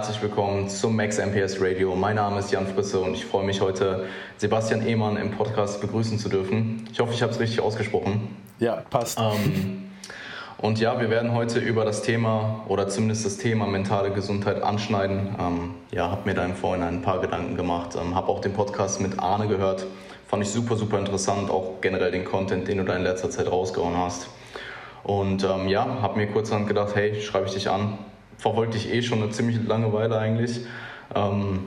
herzlich 0.00 0.22
willkommen 0.22 0.66
zum 0.70 0.96
Max 0.96 1.18
MPS 1.18 1.60
Radio. 1.60 1.94
Mein 1.94 2.16
Name 2.16 2.38
ist 2.38 2.50
Jan 2.50 2.66
Frisse 2.66 3.00
und 3.00 3.12
ich 3.12 3.26
freue 3.26 3.44
mich 3.44 3.60
heute, 3.60 4.06
Sebastian 4.38 4.80
Ehmann 4.86 5.18
im 5.18 5.30
Podcast 5.30 5.82
begrüßen 5.82 6.18
zu 6.18 6.30
dürfen. 6.30 6.88
Ich 6.90 7.00
hoffe, 7.00 7.12
ich 7.12 7.20
habe 7.20 7.32
es 7.32 7.38
richtig 7.38 7.60
ausgesprochen. 7.60 8.34
Ja, 8.60 8.76
passt. 8.88 9.18
Ähm, 9.20 9.90
und 10.56 10.80
ja, 10.80 10.98
wir 10.98 11.10
werden 11.10 11.34
heute 11.34 11.58
über 11.58 11.84
das 11.84 12.00
Thema 12.00 12.64
oder 12.66 12.88
zumindest 12.88 13.26
das 13.26 13.36
Thema 13.36 13.66
mentale 13.66 14.10
Gesundheit 14.10 14.62
anschneiden. 14.62 15.36
Ähm, 15.38 15.74
ja, 15.90 16.10
habe 16.10 16.26
mir 16.26 16.34
da 16.34 16.46
im 16.46 16.54
Vorhinein 16.54 16.94
ein 16.94 17.02
paar 17.02 17.20
Gedanken 17.20 17.54
gemacht, 17.54 17.94
ähm, 18.00 18.14
habe 18.14 18.28
auch 18.28 18.40
den 18.40 18.54
Podcast 18.54 19.02
mit 19.02 19.18
Arne 19.18 19.48
gehört. 19.48 19.84
Fand 20.28 20.42
ich 20.42 20.48
super, 20.48 20.76
super 20.76 20.98
interessant, 20.98 21.50
auch 21.50 21.82
generell 21.82 22.10
den 22.10 22.24
Content, 22.24 22.66
den 22.68 22.78
du 22.78 22.84
da 22.84 22.96
in 22.96 23.02
letzter 23.02 23.28
Zeit 23.28 23.52
rausgehauen 23.52 23.98
hast. 23.98 24.30
Und 25.04 25.44
ähm, 25.44 25.68
ja, 25.68 26.00
habe 26.00 26.16
mir 26.16 26.26
kurzerhand 26.26 26.68
gedacht, 26.68 26.94
hey, 26.94 27.20
schreibe 27.20 27.48
ich 27.48 27.52
dich 27.52 27.68
an. 27.68 27.98
Verfolge 28.40 28.72
dich 28.72 28.90
eh 28.90 29.02
schon 29.02 29.22
eine 29.22 29.30
ziemlich 29.30 29.58
lange 29.66 29.92
Weile 29.92 30.18
eigentlich. 30.18 30.60
Ähm, 31.14 31.60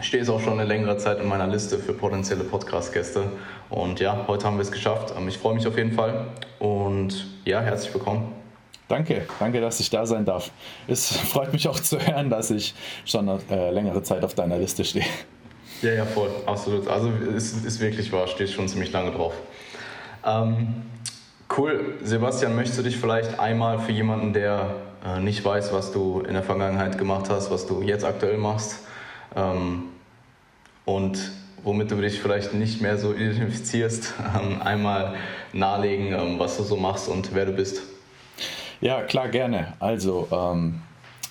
stehe 0.00 0.22
es 0.22 0.30
auch 0.30 0.40
schon 0.40 0.54
eine 0.54 0.64
längere 0.64 0.96
Zeit 0.96 1.20
in 1.20 1.28
meiner 1.28 1.46
Liste 1.46 1.78
für 1.78 1.92
potenzielle 1.92 2.44
Podcast-Gäste. 2.44 3.24
Und 3.68 4.00
ja, 4.00 4.24
heute 4.26 4.46
haben 4.46 4.56
wir 4.56 4.62
es 4.62 4.72
geschafft. 4.72 5.12
Ähm, 5.16 5.28
ich 5.28 5.36
freue 5.36 5.54
mich 5.54 5.66
auf 5.66 5.76
jeden 5.76 5.92
Fall. 5.92 6.28
Und 6.58 7.26
ja, 7.44 7.60
herzlich 7.60 7.92
willkommen. 7.92 8.32
Danke, 8.88 9.26
danke, 9.38 9.60
dass 9.60 9.80
ich 9.80 9.90
da 9.90 10.06
sein 10.06 10.24
darf. 10.24 10.50
Es 10.86 11.14
freut 11.28 11.52
mich 11.52 11.68
auch 11.68 11.78
zu 11.78 11.98
hören, 11.98 12.30
dass 12.30 12.50
ich 12.50 12.74
schon 13.04 13.28
eine 13.28 13.40
äh, 13.50 13.70
längere 13.70 14.02
Zeit 14.02 14.24
auf 14.24 14.34
deiner 14.34 14.56
Liste 14.56 14.86
stehe. 14.86 15.04
Ja, 15.82 15.92
ja, 15.92 16.06
voll, 16.06 16.30
absolut. 16.46 16.88
Also 16.88 17.12
es 17.36 17.52
ist 17.52 17.80
wirklich 17.80 18.10
wahr, 18.12 18.26
stehst 18.26 18.54
schon 18.54 18.66
ziemlich 18.66 18.90
lange 18.92 19.12
drauf. 19.12 19.34
Ähm, 20.24 20.82
Cool. 21.56 21.94
Sebastian, 22.02 22.54
möchtest 22.54 22.78
du 22.78 22.82
dich 22.82 22.98
vielleicht 22.98 23.40
einmal 23.40 23.78
für 23.78 23.92
jemanden, 23.92 24.32
der 24.32 24.70
äh, 25.04 25.20
nicht 25.20 25.44
weiß, 25.44 25.72
was 25.72 25.92
du 25.92 26.20
in 26.20 26.34
der 26.34 26.42
Vergangenheit 26.42 26.98
gemacht 26.98 27.26
hast, 27.28 27.50
was 27.50 27.66
du 27.66 27.82
jetzt 27.82 28.04
aktuell 28.04 28.38
machst 28.38 28.80
ähm, 29.36 29.84
und 30.84 31.32
womit 31.62 31.90
du 31.90 31.96
dich 31.96 32.20
vielleicht 32.20 32.54
nicht 32.54 32.80
mehr 32.80 32.98
so 32.98 33.12
identifizierst, 33.12 34.14
ähm, 34.40 34.62
einmal 34.62 35.14
nahelegen, 35.52 36.12
ähm, 36.12 36.38
was 36.38 36.56
du 36.56 36.62
so 36.62 36.76
machst 36.76 37.08
und 37.08 37.34
wer 37.34 37.46
du 37.46 37.52
bist? 37.52 37.82
Ja, 38.80 39.02
klar, 39.02 39.28
gerne. 39.28 39.74
Also, 39.80 40.28
ähm, 40.30 40.82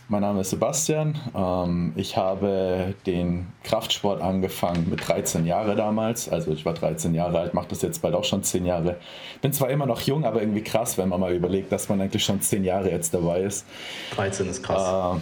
mein 0.09 0.21
Name 0.21 0.41
ist 0.41 0.51
Sebastian. 0.51 1.19
Ähm, 1.35 1.93
ich 1.95 2.15
habe 2.15 2.95
den 3.05 3.47
Kraftsport 3.63 4.21
angefangen 4.21 4.89
mit 4.89 5.07
13 5.07 5.45
Jahren 5.45 5.75
damals. 5.75 6.29
Also 6.29 6.51
ich 6.51 6.65
war 6.65 6.73
13 6.73 7.13
Jahre 7.13 7.39
alt, 7.39 7.53
mache 7.53 7.67
das 7.69 7.81
jetzt 7.81 8.01
bald 8.01 8.15
auch 8.15 8.23
schon 8.23 8.43
10 8.43 8.65
Jahre. 8.65 8.97
Bin 9.41 9.51
zwar 9.51 9.69
immer 9.69 9.85
noch 9.85 10.01
jung, 10.01 10.23
aber 10.25 10.41
irgendwie 10.41 10.63
krass, 10.63 10.97
wenn 10.97 11.09
man 11.09 11.19
mal 11.19 11.33
überlegt, 11.33 11.71
dass 11.71 11.89
man 11.89 11.99
eigentlich 11.99 12.23
schon 12.23 12.41
10 12.41 12.63
Jahre 12.63 12.89
jetzt 12.89 13.13
dabei 13.13 13.41
ist. 13.41 13.65
13 14.15 14.49
ist 14.49 14.63
krass. 14.63 15.19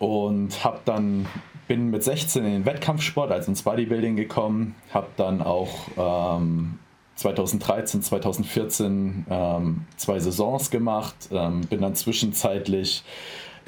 Äh, 0.00 0.04
und 0.04 0.64
habe 0.64 0.78
dann 0.84 1.26
bin 1.68 1.90
mit 1.90 2.02
16 2.02 2.44
in 2.44 2.52
den 2.52 2.66
Wettkampfsport, 2.66 3.30
also 3.30 3.50
ins 3.50 3.62
Bodybuilding 3.62 4.16
gekommen, 4.16 4.74
habe 4.92 5.08
dann 5.16 5.42
auch 5.42 5.68
ähm, 5.96 6.78
2013, 7.16 8.02
2014 8.02 9.26
ähm, 9.28 9.86
zwei 9.96 10.18
Saisons 10.18 10.70
gemacht, 10.70 11.14
ähm, 11.30 11.62
bin 11.62 11.80
dann 11.82 11.94
zwischenzeitlich 11.94 13.02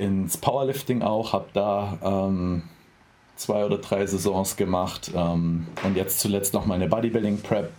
ins 0.01 0.37
Powerlifting 0.37 1.03
auch, 1.03 1.33
habe 1.33 1.47
da 1.53 1.99
ähm, 2.03 2.63
zwei 3.37 3.65
oder 3.65 3.79
drei 3.79 4.07
Saisons 4.07 4.57
gemacht 4.57 5.11
ähm, 5.15 5.67
und 5.83 5.97
jetzt 5.97 6.21
zuletzt 6.21 6.55
noch 6.55 6.67
meine 6.67 6.89
Bodybuilding 6.89 7.41
Prep. 7.43 7.71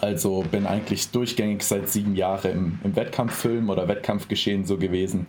Also 0.00 0.44
bin 0.50 0.66
eigentlich 0.66 1.10
durchgängig 1.10 1.62
seit 1.62 1.88
sieben 1.88 2.14
Jahren 2.14 2.50
im, 2.50 2.78
im 2.84 2.96
Wettkampffilm 2.96 3.68
oder 3.68 3.88
Wettkampfgeschehen 3.88 4.64
so 4.64 4.78
gewesen. 4.78 5.26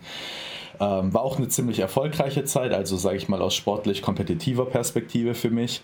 Ähm, 0.80 1.12
war 1.12 1.22
auch 1.22 1.36
eine 1.36 1.48
ziemlich 1.48 1.78
erfolgreiche 1.78 2.44
Zeit, 2.44 2.72
also 2.72 2.96
sage 2.96 3.16
ich 3.16 3.28
mal 3.28 3.42
aus 3.42 3.54
sportlich 3.54 4.02
kompetitiver 4.02 4.66
Perspektive 4.66 5.34
für 5.34 5.50
mich. 5.50 5.82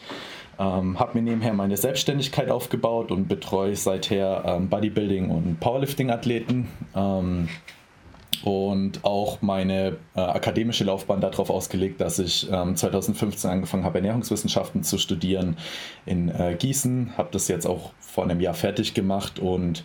Ähm, 0.59 0.99
habe 0.99 1.19
mir 1.19 1.23
nebenher 1.23 1.55
meine 1.55 1.77
Selbstständigkeit 1.77 2.51
aufgebaut 2.51 3.11
und 3.11 3.29
betreue 3.29 3.77
seither 3.77 4.45
ähm, 4.47 4.69
Bodybuilding 4.69 5.31
und 5.31 5.61
Powerlifting-Athleten. 5.61 6.69
Ähm, 6.95 7.49
und 8.43 9.05
auch 9.05 9.43
meine 9.43 9.97
äh, 10.15 10.21
akademische 10.21 10.85
Laufbahn 10.85 11.21
darauf 11.21 11.51
ausgelegt, 11.51 12.01
dass 12.01 12.19
ich 12.19 12.49
ähm, 12.51 12.77
2015 12.77 13.51
angefangen 13.51 13.85
habe, 13.85 13.99
Ernährungswissenschaften 13.99 14.83
zu 14.83 14.99
studieren 14.99 15.57
in 16.07 16.29
äh, 16.29 16.57
Gießen. 16.59 17.17
Habe 17.17 17.29
das 17.33 17.49
jetzt 17.49 17.67
auch 17.67 17.93
vor 17.99 18.25
einem 18.25 18.41
Jahr 18.41 18.55
fertig 18.55 18.95
gemacht 18.95 19.39
und 19.39 19.85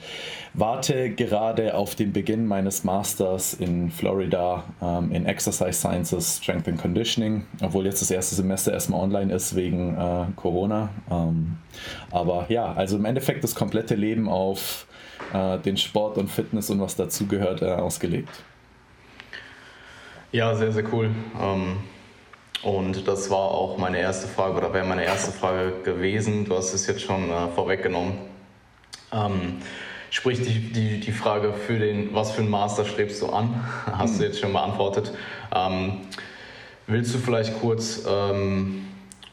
warte 0.53 1.11
gerade 1.11 1.75
auf 1.75 1.95
den 1.95 2.13
Beginn 2.13 2.45
meines 2.45 2.83
Masters 2.83 3.53
in 3.53 3.91
Florida 3.91 4.63
ähm, 4.81 5.11
in 5.11 5.25
Exercise 5.25 5.73
Sciences, 5.73 6.37
Strength 6.41 6.67
and 6.67 6.81
Conditioning, 6.81 7.45
obwohl 7.61 7.85
jetzt 7.85 8.01
das 8.01 8.09
erste 8.09 8.35
Semester 8.35 8.73
erstmal 8.73 9.01
online 9.01 9.33
ist 9.33 9.55
wegen 9.55 9.95
äh, 9.95 10.25
Corona. 10.35 10.89
Ähm, 11.11 11.57
aber 12.11 12.45
ja, 12.49 12.73
also 12.73 12.95
im 12.97 13.05
Endeffekt 13.05 13.43
das 13.43 13.53
komplette 13.53 13.95
Leben 13.95 14.29
auf 14.29 14.87
äh, 15.33 15.57
den 15.59 15.77
Sport 15.77 16.17
und 16.17 16.29
Fitness 16.29 16.69
und 16.69 16.81
was 16.81 16.95
dazugehört 16.95 17.61
äh, 17.61 17.71
ausgelegt. 17.71 18.43
Ja, 20.31 20.53
sehr, 20.55 20.71
sehr 20.71 20.83
cool. 20.91 21.11
Ähm, 21.41 21.77
und 22.63 23.07
das 23.07 23.29
war 23.29 23.51
auch 23.51 23.77
meine 23.77 23.99
erste 23.99 24.27
Frage 24.27 24.57
oder 24.57 24.73
wäre 24.73 24.85
meine 24.85 25.05
erste 25.05 25.31
Frage 25.31 25.71
gewesen. 25.83 26.45
Du 26.45 26.55
hast 26.57 26.73
es 26.73 26.87
jetzt 26.87 27.01
schon 27.01 27.29
äh, 27.29 27.47
vorweggenommen. 27.53 28.13
Ähm, 29.13 29.59
sprich, 30.09 30.41
die, 30.41 30.71
die, 30.71 30.99
die 30.99 31.11
Frage 31.11 31.53
für 31.53 31.77
den, 31.77 32.13
was 32.13 32.31
für 32.31 32.41
einen 32.41 32.49
Master 32.49 32.85
strebst 32.85 33.21
du 33.21 33.29
an, 33.29 33.63
hast 33.97 34.15
du 34.15 34.23
hm. 34.23 34.25
jetzt 34.25 34.39
schon 34.39 34.51
beantwortet. 34.51 35.13
Ähm, 35.53 36.01
willst 36.87 37.13
du 37.13 37.19
vielleicht 37.19 37.59
kurz 37.61 38.03
ähm, 38.07 38.87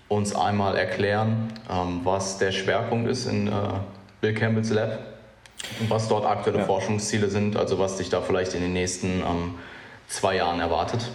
uns 0.09 0.34
einmal 0.37 0.76
erklären, 0.76 1.53
ähm, 1.70 2.00
was 2.04 2.38
der 2.38 2.53
Schwerpunkt 2.53 3.10
ist 3.10 3.26
in 3.26 3.49
äh, 3.49 3.53
Bill 4.20 4.34
Campbell's 4.34 4.70
Lab? 4.70 5.11
Und 5.80 5.90
was 5.90 6.08
dort 6.08 6.26
aktuelle 6.26 6.60
ja. 6.60 6.64
Forschungsziele 6.64 7.28
sind, 7.28 7.56
also 7.56 7.78
was 7.78 7.96
dich 7.96 8.08
da 8.08 8.20
vielleicht 8.20 8.54
in 8.54 8.60
den 8.60 8.72
nächsten 8.72 9.20
ähm, 9.20 9.54
zwei 10.08 10.36
Jahren 10.36 10.60
erwartet? 10.60 11.08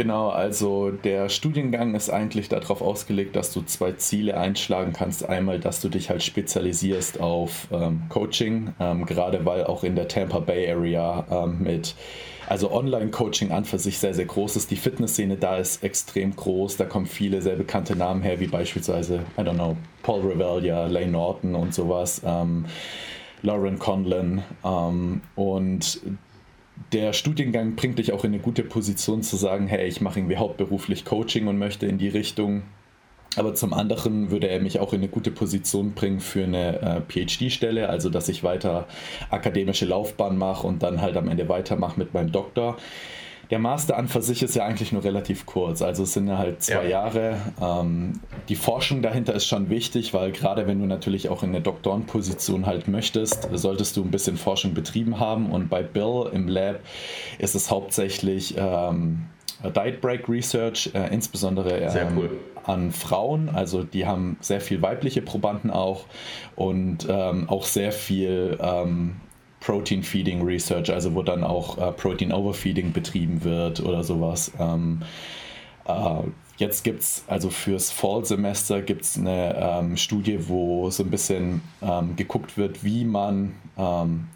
Genau, 0.00 0.30
also 0.30 0.90
der 0.90 1.28
Studiengang 1.28 1.94
ist 1.94 2.08
eigentlich 2.08 2.48
darauf 2.48 2.80
ausgelegt, 2.80 3.36
dass 3.36 3.52
du 3.52 3.60
zwei 3.60 3.92
Ziele 3.92 4.34
einschlagen 4.34 4.94
kannst. 4.94 5.28
Einmal, 5.28 5.58
dass 5.58 5.82
du 5.82 5.90
dich 5.90 6.08
halt 6.08 6.22
spezialisierst 6.22 7.20
auf 7.20 7.66
ähm, 7.70 8.04
Coaching, 8.08 8.72
ähm, 8.80 9.04
gerade 9.04 9.44
weil 9.44 9.64
auch 9.64 9.84
in 9.84 9.96
der 9.96 10.08
Tampa 10.08 10.38
Bay 10.38 10.70
Area 10.72 11.26
ähm, 11.30 11.58
mit, 11.64 11.96
also 12.48 12.72
Online-Coaching 12.72 13.52
an 13.52 13.66
für 13.66 13.78
sich 13.78 13.98
sehr, 13.98 14.14
sehr 14.14 14.24
groß 14.24 14.56
ist. 14.56 14.70
Die 14.70 14.76
Fitnessszene 14.76 15.36
da 15.36 15.58
ist 15.58 15.84
extrem 15.84 16.34
groß, 16.34 16.78
da 16.78 16.86
kommen 16.86 17.04
viele 17.04 17.42
sehr 17.42 17.56
bekannte 17.56 17.94
Namen 17.94 18.22
her, 18.22 18.40
wie 18.40 18.46
beispielsweise, 18.46 19.20
I 19.36 19.42
don't 19.42 19.54
know, 19.54 19.76
Paul 20.02 20.22
Revelia, 20.22 20.86
Lane 20.86 21.08
Norton 21.08 21.54
und 21.54 21.74
sowas. 21.74 22.22
Lauren 23.42 23.78
Conlon. 23.78 24.42
Ähm, 24.64 25.20
und 25.34 26.00
der 26.92 27.12
Studiengang 27.12 27.76
bringt 27.76 27.98
dich 27.98 28.12
auch 28.12 28.24
in 28.24 28.32
eine 28.32 28.42
gute 28.42 28.62
Position 28.62 29.22
zu 29.22 29.36
sagen, 29.36 29.66
hey, 29.66 29.86
ich 29.86 30.00
mache 30.00 30.18
irgendwie 30.18 30.36
hauptberuflich 30.36 31.04
Coaching 31.04 31.46
und 31.46 31.58
möchte 31.58 31.86
in 31.86 31.98
die 31.98 32.08
Richtung. 32.08 32.62
Aber 33.36 33.54
zum 33.54 33.72
anderen 33.72 34.30
würde 34.30 34.48
er 34.48 34.60
mich 34.60 34.80
auch 34.80 34.92
in 34.92 35.00
eine 35.00 35.08
gute 35.08 35.30
Position 35.30 35.92
bringen 35.92 36.18
für 36.18 36.42
eine 36.42 36.80
äh, 36.80 37.00
PhD-Stelle, 37.00 37.88
also 37.88 38.10
dass 38.10 38.28
ich 38.28 38.42
weiter 38.42 38.88
akademische 39.30 39.84
Laufbahn 39.84 40.36
mache 40.36 40.66
und 40.66 40.82
dann 40.82 41.00
halt 41.00 41.16
am 41.16 41.28
Ende 41.28 41.48
weitermache 41.48 41.98
mit 41.98 42.12
meinem 42.12 42.32
Doktor 42.32 42.76
der 43.50 43.58
Master 43.58 43.96
an 43.96 44.06
für 44.06 44.22
sich 44.22 44.42
ist 44.42 44.54
ja 44.54 44.64
eigentlich 44.64 44.92
nur 44.92 45.02
relativ 45.02 45.44
kurz. 45.44 45.82
Also 45.82 46.04
es 46.04 46.12
sind 46.12 46.28
ja 46.28 46.38
halt 46.38 46.62
zwei 46.62 46.84
ja. 46.84 46.90
Jahre. 46.90 47.36
Ähm, 47.60 48.20
die 48.48 48.54
Forschung 48.54 49.02
dahinter 49.02 49.34
ist 49.34 49.46
schon 49.46 49.70
wichtig, 49.70 50.14
weil 50.14 50.30
gerade 50.30 50.68
wenn 50.68 50.78
du 50.78 50.86
natürlich 50.86 51.28
auch 51.28 51.42
in 51.42 51.50
eine 51.50 51.60
Doktorenposition 51.60 52.66
halt 52.66 52.86
möchtest, 52.86 53.48
solltest 53.52 53.96
du 53.96 54.04
ein 54.04 54.10
bisschen 54.10 54.36
Forschung 54.36 54.72
betrieben 54.72 55.18
haben. 55.18 55.50
Und 55.50 55.68
bei 55.68 55.82
Bill 55.82 56.30
im 56.32 56.46
Lab 56.46 56.80
ist 57.38 57.56
es 57.56 57.70
hauptsächlich 57.70 58.54
ähm, 58.56 59.26
Diet 59.64 60.00
Break 60.00 60.28
Research, 60.28 60.90
äh, 60.94 61.12
insbesondere 61.12 61.76
ähm, 61.76 62.16
cool. 62.16 62.30
an 62.64 62.92
Frauen. 62.92 63.48
Also 63.48 63.82
die 63.82 64.06
haben 64.06 64.36
sehr 64.40 64.60
viel 64.60 64.80
weibliche 64.80 65.22
Probanden 65.22 65.70
auch 65.70 66.04
und 66.54 67.06
ähm, 67.08 67.48
auch 67.48 67.64
sehr 67.64 67.90
viel 67.90 68.56
ähm, 68.62 69.16
Protein 69.60 70.02
Feeding 70.02 70.42
Research, 70.42 70.90
also 70.90 71.14
wo 71.14 71.22
dann 71.22 71.44
auch 71.44 71.78
äh, 71.78 71.92
Protein 71.92 72.32
Overfeeding 72.32 72.92
betrieben 72.92 73.44
wird 73.44 73.80
oder 73.80 74.02
sowas. 74.02 74.52
Ähm, 74.58 75.02
äh, 75.86 76.22
jetzt 76.56 76.82
gibt 76.82 77.00
es, 77.00 77.24
also 77.26 77.50
fürs 77.50 77.90
Fall-Semester 77.90 78.82
gibt 78.82 79.02
es 79.02 79.18
eine 79.18 79.56
ähm, 79.56 79.96
Studie, 79.96 80.48
wo 80.48 80.90
so 80.90 81.02
ein 81.02 81.10
bisschen 81.10 81.62
ähm, 81.82 82.16
geguckt 82.16 82.56
wird, 82.56 82.84
wie 82.84 83.04
man 83.04 83.54
ähm, 83.76 84.28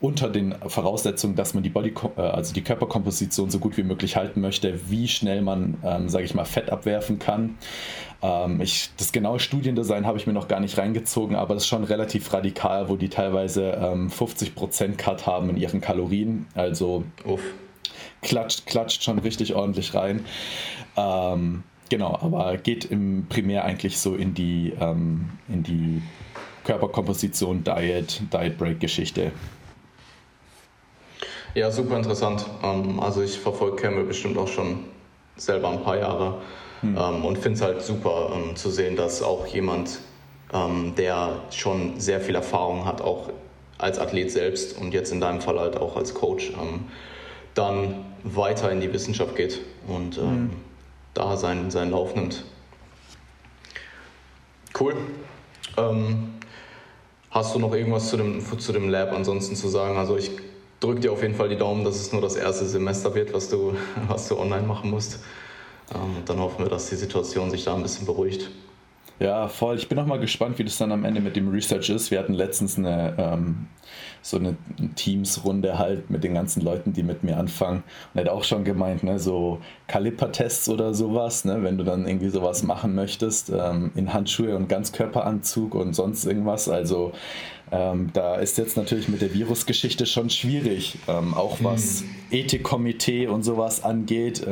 unter 0.00 0.28
den 0.28 0.54
Voraussetzungen, 0.66 1.36
dass 1.36 1.54
man 1.54 1.62
die 1.62 1.70
Body, 1.70 1.94
äh, 2.16 2.20
also 2.20 2.52
die 2.52 2.62
Körperkomposition 2.62 3.50
so 3.50 3.58
gut 3.58 3.76
wie 3.76 3.82
möglich 3.82 4.16
halten 4.16 4.40
möchte, 4.40 4.90
wie 4.90 5.06
schnell 5.06 5.42
man, 5.42 5.76
ähm, 5.84 6.08
sage 6.08 6.24
ich 6.24 6.34
mal, 6.34 6.44
Fett 6.44 6.70
abwerfen 6.70 7.18
kann. 7.18 7.56
Ähm, 8.22 8.60
ich, 8.60 8.90
das 8.96 9.12
genaue 9.12 9.40
Studiendesign 9.40 10.06
habe 10.06 10.16
ich 10.16 10.26
mir 10.26 10.32
noch 10.32 10.48
gar 10.48 10.60
nicht 10.60 10.78
reingezogen, 10.78 11.36
aber 11.36 11.56
es 11.56 11.64
ist 11.64 11.68
schon 11.68 11.84
relativ 11.84 12.32
radikal, 12.32 12.88
wo 12.88 12.96
die 12.96 13.08
teilweise 13.08 13.72
ähm, 13.72 14.10
50% 14.10 14.96
Cut 14.96 15.26
haben 15.26 15.50
in 15.50 15.56
ihren 15.56 15.80
Kalorien. 15.80 16.46
Also 16.54 17.04
Uff. 17.24 17.42
klatscht, 18.22 18.66
klatscht 18.66 19.02
schon 19.02 19.18
richtig 19.18 19.54
ordentlich 19.54 19.94
rein. 19.94 20.24
Ähm, 20.96 21.64
genau, 21.90 22.16
aber 22.20 22.56
geht 22.58 22.84
im 22.84 23.26
Primär 23.28 23.64
eigentlich 23.64 23.98
so 23.98 24.14
in 24.14 24.34
die, 24.34 24.72
ähm, 24.80 25.30
in 25.48 25.64
die 25.64 26.02
Körperkomposition, 26.64 27.64
Diet, 27.64 28.22
Diet 28.32 28.56
Break 28.56 28.78
Geschichte. 28.78 29.32
Ja, 31.54 31.70
super 31.70 31.96
interessant. 31.96 32.46
Ähm, 32.62 33.00
also 33.00 33.20
ich 33.20 33.38
verfolge 33.38 33.76
Campbell 33.82 34.04
bestimmt 34.04 34.38
auch 34.38 34.48
schon 34.48 34.84
selber 35.36 35.70
ein 35.70 35.82
paar 35.82 35.98
Jahre 35.98 36.40
hm. 36.82 36.96
Ähm, 36.98 37.24
und 37.24 37.38
finde 37.38 37.56
es 37.56 37.62
halt 37.62 37.82
super 37.82 38.32
ähm, 38.34 38.56
zu 38.56 38.70
sehen, 38.70 38.96
dass 38.96 39.22
auch 39.22 39.46
jemand, 39.46 39.98
der 40.98 41.40
schon 41.50 41.98
sehr 41.98 42.20
viel 42.20 42.34
Erfahrung 42.34 42.84
hat, 42.84 43.00
auch 43.00 43.30
als 43.78 43.98
Athlet 43.98 44.30
selbst 44.30 44.76
und 44.76 44.92
jetzt 44.92 45.10
in 45.10 45.18
deinem 45.18 45.40
Fall 45.40 45.58
halt 45.58 45.78
auch 45.78 45.96
als 45.96 46.12
Coach, 46.12 46.52
dann 47.54 48.04
weiter 48.22 48.70
in 48.70 48.82
die 48.82 48.92
Wissenschaft 48.92 49.34
geht 49.34 49.60
und 49.88 50.18
hm. 50.18 50.50
da 51.14 51.38
seinen, 51.38 51.70
seinen 51.70 51.92
Lauf 51.92 52.14
nimmt. 52.14 52.44
Cool. 54.78 54.94
Ähm, 55.76 56.34
hast 57.30 57.54
du 57.54 57.58
noch 57.58 57.74
irgendwas 57.74 58.08
zu 58.08 58.16
dem, 58.16 58.42
zu 58.58 58.72
dem 58.72 58.88
Lab 58.88 59.12
ansonsten 59.12 59.56
zu 59.56 59.68
sagen? 59.68 59.96
Also 59.96 60.16
ich 60.16 60.30
drücke 60.80 61.00
dir 61.00 61.12
auf 61.12 61.22
jeden 61.22 61.34
Fall 61.34 61.48
die 61.48 61.56
Daumen, 61.56 61.84
dass 61.84 61.96
es 61.96 62.12
nur 62.12 62.20
das 62.20 62.36
erste 62.36 62.66
Semester 62.66 63.14
wird, 63.14 63.32
was 63.32 63.48
du, 63.48 63.74
was 64.08 64.28
du 64.28 64.38
online 64.38 64.66
machen 64.66 64.90
musst. 64.90 65.20
Ähm, 65.94 66.22
dann 66.24 66.38
hoffen 66.38 66.64
wir, 66.64 66.70
dass 66.70 66.88
die 66.88 66.96
Situation 66.96 67.50
sich 67.50 67.64
da 67.64 67.74
ein 67.74 67.82
bisschen 67.82 68.06
beruhigt. 68.06 68.50
Ja, 69.22 69.46
voll. 69.46 69.76
Ich 69.76 69.88
bin 69.88 69.98
auch 70.00 70.06
mal 70.06 70.18
gespannt, 70.18 70.58
wie 70.58 70.64
das 70.64 70.78
dann 70.78 70.90
am 70.90 71.04
Ende 71.04 71.20
mit 71.20 71.36
dem 71.36 71.48
Research 71.48 71.90
ist. 71.90 72.10
Wir 72.10 72.18
hatten 72.18 72.34
letztens 72.34 72.76
eine, 72.76 73.14
ähm, 73.18 73.68
so 74.20 74.36
eine 74.36 74.56
Teams-Runde 74.96 75.78
halt 75.78 76.10
mit 76.10 76.24
den 76.24 76.34
ganzen 76.34 76.60
Leuten, 76.62 76.92
die 76.92 77.04
mit 77.04 77.22
mir 77.22 77.36
anfangen. 77.36 77.84
Und 78.12 78.18
er 78.18 78.24
hat 78.24 78.32
auch 78.32 78.42
schon 78.42 78.64
gemeint, 78.64 79.04
ne, 79.04 79.20
so 79.20 79.60
Kalipertests 79.86 80.68
oder 80.68 80.92
sowas, 80.92 81.44
ne, 81.44 81.62
wenn 81.62 81.78
du 81.78 81.84
dann 81.84 82.06
irgendwie 82.06 82.30
sowas 82.30 82.64
machen 82.64 82.96
möchtest, 82.96 83.50
ähm, 83.50 83.92
in 83.94 84.12
Handschuhe 84.12 84.56
und 84.56 84.68
Ganzkörperanzug 84.68 85.76
und 85.76 85.94
sonst 85.94 86.24
irgendwas. 86.24 86.68
Also 86.68 87.12
ähm, 87.70 88.10
da 88.12 88.36
ist 88.36 88.58
jetzt 88.58 88.76
natürlich 88.76 89.08
mit 89.08 89.22
der 89.22 89.32
Virusgeschichte 89.32 90.04
schon 90.04 90.30
schwierig, 90.30 90.98
ähm, 91.06 91.34
auch 91.34 91.58
was 91.62 92.00
hm. 92.00 92.08
Ethikkomitee 92.30 93.28
und 93.28 93.44
sowas 93.44 93.84
angeht. 93.84 94.44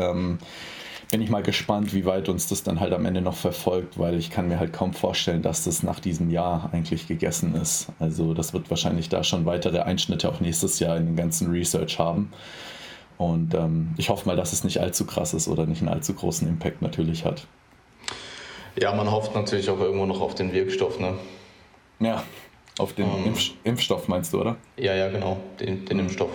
Bin 1.11 1.23
ich 1.23 1.29
mal 1.31 1.43
gespannt, 1.43 1.93
wie 1.93 2.05
weit 2.05 2.29
uns 2.29 2.47
das 2.47 2.62
dann 2.62 2.79
halt 2.79 2.93
am 2.93 3.05
Ende 3.05 3.21
noch 3.21 3.35
verfolgt, 3.35 3.99
weil 3.99 4.15
ich 4.15 4.31
kann 4.31 4.47
mir 4.47 4.61
halt 4.61 4.73
kaum 4.73 4.93
vorstellen, 4.93 5.43
dass 5.43 5.65
das 5.65 5.83
nach 5.83 5.99
diesem 5.99 6.31
Jahr 6.31 6.71
eigentlich 6.73 7.09
gegessen 7.09 7.57
ist. 7.57 7.89
Also 7.99 8.33
das 8.33 8.53
wird 8.53 8.71
wahrscheinlich 8.71 9.09
da 9.09 9.25
schon 9.25 9.45
weitere 9.45 9.81
Einschnitte 9.81 10.29
auch 10.29 10.39
nächstes 10.39 10.79
Jahr 10.79 10.97
in 10.97 11.07
den 11.07 11.17
ganzen 11.17 11.51
Research 11.51 11.99
haben. 11.99 12.33
Und 13.19 13.55
ähm, 13.55 13.91
ich 13.97 14.09
hoffe 14.09 14.27
mal, 14.27 14.37
dass 14.37 14.53
es 14.53 14.62
nicht 14.62 14.79
allzu 14.81 15.05
krass 15.05 15.35
ist 15.35 15.49
oder 15.49 15.67
nicht 15.67 15.83
einen 15.83 15.91
allzu 15.91 16.15
großen 16.15 16.47
Impact 16.49 16.81
natürlich 16.81 17.25
hat. 17.25 17.47
Ja, 18.77 18.95
man 18.95 19.11
hofft 19.11 19.35
natürlich 19.35 19.69
auch 19.69 19.81
irgendwo 19.81 20.07
noch 20.07 20.21
auf 20.21 20.37
den 20.37 20.53
Wirkstoff, 20.53 21.01
ne? 21.01 21.15
Ja, 21.99 22.23
auf 22.79 22.95
den 22.95 23.07
ähm. 23.07 23.27
Impf 23.27 23.51
Impfstoff 23.65 24.09
meinst 24.09 24.33
du, 24.33 24.41
oder? 24.41 24.57
Ja, 24.77 24.95
ja, 24.95 25.09
genau, 25.09 25.39
den, 25.59 25.85
den 25.85 25.97
mhm. 25.97 26.05
Impfstoff. 26.05 26.31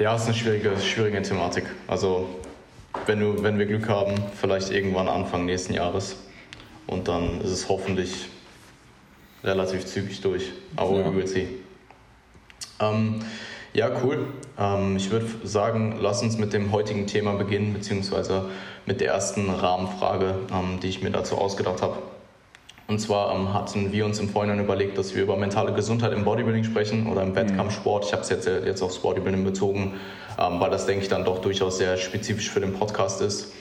Ja, 0.00 0.14
es 0.14 0.22
ist 0.22 0.28
eine 0.28 0.36
schwierige, 0.36 0.78
schwierige 0.78 1.20
Thematik. 1.20 1.64
Also, 1.86 2.26
wenn, 3.04 3.20
du, 3.20 3.42
wenn 3.42 3.58
wir 3.58 3.66
Glück 3.66 3.86
haben, 3.86 4.14
vielleicht 4.34 4.70
irgendwann 4.70 5.08
Anfang 5.08 5.44
nächsten 5.44 5.74
Jahres. 5.74 6.16
Und 6.86 7.06
dann 7.06 7.42
ist 7.42 7.50
es 7.50 7.68
hoffentlich 7.68 8.28
relativ 9.44 9.84
zügig 9.84 10.22
durch. 10.22 10.52
Aber 10.74 11.00
ja. 11.00 11.04
we 11.04 11.14
will 11.14 11.26
see. 11.26 11.48
Ähm, 12.80 13.20
ja, 13.74 13.90
cool. 14.02 14.28
Ähm, 14.58 14.96
ich 14.96 15.10
würde 15.10 15.26
sagen, 15.44 15.98
lass 16.00 16.22
uns 16.22 16.38
mit 16.38 16.54
dem 16.54 16.72
heutigen 16.72 17.06
Thema 17.06 17.34
beginnen, 17.34 17.74
beziehungsweise 17.74 18.46
mit 18.86 19.02
der 19.02 19.08
ersten 19.08 19.50
Rahmenfrage, 19.50 20.34
ähm, 20.50 20.80
die 20.80 20.88
ich 20.88 21.02
mir 21.02 21.10
dazu 21.10 21.36
ausgedacht 21.36 21.82
habe. 21.82 21.98
Und 22.90 22.98
zwar 22.98 23.32
ähm, 23.32 23.54
hatten 23.54 23.92
wir 23.92 24.04
uns 24.04 24.18
im 24.18 24.28
Vorhinein 24.28 24.58
überlegt, 24.58 24.98
dass 24.98 25.14
wir 25.14 25.22
über 25.22 25.36
mentale 25.36 25.72
Gesundheit 25.72 26.12
im 26.12 26.24
Bodybuilding 26.24 26.64
sprechen 26.64 27.06
oder 27.06 27.22
im 27.22 27.36
Wettkampfsport. 27.36 28.04
Ich 28.04 28.12
habe 28.12 28.22
es 28.22 28.30
jetzt, 28.30 28.48
jetzt 28.48 28.82
aufs 28.82 28.98
Bodybuilding 28.98 29.44
bezogen, 29.44 29.94
ähm, 30.36 30.58
weil 30.58 30.70
das, 30.70 30.86
denke 30.86 31.04
ich, 31.04 31.08
dann 31.08 31.24
doch 31.24 31.40
durchaus 31.40 31.78
sehr 31.78 31.96
spezifisch 31.96 32.50
für 32.50 32.58
den 32.58 32.74
Podcast 32.74 33.20
ist. 33.20 33.52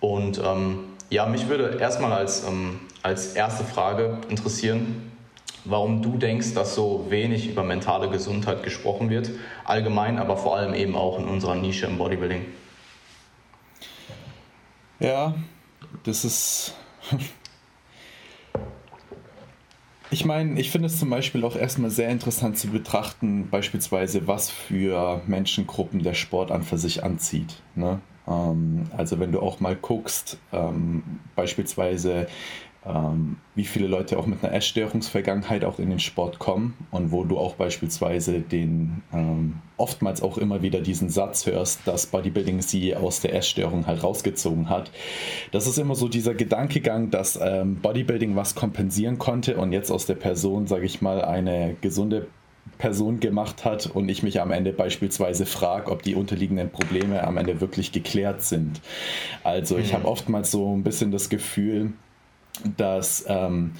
Und 0.00 0.40
ähm, 0.42 0.84
ja, 1.10 1.26
mich 1.26 1.46
würde 1.50 1.76
erstmal 1.78 2.14
als, 2.14 2.48
ähm, 2.48 2.80
als 3.02 3.34
erste 3.34 3.64
Frage 3.64 4.16
interessieren, 4.30 5.12
warum 5.66 6.00
du 6.00 6.16
denkst, 6.16 6.54
dass 6.54 6.74
so 6.74 7.04
wenig 7.10 7.50
über 7.50 7.62
mentale 7.62 8.08
Gesundheit 8.08 8.62
gesprochen 8.62 9.10
wird, 9.10 9.28
allgemein, 9.66 10.18
aber 10.18 10.38
vor 10.38 10.56
allem 10.56 10.72
eben 10.72 10.96
auch 10.96 11.18
in 11.18 11.26
unserer 11.26 11.54
Nische 11.54 11.84
im 11.84 11.98
Bodybuilding. 11.98 12.46
Ja, 15.00 15.34
das 16.04 16.24
ist 16.24 16.74
ich 20.10 20.24
meine, 20.24 20.60
ich 20.60 20.70
finde 20.70 20.86
es 20.86 20.98
zum 20.98 21.10
Beispiel 21.10 21.44
auch 21.44 21.56
erstmal 21.56 21.90
sehr 21.90 22.08
interessant 22.08 22.58
zu 22.58 22.68
betrachten, 22.68 23.48
beispielsweise, 23.48 24.26
was 24.26 24.50
für 24.50 25.22
Menschengruppen 25.26 26.02
der 26.02 26.14
Sport 26.14 26.50
an 26.50 26.62
für 26.62 26.78
sich 26.78 27.04
anzieht. 27.04 27.62
Ne? 27.76 28.00
Ähm, 28.26 28.86
also 28.96 29.20
wenn 29.20 29.32
du 29.32 29.40
auch 29.40 29.60
mal 29.60 29.76
guckst, 29.76 30.38
ähm, 30.52 31.02
beispielsweise 31.36 32.26
ähm, 32.86 33.36
wie 33.54 33.64
viele 33.64 33.86
Leute 33.86 34.18
auch 34.18 34.26
mit 34.26 34.42
einer 34.42 34.54
Essstörungsvergangenheit 34.54 35.64
auch 35.64 35.78
in 35.78 35.90
den 35.90 35.98
Sport 35.98 36.38
kommen 36.38 36.74
und 36.90 37.12
wo 37.12 37.24
du 37.24 37.36
auch 37.36 37.56
beispielsweise 37.56 38.40
den 38.40 39.02
ähm, 39.12 39.56
oftmals 39.76 40.22
auch 40.22 40.38
immer 40.38 40.62
wieder 40.62 40.80
diesen 40.80 41.10
Satz 41.10 41.44
hörst, 41.46 41.80
dass 41.86 42.06
Bodybuilding 42.06 42.62
sie 42.62 42.96
aus 42.96 43.20
der 43.20 43.34
Essstörung 43.34 43.86
halt 43.86 44.02
rausgezogen 44.02 44.70
hat. 44.70 44.90
Das 45.52 45.66
ist 45.66 45.78
immer 45.78 45.94
so 45.94 46.08
dieser 46.08 46.34
Gedankegang, 46.34 47.10
dass 47.10 47.38
ähm, 47.42 47.76
Bodybuilding 47.76 48.34
was 48.34 48.54
kompensieren 48.54 49.18
konnte 49.18 49.56
und 49.58 49.72
jetzt 49.72 49.90
aus 49.90 50.06
der 50.06 50.14
Person, 50.14 50.66
sage 50.66 50.86
ich 50.86 51.02
mal, 51.02 51.22
eine 51.22 51.76
gesunde 51.82 52.28
Person 52.78 53.20
gemacht 53.20 53.66
hat 53.66 53.86
und 53.86 54.08
ich 54.08 54.22
mich 54.22 54.40
am 54.40 54.50
Ende 54.50 54.72
beispielsweise 54.72 55.44
frage, 55.44 55.90
ob 55.90 56.02
die 56.02 56.14
unterliegenden 56.14 56.70
Probleme 56.70 57.22
am 57.24 57.36
Ende 57.36 57.60
wirklich 57.60 57.92
geklärt 57.92 58.42
sind. 58.42 58.80
Also 59.44 59.76
ich 59.76 59.92
mhm. 59.92 59.96
habe 59.98 60.08
oftmals 60.08 60.50
so 60.50 60.74
ein 60.74 60.82
bisschen 60.82 61.10
das 61.10 61.28
Gefühl, 61.28 61.92
dass 62.76 63.24
ähm, 63.28 63.72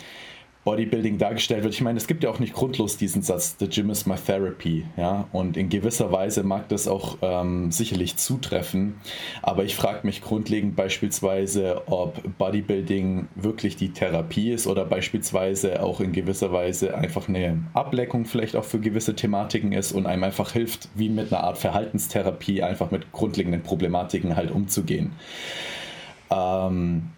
Bodybuilding 0.65 1.17
dargestellt 1.17 1.65
wird. 1.65 1.73
Ich 1.73 1.81
meine, 1.81 1.97
es 1.97 2.07
gibt 2.07 2.23
ja 2.23 2.29
auch 2.29 2.39
nicht 2.39 2.53
grundlos 2.53 2.99
diesen 2.99 3.23
Satz, 3.23 3.57
The 3.59 3.69
Gym 3.69 3.89
is 3.91 4.05
my 4.05 4.17
therapy, 4.17 4.85
ja, 4.97 5.27
und 5.33 5.57
in 5.57 5.71
gewisser 5.71 6.13
Weise 6.13 6.43
mag 6.43 6.69
das 6.69 6.87
auch 6.87 7.17
ähm, 7.23 7.73
sicherlich 7.73 8.17
zutreffen, 8.19 8.95
aber 9.41 9.65
ich 9.65 9.75
frage 9.75 10.07
mich 10.07 10.21
grundlegend 10.21 10.77
beispielsweise, 10.77 11.83
ob 11.87 12.23
Bodybuilding 12.37 13.29
wirklich 13.37 13.77
die 13.77 13.93
Therapie 13.93 14.51
ist 14.53 14.67
oder 14.67 14.85
beispielsweise 14.85 15.83
auch 15.83 16.01
in 16.01 16.13
gewisser 16.13 16.53
Weise 16.53 16.95
einfach 16.95 17.29
eine 17.29 17.65
Ableckung 17.73 18.27
vielleicht 18.27 18.55
auch 18.55 18.65
für 18.65 18.81
gewisse 18.81 19.17
Thematiken 19.17 19.73
ist 19.73 19.93
und 19.93 20.05
einem 20.07 20.25
einfach 20.25 20.53
hilft, 20.53 20.91
wie 20.95 21.09
mit 21.09 21.33
einer 21.33 21.43
Art 21.43 21.57
Verhaltenstherapie 21.57 22.63
einfach 22.63 22.91
mit 22.91 23.13
grundlegenden 23.13 23.63
Problematiken 23.63 24.37
halt 24.37 24.51
umzugehen. 24.51 25.13
Ähm, 26.31 27.11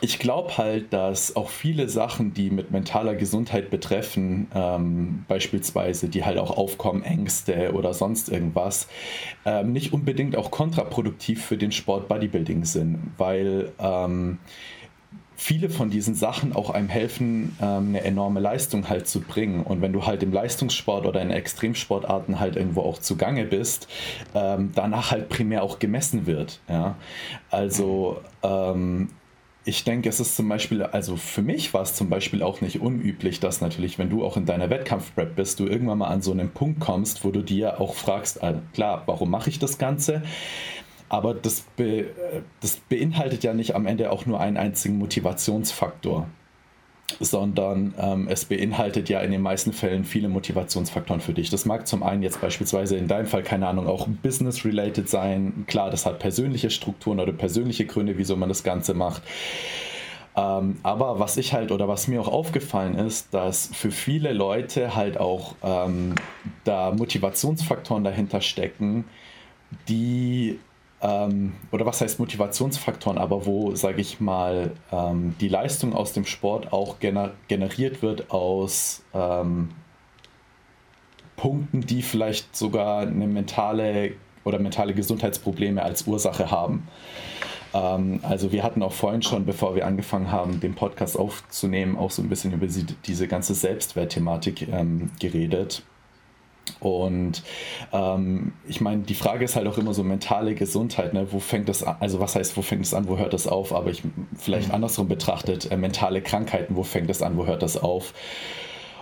ich 0.00 0.18
glaube 0.18 0.56
halt, 0.56 0.92
dass 0.92 1.36
auch 1.36 1.50
viele 1.50 1.88
Sachen, 1.88 2.32
die 2.32 2.50
mit 2.50 2.70
mentaler 2.70 3.14
Gesundheit 3.14 3.70
betreffen, 3.70 4.48
ähm, 4.54 5.24
beispielsweise, 5.28 6.08
die 6.08 6.24
halt 6.24 6.38
auch 6.38 6.56
aufkommen, 6.56 7.02
Ängste 7.02 7.72
oder 7.74 7.92
sonst 7.92 8.30
irgendwas, 8.30 8.88
ähm, 9.44 9.72
nicht 9.72 9.92
unbedingt 9.92 10.36
auch 10.36 10.50
kontraproduktiv 10.50 11.44
für 11.44 11.56
den 11.56 11.72
Sport 11.72 12.08
Bodybuilding 12.08 12.64
sind, 12.64 13.12
weil 13.18 13.72
ähm, 13.78 14.38
viele 15.36 15.70
von 15.70 15.90
diesen 15.90 16.14
Sachen 16.14 16.54
auch 16.54 16.70
einem 16.70 16.88
helfen, 16.88 17.56
ähm, 17.60 17.88
eine 17.88 18.02
enorme 18.02 18.40
Leistung 18.40 18.88
halt 18.88 19.06
zu 19.06 19.20
bringen. 19.20 19.62
Und 19.62 19.80
wenn 19.80 19.92
du 19.92 20.04
halt 20.06 20.22
im 20.22 20.32
Leistungssport 20.32 21.06
oder 21.06 21.22
in 21.22 21.30
Extremsportarten 21.30 22.40
halt 22.40 22.56
irgendwo 22.56 22.82
auch 22.82 22.98
zugange 22.98 23.44
bist, 23.44 23.88
ähm, 24.34 24.72
danach 24.74 25.10
halt 25.10 25.28
primär 25.30 25.62
auch 25.62 25.78
gemessen 25.78 26.26
wird. 26.26 26.60
Ja? 26.68 26.96
Also 27.50 28.20
ähm, 28.42 29.08
ich 29.70 29.84
denke, 29.84 30.08
es 30.08 30.18
ist 30.18 30.34
zum 30.34 30.48
Beispiel, 30.48 30.82
also 30.82 31.14
für 31.16 31.42
mich 31.42 31.72
war 31.72 31.82
es 31.82 31.94
zum 31.94 32.08
Beispiel 32.08 32.42
auch 32.42 32.60
nicht 32.60 32.80
unüblich, 32.80 33.38
dass 33.38 33.60
natürlich, 33.60 34.00
wenn 34.00 34.10
du 34.10 34.24
auch 34.24 34.36
in 34.36 34.44
deiner 34.44 34.68
Wettkampfprep 34.68 35.36
bist, 35.36 35.60
du 35.60 35.66
irgendwann 35.68 35.98
mal 35.98 36.08
an 36.08 36.22
so 36.22 36.32
einen 36.32 36.50
Punkt 36.50 36.80
kommst, 36.80 37.24
wo 37.24 37.30
du 37.30 37.40
dir 37.40 37.80
auch 37.80 37.94
fragst, 37.94 38.42
also 38.42 38.60
klar, 38.74 39.04
warum 39.06 39.30
mache 39.30 39.48
ich 39.48 39.60
das 39.60 39.78
Ganze? 39.78 40.22
Aber 41.08 41.34
das, 41.34 41.60
be, 41.76 42.06
das 42.60 42.78
beinhaltet 42.88 43.44
ja 43.44 43.54
nicht 43.54 43.76
am 43.76 43.86
Ende 43.86 44.10
auch 44.10 44.26
nur 44.26 44.40
einen 44.40 44.56
einzigen 44.56 44.98
Motivationsfaktor 44.98 46.26
sondern 47.20 47.94
ähm, 47.98 48.28
es 48.28 48.44
beinhaltet 48.44 49.08
ja 49.08 49.20
in 49.20 49.30
den 49.30 49.42
meisten 49.42 49.72
Fällen 49.72 50.04
viele 50.04 50.28
Motivationsfaktoren 50.28 51.20
für 51.20 51.34
dich. 51.34 51.50
Das 51.50 51.64
mag 51.64 51.86
zum 51.86 52.02
einen 52.02 52.22
jetzt 52.22 52.40
beispielsweise 52.40 52.96
in 52.96 53.08
deinem 53.08 53.26
Fall, 53.26 53.42
keine 53.42 53.66
Ahnung, 53.66 53.86
auch 53.86 54.06
business-related 54.22 55.08
sein. 55.08 55.64
Klar, 55.66 55.90
das 55.90 56.06
hat 56.06 56.18
persönliche 56.18 56.70
Strukturen 56.70 57.20
oder 57.20 57.32
persönliche 57.32 57.86
Gründe, 57.86 58.18
wieso 58.18 58.36
man 58.36 58.48
das 58.48 58.62
Ganze 58.62 58.94
macht. 58.94 59.22
Ähm, 60.36 60.78
aber 60.82 61.18
was 61.18 61.36
ich 61.36 61.52
halt 61.52 61.72
oder 61.72 61.88
was 61.88 62.08
mir 62.08 62.20
auch 62.20 62.28
aufgefallen 62.28 62.96
ist, 62.98 63.34
dass 63.34 63.70
für 63.72 63.90
viele 63.90 64.32
Leute 64.32 64.94
halt 64.94 65.18
auch 65.18 65.56
ähm, 65.62 66.14
da 66.64 66.92
Motivationsfaktoren 66.92 68.04
dahinter 68.04 68.40
stecken, 68.40 69.04
die 69.88 70.58
ähm, 71.02 71.54
oder 71.72 71.86
was 71.86 72.00
heißt 72.00 72.18
Motivationsfaktoren, 72.18 73.18
aber 73.18 73.46
wo, 73.46 73.74
sage 73.74 74.00
ich 74.00 74.20
mal, 74.20 74.72
ähm, 74.92 75.34
die 75.40 75.48
Leistung 75.48 75.94
aus 75.94 76.12
dem 76.12 76.26
Sport 76.26 76.72
auch 76.72 76.98
gener 76.98 77.32
generiert 77.48 78.02
wird 78.02 78.30
aus 78.30 79.02
ähm, 79.14 79.70
Punkten, 81.36 81.80
die 81.80 82.02
vielleicht 82.02 82.54
sogar 82.54 83.00
eine 83.00 83.26
mentale 83.26 84.12
oder 84.44 84.58
mentale 84.58 84.94
Gesundheitsprobleme 84.94 85.82
als 85.82 86.06
Ursache 86.06 86.50
haben. 86.50 86.86
Ähm, 87.72 88.20
also 88.22 88.52
wir 88.52 88.62
hatten 88.62 88.82
auch 88.82 88.92
vorhin 88.92 89.22
schon, 89.22 89.46
bevor 89.46 89.74
wir 89.74 89.86
angefangen 89.86 90.30
haben, 90.30 90.60
den 90.60 90.74
Podcast 90.74 91.18
aufzunehmen, 91.18 91.96
auch 91.96 92.10
so 92.10 92.20
ein 92.22 92.28
bisschen 92.28 92.52
über 92.52 92.66
diese 92.66 93.26
ganze 93.28 93.54
Selbstwertthematik 93.54 94.68
ähm, 94.68 95.10
geredet. 95.18 95.82
Und 96.78 97.42
ähm, 97.92 98.52
ich 98.68 98.80
meine, 98.80 99.02
die 99.02 99.14
Frage 99.14 99.44
ist 99.44 99.56
halt 99.56 99.66
auch 99.66 99.78
immer 99.78 99.94
so 99.94 100.04
mentale 100.04 100.54
Gesundheit, 100.54 101.12
ne? 101.12 101.26
Wo 101.32 101.40
fängt 101.40 101.68
das 101.68 101.82
an? 101.82 101.96
Also 102.00 102.20
was 102.20 102.36
heißt, 102.36 102.56
wo 102.56 102.62
fängt 102.62 102.84
es 102.84 102.94
an, 102.94 103.08
wo 103.08 103.18
hört 103.18 103.32
das 103.32 103.46
auf? 103.46 103.72
Aber 103.74 103.90
ich 103.90 104.02
vielleicht 104.36 104.68
mhm. 104.68 104.74
andersrum 104.74 105.08
betrachtet, 105.08 105.70
äh, 105.70 105.76
mentale 105.76 106.22
Krankheiten, 106.22 106.76
wo 106.76 106.82
fängt 106.82 107.10
das 107.10 107.22
an, 107.22 107.36
wo 107.36 107.46
hört 107.46 107.62
das 107.62 107.76
auf? 107.76 108.14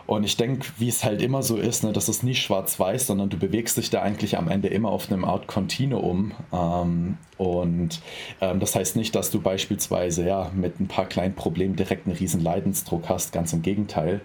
Und 0.08 0.25
ich 0.25 0.38
denke, 0.38 0.66
wie 0.78 0.88
es 0.88 1.04
halt 1.04 1.20
immer 1.20 1.42
so 1.42 1.58
ist, 1.58 1.84
ne, 1.84 1.92
das 1.92 2.08
ist 2.08 2.22
nie 2.22 2.34
schwarz-weiß, 2.34 3.08
sondern 3.08 3.28
du 3.28 3.37
bewegst 3.37 3.76
dich 3.76 3.90
da 3.90 4.00
eigentlich 4.00 4.38
am 4.38 4.48
Ende 4.48 4.68
immer 4.68 4.90
auf 4.90 5.12
einem 5.12 5.22
Art 5.22 5.46
Continuum. 5.48 6.32
Ähm, 6.50 7.18
und 7.37 8.00
ähm, 8.40 8.58
das 8.58 8.75
heißt 8.75 8.96
nicht, 8.96 9.14
dass 9.14 9.30
du 9.30 9.42
beispielsweise 9.42 10.26
ja, 10.26 10.50
mit 10.54 10.80
ein 10.80 10.88
paar 10.88 11.04
kleinen 11.04 11.34
Problemen 11.34 11.76
direkt 11.76 12.06
einen 12.06 12.16
riesen 12.16 12.40
Leidensdruck 12.40 13.10
hast, 13.10 13.32
ganz 13.32 13.52
im 13.52 13.60
Gegenteil. 13.60 14.22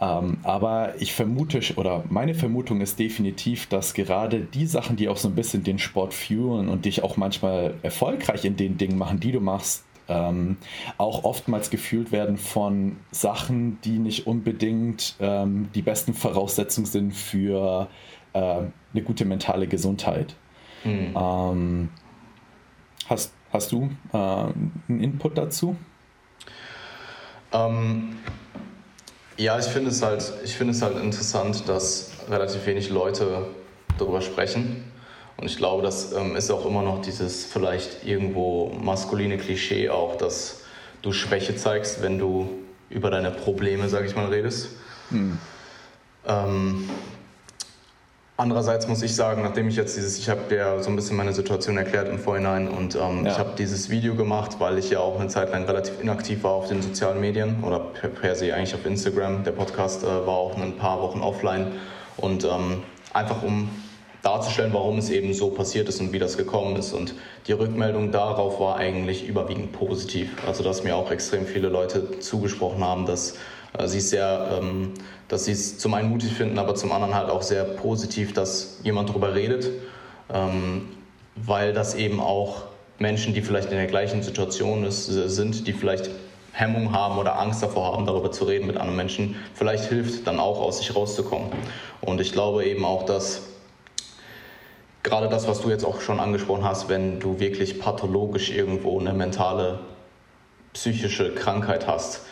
Ähm, 0.00 0.38
aber 0.42 0.94
ich 0.98 1.12
vermute, 1.12 1.60
oder 1.76 2.04
meine 2.08 2.34
Vermutung 2.34 2.80
ist 2.80 2.98
definitiv, 2.98 3.68
dass 3.68 3.94
gerade 3.94 4.40
die 4.40 4.66
Sachen, 4.66 4.96
die 4.96 5.08
auch 5.08 5.16
so 5.16 5.28
ein 5.28 5.34
bisschen 5.34 5.62
den 5.62 5.78
Sport 5.78 6.14
führen 6.14 6.68
und 6.68 6.84
dich 6.84 7.02
auch 7.02 7.16
manchmal 7.16 7.74
erfolgreich 7.82 8.44
in 8.44 8.56
den 8.56 8.76
Dingen 8.76 8.98
machen, 8.98 9.20
die 9.20 9.32
du 9.32 9.40
machst, 9.40 9.84
ähm, 10.08 10.56
auch 10.98 11.24
oftmals 11.24 11.70
gefühlt 11.70 12.12
werden 12.12 12.36
von 12.36 12.96
Sachen, 13.10 13.78
die 13.82 13.98
nicht 13.98 14.26
unbedingt 14.26 15.14
ähm, 15.20 15.68
die 15.74 15.82
besten 15.82 16.12
Voraussetzungen 16.12 16.86
sind 16.86 17.12
für 17.12 17.88
äh, 18.34 18.38
eine 18.38 19.02
gute 19.02 19.24
mentale 19.24 19.66
Gesundheit. 19.66 20.34
Mhm. 20.84 21.14
Ähm, 21.16 21.88
hast, 23.06 23.32
hast 23.52 23.72
du 23.72 23.90
äh, 24.12 24.16
einen 24.16 25.00
Input 25.00 25.38
dazu? 25.38 25.76
Ja, 29.36 29.58
ich 29.58 29.66
finde 29.66 29.90
es 29.90 30.02
halt, 30.02 30.22
es 30.42 30.82
halt 30.82 30.96
interessant, 30.96 31.68
dass 31.68 32.10
relativ 32.30 32.66
wenig 32.66 32.90
Leute 32.90 33.46
darüber 33.98 34.20
sprechen. 34.20 34.84
Und 35.36 35.46
ich 35.46 35.56
glaube, 35.56 35.82
das 35.82 36.12
ähm, 36.12 36.36
ist 36.36 36.50
auch 36.50 36.64
immer 36.64 36.82
noch 36.82 37.02
dieses 37.02 37.44
vielleicht 37.44 38.04
irgendwo 38.04 38.68
maskuline 38.68 39.36
Klischee 39.36 39.90
auch, 39.90 40.16
dass 40.16 40.60
du 41.02 41.12
Schwäche 41.12 41.56
zeigst, 41.56 42.02
wenn 42.02 42.18
du 42.18 42.48
über 42.90 43.10
deine 43.10 43.32
Probleme, 43.32 43.88
sag 43.88 44.04
ich 44.04 44.14
mal, 44.14 44.26
redest. 44.26 44.68
Hm. 45.10 45.38
Ähm, 46.26 46.88
andererseits 48.36 48.88
muss 48.88 49.02
ich 49.02 49.14
sagen, 49.14 49.42
nachdem 49.42 49.68
ich 49.68 49.76
jetzt 49.76 49.96
dieses, 49.96 50.18
ich 50.18 50.28
habe 50.28 50.42
dir 50.48 50.82
so 50.82 50.90
ein 50.90 50.96
bisschen 50.96 51.16
meine 51.16 51.32
Situation 51.32 51.76
erklärt 51.76 52.08
im 52.08 52.18
Vorhinein 52.18 52.68
und 52.68 52.94
ähm, 52.96 53.24
ja. 53.24 53.32
ich 53.32 53.38
habe 53.38 53.52
dieses 53.56 53.90
Video 53.90 54.14
gemacht, 54.14 54.56
weil 54.58 54.78
ich 54.78 54.90
ja 54.90 55.00
auch 55.00 55.18
eine 55.18 55.28
Zeit 55.28 55.50
lang 55.50 55.64
relativ 55.64 56.00
inaktiv 56.00 56.42
war 56.44 56.52
auf 56.52 56.68
den 56.68 56.82
sozialen 56.82 57.20
Medien 57.20 57.62
oder 57.62 57.78
per, 57.80 58.08
per 58.08 58.34
se 58.34 58.52
eigentlich 58.54 58.74
auf 58.74 58.84
Instagram. 58.84 59.44
Der 59.44 59.52
Podcast 59.52 60.02
äh, 60.02 60.06
war 60.06 60.34
auch 60.34 60.56
ein 60.56 60.76
paar 60.76 61.00
Wochen 61.00 61.20
offline 61.20 61.72
und 62.16 62.44
ähm, 62.44 62.82
einfach 63.12 63.42
um 63.42 63.68
darzustellen, 64.22 64.72
warum 64.72 64.98
es 64.98 65.10
eben 65.10 65.34
so 65.34 65.50
passiert 65.50 65.88
ist 65.88 66.00
und 66.00 66.12
wie 66.12 66.18
das 66.18 66.36
gekommen 66.36 66.76
ist. 66.76 66.94
Und 66.94 67.14
die 67.46 67.52
Rückmeldung 67.52 68.10
darauf 68.10 68.58
war 68.58 68.76
eigentlich 68.76 69.28
überwiegend 69.28 69.72
positiv. 69.72 70.30
Also 70.46 70.64
dass 70.64 70.82
mir 70.82 70.96
auch 70.96 71.10
extrem 71.10 71.46
viele 71.46 71.68
Leute 71.68 72.20
zugesprochen 72.20 72.82
haben, 72.82 73.04
dass 73.04 73.34
sie 73.84 73.98
es 73.98 74.10
sehr, 74.10 74.58
ähm, 74.60 74.94
dass 75.28 75.46
sie 75.46 75.52
es 75.52 75.78
zum 75.78 75.94
einen 75.94 76.08
mutig 76.08 76.32
finden, 76.32 76.58
aber 76.58 76.74
zum 76.74 76.92
anderen 76.92 77.14
halt 77.14 77.30
auch 77.30 77.42
sehr 77.42 77.64
positiv, 77.64 78.32
dass 78.32 78.80
jemand 78.82 79.10
darüber 79.10 79.34
redet, 79.34 79.68
ähm, 80.32 80.88
weil 81.36 81.72
das 81.72 81.94
eben 81.94 82.20
auch 82.20 82.64
Menschen, 82.98 83.34
die 83.34 83.42
vielleicht 83.42 83.70
in 83.70 83.76
der 83.76 83.86
gleichen 83.86 84.22
Situation 84.22 84.84
ist, 84.84 85.06
sind, 85.06 85.66
die 85.66 85.72
vielleicht 85.72 86.10
Hemmung 86.52 86.92
haben 86.92 87.18
oder 87.18 87.38
Angst 87.40 87.62
davor 87.62 87.92
haben, 87.92 88.06
darüber 88.06 88.30
zu 88.30 88.44
reden 88.44 88.68
mit 88.68 88.76
anderen 88.76 88.96
Menschen, 88.96 89.34
vielleicht 89.54 89.86
hilft, 89.86 90.26
dann 90.28 90.38
auch 90.38 90.60
aus 90.60 90.78
sich 90.78 90.94
rauszukommen. 90.94 91.48
Und 92.00 92.20
ich 92.20 92.32
glaube 92.32 92.64
eben 92.64 92.84
auch, 92.84 93.04
dass 93.04 93.42
gerade 95.02 95.28
das, 95.28 95.48
was 95.48 95.60
du 95.60 95.70
jetzt 95.70 95.84
auch 95.84 96.00
schon 96.00 96.20
angesprochen 96.20 96.64
hast, 96.64 96.88
wenn 96.88 97.18
du 97.18 97.40
wirklich 97.40 97.80
pathologisch 97.80 98.50
irgendwo 98.50 98.98
eine 99.00 99.12
mentale, 99.12 99.80
psychische 100.72 101.34
Krankheit 101.34 101.86
hast. 101.86 102.22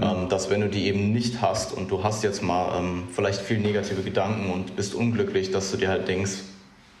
Ähm, 0.00 0.28
dass 0.28 0.48
wenn 0.50 0.60
du 0.60 0.68
die 0.68 0.86
eben 0.86 1.12
nicht 1.12 1.42
hast 1.42 1.72
und 1.72 1.90
du 1.90 2.02
hast 2.02 2.24
jetzt 2.24 2.42
mal 2.42 2.78
ähm, 2.78 3.08
vielleicht 3.12 3.40
viel 3.40 3.58
negative 3.58 4.02
Gedanken 4.02 4.50
und 4.50 4.76
bist 4.76 4.94
unglücklich, 4.94 5.50
dass 5.50 5.70
du 5.70 5.76
dir 5.76 5.88
halt 5.88 6.08
denkst, 6.08 6.32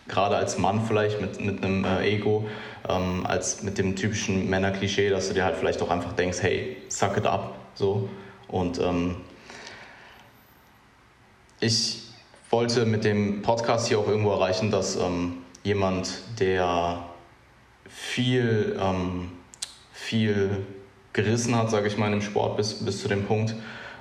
gerade 0.08 0.36
als 0.36 0.58
Mann 0.58 0.84
vielleicht 0.86 1.20
mit, 1.20 1.40
mit 1.40 1.64
einem 1.64 1.84
äh, 1.84 2.06
Ego, 2.06 2.46
ähm, 2.88 3.24
als 3.26 3.62
mit 3.62 3.78
dem 3.78 3.96
typischen 3.96 4.50
Männerklischee, 4.50 5.08
dass 5.08 5.28
du 5.28 5.34
dir 5.34 5.44
halt 5.44 5.56
vielleicht 5.56 5.80
auch 5.82 5.90
einfach 5.90 6.12
denkst, 6.12 6.38
hey, 6.42 6.76
suck 6.88 7.16
it 7.16 7.26
up, 7.26 7.54
so. 7.74 8.08
Und 8.48 8.78
ähm, 8.78 9.16
ich 11.60 12.02
wollte 12.50 12.84
mit 12.84 13.04
dem 13.04 13.40
Podcast 13.40 13.88
hier 13.88 13.98
auch 13.98 14.08
irgendwo 14.08 14.32
erreichen, 14.32 14.70
dass 14.70 14.96
ähm, 14.96 15.38
jemand, 15.62 16.10
der 16.38 17.04
viel, 17.88 18.76
ähm, 18.78 19.30
viel 19.92 20.66
gerissen 21.12 21.56
hat, 21.56 21.70
sage 21.70 21.88
ich 21.88 21.96
mal, 21.96 22.12
im 22.12 22.22
Sport 22.22 22.56
bis, 22.56 22.74
bis 22.74 23.02
zu 23.02 23.08
dem 23.08 23.24
Punkt, 23.24 23.54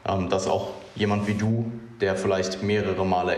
ähm, 0.08 0.30
dass 0.30 0.48
auch 0.48 0.70
jemand 0.96 1.28
wie 1.28 1.34
du, 1.34 1.72
der 2.00 2.16
vielleicht 2.16 2.64
mehrere 2.64 3.06
Male 3.06 3.38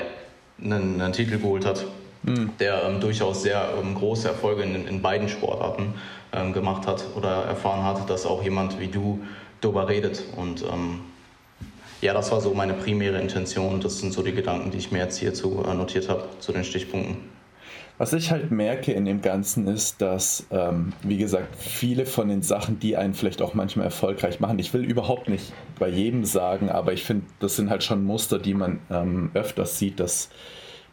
einen, 0.62 1.02
einen 1.02 1.14
Titel 1.14 1.38
geholt 1.38 1.66
hat, 1.66 1.86
mhm. 2.24 2.52
der 2.60 2.84
ähm, 2.84 3.00
durchaus 3.00 3.44
sehr 3.44 3.70
ähm, 3.82 3.96
große 3.96 4.28
Erfolge 4.28 4.64
in, 4.64 4.88
in 4.88 5.02
beiden 5.02 5.30
Sportarten 5.30 5.96
ähm, 6.32 6.54
gemacht 6.54 6.88
hat 6.88 7.04
oder 7.16 7.46
erfahren 7.46 7.84
hat, 7.84 8.10
dass 8.10 8.26
auch 8.26 8.44
jemand 8.44 8.80
wie 8.80 8.88
du 8.88 9.20
darüber 9.62 9.88
redet 9.88 10.24
und 10.36 10.66
ja, 12.04 12.14
das 12.14 12.34
war 12.34 12.42
so 12.42 12.54
meine 12.54 12.74
primäre 12.74 13.18
Intention. 13.22 13.80
Das 13.80 14.00
sind 14.00 14.12
so 14.12 14.22
die 14.22 14.34
Gedanken, 14.34 14.72
die 14.72 14.78
ich 14.78 14.92
mir 14.92 15.00
jetzt 15.00 15.20
hierzu 15.20 15.64
äh, 15.66 15.74
notiert 15.74 16.10
habe, 16.10 16.26
zu 16.40 16.52
den 16.52 16.66
Stichpunkten. 16.66 17.16
Was 18.04 18.12
ich 18.12 18.32
halt 18.32 18.52
merke 18.52 18.92
in 18.92 19.06
dem 19.06 19.22
Ganzen 19.22 19.66
ist, 19.66 20.02
dass, 20.02 20.46
ähm, 20.52 20.92
wie 21.04 21.16
gesagt, 21.16 21.56
viele 21.56 22.06
von 22.06 22.28
den 22.28 22.42
Sachen, 22.42 22.78
die 22.78 22.98
einen 22.98 23.14
vielleicht 23.14 23.42
auch 23.42 23.54
manchmal 23.54 23.86
erfolgreich 23.86 24.42
machen, 24.42 24.60
ich 24.60 24.74
will 24.74 24.84
überhaupt 24.84 25.30
nicht 25.30 25.54
bei 25.80 25.88
jedem 25.88 26.26
sagen, 26.26 26.70
aber 26.70 26.92
ich 26.92 27.06
finde, 27.06 27.28
das 27.40 27.56
sind 27.56 27.70
halt 27.70 27.82
schon 27.82 28.04
Muster, 28.04 28.40
die 28.40 28.56
man 28.56 28.80
ähm, 28.92 29.32
öfters 29.34 29.80
sieht, 29.80 30.02
dass 30.02 30.30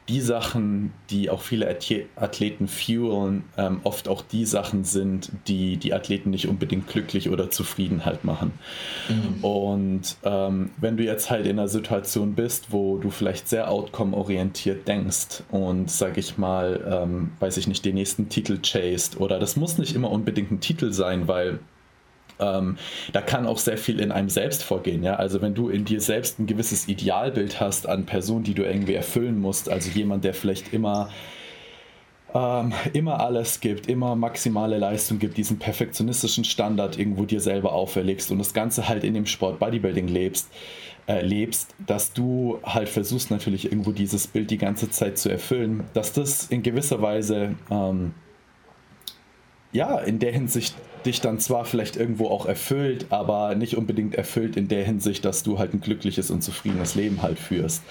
die 0.08 0.20
Sachen, 0.20 0.92
die 1.10 1.30
auch 1.30 1.40
viele 1.40 1.68
Athleten 2.16 2.66
fuelen, 2.66 3.44
ähm, 3.56 3.80
oft 3.84 4.08
auch 4.08 4.22
die 4.22 4.44
Sachen 4.44 4.82
sind, 4.82 5.30
die 5.46 5.76
die 5.76 5.94
Athleten 5.94 6.30
nicht 6.30 6.48
unbedingt 6.48 6.88
glücklich 6.88 7.30
oder 7.30 7.50
zufrieden 7.50 8.04
halt 8.04 8.24
machen. 8.24 8.52
Mhm. 9.08 9.44
Und 9.44 10.16
ähm, 10.24 10.70
wenn 10.78 10.96
du 10.96 11.04
jetzt 11.04 11.30
halt 11.30 11.46
in 11.46 11.58
einer 11.58 11.68
Situation 11.68 12.34
bist, 12.34 12.72
wo 12.72 12.98
du 12.98 13.10
vielleicht 13.10 13.48
sehr 13.48 13.70
outcome-orientiert 13.70 14.88
denkst 14.88 15.44
und, 15.50 15.90
sag 15.90 16.18
ich 16.18 16.38
mal, 16.38 16.84
ähm, 16.90 17.32
weiß 17.38 17.56
ich 17.56 17.68
nicht, 17.68 17.84
den 17.84 17.94
nächsten 17.94 18.28
Titel 18.28 18.58
chased 18.60 19.20
oder 19.20 19.38
das 19.38 19.56
muss 19.56 19.78
nicht 19.78 19.94
immer 19.94 20.10
unbedingt 20.10 20.50
ein 20.50 20.60
Titel 20.60 20.92
sein, 20.92 21.28
weil 21.28 21.60
ähm, 22.40 22.76
da 23.12 23.20
kann 23.20 23.46
auch 23.46 23.58
sehr 23.58 23.78
viel 23.78 24.00
in 24.00 24.12
einem 24.12 24.28
selbst 24.28 24.62
vorgehen. 24.62 25.02
Ja? 25.02 25.16
Also 25.16 25.42
wenn 25.42 25.54
du 25.54 25.68
in 25.68 25.84
dir 25.84 26.00
selbst 26.00 26.38
ein 26.38 26.46
gewisses 26.46 26.88
Idealbild 26.88 27.60
hast 27.60 27.88
an 27.88 28.06
Personen, 28.06 28.44
die 28.44 28.54
du 28.54 28.62
irgendwie 28.62 28.94
erfüllen 28.94 29.38
musst, 29.38 29.68
also 29.68 29.90
jemand, 29.90 30.24
der 30.24 30.34
vielleicht 30.34 30.72
immer 30.72 31.10
ähm, 32.34 32.72
immer 32.92 33.20
alles 33.20 33.60
gibt, 33.60 33.88
immer 33.88 34.14
maximale 34.14 34.78
Leistung 34.78 35.18
gibt, 35.18 35.36
diesen 35.36 35.58
perfektionistischen 35.58 36.44
Standard 36.44 36.98
irgendwo 36.98 37.24
dir 37.24 37.40
selber 37.40 37.72
auferlegst 37.72 38.30
und 38.30 38.38
das 38.38 38.54
Ganze 38.54 38.88
halt 38.88 39.04
in 39.04 39.14
dem 39.14 39.26
Sport 39.26 39.58
Bodybuilding 39.58 40.08
lebst, 40.08 40.48
äh, 41.08 41.24
lebst, 41.24 41.74
dass 41.84 42.12
du 42.12 42.58
halt 42.62 42.88
versuchst 42.88 43.30
natürlich 43.30 43.64
irgendwo 43.64 43.92
dieses 43.92 44.26
Bild 44.26 44.50
die 44.50 44.58
ganze 44.58 44.90
Zeit 44.90 45.18
zu 45.18 45.28
erfüllen, 45.28 45.84
dass 45.92 46.12
das 46.12 46.46
in 46.46 46.62
gewisser 46.62 47.02
Weise 47.02 47.56
ähm, 47.70 48.14
ja, 49.72 49.98
in 49.98 50.18
der 50.18 50.32
Hinsicht 50.32 50.74
dich 51.06 51.20
dann 51.20 51.38
zwar 51.38 51.64
vielleicht 51.64 51.96
irgendwo 51.96 52.28
auch 52.28 52.46
erfüllt, 52.46 53.06
aber 53.10 53.54
nicht 53.54 53.76
unbedingt 53.76 54.14
erfüllt 54.14 54.56
in 54.56 54.68
der 54.68 54.84
Hinsicht, 54.84 55.24
dass 55.24 55.42
du 55.42 55.58
halt 55.58 55.72
ein 55.72 55.80
glückliches 55.80 56.30
und 56.30 56.42
zufriedenes 56.42 56.94
Leben 56.94 57.22
halt 57.22 57.38
führst. 57.38 57.82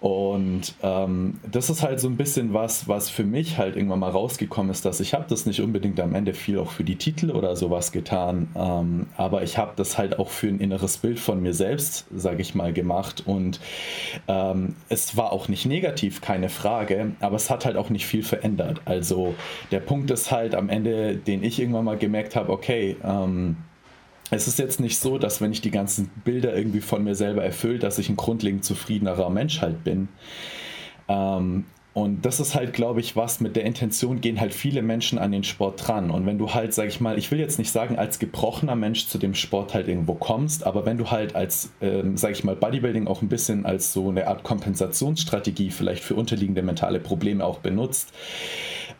Und 0.00 0.74
ähm, 0.82 1.40
das 1.50 1.70
ist 1.70 1.82
halt 1.82 2.00
so 2.00 2.08
ein 2.08 2.16
bisschen 2.16 2.52
was, 2.52 2.86
was 2.86 3.08
für 3.08 3.24
mich 3.24 3.56
halt 3.56 3.76
irgendwann 3.76 4.00
mal 4.00 4.10
rausgekommen 4.10 4.70
ist, 4.70 4.84
dass 4.84 5.00
ich 5.00 5.14
habe 5.14 5.24
das 5.28 5.46
nicht 5.46 5.62
unbedingt 5.62 5.98
am 6.00 6.14
Ende 6.14 6.34
viel 6.34 6.58
auch 6.58 6.70
für 6.70 6.84
die 6.84 6.96
Titel 6.96 7.30
oder 7.30 7.56
sowas 7.56 7.92
getan, 7.92 8.48
ähm, 8.54 9.06
aber 9.16 9.42
ich 9.42 9.56
habe 9.56 9.72
das 9.76 9.96
halt 9.96 10.18
auch 10.18 10.28
für 10.28 10.48
ein 10.48 10.60
inneres 10.60 10.98
Bild 10.98 11.18
von 11.18 11.40
mir 11.40 11.54
selbst, 11.54 12.06
sage 12.14 12.42
ich 12.42 12.54
mal, 12.54 12.74
gemacht. 12.74 13.22
Und 13.26 13.58
ähm, 14.28 14.76
es 14.90 15.16
war 15.16 15.32
auch 15.32 15.48
nicht 15.48 15.64
negativ, 15.64 16.20
keine 16.20 16.50
Frage, 16.50 17.12
aber 17.20 17.36
es 17.36 17.48
hat 17.48 17.64
halt 17.64 17.76
auch 17.76 17.88
nicht 17.88 18.06
viel 18.06 18.22
verändert. 18.22 18.82
Also 18.84 19.34
der 19.70 19.80
Punkt 19.80 20.10
ist 20.10 20.30
halt 20.30 20.54
am 20.54 20.68
Ende, 20.68 21.16
den 21.16 21.42
ich 21.42 21.58
irgendwann 21.58 21.86
mal 21.86 21.96
gemerkt 21.96 22.36
habe, 22.36 22.52
okay, 22.52 22.96
ähm, 23.02 23.56
es 24.30 24.48
ist 24.48 24.58
jetzt 24.58 24.80
nicht 24.80 24.98
so, 24.98 25.18
dass 25.18 25.40
wenn 25.40 25.52
ich 25.52 25.60
die 25.60 25.70
ganzen 25.70 26.08
Bilder 26.24 26.56
irgendwie 26.56 26.80
von 26.80 27.04
mir 27.04 27.14
selber 27.14 27.44
erfülle, 27.44 27.78
dass 27.78 27.98
ich 27.98 28.08
ein 28.08 28.16
grundlegend 28.16 28.64
zufriedenerer 28.64 29.30
Mensch 29.30 29.60
halt 29.60 29.84
bin. 29.84 30.08
Ähm, 31.08 31.64
und 31.96 32.26
das 32.26 32.40
ist 32.40 32.54
halt, 32.54 32.74
glaube 32.74 33.00
ich, 33.00 33.16
was 33.16 33.40
mit 33.40 33.56
der 33.56 33.64
Intention 33.64 34.20
gehen 34.20 34.38
halt 34.38 34.52
viele 34.52 34.82
Menschen 34.82 35.18
an 35.18 35.32
den 35.32 35.44
Sport 35.44 35.88
dran. 35.88 36.10
Und 36.10 36.26
wenn 36.26 36.36
du 36.36 36.52
halt, 36.52 36.74
sag 36.74 36.88
ich 36.88 37.00
mal, 37.00 37.16
ich 37.16 37.30
will 37.30 37.40
jetzt 37.40 37.58
nicht 37.58 37.70
sagen, 37.70 37.96
als 37.96 38.18
gebrochener 38.18 38.76
Mensch 38.76 39.06
zu 39.06 39.16
dem 39.16 39.34
Sport 39.34 39.72
halt 39.72 39.88
irgendwo 39.88 40.12
kommst, 40.12 40.66
aber 40.66 40.84
wenn 40.84 40.98
du 40.98 41.10
halt 41.10 41.34
als, 41.34 41.72
ähm, 41.80 42.18
sag 42.18 42.32
ich 42.32 42.44
mal, 42.44 42.54
Bodybuilding 42.54 43.06
auch 43.06 43.22
ein 43.22 43.28
bisschen 43.28 43.64
als 43.64 43.94
so 43.94 44.10
eine 44.10 44.26
Art 44.28 44.42
Kompensationsstrategie 44.42 45.70
vielleicht 45.70 46.04
für 46.04 46.16
unterliegende 46.16 46.60
mentale 46.60 47.00
Probleme 47.00 47.42
auch 47.42 47.60
benutzt, 47.60 48.12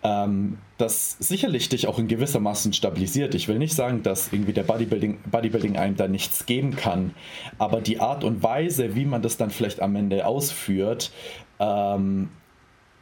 ähm, 0.02 0.56
das 0.78 1.18
sicherlich 1.18 1.68
dich 1.68 1.88
auch 1.88 1.98
in 1.98 2.08
gewisser 2.08 2.40
Maßen 2.40 2.72
stabilisiert. 2.72 3.34
Ich 3.34 3.46
will 3.46 3.58
nicht 3.58 3.74
sagen, 3.74 4.04
dass 4.04 4.32
irgendwie 4.32 4.54
der 4.54 4.62
Bodybuilding, 4.62 5.18
Bodybuilding 5.30 5.76
einem 5.76 5.96
da 5.96 6.08
nichts 6.08 6.46
geben 6.46 6.76
kann, 6.76 7.14
aber 7.58 7.82
die 7.82 8.00
Art 8.00 8.24
und 8.24 8.42
Weise, 8.42 8.94
wie 8.94 9.04
man 9.04 9.20
das 9.20 9.36
dann 9.36 9.50
vielleicht 9.50 9.82
am 9.82 9.96
Ende 9.96 10.24
ausführt, 10.24 11.12
ähm, 11.60 12.30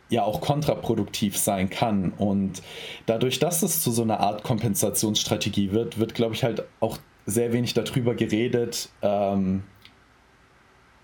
ja 0.08 0.22
auch 0.22 0.40
kontraproduktiv 0.40 1.36
sein 1.36 1.70
kann. 1.70 2.12
Und 2.16 2.62
dadurch, 3.06 3.38
dass 3.38 3.62
es 3.62 3.82
zu 3.82 3.90
so 3.90 4.02
einer 4.02 4.20
Art 4.20 4.42
Kompensationsstrategie 4.42 5.72
wird, 5.72 5.98
wird, 5.98 6.14
glaube 6.14 6.34
ich, 6.34 6.44
halt 6.44 6.64
auch 6.80 6.98
sehr 7.26 7.52
wenig 7.52 7.74
darüber 7.74 8.14
geredet, 8.14 8.90
ähm, 9.02 9.62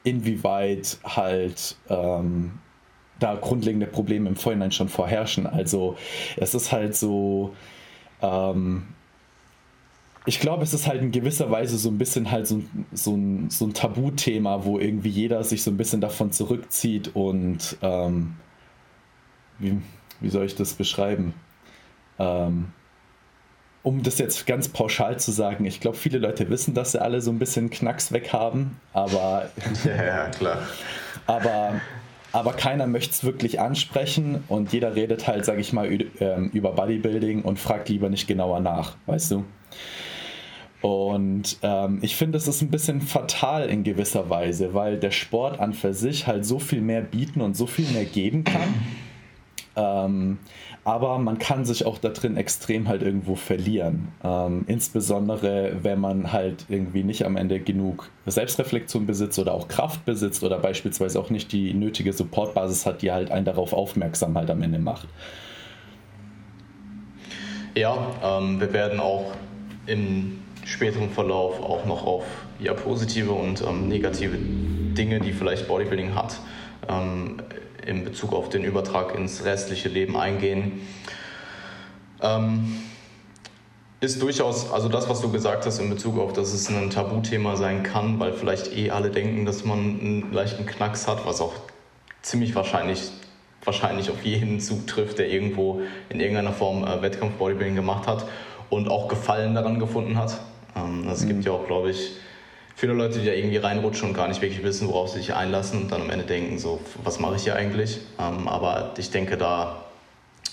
inwieweit 0.05 0.99
halt 1.05 1.77
ähm, 1.89 2.53
da 3.19 3.35
grundlegende 3.35 3.87
Probleme 3.87 4.29
im 4.29 4.37
Vorhinein 4.37 4.73
schon 4.73 4.89
vorherrschen. 4.89 5.47
Also 5.47 5.97
es 6.37 6.55
ist 6.55 6.73
halt 6.73 6.97
so, 6.97 7.55
ähm, 8.23 8.89
ich 10.27 10.41
glaube, 10.41 10.63
es 10.63 10.75
ist 10.75 10.87
halt 10.87 11.03
in 11.03 11.13
gewisser 11.13 11.51
Weise 11.51 11.79
so 11.79 11.89
ein 11.89 11.99
bisschen 11.99 12.31
halt 12.31 12.47
so, 12.47 12.63
so, 12.93 13.15
ein, 13.15 13.51
so 13.51 13.67
ein 13.67 13.75
Tabuthema, 13.75 14.65
wo 14.65 14.79
irgendwie 14.79 15.09
jeder 15.09 15.43
sich 15.45 15.63
so 15.63 15.71
ein 15.71 15.77
bisschen 15.77 16.01
davon 16.01 16.33
zurückzieht 16.33 17.15
und 17.15 17.77
ähm, 17.83 18.37
wie, 19.61 19.81
wie 20.21 20.29
soll 20.29 20.45
ich 20.45 20.57
das 20.57 20.75
beschreiben? 20.75 21.35
Ähm, 22.19 22.73
um 23.83 24.03
das 24.03 24.19
jetzt 24.19 24.47
ganz 24.47 24.69
pauschal 24.69 25.19
zu 25.19 25.31
sagen, 25.31 25.65
ich 25.65 25.81
glaube, 25.81 25.97
viele 25.97 26.19
Leute 26.19 26.51
wissen, 26.51 26.75
dass 26.75 26.93
sie 26.93 27.01
alle 27.01 27.23
so 27.23 27.31
ein 27.31 27.39
bisschen 27.39 27.71
Knacks 27.71 28.13
weg 28.13 28.33
haben, 28.33 28.79
aber. 28.93 29.51
Ja, 29.85 30.29
klar. 30.29 30.59
Aber 31.27 31.81
aber 32.33 32.53
keiner 32.53 32.87
möchte 32.87 33.13
es 33.13 33.25
wirklich 33.25 33.61
ansprechen 33.61 34.45
und 34.49 34.73
jeder 34.73 34.95
redet 34.95 35.27
halt, 35.27 35.45
sage 35.45 35.61
ich 35.61 35.73
mal, 35.73 35.91
ähm, 36.21 36.51
über 36.53 36.73
Bodybuilding 36.73 37.43
und 37.43 37.59
fragt 37.59 37.89
lieber 37.89 38.09
nicht 38.09 38.29
genauer 38.29 38.61
nach, 38.61 38.97
weißt 39.07 39.33
du? 39.33 39.45
Und 40.81 41.59
ähm, 41.63 41.99
ich 42.03 42.17
finde, 42.17 42.39
es 42.39 42.49
ist 42.49 42.63
ein 42.63 42.71
bisschen 42.71 43.01
fatal 43.01 43.69
in 43.69 43.83
gewisser 43.83 44.31
Weise, 44.31 44.73
weil 44.73 44.97
der 44.97 45.11
Sport 45.11 45.61
an 45.61 45.75
für 45.75 45.93
sich 45.93 46.27
halt 46.27 46.47
so 46.47 46.59
viel 46.59 46.81
mehr 46.81 47.03
bieten 47.03 47.41
und 47.41 47.55
so 47.55 47.67
viel 47.67 47.87
mehr 47.91 48.07
geben 48.07 48.45
kann. 48.45 48.75
Ähm, 49.77 50.39
aber 50.85 51.19
man 51.19 51.39
kann 51.39 51.65
sich 51.65 51.87
auch 51.87 51.99
da 51.99 52.09
drin 52.09 52.37
extrem 52.37 52.89
halt 52.89 53.03
irgendwo 53.03 53.37
verlieren. 53.37 54.09
Ähm, 54.25 54.65
insbesondere, 54.67 55.79
wenn 55.83 56.01
man 56.01 56.33
halt 56.33 56.67
irgendwie 56.69 57.05
nicht 57.05 57.25
am 57.25 57.37
Ende 57.37 57.61
genug 57.61 58.11
Selbstreflexion 58.27 59.07
besitzt 59.07 59.39
oder 59.39 59.55
auch 59.55 59.69
Kraft 59.69 60.05
besitzt 60.05 60.43
oder 60.43 60.59
beispielsweise 60.59 61.21
auch 61.21 61.31
nicht 61.31 61.53
die 61.53 61.73
nötige 61.73 62.13
Supportbasis 62.13 62.87
hat, 62.87 63.03
die 63.03 63.13
halt 63.13 63.31
einen 63.31 63.45
darauf 63.45 63.73
aufmerksam 63.73 64.37
halt 64.37 64.51
am 64.51 64.63
Ende 64.63 64.79
macht. 64.79 65.09
Ja, 67.77 67.97
ähm, 68.23 68.61
wir 68.61 68.73
werden 68.73 68.99
auch 68.99 69.33
im 69.87 70.41
späteren 70.65 71.11
Verlauf 71.11 71.61
auch 71.63 71.85
noch 71.87 72.05
auf 72.05 72.25
ja, 72.59 72.75
positive 72.75 73.31
und 73.33 73.63
ähm, 73.63 73.89
negative 73.89 74.37
Dinge, 74.37 75.21
die 75.21 75.33
vielleicht 75.33 75.69
Bodybuilding 75.69 76.15
hat, 76.15 76.39
ähm, 76.89 77.37
in 77.87 78.05
Bezug 78.05 78.33
auf 78.33 78.49
den 78.49 78.65
Übertrag 78.65 79.15
ins 79.15 79.45
restliche 79.45 79.89
Leben 79.89 80.17
eingehen. 80.17 80.81
Ähm, 82.23 82.77
ist 84.01 84.23
durchaus, 84.23 84.73
also 84.73 84.89
das, 84.89 85.09
was 85.09 85.21
du 85.21 85.31
gesagt 85.31 85.67
hast 85.67 85.79
in 85.79 85.91
Bezug 85.91 86.19
auf, 86.19 86.33
dass 86.33 86.53
es 86.53 86.69
ein 86.71 86.89
Tabuthema 86.89 87.57
sein 87.57 87.83
kann, 87.83 88.19
weil 88.19 88.33
vielleicht 88.33 88.75
eh 88.75 88.91
alle 88.91 89.11
denken, 89.11 89.45
dass 89.45 89.65
man 89.65 89.79
einen 89.79 90.33
leichten 90.33 90.65
Knacks 90.65 91.07
hat, 91.07 91.27
was 91.27 91.41
auch 91.43 91.53
ziemlich 92.23 92.55
wahrscheinlich, 92.55 93.11
wahrscheinlich 93.63 94.11
auf 94.11 94.25
jeden 94.25 94.59
zutrifft, 94.61 95.19
der 95.19 95.29
irgendwo 95.29 95.83
in 96.09 96.21
irgendeiner 96.21 96.53
Form 96.53 96.85
äh, 96.85 97.03
Wettkampf-Bodybuilding 97.03 97.77
gemacht 97.77 98.07
hat 98.07 98.27
und 98.71 98.89
auch 98.89 99.09
Gefallen 99.09 99.55
daran 99.55 99.79
gefunden 99.79 100.17
hat. 100.17 100.41
Ähm, 100.75 101.07
es 101.09 101.23
mhm. 101.23 101.29
gibt 101.29 101.45
ja 101.45 101.53
auch, 101.53 101.67
glaube 101.67 101.91
ich, 101.91 102.13
viele 102.81 102.95
Leute, 102.95 103.19
die 103.19 103.27
da 103.27 103.33
irgendwie 103.33 103.59
reinrutschen 103.59 104.09
und 104.09 104.15
gar 104.15 104.27
nicht 104.27 104.41
wirklich 104.41 104.63
wissen, 104.63 104.89
worauf 104.89 105.11
sie 105.11 105.19
sich 105.19 105.35
einlassen 105.35 105.83
und 105.83 105.93
dann 105.93 106.01
am 106.01 106.09
Ende 106.09 106.25
denken, 106.25 106.59
so, 106.59 106.81
was 107.05 107.21
mache 107.21 107.37
ich 107.37 107.43
hier 107.43 107.55
eigentlich? 107.55 108.01
Ähm, 108.19 108.49
aber 108.49 108.95
ich 108.97 109.11
denke, 109.11 109.37
da 109.37 109.85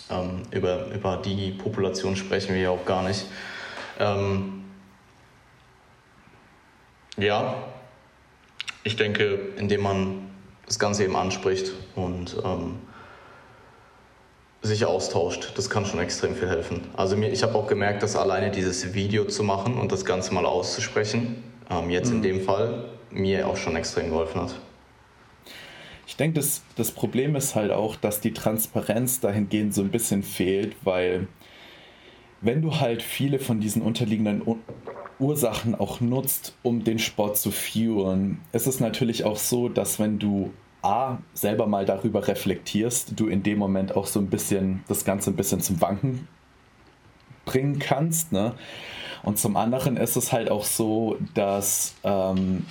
ähm, 0.09 0.41
über, 0.51 0.87
über 0.87 1.21
die 1.23 1.51
Population 1.51 2.17
sprechen 2.17 2.53
wir 2.53 2.61
ja 2.61 2.69
auch 2.69 2.83
gar 2.83 3.01
nicht. 3.03 3.27
Ähm, 3.97 4.65
ja, 7.15 7.63
ich 8.83 8.97
denke, 8.97 9.39
indem 9.55 9.83
man 9.83 10.29
das 10.65 10.79
Ganze 10.79 11.05
eben 11.05 11.15
anspricht 11.15 11.71
und 11.95 12.35
ähm, 12.43 12.75
sich 14.63 14.85
austauscht, 14.85 15.53
das 15.55 15.69
kann 15.69 15.85
schon 15.85 16.01
extrem 16.01 16.35
viel 16.35 16.49
helfen. 16.49 16.89
Also 16.97 17.15
mir, 17.15 17.31
ich 17.31 17.41
habe 17.43 17.55
auch 17.55 17.67
gemerkt, 17.67 18.03
dass 18.03 18.17
alleine 18.17 18.51
dieses 18.51 18.93
Video 18.93 19.23
zu 19.23 19.43
machen 19.43 19.77
und 19.77 19.93
das 19.93 20.03
Ganze 20.03 20.33
mal 20.33 20.45
auszusprechen, 20.45 21.46
ähm, 21.69 21.89
jetzt 21.89 22.09
mhm. 22.09 22.17
in 22.17 22.21
dem 22.21 22.41
Fall 22.41 22.85
mir 23.11 23.47
auch 23.47 23.57
schon 23.57 23.75
extrem 23.75 24.09
geholfen 24.09 24.41
hat. 24.41 24.59
Ich 26.07 26.15
denke, 26.15 26.39
das, 26.39 26.63
das 26.75 26.91
Problem 26.91 27.35
ist 27.35 27.55
halt 27.55 27.71
auch, 27.71 27.95
dass 27.95 28.21
die 28.21 28.33
Transparenz 28.33 29.19
dahingehend 29.19 29.73
so 29.73 29.81
ein 29.81 29.91
bisschen 29.91 30.23
fehlt, 30.23 30.75
weil 30.83 31.27
wenn 32.41 32.61
du 32.61 32.79
halt 32.79 33.01
viele 33.01 33.39
von 33.39 33.59
diesen 33.59 33.81
unterliegenden 33.81 34.41
Ursachen 35.19 35.75
auch 35.75 35.99
nutzt, 35.99 36.55
um 36.63 36.83
den 36.83 36.99
Sport 36.99 37.37
zu 37.37 37.51
führen, 37.51 38.39
ist 38.51 38.67
es 38.67 38.79
natürlich 38.79 39.25
auch 39.25 39.37
so, 39.37 39.69
dass 39.69 39.99
wenn 39.99 40.19
du 40.19 40.53
A, 40.83 41.17
selber 41.33 41.67
mal 41.67 41.85
darüber 41.85 42.27
reflektierst, 42.27 43.19
du 43.19 43.27
in 43.27 43.43
dem 43.43 43.57
Moment 43.57 43.95
auch 43.95 44.05
so 44.05 44.19
ein 44.19 44.27
bisschen 44.27 44.83
das 44.87 45.03
Ganze 45.03 45.31
ein 45.31 45.35
bisschen 45.35 45.59
zum 45.59 45.81
Wanken 45.81 46.27
bringen 47.45 47.79
kannst. 47.79 48.31
Ne? 48.31 48.53
Und 49.27 49.37
zum 49.37 49.57
anderen 49.57 49.97
ist 49.97 50.15
es 50.15 50.31
halt 50.31 50.49
auch 50.49 50.63
so, 50.63 51.17
dass 51.33 51.95
ähm, 52.05 52.65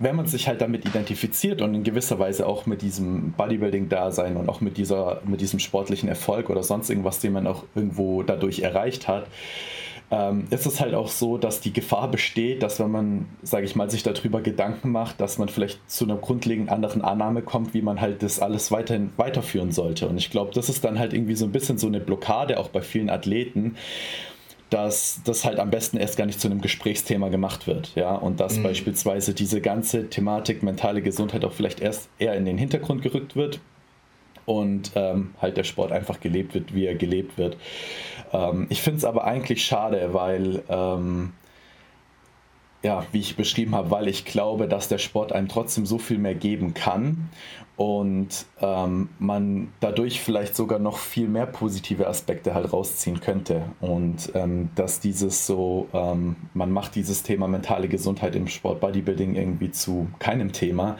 wenn 0.00 0.16
man 0.16 0.26
sich 0.26 0.48
halt 0.48 0.60
damit 0.60 0.84
identifiziert 0.84 1.62
und 1.62 1.76
in 1.76 1.84
gewisser 1.84 2.18
Weise 2.18 2.44
auch 2.44 2.66
mit 2.66 2.82
diesem 2.82 3.30
Bodybuilding-Dasein 3.30 4.36
und 4.36 4.48
auch 4.48 4.60
mit, 4.60 4.78
dieser, 4.78 5.20
mit 5.24 5.42
diesem 5.42 5.60
sportlichen 5.60 6.08
Erfolg 6.08 6.50
oder 6.50 6.64
sonst 6.64 6.90
irgendwas, 6.90 7.20
den 7.20 7.34
man 7.34 7.46
auch 7.46 7.62
irgendwo 7.76 8.24
dadurch 8.24 8.62
erreicht 8.62 9.06
hat, 9.06 9.28
ähm, 10.10 10.48
ist 10.50 10.66
es 10.66 10.80
halt 10.80 10.94
auch 10.94 11.06
so, 11.06 11.38
dass 11.38 11.60
die 11.60 11.72
Gefahr 11.72 12.10
besteht, 12.10 12.64
dass 12.64 12.80
wenn 12.80 12.90
man, 12.90 13.26
sage 13.42 13.66
ich 13.66 13.76
mal, 13.76 13.88
sich 13.88 14.02
darüber 14.02 14.40
Gedanken 14.40 14.90
macht, 14.90 15.20
dass 15.20 15.38
man 15.38 15.48
vielleicht 15.48 15.88
zu 15.88 16.04
einer 16.04 16.16
grundlegend 16.16 16.68
anderen 16.68 17.02
Annahme 17.02 17.42
kommt, 17.42 17.74
wie 17.74 17.82
man 17.82 18.00
halt 18.00 18.24
das 18.24 18.40
alles 18.40 18.72
weiterhin 18.72 19.12
weiterführen 19.16 19.70
sollte. 19.70 20.08
Und 20.08 20.18
ich 20.18 20.30
glaube, 20.30 20.50
das 20.52 20.68
ist 20.68 20.82
dann 20.82 20.98
halt 20.98 21.12
irgendwie 21.12 21.36
so 21.36 21.44
ein 21.44 21.52
bisschen 21.52 21.78
so 21.78 21.86
eine 21.86 22.00
Blockade 22.00 22.58
auch 22.58 22.70
bei 22.70 22.80
vielen 22.80 23.08
Athleten, 23.08 23.76
dass 24.70 25.20
das 25.24 25.44
halt 25.44 25.58
am 25.58 25.70
besten 25.70 25.96
erst 25.96 26.16
gar 26.16 26.26
nicht 26.26 26.40
zu 26.40 26.48
einem 26.48 26.60
Gesprächsthema 26.60 27.28
gemacht 27.28 27.66
wird, 27.66 27.94
ja, 27.96 28.14
und 28.14 28.40
dass 28.40 28.56
mhm. 28.56 28.62
beispielsweise 28.62 29.34
diese 29.34 29.60
ganze 29.60 30.08
Thematik 30.08 30.62
mentale 30.62 31.02
Gesundheit 31.02 31.44
auch 31.44 31.52
vielleicht 31.52 31.80
erst 31.80 32.08
eher 32.18 32.34
in 32.34 32.44
den 32.44 32.56
Hintergrund 32.56 33.02
gerückt 33.02 33.36
wird 33.36 33.60
und 34.46 34.92
ähm, 34.94 35.34
halt 35.40 35.56
der 35.56 35.64
Sport 35.64 35.92
einfach 35.92 36.20
gelebt 36.20 36.54
wird, 36.54 36.74
wie 36.74 36.86
er 36.86 36.94
gelebt 36.94 37.36
wird. 37.36 37.56
Ähm, 38.32 38.66
ich 38.68 38.80
finde 38.80 38.98
es 38.98 39.04
aber 39.04 39.24
eigentlich 39.24 39.64
schade, 39.64 40.10
weil 40.12 40.62
ähm, 40.68 41.32
ja, 42.82 43.04
wie 43.12 43.20
ich 43.20 43.36
beschrieben 43.36 43.74
habe, 43.74 43.90
weil 43.90 44.08
ich 44.08 44.24
glaube, 44.24 44.66
dass 44.66 44.88
der 44.88 44.98
Sport 44.98 45.32
einem 45.32 45.48
trotzdem 45.48 45.84
so 45.84 45.98
viel 45.98 46.18
mehr 46.18 46.34
geben 46.34 46.72
kann 46.72 47.28
und 47.80 48.44
ähm, 48.60 49.08
man 49.18 49.72
dadurch 49.80 50.20
vielleicht 50.20 50.54
sogar 50.54 50.78
noch 50.78 50.98
viel 50.98 51.28
mehr 51.28 51.46
positive 51.46 52.06
Aspekte 52.06 52.52
halt 52.52 52.72
rausziehen 52.74 53.20
könnte. 53.20 53.62
Und 53.80 54.32
ähm, 54.34 54.68
dass 54.74 55.00
dieses 55.00 55.46
so, 55.46 55.88
ähm, 55.94 56.36
man 56.52 56.70
macht 56.72 56.94
dieses 56.94 57.22
Thema 57.22 57.48
mentale 57.48 57.88
Gesundheit 57.88 58.36
im 58.36 58.48
Sport 58.48 58.80
Bodybuilding 58.80 59.34
irgendwie 59.34 59.70
zu 59.70 60.08
keinem 60.18 60.52
Thema, 60.52 60.98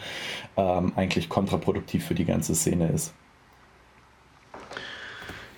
ähm, 0.57 0.93
eigentlich 0.97 1.29
kontraproduktiv 1.29 2.03
für 2.03 2.15
die 2.15 2.25
ganze 2.25 2.55
Szene 2.55 2.89
ist. 2.89 3.13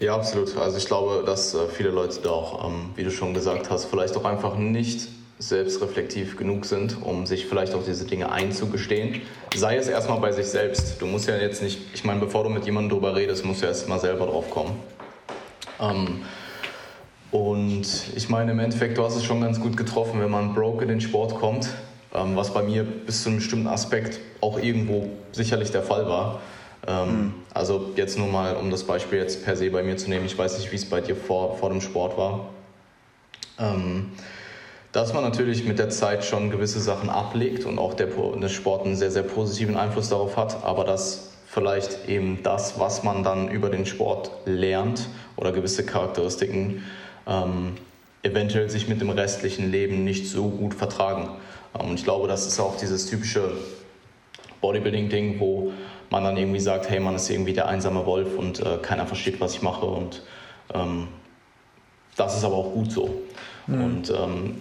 Ja, 0.01 0.17
absolut. 0.17 0.57
Also 0.57 0.79
ich 0.79 0.87
glaube, 0.87 1.23
dass 1.25 1.55
äh, 1.55 1.69
viele 1.69 1.91
Leute 1.91 2.21
da 2.21 2.31
auch, 2.31 2.67
ähm, 2.67 2.91
wie 2.97 3.05
du 3.05 3.13
schon 3.13 3.33
gesagt 3.33 3.71
hast, 3.71 3.85
vielleicht 3.85 4.17
auch 4.17 4.25
einfach 4.25 4.57
nicht 4.57 5.07
selbstreflektiv 5.39 6.37
genug 6.37 6.65
sind, 6.65 6.97
um 7.03 7.27
sich 7.27 7.47
vielleicht 7.47 7.75
auch 7.75 7.85
diese 7.85 8.05
Dinge 8.05 8.31
einzugestehen. 8.31 9.23
Sei 9.55 9.77
es 9.77 9.89
erstmal 9.89 10.21
bei 10.21 10.33
sich 10.33 10.47
selbst. 10.47 11.01
Du 11.01 11.07
musst 11.07 11.29
ja 11.29 11.37
jetzt 11.37 11.63
nicht, 11.63 11.79
ich 11.95 12.05
meine, 12.05 12.21
bevor 12.21 12.45
du 12.45 12.51
mit 12.51 12.65
jemandem 12.65 12.91
darüber 12.91 13.17
redest, 13.17 13.45
musst 13.45 13.63
du 13.63 13.67
erst 13.67 13.89
mal 13.89 13.99
selber 13.99 14.27
drauf 14.27 14.51
kommen. 14.51 14.79
Ähm, 15.81 16.23
und 17.33 17.87
ich 18.15 18.29
meine, 18.29 18.53
im 18.53 18.59
Endeffekt, 18.59 18.99
du 18.99 19.05
hast 19.05 19.17
es 19.17 19.25
schon 19.25 19.41
ganz 19.41 19.59
gut 19.59 19.77
getroffen, 19.77 20.21
wenn 20.21 20.31
man 20.31 20.55
broke 20.55 20.83
in 20.83 20.89
den 20.89 21.01
Sport 21.01 21.35
kommt, 21.35 21.69
ähm, 22.15 22.37
was 22.37 22.53
bei 22.53 22.63
mir 22.63 22.85
bis 22.85 23.23
zu 23.23 23.31
einem 23.31 23.39
bestimmten 23.39 23.69
Aspekt 23.69 24.21
auch 24.41 24.59
irgendwo 24.59 25.09
sicherlich 25.33 25.71
der 25.71 25.83
Fall 25.83 26.07
war. 26.07 26.41
Ähm, 26.87 27.07
mhm. 27.07 27.35
Also 27.55 27.93
jetzt 27.97 28.19
nur 28.19 28.29
mal, 28.29 28.57
um 28.57 28.71
das 28.71 28.85
Beispiel 28.85 29.19
jetzt 29.19 29.45
per 29.45 29.57
se 29.57 29.71
bei 29.71 29.83
mir 29.83 29.97
zu 29.97 30.11
nehmen, 30.11 30.27
ich 30.27 30.37
weiß 30.37 30.59
nicht, 30.59 30.71
wie 30.73 30.77
es 30.77 30.85
bei 30.85 31.01
dir 31.01 31.17
vor, 31.17 31.57
vor 31.59 31.71
dem 31.71 31.81
Sport 31.81 32.19
war. 32.19 32.51
Ähm, 33.59 34.13
dass 34.93 35.15
man 35.15 35.23
natürlich 35.23 35.65
mit 35.65 35.79
der 35.79 35.89
Zeit 35.89 36.25
schon 36.25 36.51
gewisse 36.51 36.81
Sachen 36.81 37.09
ablegt 37.09 37.65
und 37.65 37.79
auch 37.79 37.95
der, 37.95 38.09
der 38.09 38.49
Sport 38.49 38.85
einen 38.85 38.95
sehr, 38.95 39.11
sehr 39.11 39.23
positiven 39.23 39.77
Einfluss 39.77 40.11
darauf 40.11 40.37
hat, 40.37 40.65
aber 40.65 40.85
dass 40.85 41.31
vielleicht 41.47 42.09
eben 42.09 42.43
das, 42.43 42.79
was 42.79 43.03
man 43.03 43.23
dann 43.23 43.49
über 43.49 43.71
den 43.71 43.87
Sport 43.87 44.31
lernt 44.45 45.09
oder 45.37 45.53
gewisse 45.53 45.85
Charakteristiken, 45.85 46.85
ähm, 47.27 47.75
eventuell 48.23 48.69
sich 48.71 48.87
mit 48.87 49.01
dem 49.01 49.11
restlichen 49.11 49.71
Leben 49.71 50.05
nicht 50.05 50.27
so 50.27 50.49
gut 50.49 50.75
vertragen. 50.75 51.31
Ähm, 51.79 51.91
und 51.91 51.95
ich 51.95 52.05
glaube, 52.05 52.29
das 52.29 52.47
ist 52.47 52.61
auch 52.61 52.77
dieses 52.77 53.07
typische 53.07 53.53
Bodybuilding-Ding, 54.61 55.41
wo 55.41 55.73
man 56.11 56.25
dann 56.25 56.37
irgendwie 56.37 56.61
sagt, 56.61 56.91
hey, 56.91 57.01
man 57.01 57.17
ist 57.17 57.31
irgendwie 57.31 57.55
der 57.55 57.67
einsame 57.67 58.05
Wolf 58.05 58.37
und 58.37 58.61
äh, 58.61 58.79
keiner 58.83 59.07
versteht, 59.07 59.41
was 59.41 59.55
ich 59.55 59.63
mache 59.63 59.87
und 59.87 60.23
ähm, 60.75 61.09
das 62.17 62.37
ist 62.37 62.45
aber 62.45 62.57
auch 62.57 62.73
gut 62.73 62.93
so. 62.93 63.23
Mhm. 63.67 63.85
Und 63.85 64.11
ähm, 64.11 64.61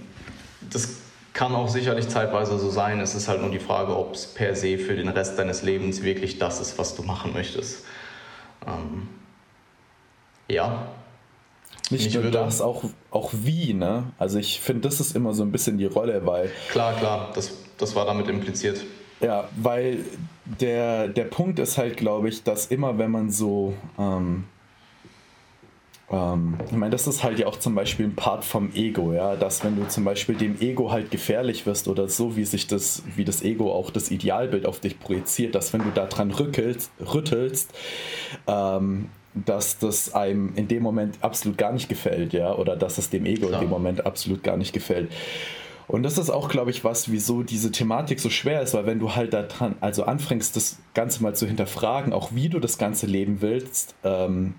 das 0.72 0.90
kann 1.34 1.56
auch 1.56 1.70
sicherlich 1.70 2.08
zeitweise 2.10 2.58
so 2.60 2.70
sein. 2.70 3.00
Es 3.00 3.16
ist 3.16 3.28
halt 3.28 3.42
nur 3.42 3.52
die 3.52 3.60
Frage, 3.60 3.96
ob 3.98 4.14
es 4.14 4.28
per 4.28 4.56
se 4.56 4.78
für 4.78 4.96
den 4.96 5.08
Rest 5.08 5.40
deines 5.40 5.64
Lebens 5.64 6.04
wirklich 6.04 6.40
das 6.40 6.60
ist, 6.60 6.78
was 6.78 6.96
du 6.96 7.04
machen 7.04 7.34
möchtest. 7.34 7.86
Ähm, 8.68 9.08
ja. 10.48 10.88
Nicht 11.90 12.14
nur 12.14 12.32
das, 12.32 12.62
auch, 12.62 12.84
auch 13.12 13.32
wie, 13.34 13.74
ne? 13.74 14.04
Also 14.18 14.40
ich 14.40 14.62
finde, 14.62 14.82
das 14.88 15.00
ist 15.00 15.16
immer 15.16 15.34
so 15.34 15.44
ein 15.44 15.52
bisschen 15.52 15.78
die 15.78 15.86
Rolle, 15.86 16.26
weil... 16.26 16.52
Klar, 16.70 16.94
klar, 16.94 17.32
das, 17.34 17.52
das 17.78 17.96
war 17.96 18.06
damit 18.06 18.28
impliziert. 18.28 18.82
Ja, 19.20 19.48
weil 19.56 20.06
der, 20.46 21.08
der 21.08 21.26
Punkt 21.26 21.60
ist 21.60 21.78
halt, 21.78 21.98
glaube 21.98 22.30
ich, 22.30 22.44
dass 22.44 22.68
immer 22.68 22.98
wenn 22.98 23.12
man 23.12 23.30
so... 23.30 23.74
Ähm, 23.98 24.46
ähm, 26.12 26.56
ich 26.66 26.74
meine, 26.74 26.92
das 26.92 27.08
ist 27.08 27.24
halt 27.24 27.40
ja 27.40 27.48
auch 27.48 27.58
zum 27.58 27.74
Beispiel 27.74 28.08
ein 28.08 28.16
Part 28.16 28.44
vom 28.44 28.74
Ego, 28.76 29.14
ja, 29.14 29.36
dass 29.36 29.64
wenn 29.64 29.78
du 29.78 29.88
zum 29.88 30.04
Beispiel 30.04 30.36
dem 30.36 30.60
Ego 30.60 30.92
halt 30.92 31.10
gefährlich 31.10 31.66
wirst 31.66 31.88
oder 31.88 32.10
so, 32.10 32.36
wie 32.36 32.44
sich 32.44 32.68
das, 32.68 33.04
wie 33.16 33.24
das 33.24 33.44
Ego 33.44 33.72
auch 33.72 33.92
das 33.92 34.12
Idealbild 34.12 34.66
auf 34.66 34.80
dich 34.80 35.00
projiziert, 35.00 35.56
dass 35.56 35.72
wenn 35.72 35.84
du 35.84 35.92
daran 35.92 36.32
rückelst, 36.32 36.92
rüttelst, 37.14 37.74
ähm, 38.48 39.10
dass 39.34 39.78
das 39.78 40.14
einem 40.14 40.54
in 40.56 40.68
dem 40.68 40.84
Moment 40.84 41.18
absolut 41.22 41.58
gar 41.58 41.72
nicht 41.72 41.88
gefällt, 41.88 42.34
ja, 42.34 42.54
oder 42.54 42.76
dass 42.76 42.98
es 42.98 43.10
dem 43.10 43.26
Ego 43.26 43.48
Klar. 43.48 43.62
in 43.62 43.68
dem 43.68 43.70
Moment 43.70 44.06
absolut 44.06 44.44
gar 44.44 44.58
nicht 44.58 44.74
gefällt. 44.74 45.10
Und 45.88 46.04
das 46.04 46.18
ist 46.18 46.30
auch, 46.30 46.50
glaube 46.50 46.72
ich, 46.72 46.84
was, 46.84 47.12
wieso 47.12 47.44
diese 47.44 47.72
Thematik 47.72 48.20
so 48.20 48.30
schwer 48.30 48.62
ist, 48.62 48.74
weil 48.74 48.86
wenn 48.86 49.00
du 49.00 49.16
halt 49.16 49.34
daran, 49.34 49.76
also 49.82 50.04
anfängst, 50.04 50.56
das 50.56 50.80
Ganze 50.94 51.24
mal 51.24 51.36
zu 51.36 51.48
hinterfragen, 51.48 52.14
auch 52.14 52.32
wie 52.34 52.50
du 52.50 52.60
das 52.60 52.78
Ganze 52.78 53.08
leben 53.08 53.42
willst, 53.42 53.96
ähm, 54.04 54.56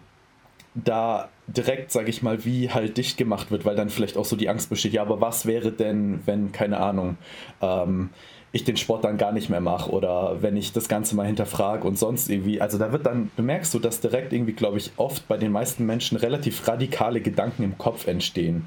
da 0.75 1.29
direkt, 1.46 1.90
sage 1.90 2.11
ich 2.11 2.22
mal, 2.22 2.44
wie 2.44 2.70
halt 2.70 2.96
dicht 2.96 3.16
gemacht 3.16 3.50
wird, 3.50 3.64
weil 3.64 3.76
dann 3.76 3.90
vielleicht 3.90 4.16
auch 4.16 4.24
so 4.24 4.37
die 4.37 4.48
Angst 4.48 4.70
besteht, 4.70 4.92
ja, 4.92 5.02
aber 5.02 5.20
was 5.20 5.46
wäre 5.46 5.72
denn, 5.72 6.20
wenn, 6.24 6.52
keine 6.52 6.78
Ahnung, 6.78 7.16
ähm, 7.61 8.11
ich 8.52 8.64
den 8.64 8.76
Sport 8.76 9.05
dann 9.05 9.16
gar 9.16 9.33
nicht 9.33 9.48
mehr 9.48 9.62
mache 9.62 9.90
oder 9.90 10.42
wenn 10.42 10.57
ich 10.57 10.72
das 10.72 10.88
Ganze 10.88 11.16
mal 11.16 11.26
hinterfrage 11.26 11.88
und 11.88 11.98
sonst 11.98 12.28
irgendwie, 12.28 12.61
also 12.61 12.78
da 12.78 12.92
wird 12.92 13.07
dann, 13.07 13.31
bemerkst 13.35 13.72
du, 13.72 13.78
dass 13.78 14.00
direkt 14.00 14.33
irgendwie, 14.33 14.52
glaube 14.52 14.76
ich, 14.76 14.92
oft 14.96 15.26
bei 15.26 15.38
den 15.38 15.52
meisten 15.52 15.87
Menschen 15.87 16.18
relativ 16.18 16.68
radikale 16.68 17.22
Gedanken 17.22 17.62
im 17.62 17.78
Kopf 17.78 18.07
entstehen. 18.07 18.66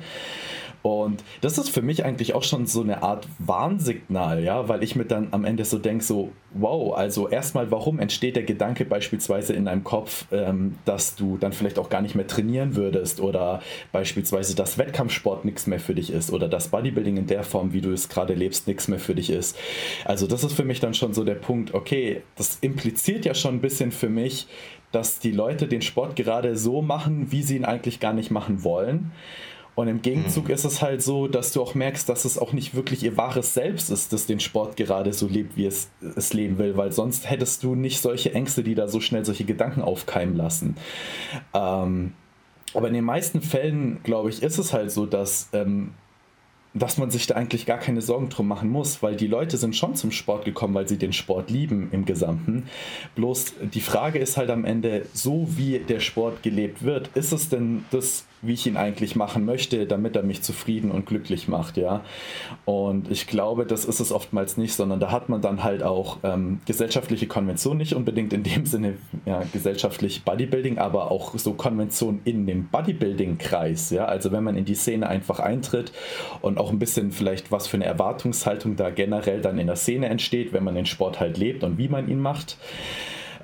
Und 0.85 1.23
das 1.41 1.57
ist 1.57 1.69
für 1.69 1.81
mich 1.81 2.05
eigentlich 2.05 2.35
auch 2.35 2.43
schon 2.43 2.67
so 2.67 2.81
eine 2.81 3.01
Art 3.01 3.27
Warnsignal, 3.39 4.43
ja, 4.43 4.69
weil 4.69 4.83
ich 4.83 4.95
mir 4.95 5.05
dann 5.05 5.29
am 5.31 5.43
Ende 5.43 5.65
so 5.65 5.79
denke, 5.79 6.03
so, 6.03 6.29
wow, 6.51 6.95
also 6.95 7.27
erstmal, 7.27 7.71
warum 7.71 7.97
entsteht 7.97 8.35
der 8.35 8.43
Gedanke 8.43 8.85
beispielsweise 8.85 9.53
in 9.53 9.65
deinem 9.65 9.83
Kopf, 9.83 10.27
ähm, 10.31 10.75
dass 10.85 11.15
du 11.15 11.37
dann 11.39 11.53
vielleicht 11.53 11.79
auch 11.79 11.89
gar 11.89 12.03
nicht 12.03 12.13
mehr 12.13 12.27
trainieren 12.27 12.75
würdest 12.75 13.19
oder 13.19 13.63
beispielsweise, 13.91 14.55
dass 14.55 14.77
Wettkampfsport 14.77 15.43
nichts 15.43 15.65
mehr 15.65 15.79
für 15.79 15.95
dich 15.95 16.13
ist 16.13 16.31
oder 16.31 16.47
dass 16.47 16.67
Bodybuilding 16.67 17.17
in 17.17 17.25
der 17.25 17.43
Form, 17.43 17.73
wie 17.73 17.81
du 17.81 17.91
es 17.91 18.07
gerade 18.07 18.35
lebst, 18.35 18.67
nichts 18.67 18.87
mehr 18.87 18.99
für 18.99 19.15
dich 19.15 19.31
ist. 19.31 19.57
Also 20.05 20.27
das 20.27 20.43
ist 20.43 20.53
für 20.53 20.65
mich 20.65 20.81
dann 20.81 20.93
schon 20.93 21.15
so 21.15 21.23
der 21.23 21.33
Punkt, 21.33 21.73
okay, 21.73 22.21
das 22.35 22.59
impliziert 22.61 23.25
ja 23.25 23.33
schon 23.33 23.55
ein 23.55 23.61
bisschen 23.61 23.91
für 23.91 24.09
mich, 24.09 24.45
dass 24.91 25.17
die 25.17 25.31
Leute 25.31 25.67
den 25.67 25.81
Sport 25.81 26.15
gerade 26.15 26.55
so 26.55 26.83
machen, 26.83 27.31
wie 27.31 27.41
sie 27.41 27.55
ihn 27.55 27.65
eigentlich 27.65 27.99
gar 27.99 28.13
nicht 28.13 28.29
machen 28.29 28.63
wollen. 28.63 29.11
Und 29.75 29.89
im 29.89 30.01
Gegenzug 30.01 30.45
mhm. 30.45 30.53
ist 30.53 30.63
es 30.63 30.81
halt 30.81 31.03
so, 31.03 31.27
dass 31.27 31.51
du 31.51 31.61
auch 31.61 31.75
merkst, 31.75 32.07
dass 32.07 32.23
es 32.23 32.37
auch 32.37 32.53
nicht 32.53 32.75
wirklich 32.75 33.03
ihr 33.03 33.17
wahres 33.17 33.53
Selbst 33.53 33.91
ist, 33.91 34.13
das 34.13 34.25
den 34.25 34.39
Sport 34.39 34.77
gerade 34.77 35.11
so 35.11 35.27
lebt, 35.27 35.57
wie 35.57 35.65
es 35.65 35.89
es 36.15 36.33
leben 36.33 36.57
will, 36.57 36.77
weil 36.77 36.93
sonst 36.93 37.29
hättest 37.29 37.63
du 37.63 37.75
nicht 37.75 38.01
solche 38.01 38.33
Ängste, 38.33 38.63
die 38.63 38.73
da 38.73 38.87
so 38.87 39.01
schnell 39.01 39.25
solche 39.25 39.43
Gedanken 39.43 39.81
aufkeimen 39.81 40.35
lassen. 40.35 40.77
Ähm, 41.53 42.13
aber 42.73 42.87
in 42.87 42.93
den 42.93 43.03
meisten 43.03 43.41
Fällen, 43.41 44.01
glaube 44.03 44.29
ich, 44.29 44.43
ist 44.43 44.57
es 44.57 44.71
halt 44.71 44.91
so, 44.91 45.05
dass 45.05 45.49
ähm, 45.51 45.91
dass 46.75 46.97
man 46.97 47.09
sich 47.09 47.25
da 47.25 47.35
eigentlich 47.35 47.65
gar 47.65 47.77
keine 47.77 48.01
Sorgen 48.01 48.29
drum 48.29 48.49
machen 48.49 48.69
muss, 48.69 49.01
weil 49.01 49.15
die 49.15 49.27
Leute 49.27 49.55
sind 49.55 49.75
schon 49.77 49.95
zum 49.95 50.11
Sport 50.11 50.43
gekommen, 50.43 50.73
weil 50.73 50.87
sie 50.87 50.97
den 50.97 51.13
Sport 51.13 51.49
lieben 51.49 51.87
im 51.91 52.05
Gesamten. 52.05 52.65
Bloß 53.15 53.53
die 53.73 53.79
Frage 53.79 54.19
ist 54.19 54.35
halt 54.35 54.49
am 54.49 54.65
Ende, 54.65 55.05
so 55.13 55.47
wie 55.55 55.79
der 55.79 56.01
Sport 56.01 56.43
gelebt 56.43 56.83
wird, 56.83 57.09
ist 57.15 57.31
es 57.31 57.47
denn 57.47 57.85
das 57.91 58.25
wie 58.47 58.53
ich 58.53 58.67
ihn 58.67 58.77
eigentlich 58.77 59.15
machen 59.15 59.45
möchte, 59.45 59.85
damit 59.85 60.15
er 60.15 60.23
mich 60.23 60.41
zufrieden 60.41 60.91
und 60.91 61.05
glücklich 61.05 61.47
macht, 61.47 61.77
ja. 61.77 62.01
Und 62.65 63.11
ich 63.11 63.27
glaube, 63.27 63.65
das 63.65 63.85
ist 63.85 63.99
es 63.99 64.11
oftmals 64.11 64.57
nicht, 64.57 64.73
sondern 64.73 64.99
da 64.99 65.11
hat 65.11 65.29
man 65.29 65.41
dann 65.41 65.63
halt 65.63 65.83
auch 65.83 66.17
ähm, 66.23 66.59
gesellschaftliche 66.65 67.27
Konventionen, 67.27 67.79
nicht 67.79 67.93
unbedingt 67.93 68.33
in 68.33 68.43
dem 68.43 68.65
Sinne 68.65 68.95
ja, 69.25 69.43
gesellschaftlich 69.51 70.23
Bodybuilding, 70.23 70.77
aber 70.77 71.11
auch 71.11 71.37
so 71.37 71.53
Konventionen 71.53 72.21
in 72.25 72.45
dem 72.45 72.67
Bodybuilding-Kreis, 72.67 73.89
ja. 73.91 74.05
Also 74.05 74.31
wenn 74.31 74.43
man 74.43 74.57
in 74.57 74.65
die 74.65 74.75
Szene 74.75 75.07
einfach 75.07 75.39
eintritt 75.39 75.91
und 76.41 76.57
auch 76.57 76.71
ein 76.71 76.79
bisschen 76.79 77.11
vielleicht 77.11 77.51
was 77.51 77.67
für 77.67 77.77
eine 77.77 77.85
Erwartungshaltung 77.85 78.75
da 78.75 78.89
generell 78.89 79.41
dann 79.41 79.59
in 79.59 79.67
der 79.67 79.75
Szene 79.75 80.07
entsteht, 80.07 80.53
wenn 80.53 80.63
man 80.63 80.75
den 80.75 80.85
Sport 80.85 81.19
halt 81.19 81.37
lebt 81.37 81.63
und 81.63 81.77
wie 81.77 81.87
man 81.87 82.07
ihn 82.07 82.19
macht. 82.19 82.57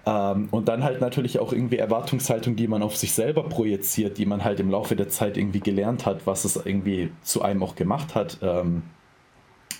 Ähm, 0.06 0.48
und 0.52 0.68
dann 0.68 0.84
halt 0.84 1.02
natürlich 1.02 1.40
auch 1.40 1.54
irgendwie 1.54 1.78
Erwartungshaltung, 1.78 2.56
die 2.56 2.68
man 2.68 2.82
auf 2.82 2.96
sich 2.96 3.14
selber 3.14 3.44
projiziert, 3.44 4.18
die 4.18 4.26
man 4.26 4.44
halt 4.44 4.60
im 4.60 4.72
Laufe 4.72 4.96
der 4.96 5.10
Zeit 5.10 5.38
irgendwie 5.38 5.60
gelernt 5.60 6.06
hat, 6.06 6.26
was 6.26 6.46
es 6.46 6.56
irgendwie 6.56 7.12
zu 7.22 7.42
einem 7.42 7.64
auch 7.64 7.76
gemacht 7.76 8.16
hat. 8.16 8.40
Ähm, 8.42 8.84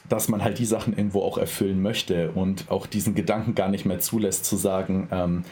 dass 0.10 0.28
man 0.28 0.44
halt 0.44 0.60
die 0.60 0.66
Sachen 0.66 0.96
irgendwo 0.96 1.22
auch 1.22 1.38
erfüllen 1.38 1.82
möchte 1.82 2.32
und 2.32 2.70
auch 2.70 2.86
diesen 2.86 3.16
Gedanken 3.16 3.56
gar 3.56 3.70
nicht 3.70 3.86
mehr 3.86 4.00
zulässt 4.00 4.44
zu 4.44 4.58
sagen, 4.58 5.08
ähm, 5.10 5.44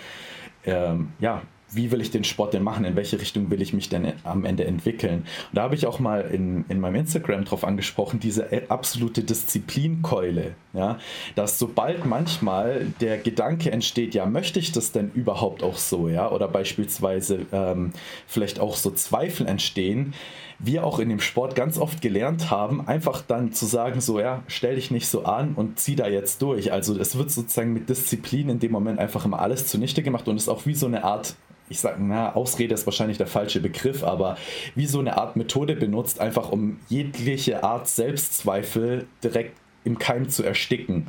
ähm, 0.65 1.13
ja, 1.19 1.43
wie 1.71 1.91
will 1.91 2.01
ich 2.01 2.11
den 2.11 2.23
Sport 2.23 2.53
denn 2.53 2.63
machen, 2.63 2.85
in 2.85 2.95
welche 2.95 3.19
Richtung 3.19 3.49
will 3.49 3.61
ich 3.61 3.73
mich 3.73 3.89
denn 3.89 4.13
am 4.23 4.45
Ende 4.45 4.65
entwickeln. 4.65 5.19
Und 5.19 5.55
da 5.55 5.63
habe 5.63 5.75
ich 5.75 5.85
auch 5.85 5.99
mal 5.99 6.21
in, 6.21 6.65
in 6.69 6.79
meinem 6.79 6.95
Instagram 6.95 7.45
drauf 7.45 7.63
angesprochen, 7.63 8.19
diese 8.19 8.49
absolute 8.69 9.23
Disziplinkeule, 9.23 10.55
ja, 10.73 10.97
dass 11.35 11.59
sobald 11.59 12.05
manchmal 12.05 12.87
der 13.01 13.17
Gedanke 13.17 13.71
entsteht, 13.71 14.13
ja, 14.15 14.25
möchte 14.25 14.59
ich 14.59 14.71
das 14.71 14.91
denn 14.91 15.11
überhaupt 15.13 15.63
auch 15.63 15.77
so, 15.77 16.09
ja, 16.09 16.31
oder 16.31 16.47
beispielsweise 16.47 17.45
ähm, 17.51 17.91
vielleicht 18.27 18.59
auch 18.59 18.75
so 18.75 18.91
Zweifel 18.91 19.47
entstehen, 19.47 20.13
wir 20.59 20.83
auch 20.83 20.99
in 20.99 21.09
dem 21.09 21.21
Sport 21.21 21.55
ganz 21.55 21.77
oft 21.77 22.01
gelernt 22.01 22.51
haben, 22.51 22.85
einfach 22.85 23.21
dann 23.21 23.53
zu 23.53 23.65
sagen, 23.65 24.01
so 24.01 24.19
ja, 24.19 24.43
stell 24.47 24.75
dich 24.75 24.91
nicht 24.91 25.07
so 25.07 25.23
an 25.23 25.53
und 25.55 25.79
zieh 25.79 25.95
da 25.95 26.07
jetzt 26.07 26.41
durch. 26.41 26.73
Also 26.73 26.97
es 26.99 27.17
wird 27.17 27.31
sozusagen 27.31 27.73
mit 27.73 27.87
Disziplin 27.87 28.49
in 28.49 28.59
dem 28.59 28.73
Moment 28.73 28.99
einfach 28.99 29.25
immer 29.25 29.39
alles 29.39 29.67
zunichte 29.67 30.03
gemacht 30.03 30.27
und 30.27 30.35
ist 30.35 30.49
auch 30.49 30.65
wie 30.65 30.75
so 30.75 30.85
eine 30.85 31.05
Art 31.05 31.35
ich 31.69 31.79
sage, 31.79 32.01
na, 32.03 32.35
Ausrede 32.35 32.73
ist 32.73 32.85
wahrscheinlich 32.85 33.17
der 33.17 33.27
falsche 33.27 33.59
Begriff, 33.59 34.03
aber 34.03 34.37
wie 34.75 34.87
so 34.87 34.99
eine 34.99 35.17
Art 35.17 35.35
Methode 35.35 35.75
benutzt, 35.75 36.19
einfach 36.19 36.51
um 36.51 36.79
jegliche 36.89 37.63
Art 37.63 37.87
Selbstzweifel 37.87 39.07
direkt 39.23 39.55
im 39.83 39.99
Keim 39.99 40.29
zu 40.29 40.43
ersticken. 40.43 41.07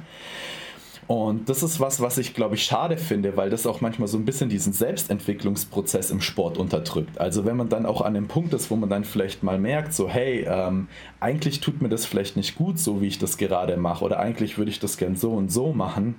Und 1.11 1.49
das 1.49 1.65
ist 1.65 1.81
was, 1.81 2.01
was 2.01 2.19
ich, 2.19 2.35
glaube 2.35 2.55
ich, 2.55 2.63
schade 2.63 2.97
finde, 2.97 3.37
weil 3.37 3.51
das 3.51 3.67
auch 3.67 3.81
manchmal 3.81 4.07
so 4.07 4.17
ein 4.17 4.25
bisschen 4.25 4.49
diesen 4.49 4.73
Selbstentwicklungsprozess 4.73 6.13
im 6.13 6.21
Sport 6.21 6.57
unterdrückt. 6.57 7.19
Also 7.19 7.45
wenn 7.45 7.57
man 7.57 7.69
dann 7.69 7.85
auch 7.85 8.01
an 8.01 8.15
dem 8.15 8.29
Punkt 8.29 8.55
ist, 8.55 8.71
wo 8.71 8.77
man 8.77 8.89
dann 8.89 9.03
vielleicht 9.03 9.43
mal 9.43 9.59
merkt, 9.59 9.93
so 9.93 10.09
hey, 10.09 10.47
ähm, 10.49 10.87
eigentlich 11.19 11.59
tut 11.59 11.83
mir 11.83 11.89
das 11.89 12.07
vielleicht 12.07 12.37
nicht 12.37 12.55
gut, 12.55 12.79
so 12.79 13.01
wie 13.01 13.09
ich 13.09 13.19
das 13.19 13.39
gerade 13.39 13.77
mache, 13.77 14.05
oder 14.05 14.21
eigentlich 14.21 14.57
würde 14.57 14.71
ich 14.71 14.79
das 14.79 14.99
gern 14.99 15.17
so 15.17 15.33
und 15.33 15.51
so 15.51 15.73
machen, 15.73 16.15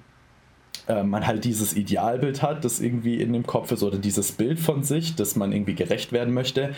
äh, 0.91 1.03
man 1.03 1.25
halt 1.25 1.45
dieses 1.45 1.73
Idealbild 1.73 2.41
hat, 2.41 2.65
das 2.65 2.81
irgendwie 2.81 3.21
in 3.21 3.31
dem 3.31 3.45
Kopf 3.45 3.71
ist, 3.71 3.81
oder 3.81 3.97
dieses 3.97 4.33
Bild 4.33 4.59
von 4.59 4.83
sich, 4.83 5.15
dass 5.15 5.35
man 5.35 5.53
irgendwie 5.53 5.73
gerecht 5.73 6.11
werden 6.11 6.33
möchte 6.33 6.73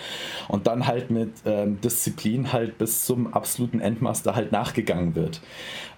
und 0.47 0.67
dann 0.67 0.86
halt 0.86 1.10
mit 1.10 1.32
ähm, 1.45 1.82
Disziplin 1.82 2.54
halt 2.54 2.78
bis 2.78 3.06
zum 3.06 3.34
absoluten 3.34 3.80
Endmaster 3.80 4.36
halt 4.36 4.52
nachgegangen 4.52 5.15
wird. 5.15 5.41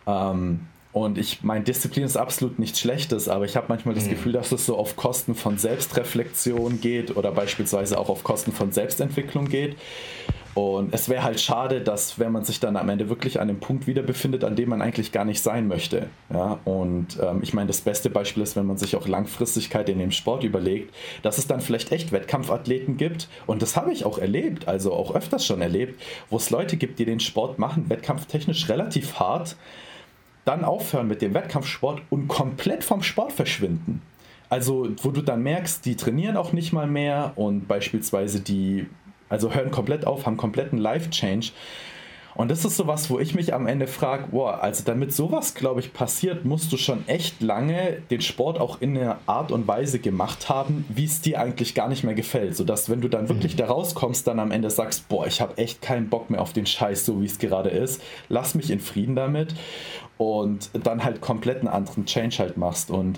Ähm, 0.07 0.61
und 0.93 1.17
ich 1.17 1.43
meine, 1.43 1.65
Disziplin 1.65 2.05
ist 2.05 2.15
absolut 2.15 2.57
nichts 2.57 2.79
Schlechtes, 2.79 3.27
aber 3.27 3.43
ich 3.43 3.57
habe 3.57 3.65
manchmal 3.67 3.95
das 3.95 4.05
mhm. 4.05 4.11
Gefühl, 4.11 4.31
dass 4.31 4.53
es 4.53 4.65
so 4.65 4.77
auf 4.77 4.95
Kosten 4.95 5.35
von 5.35 5.57
Selbstreflexion 5.57 6.79
geht 6.79 7.17
oder 7.17 7.33
beispielsweise 7.33 7.97
auch 7.99 8.07
auf 8.07 8.23
Kosten 8.23 8.53
von 8.53 8.71
Selbstentwicklung 8.71 9.49
geht. 9.49 9.75
Und 10.55 10.93
es 10.93 11.09
wäre 11.09 11.23
halt 11.23 11.41
schade, 11.41 11.81
dass 11.81 12.17
wenn 12.17 12.31
man 12.31 12.45
sich 12.45 12.61
dann 12.61 12.77
am 12.77 12.87
Ende 12.87 13.09
wirklich 13.09 13.41
an 13.41 13.49
dem 13.49 13.59
Punkt 13.59 13.87
wieder 13.87 14.01
befindet, 14.01 14.45
an 14.45 14.55
dem 14.55 14.69
man 14.69 14.81
eigentlich 14.81 15.11
gar 15.11 15.25
nicht 15.25 15.43
sein 15.43 15.67
möchte. 15.67 16.07
Ja, 16.33 16.59
und 16.63 17.19
ähm, 17.21 17.41
ich 17.41 17.53
meine, 17.53 17.67
das 17.67 17.81
beste 17.81 18.09
Beispiel 18.09 18.41
ist, 18.41 18.55
wenn 18.55 18.65
man 18.65 18.77
sich 18.77 18.95
auch 18.95 19.05
Langfristigkeit 19.05 19.89
in 19.89 19.99
dem 19.99 20.11
Sport 20.11 20.45
überlegt, 20.45 20.95
dass 21.23 21.37
es 21.37 21.47
dann 21.47 21.59
vielleicht 21.59 21.91
echt 21.91 22.13
Wettkampfathleten 22.13 22.95
gibt. 22.95 23.27
Und 23.45 23.61
das 23.61 23.75
habe 23.75 23.91
ich 23.91 24.05
auch 24.05 24.17
erlebt, 24.17 24.69
also 24.69 24.93
auch 24.93 25.13
öfters 25.13 25.45
schon 25.45 25.61
erlebt, 25.61 26.01
wo 26.29 26.37
es 26.37 26.49
Leute 26.51 26.77
gibt, 26.77 26.99
die 26.99 27.05
den 27.05 27.19
Sport 27.19 27.59
machen, 27.59 27.89
wettkampftechnisch 27.89 28.69
relativ 28.69 29.19
hart 29.19 29.57
dann 30.45 30.63
aufhören 30.63 31.07
mit 31.07 31.21
dem 31.21 31.33
Wettkampfsport 31.33 32.01
und 32.09 32.27
komplett 32.27 32.83
vom 32.83 33.03
Sport 33.03 33.33
verschwinden. 33.33 34.01
Also, 34.47 34.87
wo 35.01 35.09
du 35.09 35.21
dann 35.21 35.41
merkst, 35.41 35.85
die 35.85 35.95
trainieren 35.95 36.37
auch 36.37 36.53
nicht 36.53 36.71
mal 36.71 36.87
mehr 36.87 37.33
und 37.35 37.67
beispielsweise 37.67 38.39
die, 38.39 38.85
also 39.29 39.53
hören 39.53 39.71
komplett 39.71 40.05
auf, 40.05 40.25
haben 40.25 40.37
kompletten 40.37 40.77
Life-Change. 40.77 41.51
Und 42.35 42.51
das 42.51 42.65
ist 42.65 42.75
sowas, 42.75 43.09
wo 43.09 43.17
ich 43.17 43.33
mich 43.33 43.53
am 43.53 43.65
Ende 43.65 43.87
frage, 43.87 44.27
boah, 44.31 44.61
also 44.61 44.83
damit 44.83 45.13
sowas, 45.13 45.55
glaube 45.55 45.79
ich, 45.79 45.93
passiert, 45.93 46.43
musst 46.43 46.71
du 46.73 46.75
schon 46.75 47.07
echt 47.07 47.41
lange 47.41 48.01
den 48.11 48.19
Sport 48.19 48.59
auch 48.59 48.81
in 48.81 48.97
einer 48.97 49.19
Art 49.25 49.53
und 49.53 49.69
Weise 49.69 49.99
gemacht 49.99 50.49
haben, 50.49 50.83
wie 50.89 51.05
es 51.05 51.21
dir 51.21 51.39
eigentlich 51.39 51.75
gar 51.75 51.87
nicht 51.87 52.03
mehr 52.03 52.13
gefällt. 52.13 52.57
Sodass, 52.57 52.89
wenn 52.89 52.99
du 52.99 53.07
dann 53.07 53.29
wirklich 53.29 53.53
mhm. 53.53 53.59
da 53.59 53.67
rauskommst, 53.67 54.27
dann 54.27 54.41
am 54.41 54.51
Ende 54.51 54.69
sagst, 54.69 55.07
boah, 55.07 55.25
ich 55.25 55.39
habe 55.39 55.57
echt 55.57 55.81
keinen 55.81 56.09
Bock 56.09 56.29
mehr 56.29 56.41
auf 56.41 56.51
den 56.51 56.65
Scheiß, 56.65 57.05
so 57.05 57.21
wie 57.21 57.25
es 57.25 57.39
gerade 57.39 57.69
ist. 57.69 58.01
Lass 58.27 58.53
mich 58.53 58.69
in 58.69 58.81
Frieden 58.81 59.15
damit 59.15 59.55
und 60.17 60.71
dann 60.73 61.05
halt 61.05 61.21
komplett 61.21 61.59
einen 61.59 61.69
anderen 61.69 62.05
Change 62.05 62.35
halt 62.39 62.57
machst. 62.57 62.91
Und 62.91 63.17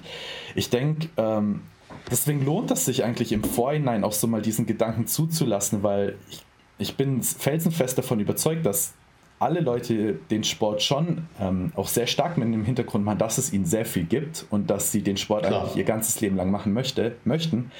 ich 0.53 0.69
denke, 0.69 1.09
ähm, 1.17 1.61
deswegen 2.09 2.43
lohnt 2.45 2.71
es 2.71 2.85
sich 2.85 3.03
eigentlich 3.03 3.31
im 3.31 3.43
Vorhinein 3.43 4.03
auch 4.03 4.13
so 4.13 4.27
mal 4.27 4.41
diesen 4.41 4.65
Gedanken 4.65 5.07
zuzulassen, 5.07 5.83
weil 5.83 6.15
ich, 6.29 6.43
ich 6.77 6.97
bin 6.97 7.21
felsenfest 7.23 7.97
davon 7.97 8.19
überzeugt, 8.19 8.65
dass 8.65 8.93
alle 9.39 9.59
Leute 9.59 10.13
den 10.31 10.43
Sport 10.43 10.81
schon 10.81 11.27
ähm, 11.39 11.71
auch 11.75 11.87
sehr 11.87 12.07
stark 12.07 12.37
mit 12.37 12.51
dem 12.51 12.65
Hintergrund 12.65 13.05
machen, 13.05 13.19
dass 13.19 13.37
es 13.37 13.53
ihnen 13.53 13.65
sehr 13.65 13.85
viel 13.85 14.05
gibt 14.05 14.45
und 14.49 14.69
dass 14.69 14.91
sie 14.91 15.01
den 15.01 15.17
Sport 15.17 15.45
Klar. 15.45 15.61
eigentlich 15.61 15.75
ihr 15.75 15.83
ganzes 15.83 16.19
Leben 16.21 16.35
lang 16.35 16.49
machen 16.49 16.73
möchte, 16.73 17.15
möchten. 17.23 17.71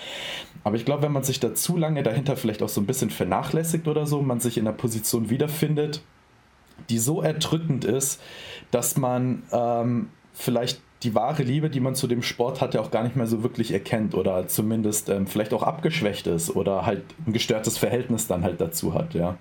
Aber 0.63 0.75
ich 0.75 0.85
glaube, 0.85 1.03
wenn 1.03 1.11
man 1.11 1.23
sich 1.23 1.39
da 1.39 1.55
zu 1.55 1.75
lange 1.75 2.03
dahinter 2.03 2.35
vielleicht 2.35 2.61
auch 2.61 2.69
so 2.69 2.79
ein 2.79 2.85
bisschen 2.85 3.09
vernachlässigt 3.09 3.87
oder 3.87 4.05
so, 4.05 4.21
man 4.21 4.39
sich 4.39 4.57
in 4.57 4.67
einer 4.67 4.77
Position 4.77 5.29
wiederfindet, 5.31 6.01
die 6.89 6.99
so 6.99 7.21
erdrückend 7.23 7.85
ist, 7.85 8.21
dass 8.69 8.95
man 8.95 9.41
ähm, 9.51 10.09
vielleicht 10.33 10.81
die 11.03 11.13
wahre 11.13 11.43
Liebe, 11.43 11.69
die 11.69 11.79
man 11.79 11.95
zu 11.95 12.07
dem 12.07 12.23
Sport 12.23 12.61
hat, 12.61 12.73
ja 12.73 12.81
auch 12.81 12.91
gar 12.91 13.03
nicht 13.03 13.15
mehr 13.15 13.27
so 13.27 13.43
wirklich 13.43 13.71
erkennt 13.71 14.15
oder 14.15 14.47
zumindest 14.47 15.09
ähm, 15.09 15.27
vielleicht 15.27 15.53
auch 15.53 15.63
abgeschwächt 15.63 16.27
ist 16.27 16.55
oder 16.55 16.85
halt 16.85 17.03
ein 17.25 17.33
gestörtes 17.33 17.77
Verhältnis 17.77 18.27
dann 18.27 18.43
halt 18.43 18.59
dazu 18.59 18.93
hat, 18.93 19.13
ja. 19.13 19.37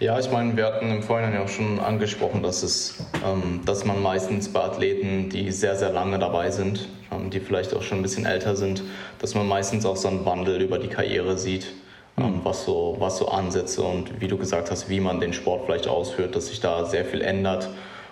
Ja, 0.00 0.18
ich 0.18 0.28
meine, 0.32 0.56
wir 0.56 0.66
hatten 0.66 0.90
im 0.90 1.00
Vorhinein 1.00 1.34
ja 1.34 1.44
auch 1.44 1.48
schon 1.48 1.78
angesprochen, 1.78 2.42
dass, 2.42 2.64
es, 2.64 3.06
ähm, 3.24 3.60
dass 3.64 3.84
man 3.84 4.02
meistens 4.02 4.52
bei 4.52 4.60
Athleten, 4.60 5.28
die 5.30 5.52
sehr, 5.52 5.76
sehr 5.76 5.92
lange 5.92 6.18
dabei 6.18 6.50
sind, 6.50 6.88
ähm, 7.12 7.30
die 7.30 7.38
vielleicht 7.38 7.72
auch 7.72 7.82
schon 7.82 8.00
ein 8.00 8.02
bisschen 8.02 8.26
älter 8.26 8.56
sind, 8.56 8.82
dass 9.20 9.36
man 9.36 9.46
meistens 9.46 9.86
auch 9.86 9.96
so 9.96 10.08
einen 10.08 10.24
Wandel 10.26 10.60
über 10.60 10.80
die 10.80 10.88
Karriere 10.88 11.38
sieht, 11.38 11.68
mhm. 12.16 12.40
was, 12.42 12.64
so, 12.64 12.96
was 12.98 13.18
so 13.18 13.28
Ansätze 13.28 13.82
und 13.82 14.20
wie 14.20 14.28
du 14.28 14.36
gesagt 14.36 14.70
hast, 14.70 14.88
wie 14.88 15.00
man 15.00 15.20
den 15.20 15.32
Sport 15.32 15.62
vielleicht 15.66 15.88
ausführt, 15.88 16.36
dass 16.36 16.48
sich 16.48 16.60
da 16.60 16.84
sehr 16.84 17.04
viel 17.04 17.20
ändert 17.20 17.68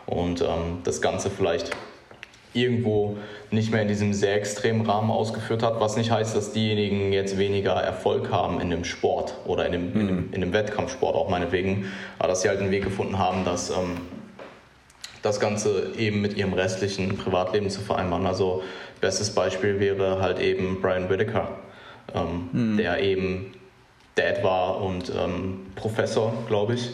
und 0.07 0.43
ähm, 0.43 0.79
das 0.85 1.01
Ganze 1.01 1.31
vielleicht 1.31 1.71
irgendwo 2.53 3.17
nicht 3.51 3.71
mehr 3.71 3.83
in 3.83 3.89
diesem 3.89 4.13
sehr 4.13 4.35
extremen 4.35 4.85
Rahmen 4.85 5.11
ausgeführt 5.11 5.63
hat, 5.63 5.81
was 5.81 5.97
nicht 5.97 6.11
heißt, 6.11 6.35
dass 6.35 6.53
diejenigen 6.53 7.13
jetzt 7.13 7.39
weniger 7.39 7.75
Erfolg 7.75 8.31
haben 8.31 8.61
in 8.61 8.71
dem 8.71 8.85
Sport 8.85 9.35
oder 9.45 9.67
in 9.67 9.73
dem, 9.73 9.93
mhm. 9.93 10.01
in 10.01 10.07
dem, 10.07 10.33
in 10.33 10.41
dem 10.41 10.53
Wettkampfsport 10.53 11.15
auch 11.15 11.29
meinetwegen, 11.29 11.87
aber 12.19 12.29
dass 12.29 12.43
sie 12.43 12.49
halt 12.49 12.61
einen 12.61 12.71
Weg 12.71 12.85
gefunden 12.85 13.19
haben, 13.19 13.45
dass 13.45 13.71
ähm, 13.71 14.01
das 15.23 15.39
Ganze 15.39 15.93
eben 15.99 16.21
mit 16.21 16.37
ihrem 16.37 16.53
restlichen 16.55 17.17
Privatleben 17.17 17.71
zu 17.71 17.81
vereinbaren. 17.81 18.27
Also 18.27 18.63
bestes 19.01 19.31
Beispiel 19.31 19.79
wäre 19.79 20.21
halt 20.21 20.41
eben 20.41 20.81
Brian 20.81 21.09
Whitaker, 21.11 21.59
ähm, 22.15 22.49
mhm. 22.53 22.77
der 22.79 23.01
eben 23.03 23.53
Dad 24.21 24.43
war 24.43 24.81
und 24.81 25.11
ähm, 25.11 25.67
Professor, 25.75 26.33
glaube 26.49 26.75
ich. 26.75 26.91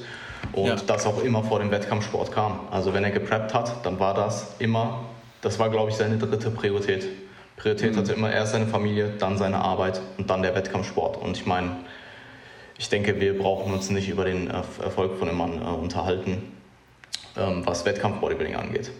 Und 0.53 0.67
ja. 0.67 0.77
das 0.87 1.07
auch 1.07 1.23
immer 1.23 1.43
vor 1.43 1.59
dem 1.59 1.71
Wettkampfsport 1.71 2.33
kam. 2.33 2.61
Also 2.71 2.95
wenn 2.95 3.05
er 3.05 3.11
gepreppt 3.11 3.53
hat, 3.53 3.85
dann 3.85 3.99
war 3.99 4.15
das 4.15 4.55
immer 4.59 5.01
das 5.47 5.61
war, 5.61 5.71
glaube 5.71 5.91
ich, 5.91 5.97
seine 5.97 6.19
dritte 6.19 6.51
Priorität. 6.51 7.07
Priorität 7.57 7.93
mhm. 7.93 7.99
hatte 7.99 8.13
immer 8.13 8.33
erst 8.33 8.53
seine 8.53 8.67
Familie, 8.67 9.13
dann 9.19 9.39
seine 9.39 9.59
Arbeit 9.59 10.01
und 10.19 10.29
dann 10.29 10.43
der 10.43 10.57
Wettkampfsport. 10.57 11.17
Und 11.17 11.37
ich 11.37 11.47
meine, 11.47 11.77
ich 12.79 12.89
denke, 12.89 13.21
wir 13.21 13.39
brauchen 13.39 13.73
uns 13.73 13.89
nicht 13.91 14.09
über 14.09 14.25
den 14.25 14.51
Erfolg 14.51 15.17
von 15.19 15.29
dem 15.29 15.37
Mann 15.37 15.63
äh, 15.63 15.65
unterhalten, 15.65 16.53
ähm, 17.37 17.63
was 17.65 17.85
Wettkampfbodybuilding 17.85 18.57
angeht. 18.57 18.91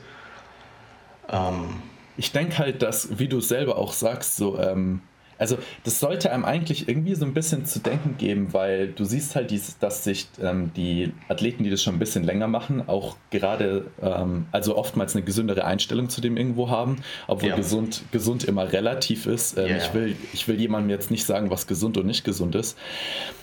Ähm, 1.29 1.83
ich 2.17 2.31
denke 2.31 2.59
halt, 2.59 2.81
dass, 2.81 3.19
wie 3.19 3.27
du 3.27 3.41
selber 3.41 3.77
auch 3.77 3.93
sagst, 3.93 4.37
so 4.37 4.59
ähm, 4.59 5.03
also 5.39 5.59
das 5.85 6.01
sollte 6.01 6.33
einem 6.33 6.45
eigentlich 6.45 6.89
irgendwie 6.89 7.15
so 7.15 7.25
ein 7.25 7.35
bisschen 7.35 7.67
zu 7.67 7.81
denken 7.81 8.17
geben, 8.19 8.53
weil 8.53 8.89
du 8.89 9.05
siehst 9.05 9.37
halt, 9.37 9.51
dies, 9.51 9.79
dass 9.79 10.05
sich 10.05 10.29
ähm, 10.43 10.71
die 10.75 11.13
Athleten, 11.29 11.65
die 11.65 11.71
das 11.71 11.83
schon 11.83 11.97
ein 11.97 11.99
bisschen 11.99 12.25
länger 12.25 12.49
machen, 12.49 12.89
auch 12.89 13.17
gerade, 13.31 13.87
ähm, 14.03 14.47
also 14.53 14.77
oftmals 14.77 15.15
eine 15.15 15.25
gesündere 15.25 15.65
Einstellung 15.65 16.09
zu 16.09 16.21
dem 16.21 16.37
irgendwo 16.37 16.71
haben, 16.71 16.97
obwohl 17.27 17.51
ja. 17.51 17.57
gesund, 17.57 18.03
gesund 18.13 18.45
immer 18.45 18.73
relativ 18.73 19.27
ist. 19.27 19.59
Ähm, 19.59 19.67
yeah. 19.67 19.77
ich, 19.77 19.95
will, 19.95 20.17
ich 20.33 20.49
will 20.49 20.61
jemandem 20.61 20.91
jetzt 20.91 21.11
nicht 21.11 21.25
sagen, 21.25 21.51
was 21.51 21.67
gesund 21.67 21.97
und 21.97 22.07
nicht 22.07 22.25
gesund 22.25 22.55
ist. 22.55 22.79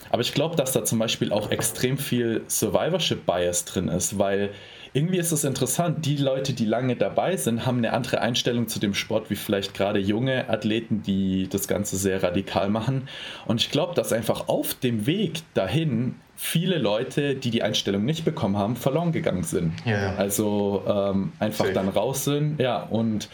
Aber 0.10 0.22
ich 0.22 0.34
glaube, 0.34 0.56
dass 0.56 0.72
da 0.74 0.84
zum 0.86 1.00
Beispiel 1.00 1.32
auch 1.32 1.50
extrem 1.50 1.98
viel 1.98 2.44
Survivorship-Bias 2.48 3.66
drin 3.66 3.88
ist, 3.88 4.20
weil 4.20 4.52
irgendwie 4.94 5.18
ist 5.18 5.32
es 5.32 5.44
interessant, 5.44 6.06
die 6.06 6.18
Leute, 6.18 6.54
die 6.54 6.66
lange 6.66 6.96
dabei 6.96 7.36
sind, 7.36 7.66
haben 7.66 7.80
eine 7.80 7.94
andere 7.94 8.22
Einstellung 8.22 8.68
zu 8.68 8.80
dem 8.80 8.94
Sport 8.94 9.30
wie 9.32 9.36
vielleicht 9.36 9.74
gerade 9.74 10.00
junge 10.00 10.50
Athleten, 10.50 11.02
die 11.02 11.48
das 11.50 11.68
Ganze 11.68 11.98
sehr 11.98 12.22
radikal 12.22 12.70
machen. 12.70 13.08
Und 13.48 13.60
ich 13.60 13.72
glaube, 13.72 13.96
dass 13.96 14.14
einfach 14.14 14.48
auf 14.48 14.76
dem 14.76 15.08
Weg 15.08 15.42
dahin 15.56 16.16
viele 16.36 16.78
Leute, 16.78 17.36
die 17.36 17.50
die 17.50 17.64
Einstellung 17.64 18.06
nicht 18.06 18.24
bekommen 18.24 18.58
haben, 18.58 18.76
verloren 18.76 19.12
gegangen 19.12 19.44
sind. 19.44 19.74
Ja. 19.86 20.16
Also 20.16 20.84
ähm, 20.88 21.32
einfach 21.40 21.66
Safe. 21.66 21.74
dann 21.74 21.90
raus 21.90 22.26
sind. 22.26 22.60
Ja, 22.60 22.84
und 22.84 23.30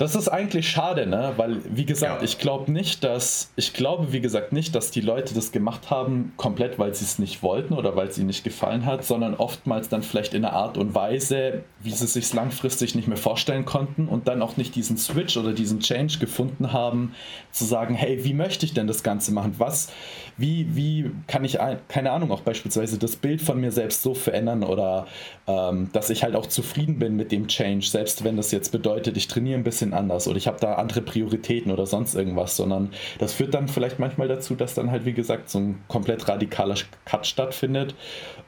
das 0.00 0.14
ist 0.14 0.28
eigentlich 0.28 0.70
schade, 0.70 1.06
ne? 1.06 1.34
Weil, 1.36 1.58
wie 1.68 1.84
gesagt, 1.84 2.22
ja. 2.22 2.24
ich 2.24 2.38
glaube 2.38 2.72
nicht, 2.72 3.04
dass, 3.04 3.52
ich 3.56 3.74
glaube, 3.74 4.14
wie 4.14 4.22
gesagt, 4.22 4.50
nicht, 4.50 4.74
dass 4.74 4.90
die 4.90 5.02
Leute 5.02 5.34
das 5.34 5.52
gemacht 5.52 5.90
haben, 5.90 6.32
komplett, 6.38 6.78
weil 6.78 6.94
sie 6.94 7.04
es 7.04 7.18
nicht 7.18 7.42
wollten 7.42 7.74
oder 7.74 7.96
weil 7.96 8.08
es 8.08 8.16
ihnen 8.16 8.28
nicht 8.28 8.42
gefallen 8.42 8.86
hat, 8.86 9.04
sondern 9.04 9.34
oftmals 9.34 9.90
dann 9.90 10.02
vielleicht 10.02 10.32
in 10.32 10.42
einer 10.42 10.54
Art 10.54 10.78
und 10.78 10.94
Weise, 10.94 11.64
wie 11.82 11.90
sie 11.90 12.06
sich 12.06 12.32
langfristig 12.32 12.94
nicht 12.94 13.08
mehr 13.08 13.18
vorstellen 13.18 13.66
konnten 13.66 14.08
und 14.08 14.26
dann 14.26 14.40
auch 14.40 14.56
nicht 14.56 14.74
diesen 14.74 14.96
Switch 14.96 15.36
oder 15.36 15.52
diesen 15.52 15.80
Change 15.80 16.18
gefunden 16.18 16.72
haben, 16.72 17.14
zu 17.52 17.66
sagen, 17.66 17.94
hey, 17.94 18.24
wie 18.24 18.32
möchte 18.32 18.64
ich 18.64 18.72
denn 18.72 18.86
das 18.86 19.02
Ganze 19.02 19.34
machen? 19.34 19.56
Was, 19.58 19.92
wie, 20.38 20.66
wie 20.74 21.10
kann 21.26 21.44
ich, 21.44 21.58
keine 21.88 22.12
Ahnung, 22.12 22.32
auch 22.32 22.40
beispielsweise 22.40 22.96
das 22.98 23.16
Bild 23.16 23.42
von 23.42 23.60
mir 23.60 23.70
selbst 23.70 24.02
so 24.02 24.14
verändern 24.14 24.64
oder 24.64 25.06
ähm, 25.46 25.90
dass 25.92 26.08
ich 26.08 26.22
halt 26.22 26.36
auch 26.36 26.46
zufrieden 26.46 26.98
bin 26.98 27.16
mit 27.16 27.32
dem 27.32 27.48
Change, 27.48 27.84
selbst 27.84 28.24
wenn 28.24 28.38
das 28.38 28.50
jetzt 28.50 28.72
bedeutet, 28.72 29.18
ich 29.18 29.28
trainiere 29.28 29.58
ein 29.58 29.64
bisschen 29.64 29.89
bisschen 29.90 29.94
anders 29.94 30.28
oder 30.28 30.36
ich 30.36 30.46
habe 30.46 30.58
da 30.60 30.74
andere 30.74 31.02
Prioritäten 31.02 31.72
oder 31.72 31.86
sonst 31.86 32.14
irgendwas, 32.14 32.56
sondern 32.56 32.90
das 33.18 33.32
führt 33.32 33.54
dann 33.54 33.68
vielleicht 33.68 33.98
manchmal 33.98 34.28
dazu, 34.28 34.54
dass 34.54 34.74
dann 34.74 34.90
halt, 34.90 35.04
wie 35.04 35.12
gesagt, 35.12 35.50
so 35.50 35.58
ein 35.58 35.82
komplett 35.88 36.28
radikaler 36.28 36.76
Cut 37.04 37.26
stattfindet 37.26 37.94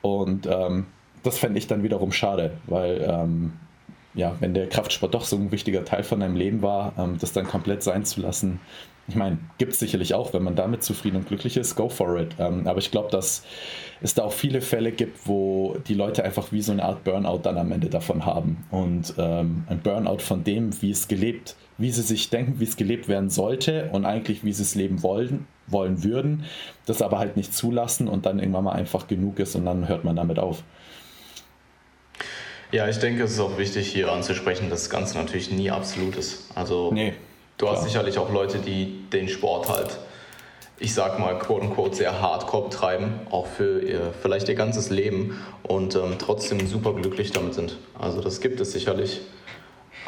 und 0.00 0.46
ähm, 0.46 0.86
das 1.22 1.38
fände 1.38 1.58
ich 1.58 1.66
dann 1.66 1.82
wiederum 1.82 2.12
schade, 2.12 2.52
weil 2.66 3.06
ähm, 3.08 3.52
ja, 4.14 4.34
wenn 4.40 4.54
der 4.54 4.68
Kraftsport 4.68 5.14
doch 5.14 5.24
so 5.24 5.36
ein 5.36 5.52
wichtiger 5.52 5.84
Teil 5.84 6.02
von 6.02 6.20
deinem 6.20 6.36
Leben 6.36 6.62
war, 6.62 6.92
ähm, 6.98 7.16
das 7.20 7.32
dann 7.32 7.46
komplett 7.46 7.82
sein 7.82 8.04
zu 8.04 8.20
lassen, 8.20 8.60
ich 9.08 9.16
meine, 9.16 9.38
gibt 9.58 9.72
es 9.72 9.80
sicherlich 9.80 10.14
auch, 10.14 10.32
wenn 10.32 10.42
man 10.42 10.54
damit 10.54 10.84
zufrieden 10.84 11.16
und 11.16 11.26
glücklich 11.26 11.56
ist, 11.56 11.74
go 11.74 11.88
for 11.88 12.18
it. 12.18 12.36
Ähm, 12.38 12.66
aber 12.66 12.78
ich 12.78 12.90
glaube, 12.90 13.10
dass 13.10 13.42
es 14.00 14.14
da 14.14 14.24
auch 14.24 14.32
viele 14.32 14.60
Fälle 14.60 14.92
gibt, 14.92 15.26
wo 15.26 15.76
die 15.88 15.94
Leute 15.94 16.24
einfach 16.24 16.52
wie 16.52 16.62
so 16.62 16.72
eine 16.72 16.84
Art 16.84 17.02
Burnout 17.04 17.40
dann 17.42 17.58
am 17.58 17.72
Ende 17.72 17.88
davon 17.88 18.24
haben. 18.24 18.64
Und 18.70 19.14
ähm, 19.18 19.64
ein 19.68 19.80
Burnout 19.80 20.18
von 20.18 20.44
dem, 20.44 20.80
wie 20.82 20.90
es 20.90 21.08
gelebt, 21.08 21.56
wie 21.78 21.90
sie 21.90 22.02
sich 22.02 22.30
denken, 22.30 22.60
wie 22.60 22.64
es 22.64 22.76
gelebt 22.76 23.08
werden 23.08 23.28
sollte 23.28 23.90
und 23.92 24.06
eigentlich, 24.06 24.44
wie 24.44 24.52
sie 24.52 24.62
es 24.62 24.74
leben 24.76 25.02
wollen, 25.02 25.46
wollen 25.66 26.04
würden, 26.04 26.44
das 26.86 27.02
aber 27.02 27.18
halt 27.18 27.36
nicht 27.36 27.54
zulassen 27.54 28.08
und 28.08 28.24
dann 28.24 28.38
irgendwann 28.38 28.64
mal 28.64 28.72
einfach 28.72 29.08
genug 29.08 29.40
ist 29.40 29.56
und 29.56 29.64
dann 29.64 29.88
hört 29.88 30.04
man 30.04 30.14
damit 30.14 30.38
auf. 30.38 30.62
Ja, 32.70 32.88
ich 32.88 32.98
denke, 32.98 33.24
es 33.24 33.32
ist 33.32 33.40
auch 33.40 33.58
wichtig 33.58 33.88
hier 33.88 34.10
anzusprechen, 34.10 34.70
dass 34.70 34.84
das 34.84 34.90
Ganze 34.90 35.18
natürlich 35.18 35.50
nie 35.50 35.70
absolut 35.70 36.16
ist. 36.16 36.50
Also 36.54 36.90
nee, 36.92 37.12
du 37.62 37.70
hast 37.70 37.84
sicherlich 37.84 38.18
auch 38.18 38.32
Leute, 38.32 38.58
die 38.58 39.08
den 39.12 39.28
Sport 39.28 39.68
halt, 39.68 39.96
ich 40.80 40.94
sag 40.94 41.20
mal, 41.20 41.38
quote 41.38 41.66
unquote, 41.66 41.94
sehr 41.94 42.20
hardcore 42.20 42.70
treiben, 42.70 43.20
auch 43.30 43.46
für 43.46 43.80
ihr, 43.80 44.12
vielleicht 44.20 44.48
ihr 44.48 44.56
ganzes 44.56 44.90
Leben 44.90 45.40
und 45.62 45.94
ähm, 45.94 46.16
trotzdem 46.18 46.66
super 46.66 46.92
glücklich 46.92 47.30
damit 47.30 47.54
sind. 47.54 47.78
Also 47.96 48.20
das 48.20 48.40
gibt 48.40 48.60
es 48.60 48.72
sicherlich. 48.72 49.20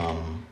Ähm, 0.00 0.42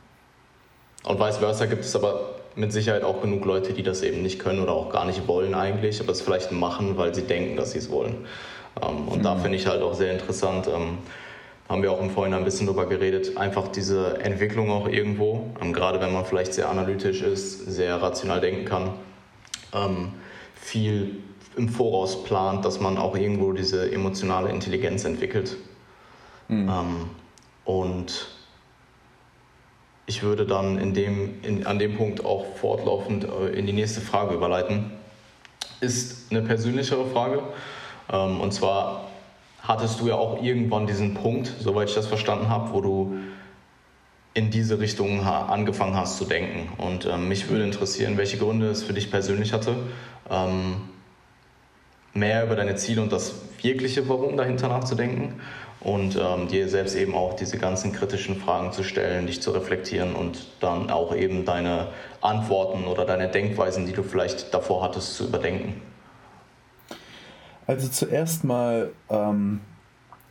und 1.02 1.18
vice 1.18 1.38
versa 1.38 1.66
gibt 1.66 1.84
es 1.84 1.96
aber 1.96 2.36
mit 2.54 2.72
Sicherheit 2.72 3.02
auch 3.02 3.20
genug 3.20 3.44
Leute, 3.46 3.72
die 3.72 3.82
das 3.82 4.02
eben 4.02 4.22
nicht 4.22 4.38
können 4.38 4.60
oder 4.60 4.72
auch 4.72 4.92
gar 4.92 5.04
nicht 5.04 5.26
wollen 5.26 5.54
eigentlich, 5.54 6.00
aber 6.00 6.12
es 6.12 6.20
vielleicht 6.20 6.52
machen, 6.52 6.96
weil 6.98 7.12
sie 7.16 7.22
denken, 7.22 7.56
dass 7.56 7.72
sie 7.72 7.78
es 7.78 7.90
wollen. 7.90 8.26
Ähm, 8.80 9.08
und 9.08 9.18
mhm. 9.18 9.22
da 9.24 9.36
finde 9.38 9.58
ich 9.58 9.66
halt 9.66 9.82
auch 9.82 9.94
sehr 9.94 10.12
interessant, 10.12 10.68
ähm, 10.68 10.98
haben 11.72 11.82
wir 11.82 11.90
auch 11.90 12.02
im 12.02 12.10
Vorhinein 12.10 12.40
ein 12.40 12.44
bisschen 12.44 12.66
drüber 12.66 12.84
geredet, 12.84 13.38
einfach 13.38 13.68
diese 13.68 14.20
Entwicklung 14.20 14.70
auch 14.70 14.86
irgendwo, 14.86 15.50
ähm, 15.60 15.72
gerade 15.72 16.00
wenn 16.00 16.12
man 16.12 16.26
vielleicht 16.26 16.52
sehr 16.52 16.68
analytisch 16.68 17.22
ist, 17.22 17.64
sehr 17.64 18.00
rational 18.00 18.42
denken 18.42 18.66
kann, 18.66 18.90
ähm, 19.72 20.12
viel 20.54 21.22
im 21.56 21.70
Voraus 21.70 22.24
plant, 22.24 22.66
dass 22.66 22.78
man 22.78 22.98
auch 22.98 23.16
irgendwo 23.16 23.52
diese 23.52 23.90
emotionale 23.90 24.50
Intelligenz 24.50 25.06
entwickelt. 25.06 25.56
Mhm. 26.48 26.68
Ähm, 26.68 27.10
und 27.64 28.28
ich 30.04 30.22
würde 30.22 30.44
dann 30.44 30.76
in 30.76 30.92
dem, 30.92 31.42
in, 31.42 31.66
an 31.66 31.78
dem 31.78 31.96
Punkt 31.96 32.22
auch 32.22 32.44
fortlaufend 32.56 33.24
äh, 33.24 33.58
in 33.58 33.64
die 33.64 33.72
nächste 33.72 34.02
Frage 34.02 34.34
überleiten. 34.34 34.92
Ist 35.80 36.30
eine 36.30 36.42
persönlichere 36.42 37.06
Frage. 37.06 37.42
Ähm, 38.12 38.42
und 38.42 38.52
zwar, 38.52 39.08
hattest 39.62 40.00
du 40.00 40.08
ja 40.08 40.14
auch 40.14 40.42
irgendwann 40.42 40.86
diesen 40.86 41.14
Punkt, 41.14 41.52
soweit 41.60 41.88
ich 41.88 41.94
das 41.94 42.06
verstanden 42.06 42.48
habe, 42.48 42.72
wo 42.72 42.80
du 42.80 43.14
in 44.34 44.50
diese 44.50 44.80
Richtung 44.80 45.24
angefangen 45.24 45.94
hast 45.94 46.16
zu 46.16 46.24
denken. 46.24 46.68
Und 46.78 47.06
ähm, 47.06 47.28
mich 47.28 47.48
würde 47.50 47.64
interessieren, 47.64 48.16
welche 48.16 48.38
Gründe 48.38 48.70
es 48.70 48.82
für 48.82 48.94
dich 48.94 49.10
persönlich 49.10 49.52
hatte, 49.52 49.76
ähm, 50.30 50.88
mehr 52.14 52.44
über 52.44 52.56
deine 52.56 52.76
Ziele 52.76 53.02
und 53.02 53.12
das 53.12 53.34
wirkliche 53.60 54.08
Warum 54.08 54.36
dahinter 54.36 54.68
nachzudenken 54.68 55.40
und 55.80 56.16
ähm, 56.16 56.48
dir 56.48 56.68
selbst 56.68 56.94
eben 56.94 57.14
auch 57.14 57.34
diese 57.34 57.58
ganzen 57.58 57.92
kritischen 57.92 58.36
Fragen 58.36 58.72
zu 58.72 58.82
stellen, 58.82 59.26
dich 59.26 59.42
zu 59.42 59.50
reflektieren 59.50 60.14
und 60.14 60.46
dann 60.60 60.90
auch 60.90 61.14
eben 61.14 61.44
deine 61.44 61.88
Antworten 62.20 62.84
oder 62.84 63.04
deine 63.04 63.28
Denkweisen, 63.28 63.86
die 63.86 63.92
du 63.92 64.02
vielleicht 64.02 64.54
davor 64.54 64.82
hattest, 64.82 65.14
zu 65.14 65.24
überdenken. 65.24 65.80
Also 67.66 67.88
zuerst 67.88 68.44
mal 68.44 68.92
ähm, 69.08 69.60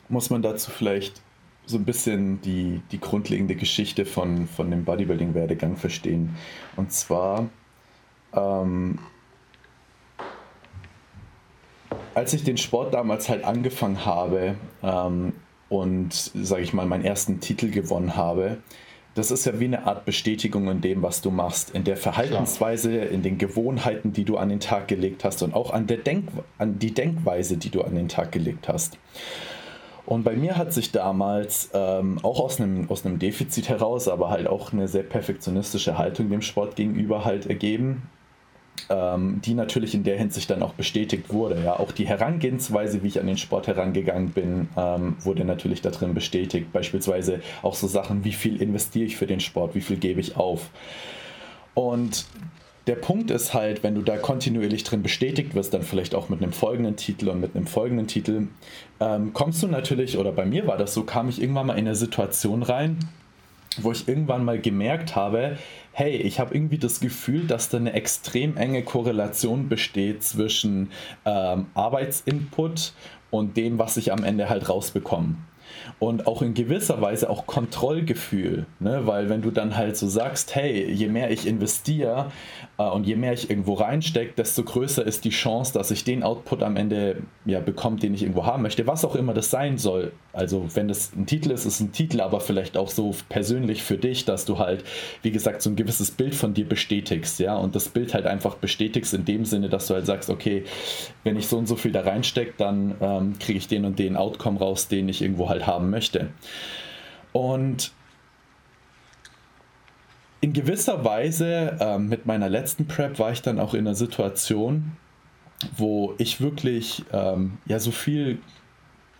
muss 0.09 0.29
man 0.29 0.41
dazu 0.41 0.71
vielleicht 0.71 1.21
so 1.65 1.77
ein 1.77 1.85
bisschen 1.85 2.41
die, 2.41 2.81
die 2.91 2.99
grundlegende 2.99 3.55
Geschichte 3.55 4.05
von, 4.05 4.47
von 4.47 4.69
dem 4.69 4.83
Bodybuilding-Werdegang 4.83 5.77
verstehen. 5.77 6.35
Und 6.75 6.91
zwar, 6.91 7.49
ähm, 8.33 8.99
als 12.13 12.33
ich 12.33 12.43
den 12.43 12.57
Sport 12.57 12.93
damals 12.93 13.29
halt 13.29 13.45
angefangen 13.45 14.05
habe 14.05 14.55
ähm, 14.83 15.33
und, 15.69 16.13
sage 16.13 16.63
ich 16.63 16.73
mal, 16.73 16.85
meinen 16.85 17.05
ersten 17.05 17.39
Titel 17.39 17.69
gewonnen 17.69 18.15
habe, 18.15 18.57
das 19.15 19.29
ist 19.29 19.45
ja 19.45 19.59
wie 19.59 19.65
eine 19.65 19.85
Art 19.85 20.05
Bestätigung 20.05 20.69
in 20.69 20.81
dem, 20.81 21.01
was 21.01 21.21
du 21.21 21.31
machst, 21.31 21.71
in 21.71 21.83
der 21.83 21.97
Verhaltensweise, 21.97 22.91
Klar. 22.91 23.09
in 23.09 23.23
den 23.23 23.37
Gewohnheiten, 23.37 24.13
die 24.13 24.23
du 24.23 24.37
an 24.37 24.49
den 24.49 24.59
Tag 24.59 24.87
gelegt 24.87 25.23
hast 25.23 25.43
und 25.43 25.53
auch 25.53 25.71
an, 25.71 25.87
der 25.87 25.97
Denk 25.97 26.29
an 26.57 26.79
die 26.79 26.93
Denkweise, 26.93 27.57
die 27.57 27.69
du 27.69 27.81
an 27.81 27.95
den 27.95 28.07
Tag 28.07 28.31
gelegt 28.31 28.69
hast. 28.69 28.97
Und 30.05 30.23
bei 30.23 30.35
mir 30.35 30.57
hat 30.57 30.73
sich 30.73 30.91
damals 30.91 31.69
ähm, 31.73 32.19
auch 32.23 32.39
aus 32.39 32.59
einem, 32.59 32.89
aus 32.89 33.05
einem 33.05 33.19
Defizit 33.19 33.69
heraus, 33.69 34.07
aber 34.07 34.29
halt 34.29 34.47
auch 34.47 34.73
eine 34.73 34.87
sehr 34.87 35.03
perfektionistische 35.03 35.97
Haltung 35.97 36.29
dem 36.29 36.41
Sport 36.41 36.75
gegenüber 36.75 37.23
halt 37.23 37.45
ergeben, 37.45 38.09
ähm, 38.89 39.41
die 39.43 39.53
natürlich 39.53 39.93
in 39.93 40.03
der 40.03 40.17
Hinsicht 40.17 40.49
dann 40.49 40.61
auch 40.63 40.73
bestätigt 40.73 41.31
wurde. 41.31 41.61
Ja, 41.63 41.79
auch 41.79 41.91
die 41.91 42.07
Herangehensweise, 42.07 43.03
wie 43.03 43.07
ich 43.07 43.19
an 43.19 43.27
den 43.27 43.37
Sport 43.37 43.67
herangegangen 43.67 44.29
bin, 44.29 44.69
ähm, 44.77 45.15
wurde 45.19 45.45
natürlich 45.45 45.81
darin 45.81 46.13
bestätigt. 46.13 46.71
Beispielsweise 46.73 47.41
auch 47.61 47.75
so 47.75 47.87
Sachen, 47.87 48.23
wie 48.23 48.33
viel 48.33 48.61
investiere 48.61 49.05
ich 49.05 49.17
für 49.17 49.27
den 49.27 49.39
Sport, 49.39 49.75
wie 49.75 49.81
viel 49.81 49.97
gebe 49.97 50.19
ich 50.19 50.35
auf. 50.35 50.69
Und 51.73 52.25
der 52.87 52.95
Punkt 52.95 53.29
ist 53.29 53.53
halt, 53.53 53.83
wenn 53.83 53.95
du 53.95 54.01
da 54.01 54.17
kontinuierlich 54.17 54.83
drin 54.83 55.03
bestätigt 55.03 55.53
wirst, 55.53 55.73
dann 55.73 55.83
vielleicht 55.83 56.15
auch 56.15 56.29
mit 56.29 56.41
einem 56.41 56.51
folgenden 56.51 56.95
Titel 56.95 57.29
und 57.29 57.39
mit 57.39 57.55
einem 57.55 57.67
folgenden 57.67 58.07
Titel, 58.07 58.47
ähm, 58.99 59.33
kommst 59.33 59.61
du 59.61 59.67
natürlich, 59.67 60.17
oder 60.17 60.31
bei 60.31 60.45
mir 60.45 60.67
war 60.67 60.77
das 60.77 60.93
so, 60.93 61.03
kam 61.03 61.29
ich 61.29 61.41
irgendwann 61.41 61.67
mal 61.67 61.77
in 61.77 61.85
eine 61.85 61.95
Situation 61.95 62.63
rein, 62.63 62.97
wo 63.77 63.91
ich 63.91 64.07
irgendwann 64.07 64.43
mal 64.43 64.59
gemerkt 64.59 65.15
habe, 65.15 65.57
hey, 65.93 66.15
ich 66.15 66.39
habe 66.39 66.53
irgendwie 66.53 66.77
das 66.77 66.99
Gefühl, 66.99 67.47
dass 67.47 67.69
da 67.69 67.77
eine 67.77 67.93
extrem 67.93 68.57
enge 68.57 68.83
Korrelation 68.83 69.69
besteht 69.69 70.23
zwischen 70.23 70.91
ähm, 71.25 71.67
Arbeitsinput 71.73 72.93
und 73.29 73.57
dem, 73.57 73.79
was 73.79 73.97
ich 73.97 74.11
am 74.11 74.23
Ende 74.23 74.49
halt 74.49 74.69
rausbekomme 74.69 75.35
und 75.99 76.27
auch 76.27 76.41
in 76.41 76.53
gewisser 76.53 77.01
Weise 77.01 77.29
auch 77.29 77.45
Kontrollgefühl, 77.45 78.65
ne? 78.79 79.05
weil 79.05 79.29
wenn 79.29 79.41
du 79.41 79.51
dann 79.51 79.77
halt 79.77 79.97
so 79.97 80.07
sagst, 80.07 80.55
hey, 80.55 80.91
je 80.91 81.07
mehr 81.07 81.31
ich 81.31 81.47
investiere 81.47 82.31
und 82.89 83.05
je 83.05 83.15
mehr 83.15 83.33
ich 83.33 83.49
irgendwo 83.49 83.73
reinstecke, 83.73 84.33
desto 84.37 84.63
größer 84.63 85.05
ist 85.05 85.25
die 85.25 85.29
Chance, 85.29 85.73
dass 85.73 85.91
ich 85.91 86.03
den 86.03 86.23
Output 86.23 86.63
am 86.63 86.77
Ende 86.77 87.17
ja 87.45 87.59
bekomme, 87.59 87.97
den 87.97 88.13
ich 88.13 88.21
irgendwo 88.21 88.45
haben 88.45 88.63
möchte, 88.63 88.87
was 88.87 89.03
auch 89.03 89.15
immer 89.15 89.33
das 89.33 89.49
sein 89.49 89.77
soll. 89.77 90.13
Also 90.33 90.65
wenn 90.73 90.87
das 90.87 91.13
ein 91.15 91.25
Titel 91.25 91.51
ist, 91.51 91.65
ist 91.65 91.81
ein 91.81 91.91
Titel, 91.91 92.21
aber 92.21 92.39
vielleicht 92.39 92.77
auch 92.77 92.89
so 92.89 93.15
persönlich 93.29 93.83
für 93.83 93.97
dich, 93.97 94.25
dass 94.25 94.45
du 94.45 94.57
halt, 94.57 94.83
wie 95.21 95.31
gesagt, 95.31 95.61
so 95.61 95.69
ein 95.69 95.75
gewisses 95.75 96.11
Bild 96.11 96.35
von 96.35 96.53
dir 96.53 96.67
bestätigst, 96.67 97.39
ja, 97.39 97.55
und 97.55 97.75
das 97.75 97.89
Bild 97.89 98.13
halt 98.13 98.25
einfach 98.25 98.55
bestätigst 98.55 99.13
in 99.13 99.25
dem 99.25 99.45
Sinne, 99.45 99.67
dass 99.67 99.87
du 99.87 99.93
halt 99.93 100.05
sagst, 100.05 100.29
okay, 100.29 100.63
wenn 101.23 101.35
ich 101.35 101.47
so 101.47 101.57
und 101.57 101.67
so 101.67 101.75
viel 101.75 101.91
da 101.91 102.01
reinstecke, 102.01 102.53
dann 102.57 102.95
ähm, 103.01 103.39
kriege 103.39 103.57
ich 103.57 103.67
den 103.67 103.85
und 103.85 103.99
den 103.99 104.15
Outcome 104.15 104.59
raus, 104.59 104.87
den 104.87 105.09
ich 105.09 105.21
irgendwo 105.21 105.49
halt 105.49 105.67
haben 105.67 105.89
möchte. 105.89 106.29
Und 107.33 107.91
in 110.41 110.53
gewisser 110.53 111.05
Weise 111.05 111.77
äh, 111.79 111.99
mit 111.99 112.25
meiner 112.25 112.49
letzten 112.49 112.87
Prep 112.87 113.19
war 113.19 113.31
ich 113.31 113.41
dann 113.41 113.59
auch 113.59 113.73
in 113.73 113.81
einer 113.81 113.95
Situation, 113.95 114.91
wo 115.77 116.15
ich 116.17 116.41
wirklich 116.41 117.03
ähm, 117.13 117.59
ja 117.67 117.79
so 117.79 117.91
viel 117.91 118.39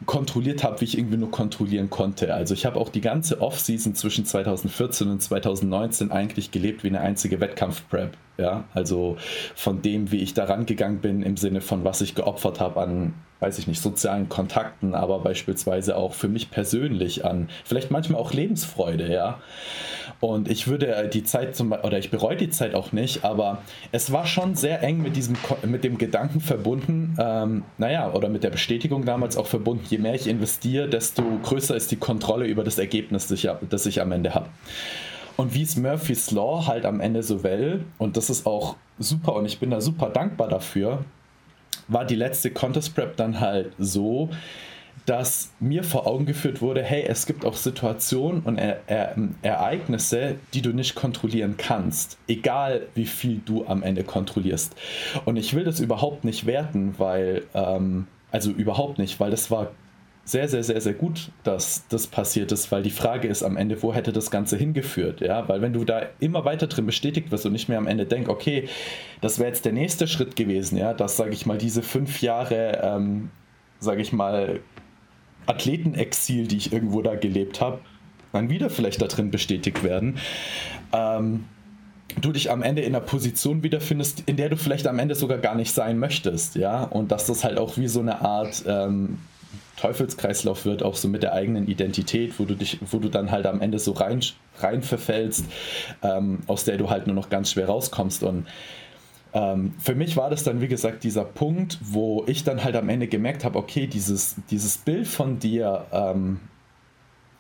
kontrolliert 0.08 0.64
habe, 0.64 0.82
wie 0.82 0.86
ich 0.86 0.98
irgendwie 0.98 1.18
nur 1.18 1.30
kontrollieren 1.30 1.92
konnte. 1.92 2.34
Also 2.34 2.56
ich 2.56 2.66
habe 2.66 2.80
auch 2.80 2.90
die 2.90 3.02
ganze 3.02 3.40
Off-Season 3.40 3.94
zwischen 3.94 4.26
2014 4.26 5.10
und 5.10 5.22
2019 5.22 6.12
eigentlich 6.12 6.50
gelebt 6.50 6.84
wie 6.84 6.88
eine 6.88 7.02
einzige 7.02 7.40
Wettkampf-Prep. 7.40 8.18
Ja, 8.38 8.64
also 8.74 9.18
von 9.54 9.84
dem, 9.84 10.12
wie 10.12 10.18
ich 10.18 10.34
da 10.34 10.46
rangegangen 10.46 11.02
bin, 11.02 11.22
im 11.22 11.38
Sinne 11.38 11.62
von 11.62 11.84
was 11.84 12.02
ich 12.02 12.16
geopfert 12.16 12.60
habe 12.60 12.82
an 12.82 13.14
weiß 13.42 13.58
ich 13.58 13.68
nicht, 13.68 13.82
sozialen 13.82 14.30
Kontakten, 14.30 14.96
aber 14.96 15.20
beispielsweise 15.20 15.98
auch 15.98 16.14
für 16.14 16.30
mich 16.30 16.52
persönlich 16.52 17.26
an, 17.26 17.50
vielleicht 17.66 17.92
manchmal 17.92 18.22
auch 18.22 18.34
Lebensfreude, 18.34 19.12
ja. 19.12 19.40
Und 20.20 20.50
ich 20.50 20.68
würde 20.68 21.10
die 21.12 21.24
Zeit 21.24 21.56
zum 21.56 21.72
oder 21.72 21.98
ich 21.98 22.12
bereue 22.12 22.38
die 22.38 22.52
Zeit 22.52 22.76
auch 22.76 22.92
nicht, 22.92 23.26
aber 23.26 23.64
es 23.92 24.12
war 24.12 24.28
schon 24.28 24.54
sehr 24.54 24.84
eng 24.84 25.02
mit 25.02 25.16
diesem 25.16 25.36
mit 25.66 25.84
dem 25.84 25.98
Gedanken 25.98 26.40
verbunden, 26.40 27.18
ähm, 27.20 27.64
naja, 27.80 28.14
oder 28.14 28.30
mit 28.30 28.44
der 28.44 28.52
Bestätigung 28.52 29.06
damals 29.06 29.36
auch 29.38 29.48
verbunden, 29.48 29.86
je 29.90 29.98
mehr 29.98 30.14
ich 30.14 30.28
investiere, 30.28 30.88
desto 30.88 31.24
größer 31.42 31.76
ist 31.76 31.90
die 31.90 31.96
Kontrolle 31.96 32.46
über 32.46 32.64
das 32.64 32.78
Ergebnis, 32.78 33.28
das 33.28 33.44
ich, 33.44 33.50
das 33.70 33.86
ich 33.88 34.02
am 34.02 34.12
Ende 34.12 34.36
habe. 34.36 34.50
Und 35.36 35.56
wie 35.56 35.64
es 35.64 35.76
Murphy's 35.76 36.30
Law 36.30 36.68
halt 36.68 36.86
am 36.86 37.00
Ende 37.00 37.24
so 37.24 37.44
will, 37.44 37.86
und 37.98 38.18
das 38.18 38.30
ist 38.30 38.46
auch 38.46 38.76
super 39.00 39.34
und 39.34 39.46
ich 39.46 39.60
bin 39.60 39.72
da 39.72 39.82
super 39.82 40.10
dankbar 40.10 40.48
dafür, 40.48 41.04
war 41.92 42.06
die 42.06 42.16
letzte 42.16 42.52
Contest 42.52 42.96
Prep 42.96 43.18
dann 43.18 43.40
halt 43.40 43.74
so, 43.78 44.30
dass 45.06 45.52
mir 45.60 45.84
vor 45.84 46.08
Augen 46.08 46.26
geführt 46.26 46.62
wurde, 46.62 46.84
hey, 46.84 47.04
es 47.08 47.26
gibt 47.26 47.44
auch 47.44 47.56
Situationen 47.56 48.42
und 48.44 48.58
er 48.58 48.82
er 48.88 49.16
Ereignisse, 49.42 50.36
die 50.54 50.62
du 50.62 50.72
nicht 50.72 50.96
kontrollieren 50.96 51.56
kannst, 51.58 52.18
egal 52.28 52.88
wie 52.94 53.06
viel 53.06 53.42
du 53.44 53.66
am 53.66 53.84
Ende 53.84 54.04
kontrollierst. 54.04 54.76
Und 55.26 55.38
ich 55.38 55.54
will 55.54 55.64
das 55.64 55.80
überhaupt 55.80 56.24
nicht 56.24 56.46
werten, 56.46 56.96
weil, 56.98 57.44
ähm, 57.54 58.08
also 58.32 58.52
überhaupt 58.52 59.00
nicht, 59.00 59.20
weil 59.20 59.32
das 59.32 59.50
war 59.50 59.72
sehr, 60.24 60.48
sehr, 60.48 60.64
sehr, 60.64 60.80
sehr 60.80 60.94
gut, 60.94 61.32
dass 61.44 61.88
das 61.90 62.08
passiert 62.08 62.52
ist, 62.52 62.72
weil 62.72 62.84
die 62.84 62.92
Frage 62.92 63.28
ist 63.28 63.44
am 63.44 63.58
Ende, 63.58 63.82
wo 63.82 63.94
hätte 63.94 64.14
das 64.14 64.30
Ganze 64.30 64.56
hingeführt? 64.56 65.22
Ja, 65.22 65.48
weil 65.50 65.62
wenn 65.62 65.74
du 65.74 65.84
da 65.84 66.04
immer 66.20 66.46
weiter 66.46 66.68
drin 66.68 66.86
bestätigt 66.86 67.32
wirst 67.32 67.46
und 67.46 67.54
nicht 67.54 67.70
mehr 67.70 67.80
am 67.80 67.88
Ende 67.88 68.06
denkst, 68.06 68.30
okay, 68.30 68.68
das 69.20 69.40
wäre 69.40 69.50
jetzt 69.50 69.66
der 69.66 69.74
nächste 69.74 70.08
Schritt 70.08 70.36
gewesen, 70.36 70.78
ja, 70.78 70.94
dass, 70.94 71.18
sage 71.18 71.32
ich 71.32 71.46
mal, 71.46 71.58
diese 71.58 71.82
fünf 71.82 72.22
Jahre, 72.22 72.80
ähm, 72.84 73.32
sage 73.80 74.02
ich 74.02 74.14
mal, 74.14 74.60
Athletenexil, 75.48 76.48
die 76.48 76.58
ich 76.58 76.72
irgendwo 76.72 77.02
da 77.02 77.16
gelebt 77.16 77.60
habe, 77.60 77.80
dann 78.32 78.50
wieder 78.50 78.70
vielleicht 78.70 79.02
da 79.02 79.08
drin 79.08 79.32
bestätigt 79.32 79.84
werden. 79.84 80.18
Ähm, 80.94 81.46
du 82.20 82.32
dich 82.32 82.52
am 82.52 82.62
Ende 82.62 82.84
in 82.84 82.96
einer 82.96 83.04
Position 83.04 83.64
wiederfindest, 83.64 84.24
in 84.28 84.38
der 84.38 84.50
du 84.50 84.58
vielleicht 84.58 84.88
am 84.88 85.00
Ende 85.00 85.16
sogar 85.16 85.40
gar 85.40 85.56
nicht 85.56 85.74
sein 85.74 85.98
möchtest, 85.98 86.56
ja, 86.56 86.84
und 86.84 87.12
dass 87.12 87.26
das 87.26 87.44
halt 87.44 87.58
auch 87.58 87.78
wie 87.78 87.88
so 87.88 88.02
eine 88.02 88.22
Art 88.22 88.64
ähm, 88.68 89.18
Teufelskreislauf 89.78 90.66
wird, 90.66 90.84
auch 90.84 90.96
so 90.96 91.08
mit 91.08 91.24
der 91.24 91.34
eigenen 91.34 91.68
Identität, 91.68 92.40
wo 92.40 92.46
du 92.46 92.56
dich, 92.56 92.80
wo 92.92 93.00
du 93.00 93.10
dann 93.10 93.32
halt 93.32 93.46
am 93.46 93.62
Ende 93.62 93.80
so 93.80 93.94
rein, 93.94 94.22
rein 94.60 94.84
verfällst, 94.84 95.46
ähm, 96.04 96.40
aus 96.48 96.66
der 96.66 96.78
du 96.78 96.90
halt 96.90 97.08
nur 97.08 97.16
noch 97.16 97.30
ganz 97.30 97.52
schwer 97.52 97.68
rauskommst. 97.68 98.24
Und 98.24 98.48
ähm, 99.34 99.74
für 99.80 99.96
mich 99.96 100.18
war 100.18 100.30
das 100.30 100.44
dann, 100.44 100.62
wie 100.62 100.68
gesagt, 100.68 101.04
dieser 101.04 101.24
Punkt, 101.24 101.80
wo 101.82 102.24
ich 102.28 102.44
dann 102.44 102.64
halt 102.64 102.76
am 102.76 102.90
Ende 102.90 103.08
gemerkt 103.08 103.44
habe, 103.44 103.58
okay, 103.58 103.88
dieses, 103.88 104.36
dieses 104.50 104.78
Bild 104.78 105.08
von 105.08 105.40
dir, 105.40 105.86
ähm, 105.92 106.40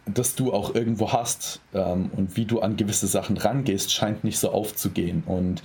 das 0.05 0.35
du 0.35 0.51
auch 0.51 0.73
irgendwo 0.73 1.11
hast 1.11 1.61
ähm, 1.73 2.09
und 2.15 2.35
wie 2.35 2.45
du 2.45 2.59
an 2.59 2.75
gewisse 2.75 3.07
Sachen 3.07 3.37
rangehst, 3.37 3.93
scheint 3.93 4.23
nicht 4.23 4.39
so 4.39 4.51
aufzugehen. 4.51 5.23
Und 5.25 5.61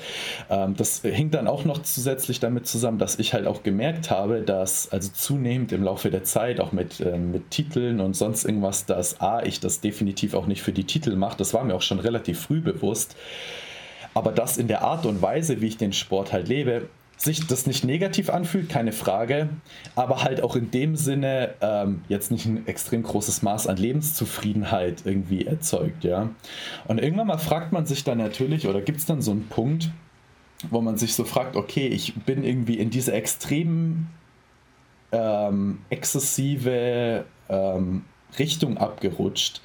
ähm, 0.51 0.77
das 0.77 1.01
hing 1.03 1.31
dann 1.31 1.49
auch 1.49 1.65
noch 1.65 1.83
zusätzlich 1.83 2.39
damit 2.39 2.67
zusammen, 2.67 2.99
dass 2.99 3.19
ich 3.19 3.33
halt 3.33 3.47
auch 3.47 3.63
gemerkt 3.63 4.11
habe, 4.11 4.43
dass 4.43 4.93
also 4.93 5.11
zunehmend 5.13 5.73
im 5.73 5.83
Laufe 5.83 6.11
der 6.11 6.25
Zeit, 6.25 6.61
auch 6.61 6.73
mit, 6.73 7.01
äh, 7.01 7.17
mit 7.17 7.51
Titeln 7.51 8.01
und 8.01 8.15
sonst 8.15 8.45
irgendwas, 8.45 8.85
dass 8.85 9.21
A, 9.21 9.43
ich 9.43 9.61
das 9.61 9.81
definitiv 9.81 10.35
auch 10.35 10.47
nicht 10.47 10.63
für 10.63 10.73
die 10.73 10.85
Titel 10.85 11.17
mache, 11.17 11.39
das 11.39 11.55
war 11.55 11.65
mir 11.65 11.75
auch 11.75 11.83
schon 11.83 11.99
relativ 11.99 12.41
früh 12.41 12.61
bewusst 12.61 13.17
aber 14.15 14.33
dass 14.33 14.57
in 14.57 14.67
der 14.67 14.81
Art 14.81 15.05
und 15.05 15.21
Weise, 15.21 15.61
wie 15.61 15.67
ich 15.67 15.77
den 15.77 15.93
Sport 15.93 16.33
halt 16.33 16.49
lebe, 16.49 16.89
sich 17.17 17.47
das 17.47 17.67
nicht 17.67 17.85
negativ 17.85 18.29
anfühlt, 18.29 18.69
keine 18.69 18.93
Frage, 18.93 19.49
aber 19.95 20.23
halt 20.23 20.43
auch 20.43 20.55
in 20.55 20.71
dem 20.71 20.97
Sinne 20.97 21.55
ähm, 21.63 22.03
jetzt 22.09 22.31
nicht 22.31 22.45
ein 22.47 22.67
extrem 22.67 23.03
großes 23.03 23.43
Maß 23.43 23.67
an 23.69 23.79
Lebenszufriedenheit 23.79 25.03
irgendwie 25.05 25.47
erzeugt, 25.47 26.05
ja. 26.05 26.29
Und 26.87 27.01
irgendwann 27.01 27.29
mal 27.29 27.39
fragt 27.39 27.73
man 27.73 27.87
sich 27.87 28.05
dann 28.05 28.19
natürlich, 28.19 28.69
oder 28.69 28.83
gibt 28.83 28.99
es 28.99 29.07
dann 29.07 29.23
so 29.23 29.31
einen 29.31 29.49
Punkt, 29.49 29.91
wo 30.71 30.81
man 30.81 30.99
sich 30.99 31.15
so 31.15 31.25
fragt, 31.25 31.57
okay, 31.57 31.87
ich 31.87 32.15
bin 32.15 32.45
irgendwie 32.45 32.79
in 32.79 32.91
diese 32.91 33.13
extrem 33.13 34.09
ähm, 35.13 35.79
exzessive 35.89 37.25
ähm, 37.49 38.05
Richtung 38.39 38.77
abgerutscht. 38.77 39.63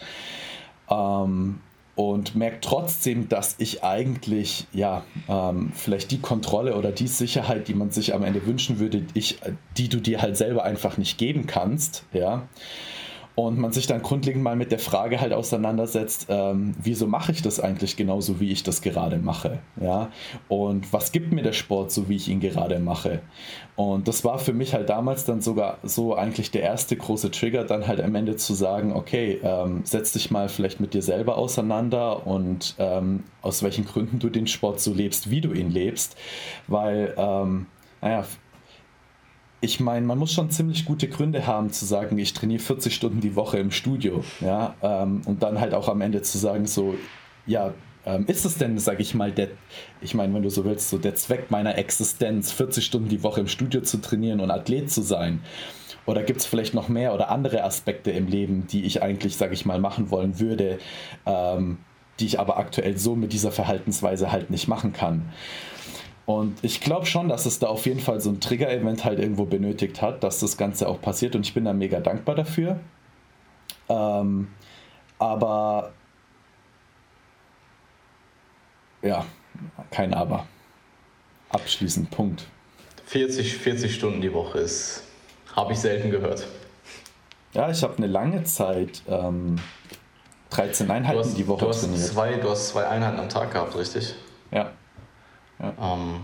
Ähm, 0.89 1.59
und 1.95 2.35
merkt 2.35 2.63
trotzdem, 2.63 3.29
dass 3.29 3.55
ich 3.57 3.83
eigentlich, 3.83 4.67
ja, 4.73 5.03
ähm, 5.27 5.71
vielleicht 5.75 6.11
die 6.11 6.19
Kontrolle 6.19 6.75
oder 6.75 6.91
die 6.91 7.07
Sicherheit, 7.07 7.67
die 7.67 7.73
man 7.73 7.91
sich 7.91 8.13
am 8.13 8.23
Ende 8.23 8.45
wünschen 8.45 8.79
würde, 8.79 9.05
ich, 9.13 9.39
die 9.77 9.89
du 9.89 9.99
dir 9.99 10.21
halt 10.21 10.37
selber 10.37 10.63
einfach 10.63 10.97
nicht 10.97 11.17
geben 11.17 11.47
kannst, 11.47 12.05
ja 12.13 12.47
und 13.35 13.57
man 13.57 13.71
sich 13.71 13.87
dann 13.87 14.01
grundlegend 14.01 14.43
mal 14.43 14.55
mit 14.55 14.71
der 14.71 14.79
Frage 14.79 15.21
halt 15.21 15.33
auseinandersetzt, 15.33 16.27
ähm, 16.29 16.75
wieso 16.81 17.07
mache 17.07 17.31
ich 17.31 17.41
das 17.41 17.59
eigentlich 17.59 17.95
genauso, 17.95 18.39
wie 18.39 18.51
ich 18.51 18.63
das 18.63 18.81
gerade 18.81 19.17
mache, 19.17 19.59
ja, 19.79 20.09
und 20.47 20.91
was 20.93 21.11
gibt 21.11 21.31
mir 21.31 21.43
der 21.43 21.53
Sport, 21.53 21.91
so 21.91 22.09
wie 22.09 22.15
ich 22.15 22.27
ihn 22.27 22.39
gerade 22.39 22.79
mache, 22.79 23.21
und 23.75 24.07
das 24.07 24.23
war 24.23 24.37
für 24.37 24.53
mich 24.53 24.73
halt 24.73 24.89
damals 24.89 25.25
dann 25.25 25.41
sogar 25.41 25.77
so 25.81 26.15
eigentlich 26.15 26.51
der 26.51 26.61
erste 26.61 26.95
große 26.95 27.31
Trigger, 27.31 27.63
dann 27.63 27.87
halt 27.87 28.01
am 28.01 28.13
Ende 28.13 28.35
zu 28.35 28.53
sagen, 28.53 28.93
okay, 28.93 29.39
ähm, 29.43 29.81
setz 29.85 30.11
dich 30.11 30.29
mal 30.29 30.49
vielleicht 30.49 30.79
mit 30.79 30.93
dir 30.93 31.01
selber 31.01 31.37
auseinander 31.37 32.27
und 32.27 32.75
ähm, 32.77 33.23
aus 33.41 33.63
welchen 33.63 33.85
Gründen 33.85 34.19
du 34.19 34.29
den 34.29 34.45
Sport 34.45 34.81
so 34.81 34.93
lebst, 34.93 35.31
wie 35.31 35.41
du 35.41 35.51
ihn 35.53 35.71
lebst, 35.71 36.15
weil, 36.67 37.13
ähm, 37.17 37.65
naja, 38.01 38.25
ich 39.61 39.79
meine, 39.79 40.05
man 40.05 40.17
muss 40.17 40.33
schon 40.33 40.49
ziemlich 40.49 40.85
gute 40.85 41.07
Gründe 41.07 41.45
haben 41.45 41.71
zu 41.71 41.85
sagen, 41.85 42.17
ich 42.17 42.33
trainiere 42.33 42.61
40 42.61 42.93
Stunden 42.93 43.21
die 43.21 43.35
Woche 43.35 43.59
im 43.59 43.69
Studio, 43.69 44.23
ja, 44.41 44.75
ähm, 44.81 45.21
und 45.25 45.43
dann 45.43 45.61
halt 45.61 45.75
auch 45.75 45.87
am 45.87 46.01
Ende 46.01 46.23
zu 46.23 46.39
sagen, 46.39 46.65
so, 46.65 46.95
ja, 47.45 47.73
ähm, 48.03 48.25
ist 48.25 48.43
es 48.43 48.57
denn, 48.57 48.79
sage 48.79 49.03
ich 49.03 49.13
mal, 49.13 49.31
der, 49.31 49.49
ich 50.01 50.15
meine, 50.15 50.33
wenn 50.33 50.41
du 50.41 50.49
so 50.49 50.65
willst, 50.65 50.89
so 50.89 50.97
der 50.97 51.13
Zweck 51.13 51.51
meiner 51.51 51.77
Existenz, 51.77 52.51
40 52.51 52.83
Stunden 52.83 53.09
die 53.09 53.21
Woche 53.21 53.41
im 53.41 53.47
Studio 53.47 53.81
zu 53.81 54.01
trainieren 54.01 54.39
und 54.39 54.49
Athlet 54.49 54.91
zu 54.91 55.03
sein? 55.03 55.41
Oder 56.07 56.23
gibt 56.23 56.39
es 56.39 56.47
vielleicht 56.47 56.73
noch 56.73 56.89
mehr 56.89 57.13
oder 57.13 57.29
andere 57.29 57.63
Aspekte 57.63 58.09
im 58.09 58.27
Leben, 58.27 58.65
die 58.65 58.85
ich 58.85 59.03
eigentlich, 59.03 59.37
sage 59.37 59.53
ich 59.53 59.67
mal, 59.67 59.79
machen 59.79 60.09
wollen 60.09 60.39
würde, 60.39 60.79
ähm, 61.27 61.77
die 62.19 62.25
ich 62.25 62.39
aber 62.39 62.57
aktuell 62.57 62.97
so 62.97 63.15
mit 63.15 63.33
dieser 63.33 63.51
Verhaltensweise 63.51 64.31
halt 64.31 64.49
nicht 64.49 64.67
machen 64.67 64.93
kann? 64.93 65.31
Und 66.31 66.63
ich 66.63 66.79
glaube 66.79 67.05
schon, 67.05 67.27
dass 67.27 67.45
es 67.45 67.59
da 67.59 67.67
auf 67.67 67.85
jeden 67.85 67.99
Fall 67.99 68.21
so 68.21 68.29
ein 68.29 68.39
Trigger-Event 68.39 69.03
halt 69.03 69.19
irgendwo 69.19 69.43
benötigt 69.43 70.01
hat, 70.01 70.23
dass 70.23 70.39
das 70.39 70.55
Ganze 70.55 70.87
auch 70.87 71.01
passiert 71.01 71.35
und 71.35 71.45
ich 71.45 71.53
bin 71.53 71.65
da 71.65 71.73
mega 71.73 71.99
dankbar 71.99 72.35
dafür. 72.35 72.79
Ähm, 73.89 74.47
aber 75.19 75.91
ja, 79.01 79.25
kein 79.89 80.13
Aber. 80.13 80.47
Abschließend, 81.49 82.09
Punkt. 82.11 82.45
40, 83.07 83.57
40 83.57 83.93
Stunden 83.93 84.21
die 84.21 84.33
Woche 84.33 84.59
ist, 84.59 85.03
habe 85.53 85.73
ich 85.73 85.79
selten 85.79 86.11
gehört. 86.11 86.47
Ja, 87.53 87.69
ich 87.69 87.83
habe 87.83 87.97
eine 87.97 88.07
lange 88.07 88.45
Zeit 88.45 89.01
ähm, 89.09 89.57
13 90.51 90.89
Einheiten 90.89 91.19
hast, 91.19 91.37
die 91.37 91.45
Woche 91.45 91.65
du 91.65 91.67
hast 91.67 91.81
trainiert. 91.81 91.99
Zwei, 91.99 92.35
du 92.35 92.49
hast 92.49 92.69
zwei 92.69 92.87
Einheiten 92.87 93.19
am 93.19 93.27
Tag 93.27 93.51
gehabt, 93.51 93.75
richtig? 93.75 94.15
Ja. 95.61 95.73
Ja, 95.77 95.93
ähm, 95.93 96.21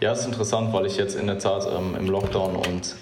ja 0.00 0.12
ist 0.12 0.26
interessant, 0.26 0.72
weil 0.72 0.86
ich 0.86 0.96
jetzt 0.96 1.14
in 1.14 1.26
der 1.26 1.38
Tat 1.38 1.66
ähm, 1.66 1.96
im 1.98 2.08
Lockdown 2.08 2.56
und 2.56 2.96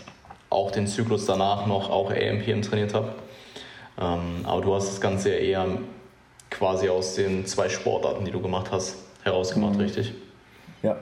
auch 0.51 0.71
den 0.71 0.87
Zyklus 0.87 1.27
danach 1.27 1.67
noch 1.67 1.91
auch 1.91 2.11
AMPM 2.11 2.63
trainiert 2.63 2.95
habe. 2.95 3.15
Ähm, 4.01 4.45
aber 4.45 4.61
du 4.61 4.75
hast 4.75 4.89
das 4.89 5.01
Ganze 5.01 5.31
eher 5.31 5.67
quasi 6.51 6.89
aus 6.89 7.15
den 7.15 7.47
zwei 7.47 7.69
Sportarten, 7.69 8.25
die 8.25 8.31
du 8.31 8.41
gemacht 8.41 8.71
hast, 8.71 8.97
herausgemacht, 9.23 9.75
mhm. 9.75 9.81
richtig? 9.81 10.15
Ja, 10.83 10.97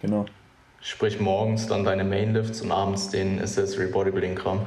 genau. 0.00 0.26
Sprich 0.80 1.18
morgens 1.18 1.66
dann 1.66 1.84
deine 1.84 2.04
Mainlifts 2.04 2.60
und 2.60 2.70
abends 2.70 3.08
den 3.08 3.40
Accessory 3.40 3.86
Bodybuilding 3.86 4.34
Kram. 4.34 4.60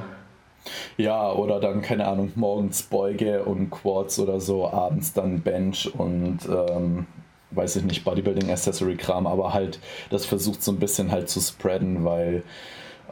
Ja, 0.96 1.32
oder 1.32 1.60
dann, 1.60 1.80
keine 1.80 2.06
Ahnung, 2.06 2.32
morgens 2.34 2.82
Beuge 2.82 3.44
und 3.44 3.70
Quads 3.70 4.18
oder 4.18 4.40
so, 4.40 4.68
abends 4.68 5.12
dann 5.12 5.40
Bench 5.40 5.92
und 5.96 6.40
ähm, 6.46 7.06
weiß 7.50 7.76
ich 7.76 7.84
nicht, 7.84 8.04
Bodybuilding-Accessory-Kram, 8.04 9.26
aber 9.26 9.54
halt 9.54 9.80
das 10.10 10.26
versucht 10.26 10.62
so 10.62 10.72
ein 10.72 10.78
bisschen 10.78 11.10
halt 11.10 11.28
zu 11.28 11.40
spreaden, 11.40 12.04
weil 12.04 12.42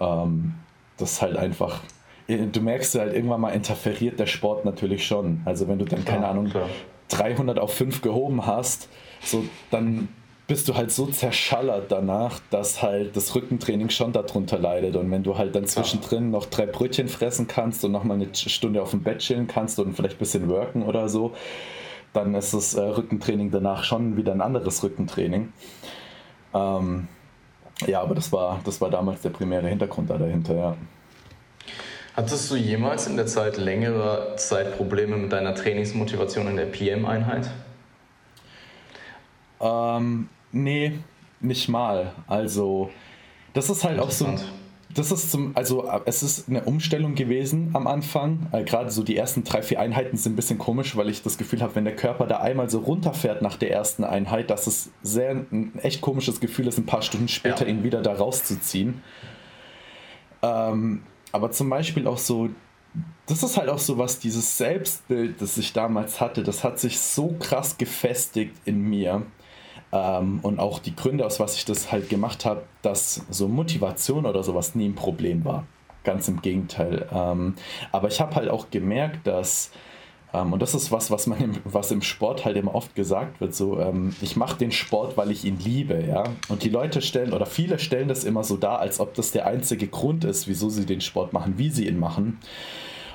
ähm, 0.01 0.55
das 0.97 1.23
halt 1.23 1.37
einfach, 1.37 1.81
du 2.29 2.61
merkst 2.61 2.95
halt 2.97 3.15
irgendwann 3.15 3.41
mal 3.41 3.51
interferiert 3.51 4.19
der 4.19 4.27
Sport 4.27 4.65
natürlich 4.65 5.07
schon. 5.07 5.43
Also 5.45 5.69
wenn 5.69 5.79
du 5.79 5.85
dann, 5.85 6.05
keine 6.05 6.23
ja, 6.23 6.31
Ahnung, 6.31 6.51
klar. 6.51 6.69
300 7.09 7.59
auf 7.59 7.73
5 7.73 8.03
gehoben 8.03 8.47
hast, 8.47 8.89
so 9.23 9.45
dann 9.71 10.09
bist 10.47 10.69
du 10.69 10.77
halt 10.77 10.93
so 10.93 11.07
zerschallert 11.07 11.91
danach, 11.91 12.41
dass 12.51 12.81
halt 12.83 13.17
das 13.17 13.35
Rückentraining 13.35 13.91
schon 13.91 14.13
darunter 14.13 14.59
leidet. 14.59 14.95
Und 14.95 15.11
wenn 15.11 15.25
du 15.25 15.37
halt 15.37 15.57
dann 15.57 15.67
zwischendrin 15.67 16.31
noch 16.31 16.47
drei 16.47 16.67
Brötchen 16.67 17.09
fressen 17.09 17.49
kannst 17.49 17.85
und 17.85 17.93
nochmal 17.93 18.17
eine 18.17 18.29
Stunde 18.33 18.81
auf 18.81 18.91
dem 18.91 19.03
Bett 19.03 19.19
chillen 19.19 19.49
kannst 19.49 19.81
und 19.81 19.95
vielleicht 19.95 20.17
ein 20.17 20.19
bisschen 20.19 20.49
worken 20.49 20.85
oder 20.85 21.09
so, 21.09 21.33
dann 22.17 22.35
ist 22.35 22.55
das 22.55 22.75
äh, 22.75 22.81
Rückentraining 22.81 23.51
danach 23.51 23.85
schon 23.85 24.17
wieder 24.17 24.33
ein 24.33 24.41
anderes 24.41 24.83
Rückentraining. 24.83 25.53
Ähm, 26.55 27.09
ja, 27.87 28.01
aber 28.01 28.15
das 28.15 28.33
war, 28.33 28.61
das 28.65 28.81
war 28.81 28.91
damals 28.91 29.21
der 29.21 29.31
primäre 29.31 29.69
Hintergrund 29.69 30.09
da 30.09 30.17
dahinter, 30.17 30.55
ja. 30.55 30.77
Hattest 32.17 32.51
du 32.51 32.57
jemals 32.57 33.07
in 33.07 33.17
der 33.17 33.27
Zeit 33.27 33.59
längere 33.59 34.37
Zeit 34.37 34.75
Probleme 34.79 35.19
mit 35.19 35.33
deiner 35.33 35.55
Trainingsmotivation 35.55 36.49
in 36.49 36.57
der 36.57 36.65
PM-Einheit? 36.65 37.51
Ähm, 39.61 40.31
nee, 40.51 40.99
nicht 41.41 41.69
mal. 41.69 42.13
Also, 42.27 42.91
das 43.53 43.69
ist 43.69 43.85
halt 43.85 44.01
auch 44.01 44.11
so 44.11 44.35
das 44.97 45.13
ist 45.13 45.31
zum, 45.31 45.53
also 45.55 45.91
es 46.07 46.23
ist 46.23 46.49
eine 46.49 46.65
Umstellung 46.65 47.15
gewesen 47.15 47.71
am 47.75 47.87
Anfang. 47.87 48.49
Äh, 48.53 48.65
Gerade 48.65 48.91
so 48.91 49.03
die 49.03 49.17
ersten 49.17 49.45
drei, 49.45 49.63
vier 49.63 49.79
Einheiten 49.79 50.17
sind 50.17 50.33
ein 50.33 50.37
bisschen 50.37 50.59
komisch, 50.59 50.97
weil 50.97 51.09
ich 51.11 51.23
das 51.23 51.39
Gefühl 51.39 51.61
habe, 51.61 51.75
wenn 51.75 51.85
der 51.85 51.95
Körper 51.95 52.27
da 52.27 52.39
einmal 52.39 52.71
so 52.71 52.81
runterfährt 52.81 53.43
nach 53.43 53.57
der 53.57 53.71
ersten 53.71 54.05
Einheit, 54.05 54.51
dass 54.51 54.67
es 54.67 54.91
sehr 55.03 55.31
ein 55.31 55.79
echt 55.83 56.01
komisches 56.01 56.41
Gefühl 56.41 56.67
ist, 56.67 56.79
ein 56.79 56.87
paar 56.87 57.03
Stunden 57.03 57.29
später 57.29 57.67
ja. 57.67 57.71
ihn 57.71 57.85
wieder 57.85 58.01
da 58.03 58.15
rauszuziehen. 58.15 59.03
Ähm, 60.43 61.03
aber 61.33 61.51
zum 61.51 61.69
Beispiel 61.69 62.07
auch 62.07 62.19
so 62.19 62.49
das 63.27 63.43
ist 63.43 63.57
halt 63.57 63.69
auch 63.69 63.79
so 63.79 63.99
was, 63.99 64.21
dieses 64.21 64.57
Selbstbild, 64.57 65.43
das 65.43 65.59
ich 65.59 65.73
damals 65.73 66.21
hatte, 66.21 66.43
das 66.43 66.63
hat 66.65 66.79
sich 66.79 66.99
so 66.99 67.35
krass 67.39 67.77
gefestigt 67.77 68.55
in 68.65 68.81
mir. 68.81 69.23
Ähm, 69.97 70.41
und 70.43 70.59
auch 70.59 70.79
die 70.79 70.95
Gründe, 70.95 71.25
aus 71.25 71.41
was 71.41 71.57
ich 71.57 71.65
das 71.65 71.91
halt 71.91 72.09
gemacht 72.09 72.45
habe, 72.45 72.63
dass 72.83 73.25
so 73.31 73.49
Motivation 73.49 74.27
oder 74.27 74.43
sowas 74.43 74.75
nie 74.75 74.89
ein 74.89 74.95
Problem 74.95 75.45
war. 75.45 75.65
Ganz 76.05 76.29
im 76.29 76.43
Gegenteil. 76.43 77.09
Ähm, 77.13 77.55
aber 77.93 78.09
ich 78.09 78.21
habe 78.21 78.35
halt 78.35 78.51
auch 78.51 78.71
gemerkt, 78.71 79.27
dass 79.27 79.71
ähm, 80.35 80.53
und 80.53 80.61
das 80.61 80.75
ist 80.75 80.93
was, 80.93 81.11
was 81.11 81.27
man 81.27 81.41
im, 81.41 81.53
was 81.65 81.91
im 81.91 82.03
Sport 82.03 82.45
halt 82.45 82.57
immer 82.57 82.75
oft 82.75 82.95
gesagt 82.95 83.41
wird. 83.41 83.55
So, 83.55 83.81
ähm, 83.81 84.15
ich 84.21 84.37
mache 84.37 84.59
den 84.59 84.71
Sport, 84.71 85.17
weil 85.17 85.31
ich 85.31 85.45
ihn 85.45 85.59
liebe, 85.59 86.05
ja. 86.07 86.25
Und 86.49 86.63
die 86.63 86.69
Leute 86.69 87.01
stellen 87.01 87.33
oder 87.33 87.47
viele 87.47 87.79
stellen 87.79 88.09
das 88.09 88.25
immer 88.25 88.45
so 88.45 88.57
dar, 88.57 88.81
als 88.81 89.01
ob 89.01 89.15
das 89.15 89.33
der 89.33 89.47
einzige 89.47 89.87
Grund 89.87 90.25
ist, 90.25 90.47
wieso 90.47 90.69
sie 90.69 90.85
den 90.85 91.01
Sport 91.01 91.33
machen, 91.33 91.55
wie 91.57 91.71
sie 91.71 91.89
ihn 91.89 91.99
machen. 91.99 92.39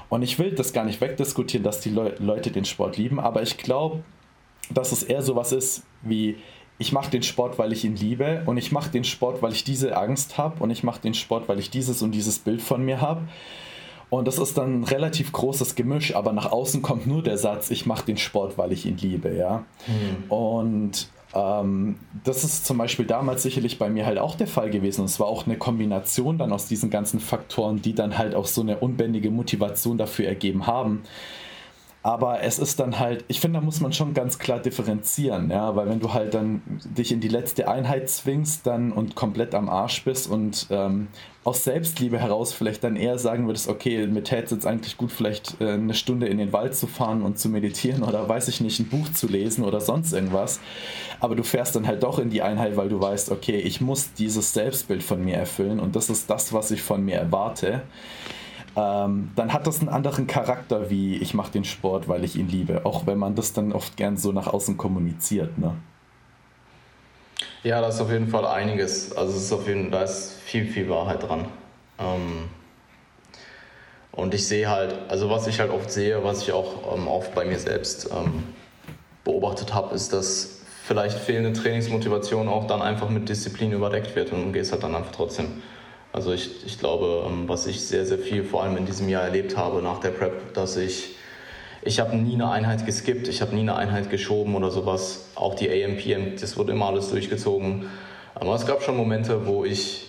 Und 0.10 0.24
ich 0.24 0.40
will 0.40 0.52
das 0.52 0.74
gar 0.74 0.84
nicht 0.84 1.00
wegdiskutieren, 1.00 1.64
dass 1.64 1.80
die 1.80 1.90
Le 1.90 2.16
Leute 2.20 2.52
den 2.52 2.66
Sport 2.66 2.98
lieben, 2.98 3.20
aber 3.20 3.42
ich 3.44 3.58
glaube, 3.58 4.04
dass 4.70 4.92
es 4.92 5.04
eher 5.04 5.22
so 5.22 5.36
was 5.36 5.52
ist 5.52 5.84
wie 6.02 6.38
ich 6.82 6.92
mache 6.92 7.12
den 7.12 7.22
Sport, 7.22 7.60
weil 7.60 7.72
ich 7.72 7.86
ihn 7.86 7.96
liebe 7.96 8.42
und 8.48 8.58
ich 8.58 8.72
mache 8.72 8.90
den 8.90 9.04
Sport, 9.04 9.44
weil 9.44 9.52
ich 9.52 9.64
diese 9.64 9.96
Angst 9.96 10.40
habe 10.40 10.62
und 10.64 10.72
ich 10.72 10.84
mache 10.84 11.00
den 11.00 11.14
Sport, 11.14 11.48
weil 11.48 11.60
ich 11.60 11.70
dieses 11.70 12.02
und 12.02 12.12
dieses 12.12 12.40
Bild 12.40 12.60
von 12.60 12.84
mir 12.84 13.00
habe. 13.00 13.22
Und 14.10 14.28
das 14.28 14.40
ist 14.40 14.58
dann 14.58 14.82
ein 14.82 14.84
relativ 14.84 15.32
großes 15.32 15.76
Gemisch, 15.76 16.16
aber 16.16 16.34
nach 16.34 16.52
außen 16.52 16.82
kommt 16.82 17.06
nur 17.06 17.22
der 17.22 17.38
Satz, 17.38 17.70
ich 17.70 17.86
mache 17.86 18.06
den 18.06 18.18
Sport, 18.18 18.58
weil 18.58 18.72
ich 18.72 18.88
ihn 18.88 18.98
liebe, 18.98 19.34
ja. 19.34 19.64
Mhm. 19.88 20.32
Und 20.32 21.08
ähm, 21.36 21.98
das 22.24 22.44
ist 22.44 22.66
zum 22.66 22.80
Beispiel 22.80 23.06
damals 23.06 23.44
sicherlich 23.44 23.78
bei 23.78 23.90
mir 23.90 24.08
halt 24.08 24.18
auch 24.18 24.36
der 24.36 24.48
Fall 24.48 24.72
gewesen. 24.72 25.02
Und 25.02 25.06
es 25.06 25.20
war 25.20 25.28
auch 25.28 25.46
eine 25.46 25.58
Kombination 25.58 26.40
dann 26.40 26.52
aus 26.52 26.66
diesen 26.66 26.90
ganzen 26.90 27.20
Faktoren, 27.20 27.82
die 27.84 27.94
dann 27.94 28.18
halt 28.18 28.34
auch 28.34 28.48
so 28.48 28.62
eine 28.62 28.78
unbändige 28.80 29.30
Motivation 29.30 30.00
dafür 30.00 30.26
ergeben 30.28 30.66
haben. 30.66 31.04
Aber 32.04 32.42
es 32.42 32.58
ist 32.58 32.80
dann 32.80 32.98
halt, 32.98 33.24
ich 33.28 33.40
finde, 33.40 33.60
da 33.60 33.66
muss 33.66 33.80
man 33.80 33.94
schon 33.94 34.16
ganz 34.16 34.40
klar 34.40 34.60
differenzieren, 34.60 35.52
ja, 35.52 35.76
weil 35.76 35.88
wenn 35.88 36.00
du 36.00 36.14
halt 36.14 36.34
dann 36.34 36.64
dich 36.84 37.12
in 37.12 37.20
die 37.20 37.28
letzte 37.28 37.68
Einheit 37.68 38.10
zwingst 38.10 38.66
dann 38.66 38.92
und 38.92 39.14
komplett 39.14 39.54
am 39.54 39.70
Arsch 39.70 40.04
bist 40.04 40.28
und 40.28 40.66
ähm, 40.72 41.10
aus 41.44 41.64
Selbstliebe 41.64 42.18
heraus 42.18 42.54
vielleicht 42.54 42.84
dann 42.84 42.96
eher 42.96 43.20
sagen 43.20 43.46
würdest, 43.46 43.68
okay, 43.68 44.08
mir 44.08 44.24
täte 44.24 44.46
es 44.46 44.52
jetzt 44.52 44.66
eigentlich 44.66 44.98
gut, 44.98 45.12
vielleicht 45.12 45.62
äh, 45.62 45.74
eine 45.74 45.94
Stunde 45.94 46.26
in 46.26 46.40
den 46.40 46.54
Wald 46.54 46.76
zu 46.76 46.88
fahren 46.88 47.22
und 47.22 47.38
zu 47.38 47.50
meditieren 47.50 48.02
oder 48.02 48.28
weiß 48.28 48.48
ich 48.48 48.62
nicht, 48.62 48.80
ein 48.80 48.90
Buch 48.90 49.12
zu 49.14 49.28
lesen 49.28 49.64
oder 49.64 49.80
sonst 49.80 50.12
irgendwas. 50.12 50.60
Aber 51.20 51.36
du 51.36 51.44
fährst 51.44 51.76
dann 51.76 51.86
halt 51.86 52.02
doch 52.02 52.18
in 52.18 52.32
die 52.32 52.42
Einheit, 52.42 52.78
weil 52.78 52.90
du 52.90 53.00
weißt, 53.00 53.30
okay, 53.30 53.58
ich 53.58 53.80
muss 53.80 54.14
dieses 54.14 54.54
Selbstbild 54.54 55.04
von 55.04 55.24
mir 55.24 55.36
erfüllen 55.36 55.80
und 55.80 55.96
das 55.96 56.10
ist 56.10 56.32
das, 56.32 56.52
was 56.52 56.72
ich 56.72 56.82
von 56.82 57.06
mir 57.06 57.18
erwarte 57.18 57.84
ähm, 58.76 59.32
dann 59.36 59.54
hat 59.54 59.68
das 59.68 59.80
einen 59.80 59.90
anderen 59.90 60.28
Charakter 60.28 60.90
wie 60.90 61.18
ich 61.18 61.34
mache 61.34 61.52
den 61.52 61.66
Sport, 61.66 62.08
weil 62.08 62.24
ich 62.24 62.36
ihn 62.36 62.48
liebe. 62.48 62.86
Auch 62.86 63.06
wenn 63.06 63.18
man 63.18 63.36
das 63.36 63.54
dann 63.54 63.74
oft 63.74 63.98
gern 63.98 64.18
so 64.18 64.32
nach 64.32 64.48
außen 64.48 64.78
kommuniziert. 64.78 65.58
Ne? 65.58 65.76
Ja, 67.64 67.82
da 67.82 67.90
ist 67.90 68.00
auf 68.00 68.12
jeden 68.12 68.28
Fall 68.28 68.46
einiges. 68.46 69.16
Also 69.16 69.38
ist 69.38 69.52
auf 69.52 69.68
jeden, 69.68 69.92
da 69.92 70.04
ist 70.04 70.34
viel, 70.46 70.66
viel 70.66 70.90
Wahrheit 70.90 71.22
dran. 71.24 71.46
Ähm, 72.00 72.50
und 74.12 74.34
ich 74.34 74.48
sehe 74.48 74.70
halt, 74.70 74.96
also 75.10 75.30
was 75.30 75.48
ich 75.48 75.60
halt 75.60 75.72
oft 75.72 75.92
sehe, 75.92 76.24
was 76.24 76.42
ich 76.42 76.52
auch 76.52 76.96
ähm, 76.96 77.08
oft 77.08 77.34
bei 77.34 77.46
mir 77.46 77.60
selbst 77.60 78.10
ähm, 78.12 78.44
beobachtet 79.24 79.74
habe, 79.74 79.96
ist, 79.96 80.12
dass 80.14 80.62
vielleicht 80.84 81.18
fehlende 81.18 81.54
Trainingsmotivation 81.54 82.50
auch 82.50 82.68
dann 82.68 82.82
einfach 82.82 83.10
mit 83.10 83.30
Disziplin 83.30 83.72
überdeckt 83.72 84.16
wird 84.16 84.32
und 84.34 84.46
du 84.46 84.52
gehst 84.52 84.72
halt 84.72 84.84
dann 84.84 84.96
einfach 84.96 85.12
trotzdem. 85.12 85.62
Also 86.14 86.34
ich, 86.34 86.66
ich 86.66 86.80
glaube, 86.80 87.26
ähm, 87.28 87.48
was 87.48 87.68
ich 87.68 87.82
sehr, 87.82 88.06
sehr 88.06 88.20
viel 88.20 88.44
vor 88.44 88.64
allem 88.64 88.78
in 88.78 88.86
diesem 88.86 89.08
Jahr 89.08 89.24
erlebt 89.24 89.56
habe 89.56 89.82
nach 89.82 90.00
der 90.00 90.10
Prep, 90.10 90.54
dass 90.54 90.76
ich, 90.76 91.16
ich 91.84 92.00
habe 92.00 92.16
nie 92.18 92.34
eine 92.34 92.52
Einheit 92.52 92.86
geskippt, 92.86 93.28
ich 93.28 93.42
habe 93.42 93.56
nie 93.56 93.62
eine 93.62 93.76
Einheit 93.76 94.10
geschoben 94.10 94.56
oder 94.56 94.72
sowas. 94.72 95.30
Auch 95.36 95.56
die 95.56 95.70
AMPM, 95.70 96.38
das 96.40 96.58
wurde 96.58 96.74
immer 96.74 96.88
alles 96.88 97.10
durchgezogen. 97.10 97.86
Aber 98.36 98.56
es 98.56 98.66
gab 98.66 98.82
schon 98.84 98.98
Momente, 98.98 99.46
wo 99.46 99.66
ich 99.66 100.08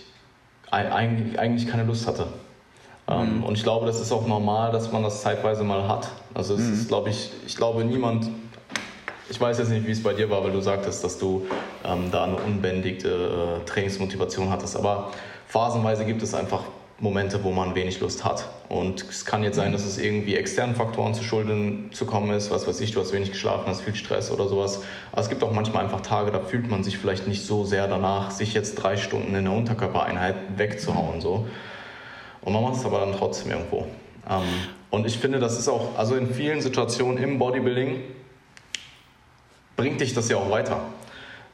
eigentlich, 0.70 1.68
keine 1.68 1.84
Lust 1.84 2.06
hatte. 2.06 2.26
Ähm, 3.08 3.38
mhm. 3.38 3.44
Und 3.44 3.56
ich 3.56 3.62
glaube, 3.62 3.86
das 3.86 4.00
ist 4.00 4.10
auch 4.10 4.26
normal, 4.26 4.72
dass 4.72 4.90
man 4.90 5.02
das 5.02 5.22
zeitweise 5.22 5.64
mal 5.64 5.86
hat. 5.88 6.08
Also 6.34 6.54
es 6.54 6.60
mhm. 6.60 6.72
ist, 6.74 6.88
glaube 6.88 7.10
ich, 7.10 7.30
ich 7.46 7.56
glaube 7.56 7.84
niemand, 7.84 8.28
ich 9.28 9.40
weiß 9.40 9.58
jetzt 9.58 9.70
nicht, 9.70 9.86
wie 9.86 9.92
es 9.92 10.02
bei 10.02 10.14
dir 10.14 10.30
war, 10.30 10.42
weil 10.44 10.52
du 10.52 10.60
sagtest, 10.60 11.04
dass 11.04 11.18
du 11.18 11.46
ähm, 11.84 12.10
da 12.10 12.24
eine 12.24 12.36
unbändigte 12.36 13.60
äh, 13.62 13.64
Trainingsmotivation 13.66 14.50
hattest. 14.50 14.76
Aber 14.76 15.10
phasenweise 15.52 16.06
gibt 16.06 16.22
es 16.22 16.32
einfach 16.32 16.62
Momente, 16.98 17.44
wo 17.44 17.50
man 17.50 17.74
wenig 17.74 18.00
Lust 18.00 18.24
hat. 18.24 18.48
Und 18.70 19.02
es 19.02 19.26
kann 19.26 19.42
jetzt 19.42 19.56
sein, 19.56 19.72
dass 19.72 19.84
es 19.84 19.98
irgendwie 19.98 20.34
externen 20.34 20.74
Faktoren 20.74 21.12
zu 21.12 21.22
Schulden 21.22 21.90
zu 21.92 22.06
kommen 22.06 22.30
ist, 22.30 22.50
was 22.50 22.66
weiß 22.66 22.80
ich, 22.80 22.92
du 22.92 23.00
hast 23.00 23.12
wenig 23.12 23.32
geschlafen, 23.32 23.64
hast 23.66 23.82
viel 23.82 23.94
Stress 23.94 24.30
oder 24.30 24.48
sowas. 24.48 24.82
Aber 25.10 25.20
es 25.20 25.28
gibt 25.28 25.42
auch 25.42 25.52
manchmal 25.52 25.84
einfach 25.84 26.00
Tage, 26.00 26.30
da 26.30 26.40
fühlt 26.40 26.70
man 26.70 26.82
sich 26.82 26.96
vielleicht 26.96 27.28
nicht 27.28 27.44
so 27.44 27.64
sehr 27.64 27.86
danach, 27.86 28.30
sich 28.30 28.54
jetzt 28.54 28.76
drei 28.76 28.96
Stunden 28.96 29.34
in 29.34 29.44
der 29.44 29.52
Unterkörpereinheit 29.52 30.36
wegzuhauen. 30.56 31.20
So. 31.20 31.46
Und 32.40 32.52
man 32.54 32.62
macht 32.62 32.76
es 32.76 32.86
aber 32.86 33.00
dann 33.00 33.12
trotzdem 33.12 33.50
irgendwo. 33.50 33.86
Ähm, 34.30 34.44
und 34.88 35.06
ich 35.06 35.18
finde, 35.18 35.38
das 35.38 35.58
ist 35.58 35.68
auch, 35.68 35.98
also 35.98 36.14
in 36.14 36.32
vielen 36.32 36.62
Situationen 36.62 37.22
im 37.22 37.38
Bodybuilding 37.38 38.00
bringt 39.76 40.00
dich 40.00 40.14
das 40.14 40.30
ja 40.30 40.38
auch 40.38 40.50
weiter. 40.50 40.80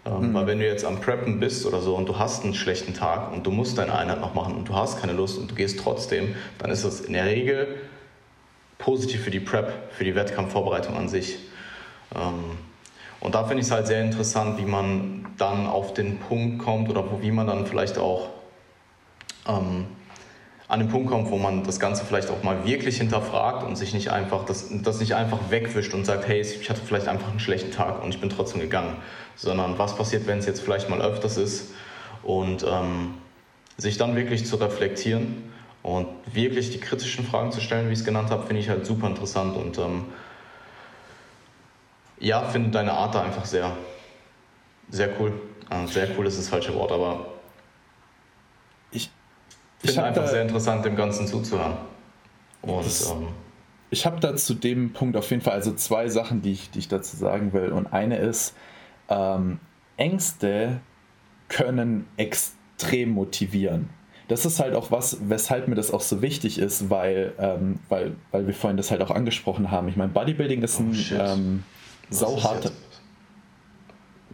Ähm, 0.09 0.31
mhm. 0.31 0.35
Weil 0.35 0.47
wenn 0.47 0.59
du 0.59 0.67
jetzt 0.67 0.85
am 0.85 1.01
Preppen 1.01 1.41
bist 1.41 1.67
oder 1.67 1.81
so 1.81 1.95
und 1.95 2.09
du 2.09 2.19
hast 2.19 2.45
einen 2.45 2.55
schlechten 2.55 2.95
Tag 2.95 3.33
und 3.33 3.47
du 3.47 3.51
musst 3.51 3.79
deine 3.79 3.95
Einheit 3.95 4.21
noch 4.21 4.35
machen 4.35 4.55
und 4.55 4.69
du 4.69 4.75
hast 4.75 5.01
keine 5.01 5.13
Lust 5.13 5.39
und 5.39 5.51
du 5.51 5.55
gehst 5.55 5.79
trotzdem, 5.81 6.35
dann 6.59 6.71
ist 6.71 6.85
das 6.85 7.01
in 7.01 7.13
der 7.13 7.27
Regel 7.27 7.77
positiv 8.79 9.23
für 9.23 9.31
die 9.31 9.41
Prep, 9.41 9.73
für 9.93 10.05
die 10.05 10.15
Wettkampfvorbereitung 10.15 10.97
an 10.97 11.09
sich. 11.09 11.39
Ähm, 12.15 12.59
und 13.21 13.35
da 13.35 13.45
finde 13.45 13.61
ich 13.61 13.67
es 13.67 13.73
halt 13.73 13.87
sehr 13.87 14.01
interessant, 14.01 14.59
wie 14.59 14.65
man 14.65 15.27
dann 15.39 15.67
auf 15.67 15.93
den 15.93 16.19
Punkt 16.19 16.65
kommt 16.65 16.89
oder 16.89 17.05
wie 17.21 17.33
man 17.33 17.49
dann 17.49 17.67
vielleicht 17.67 17.99
auch 17.99 18.29
ähm, 19.49 19.87
an 20.69 20.81
den 20.81 20.89
Punkt 20.89 21.09
kommt, 21.09 21.31
wo 21.31 21.39
man 21.39 21.65
das 21.65 21.81
Ganze 21.81 22.05
vielleicht 22.05 22.29
auch 22.31 22.43
mal 22.43 22.67
wirklich 22.67 22.99
hinterfragt 22.99 23.67
und 23.67 23.77
sich 23.77 23.95
nicht 23.95 24.11
einfach 24.11 24.45
das, 24.45 24.69
das 24.71 25.01
nicht 25.01 25.15
einfach 25.15 25.39
wegwischt 25.49 25.95
und 25.95 26.05
sagt, 26.05 26.29
hey, 26.29 26.41
ich 26.41 26.69
hatte 26.69 26.83
vielleicht 26.85 27.09
einfach 27.09 27.31
einen 27.31 27.41
schlechten 27.41 27.71
Tag 27.73 28.03
und 28.05 28.15
ich 28.15 28.21
bin 28.21 28.29
trotzdem 28.29 28.61
gegangen, 28.61 28.97
sondern 29.35 29.79
was 29.79 29.97
passiert, 29.97 30.27
wenn 30.27 30.39
es 30.39 30.47
jetzt 30.47 30.61
vielleicht 30.61 30.91
mal 30.91 31.01
öfters 31.01 31.39
ist 31.39 31.71
und 32.23 32.65
ähm, 32.65 33.15
sich 33.79 33.97
dann 33.97 34.15
wirklich 34.15 34.45
zu 34.45 34.57
reflektieren 34.57 35.51
und 35.83 36.07
wirklich 36.31 36.71
die 36.71 36.81
kritischen 36.81 37.25
Fragen 37.25 37.51
zu 37.51 37.63
stellen, 37.63 37.89
wie 37.89 37.95
ich 37.95 38.01
es 38.01 38.05
genannt 38.05 38.31
habe, 38.31 38.47
finde 38.47 38.61
ich 38.61 38.69
halt 38.69 38.85
super 38.85 39.07
interessant 39.07 39.57
und 39.57 39.79
ähm, 39.79 40.05
ja, 42.21 42.43
finde 42.43 42.71
deine 42.71 42.93
Art 42.93 43.15
da 43.15 43.23
einfach 43.23 43.47
sehr, 43.47 43.75
sehr 44.91 45.09
cool. 45.19 45.33
Sehr 45.87 46.09
cool 46.17 46.27
ist 46.27 46.39
das 46.39 46.49
falsche 46.49 46.75
Wort, 46.75 46.91
aber 46.91 47.27
ich 49.83 49.91
finde 49.91 50.05
einfach 50.05 50.23
da, 50.23 50.29
sehr 50.29 50.43
interessant, 50.43 50.85
dem 50.85 50.97
Ganzen 50.97 51.27
zuzuhören. 51.27 51.77
Und, 52.63 52.85
das, 52.85 53.11
ähm, 53.11 53.29
ich 53.91 54.05
habe 54.05 54.21
da 54.21 54.37
zu 54.37 54.55
dem 54.55 54.93
Punkt 54.93 55.17
auf 55.17 55.31
jeden 55.31 55.43
Fall 55.43 55.55
also 55.55 55.73
zwei 55.75 56.09
Sachen, 56.09 56.43
die 56.43 56.53
ich, 56.53 56.71
die 56.71 56.81
ich 56.81 56.89
dazu 56.89 57.17
sagen 57.17 57.53
will. 57.53 57.73
Und 57.73 57.93
eine 57.93 58.19
ist, 58.19 58.55
ähm, 59.09 59.61
Ängste 59.97 60.81
können 61.49 62.07
extrem 62.17 63.11
motivieren. 63.11 63.91
Das 64.29 64.45
ist 64.45 64.61
halt 64.61 64.75
auch 64.75 64.91
was, 64.91 65.19
weshalb 65.29 65.69
mir 65.69 65.75
das 65.75 65.91
auch 65.91 66.03
so 66.03 66.21
wichtig 66.21 66.59
ist, 66.59 66.91
weil, 66.91 67.33
ähm, 67.39 67.79
weil, 67.89 68.15
weil 68.31 68.47
wir 68.47 68.55
vorhin 68.55 68.77
das 68.77 68.91
halt 68.91 69.01
auch 69.01 69.11
angesprochen 69.11 69.71
haben. 69.71 69.89
Ich 69.89 69.97
meine, 69.97 70.13
Bodybuilding 70.13 70.63
ist 70.63 70.79
ein 70.79 70.95
oh, 70.95 71.15
ähm, 71.15 71.65
sauharter. 72.11 72.71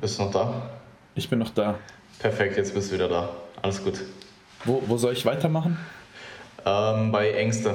Bist 0.01 0.19
du 0.19 0.25
noch 0.25 0.33
da? 0.33 0.71
Ich 1.15 1.31
bin 1.31 1.39
noch 1.39 1.51
da. 1.51 1.79
Perfekt, 2.19 2.57
jetzt 2.57 2.75
bist 2.75 2.91
du 2.91 2.97
wieder 2.97 3.09
da. 3.09 3.31
Alles 3.63 3.83
gut. 3.85 4.01
Wo, 4.65 4.83
wo 4.87 4.97
soll 4.97 5.13
ich 5.13 5.27
weitermachen? 5.27 5.79
Ähm, 6.65 7.13
bei 7.13 7.33
Ängste. 7.33 7.75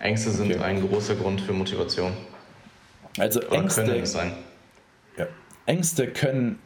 Ängste 0.00 0.30
sind 0.30 0.52
okay. 0.52 0.62
ein 0.62 0.86
großer 0.86 1.14
Grund 1.14 1.40
für 1.40 1.52
Motivation. 1.52 2.12
Also 3.18 3.40
Oder 3.40 3.52
Ängste, 3.52 3.84
können 3.84 4.06
sein. 4.06 4.32
Ja. 5.16 5.26
Ängste 5.66 6.08
können 6.08 6.58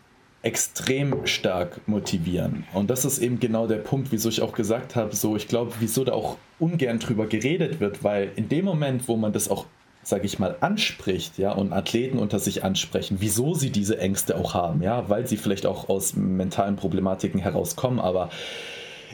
extrem 0.43 1.27
stark 1.27 1.87
motivieren. 1.87 2.65
Und 2.73 2.89
das 2.89 3.05
ist 3.05 3.19
eben 3.19 3.41
genau 3.41 3.67
der 3.67 3.77
Punkt, 3.77 4.11
wieso 4.11 4.29
ich 4.29 4.41
auch 4.41 4.53
gesagt 4.53 4.97
habe, 4.97 5.15
so 5.15 5.37
ich 5.37 5.49
glaube, 5.49 5.73
wieso 5.81 6.05
da 6.05 6.13
auch 6.13 6.37
ungern 6.59 6.99
drüber 6.99 7.27
geredet 7.27 7.81
wird, 7.81 8.03
weil 8.03 8.33
in 8.37 8.49
dem 8.49 8.65
Moment, 8.65 9.07
wo 9.07 9.17
man 9.17 9.33
das 9.33 9.51
auch, 9.51 9.67
sage 10.03 10.25
ich 10.25 10.39
mal, 10.39 10.57
anspricht, 10.61 11.37
ja, 11.37 11.53
und 11.53 11.73
Athleten 11.73 12.19
unter 12.19 12.39
sich 12.39 12.65
ansprechen, 12.65 13.19
wieso 13.21 13.55
sie 13.55 13.71
diese 13.71 13.99
Ängste 13.99 14.37
auch 14.37 14.55
haben, 14.55 14.83
ja, 14.83 15.11
weil 15.11 15.27
sie 15.27 15.37
vielleicht 15.37 15.67
auch 15.67 15.91
aus 15.91 16.15
mentalen 16.17 16.77
Problematiken 16.77 17.41
herauskommen, 17.41 18.01
aber 18.01 18.31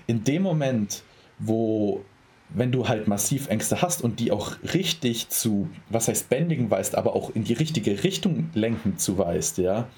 in 0.07 0.25
dem 0.25 0.43
Moment, 0.43 1.03
wo 1.39 2.05
wenn 2.51 2.71
du 2.71 2.89
halt 2.89 3.09
massiv 3.09 3.49
Ängste 3.49 3.83
hast 3.83 4.03
und 4.03 4.21
die 4.21 4.31
auch 4.31 4.53
richtig 4.73 5.29
zu, 5.29 5.69
was 5.91 6.09
heißt 6.09 6.29
bändigen 6.29 6.71
weißt, 6.71 6.95
aber 6.95 7.17
auch 7.17 7.31
in 7.35 7.45
die 7.45 7.55
richtige 7.55 8.05
Richtung 8.05 8.51
lenken 8.55 8.99
zu 8.99 9.19
weißt, 9.19 9.59
ja, 9.59 9.89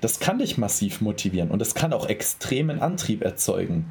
das 0.00 0.20
kann 0.20 0.38
dich 0.38 0.56
massiv 0.56 1.00
motivieren 1.00 1.50
und 1.50 1.58
das 1.58 1.74
kann 1.74 1.92
auch 1.92 2.08
extremen 2.08 2.80
Antrieb 2.80 3.22
erzeugen. 3.22 3.86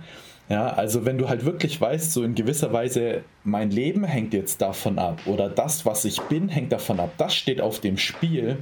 Ja, 0.48 0.68
also 0.68 1.06
wenn 1.06 1.18
du 1.18 1.28
halt 1.28 1.44
wirklich 1.44 1.82
weißt, 1.82 2.14
so 2.14 2.24
in 2.24 2.36
gewisser 2.36 2.72
Weise, 2.72 3.24
mein 3.44 3.72
Leben 3.72 4.04
hängt 4.04 4.34
jetzt 4.34 4.62
davon 4.62 5.00
ab 5.00 5.22
oder 5.26 5.50
das, 5.50 5.86
was 5.88 6.06
ich 6.06 6.22
bin, 6.22 6.50
hängt 6.50 6.72
davon 6.72 7.00
ab, 7.00 7.14
das 7.18 7.36
steht 7.36 7.62
auf 7.62 7.80
dem 7.80 7.98
Spiel, 7.98 8.60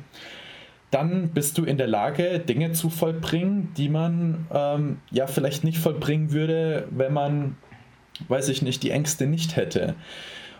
dann 0.93 1.29
bist 1.29 1.57
du 1.57 1.63
in 1.63 1.77
der 1.77 1.87
Lage, 1.87 2.39
Dinge 2.39 2.71
zu 2.73 2.89
vollbringen, 2.89 3.73
die 3.75 3.89
man 3.89 4.47
ähm, 4.53 4.99
ja 5.11 5.27
vielleicht 5.27 5.63
nicht 5.63 5.79
vollbringen 5.79 6.31
würde, 6.31 6.87
wenn 6.91 7.13
man, 7.13 7.57
weiß 8.27 8.49
ich 8.49 8.61
nicht, 8.61 8.83
die 8.83 8.91
Ängste 8.91 9.25
nicht 9.25 9.55
hätte. 9.55 9.95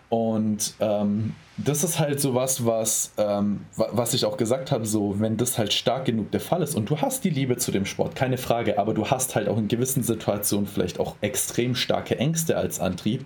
Und 0.09 0.75
ähm, 0.79 1.34
das 1.57 1.84
ist 1.84 1.99
halt 1.99 2.19
so 2.19 2.36
was, 2.36 2.65
was, 2.65 3.13
ähm, 3.17 3.61
was 3.75 4.13
ich 4.13 4.25
auch 4.25 4.38
gesagt 4.38 4.71
habe, 4.71 4.86
so 4.86 5.19
wenn 5.19 5.38
das 5.38 5.57
halt 5.57 5.73
stark 5.73 6.05
genug 6.05 6.29
der 6.31 6.39
Fall 6.39 6.61
ist 6.61 6.75
und 6.75 6.89
du 6.89 6.99
hast 6.99 7.23
die 7.23 7.29
Liebe 7.29 7.57
zu 7.57 7.71
dem 7.71 7.86
Sport, 7.86 8.15
keine 8.15 8.38
Frage, 8.38 8.77
aber 8.77 8.93
du 8.93 9.07
hast 9.07 9.36
halt 9.36 9.47
auch 9.47 9.57
in 9.57 9.67
gewissen 9.67 10.03
Situationen 10.03 10.67
vielleicht 10.67 10.99
auch 10.99 11.15
extrem 11.21 11.75
starke 11.75 12.17
Ängste 12.17 12.57
als 12.57 12.79
Antrieb, 12.79 13.25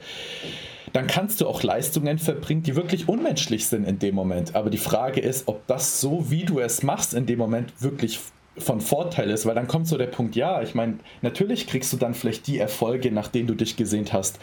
dann 0.93 1.07
kannst 1.07 1.41
du 1.41 1.47
auch 1.47 1.63
Leistungen 1.63 2.17
verbringen, 2.17 2.63
die 2.63 2.75
wirklich 2.75 3.07
unmenschlich 3.07 3.67
sind 3.67 3.85
in 3.85 3.99
dem 3.99 4.15
Moment. 4.15 4.55
Aber 4.55 4.69
die 4.69 4.77
Frage 4.77 5.21
ist, 5.21 5.47
ob 5.47 5.65
das 5.67 6.01
so, 6.01 6.29
wie 6.29 6.43
du 6.43 6.59
es 6.59 6.83
machst, 6.83 7.13
in 7.13 7.25
dem 7.25 7.39
Moment 7.39 7.73
wirklich 7.79 8.19
von 8.57 8.81
Vorteil 8.81 9.29
ist, 9.29 9.45
weil 9.45 9.55
dann 9.55 9.67
kommt 9.67 9.87
so 9.87 9.97
der 9.97 10.07
Punkt, 10.07 10.35
ja, 10.35 10.61
ich 10.61 10.73
meine, 10.73 10.97
natürlich 11.21 11.67
kriegst 11.67 11.93
du 11.93 11.97
dann 11.97 12.13
vielleicht 12.13 12.47
die 12.47 12.57
Erfolge, 12.57 13.11
nach 13.11 13.27
denen 13.27 13.47
du 13.47 13.53
dich 13.53 13.75
gesehnt 13.75 14.13
hast, 14.13 14.39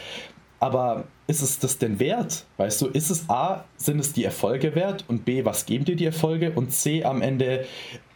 aber 0.59 1.03
ist 1.27 1.41
es 1.41 1.59
das 1.59 1.77
denn 1.77 1.99
wert? 1.99 2.45
Weißt 2.57 2.81
du, 2.81 2.87
ist 2.87 3.09
es 3.09 3.29
A, 3.29 3.65
sind 3.75 3.99
es 3.99 4.13
die 4.13 4.23
Erfolge 4.23 4.73
wert 4.73 5.03
und 5.07 5.25
B, 5.25 5.43
was 5.43 5.65
geben 5.65 5.85
dir 5.85 5.95
die 5.95 6.05
Erfolge 6.05 6.51
und 6.51 6.71
C, 6.71 7.03
am 7.03 7.21
Ende, 7.21 7.65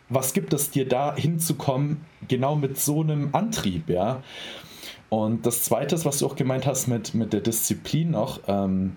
was 0.08 0.34
gibt 0.34 0.54
es 0.54 0.70
dir 0.70 0.88
da 0.88 1.16
hinzukommen, 1.16 2.06
genau 2.28 2.56
mit 2.56 2.80
so 2.80 3.02
einem 3.02 3.30
Antrieb, 3.34 3.90
ja? 3.90 4.24
Und 5.10 5.46
das 5.46 5.64
Zweite, 5.64 6.04
was 6.06 6.20
du 6.20 6.28
auch 6.28 6.36
gemeint 6.36 6.66
hast 6.66 6.88
mit, 6.88 7.14
mit 7.14 7.34
der 7.34 7.42
Disziplin 7.42 8.12
noch, 8.12 8.42
ähm, 8.48 8.96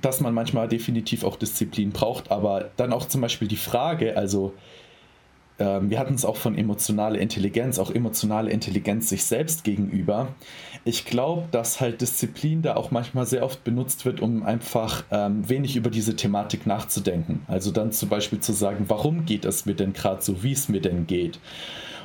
dass 0.00 0.20
man 0.20 0.34
manchmal 0.34 0.68
definitiv 0.68 1.24
auch 1.24 1.36
Disziplin 1.36 1.90
braucht, 1.90 2.30
aber 2.30 2.70
dann 2.76 2.92
auch 2.92 3.06
zum 3.06 3.20
Beispiel 3.20 3.48
die 3.48 3.56
Frage, 3.56 4.16
also 4.16 4.54
ähm, 5.58 5.90
wir 5.90 5.98
hatten 5.98 6.14
es 6.14 6.24
auch 6.24 6.36
von 6.36 6.56
emotionaler 6.56 7.18
Intelligenz, 7.18 7.78
auch 7.78 7.90
emotionale 7.90 8.50
Intelligenz 8.50 9.08
sich 9.08 9.24
selbst 9.24 9.64
gegenüber. 9.64 10.28
Ich 10.84 11.04
glaube, 11.04 11.44
dass 11.50 11.80
halt 11.80 12.00
Disziplin 12.00 12.62
da 12.62 12.74
auch 12.74 12.90
manchmal 12.90 13.26
sehr 13.26 13.44
oft 13.44 13.62
benutzt 13.62 14.04
wird, 14.04 14.20
um 14.20 14.42
einfach 14.42 15.04
ähm, 15.10 15.48
wenig 15.48 15.76
über 15.76 15.90
diese 15.90 16.16
Thematik 16.16 16.66
nachzudenken. 16.66 17.42
Also 17.46 17.70
dann 17.70 17.92
zum 17.92 18.08
Beispiel 18.08 18.40
zu 18.40 18.52
sagen, 18.52 18.86
warum 18.88 19.24
geht 19.24 19.44
es 19.44 19.66
mir 19.66 19.74
denn 19.74 19.92
gerade 19.92 20.22
so, 20.22 20.42
wie 20.42 20.52
es 20.52 20.68
mir 20.68 20.80
denn 20.80 21.06
geht. 21.06 21.38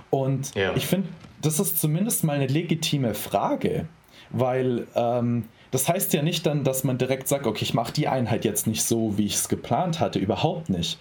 Und 0.10 0.55
ja. 0.55 0.76
ich 0.76 0.88
finde, 0.88 1.08
das 1.41 1.60
ist 1.60 1.80
zumindest 1.80 2.24
mal 2.24 2.34
eine 2.34 2.47
legitime 2.47 3.14
Frage, 3.14 3.86
weil 4.30 4.88
ähm, 4.95 5.45
das 5.72 5.89
heißt 5.89 6.14
ja 6.14 6.22
nicht 6.22 6.45
dann, 6.45 6.64
dass 6.64 6.84
man 6.84 6.97
direkt 6.97 7.28
sagt, 7.28 7.45
okay, 7.45 7.64
ich 7.64 7.74
mache 7.74 7.93
die 7.93 8.08
Einheit 8.08 8.45
jetzt 8.45 8.68
nicht 8.68 8.84
so, 8.84 9.18
wie 9.18 9.26
ich 9.26 9.36
es 9.36 9.49
geplant 9.49 9.99
hatte, 9.99 10.20
überhaupt 10.20 10.70
nicht 10.70 10.97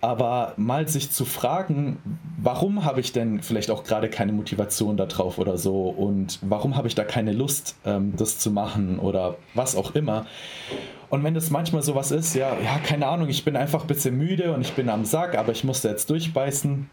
aber 0.00 0.54
mal 0.56 0.86
sich 0.86 1.10
zu 1.10 1.24
fragen, 1.24 1.98
warum 2.40 2.84
habe 2.84 3.00
ich 3.00 3.12
denn 3.12 3.42
vielleicht 3.42 3.70
auch 3.70 3.82
gerade 3.82 4.08
keine 4.08 4.32
Motivation 4.32 4.96
darauf 4.96 5.38
oder 5.38 5.58
so 5.58 5.88
und 5.88 6.38
warum 6.42 6.76
habe 6.76 6.86
ich 6.86 6.94
da 6.94 7.02
keine 7.04 7.32
Lust, 7.32 7.76
ähm, 7.84 8.14
das 8.16 8.38
zu 8.38 8.50
machen 8.50 9.00
oder 9.00 9.36
was 9.54 9.74
auch 9.74 9.94
immer. 9.94 10.26
Und 11.10 11.24
wenn 11.24 11.34
das 11.34 11.50
manchmal 11.50 11.82
sowas 11.82 12.10
ist, 12.12 12.34
ja, 12.34 12.56
ja, 12.62 12.78
keine 12.84 13.08
Ahnung, 13.08 13.28
ich 13.28 13.44
bin 13.44 13.56
einfach 13.56 13.82
ein 13.82 13.86
bisschen 13.86 14.16
müde 14.16 14.52
und 14.52 14.60
ich 14.60 14.74
bin 14.74 14.88
am 14.88 15.04
Sack, 15.04 15.36
aber 15.36 15.52
ich 15.52 15.64
musste 15.64 15.88
jetzt 15.88 16.10
durchbeißen, 16.10 16.88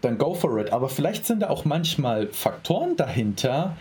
dann 0.00 0.18
go 0.18 0.34
for 0.34 0.58
it. 0.58 0.72
Aber 0.72 0.88
vielleicht 0.88 1.26
sind 1.26 1.40
da 1.40 1.50
auch 1.50 1.64
manchmal 1.64 2.28
Faktoren 2.28 2.96
dahinter, 2.96 3.76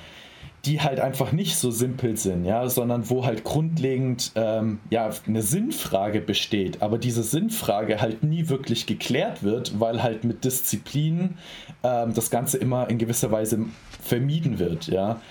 die 0.65 0.81
halt 0.81 0.99
einfach 0.99 1.31
nicht 1.31 1.57
so 1.57 1.69
simpel 1.69 2.17
sind, 2.17 2.43
ja, 2.43 2.67
sondern 2.67 3.09
wo 3.09 3.23
halt 3.25 3.43
grundlegend 3.43 4.31
ähm, 4.35 4.79
ja 4.89 5.11
eine 5.27 5.43
Sinnfrage 5.43 6.21
besteht, 6.21 6.81
aber 6.81 6.97
diese 6.97 7.21
Sinnfrage 7.21 8.01
halt 8.01 8.23
nie 8.23 8.49
wirklich 8.49 8.87
geklärt 8.87 9.43
wird, 9.43 9.79
weil 9.79 10.01
halt 10.01 10.23
mit 10.23 10.43
Disziplin 10.43 11.37
ähm, 11.83 12.13
das 12.15 12.31
Ganze 12.31 12.57
immer 12.57 12.89
in 12.89 12.97
gewisser 12.97 13.31
Weise 13.31 13.59
vermieden 14.01 14.57
wird, 14.57 14.87
ja. 14.87 15.21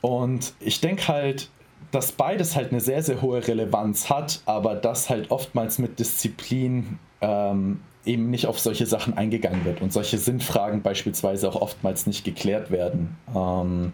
Und 0.00 0.54
ich 0.60 0.80
denke 0.80 1.08
halt, 1.08 1.50
dass 1.90 2.12
beides 2.12 2.56
halt 2.56 2.70
eine 2.70 2.80
sehr, 2.80 3.02
sehr 3.02 3.20
hohe 3.20 3.46
Relevanz 3.46 4.08
hat, 4.08 4.40
aber 4.46 4.74
dass 4.74 5.10
halt 5.10 5.30
oftmals 5.30 5.78
mit 5.78 5.98
Disziplin 5.98 6.98
ähm, 7.20 7.80
eben 8.06 8.30
nicht 8.30 8.46
auf 8.46 8.58
solche 8.58 8.86
Sachen 8.86 9.16
eingegangen 9.16 9.64
wird 9.64 9.82
und 9.82 9.92
solche 9.92 10.18
Sinnfragen 10.18 10.82
beispielsweise 10.82 11.48
auch 11.48 11.60
oftmals 11.60 12.06
nicht 12.06 12.24
geklärt 12.24 12.70
werden. 12.70 13.16
Ähm, 13.34 13.92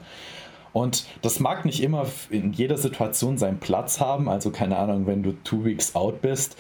und 0.73 1.05
das 1.21 1.39
mag 1.39 1.65
nicht 1.65 1.83
immer 1.83 2.07
in 2.31 2.53
jeder 2.53 2.79
Situation 2.79 3.37
seinen 3.37 3.59
Platz 3.59 4.01
haben. 4.01 4.29
Also 4.29 4.51
keine 4.51 4.79
Ahnung, 4.79 5.07
wenn 5.07 5.23
du 5.23 5.33
two 5.45 5.65
weeks 5.65 5.95
out 5.95 6.23
bist, 6.23 6.57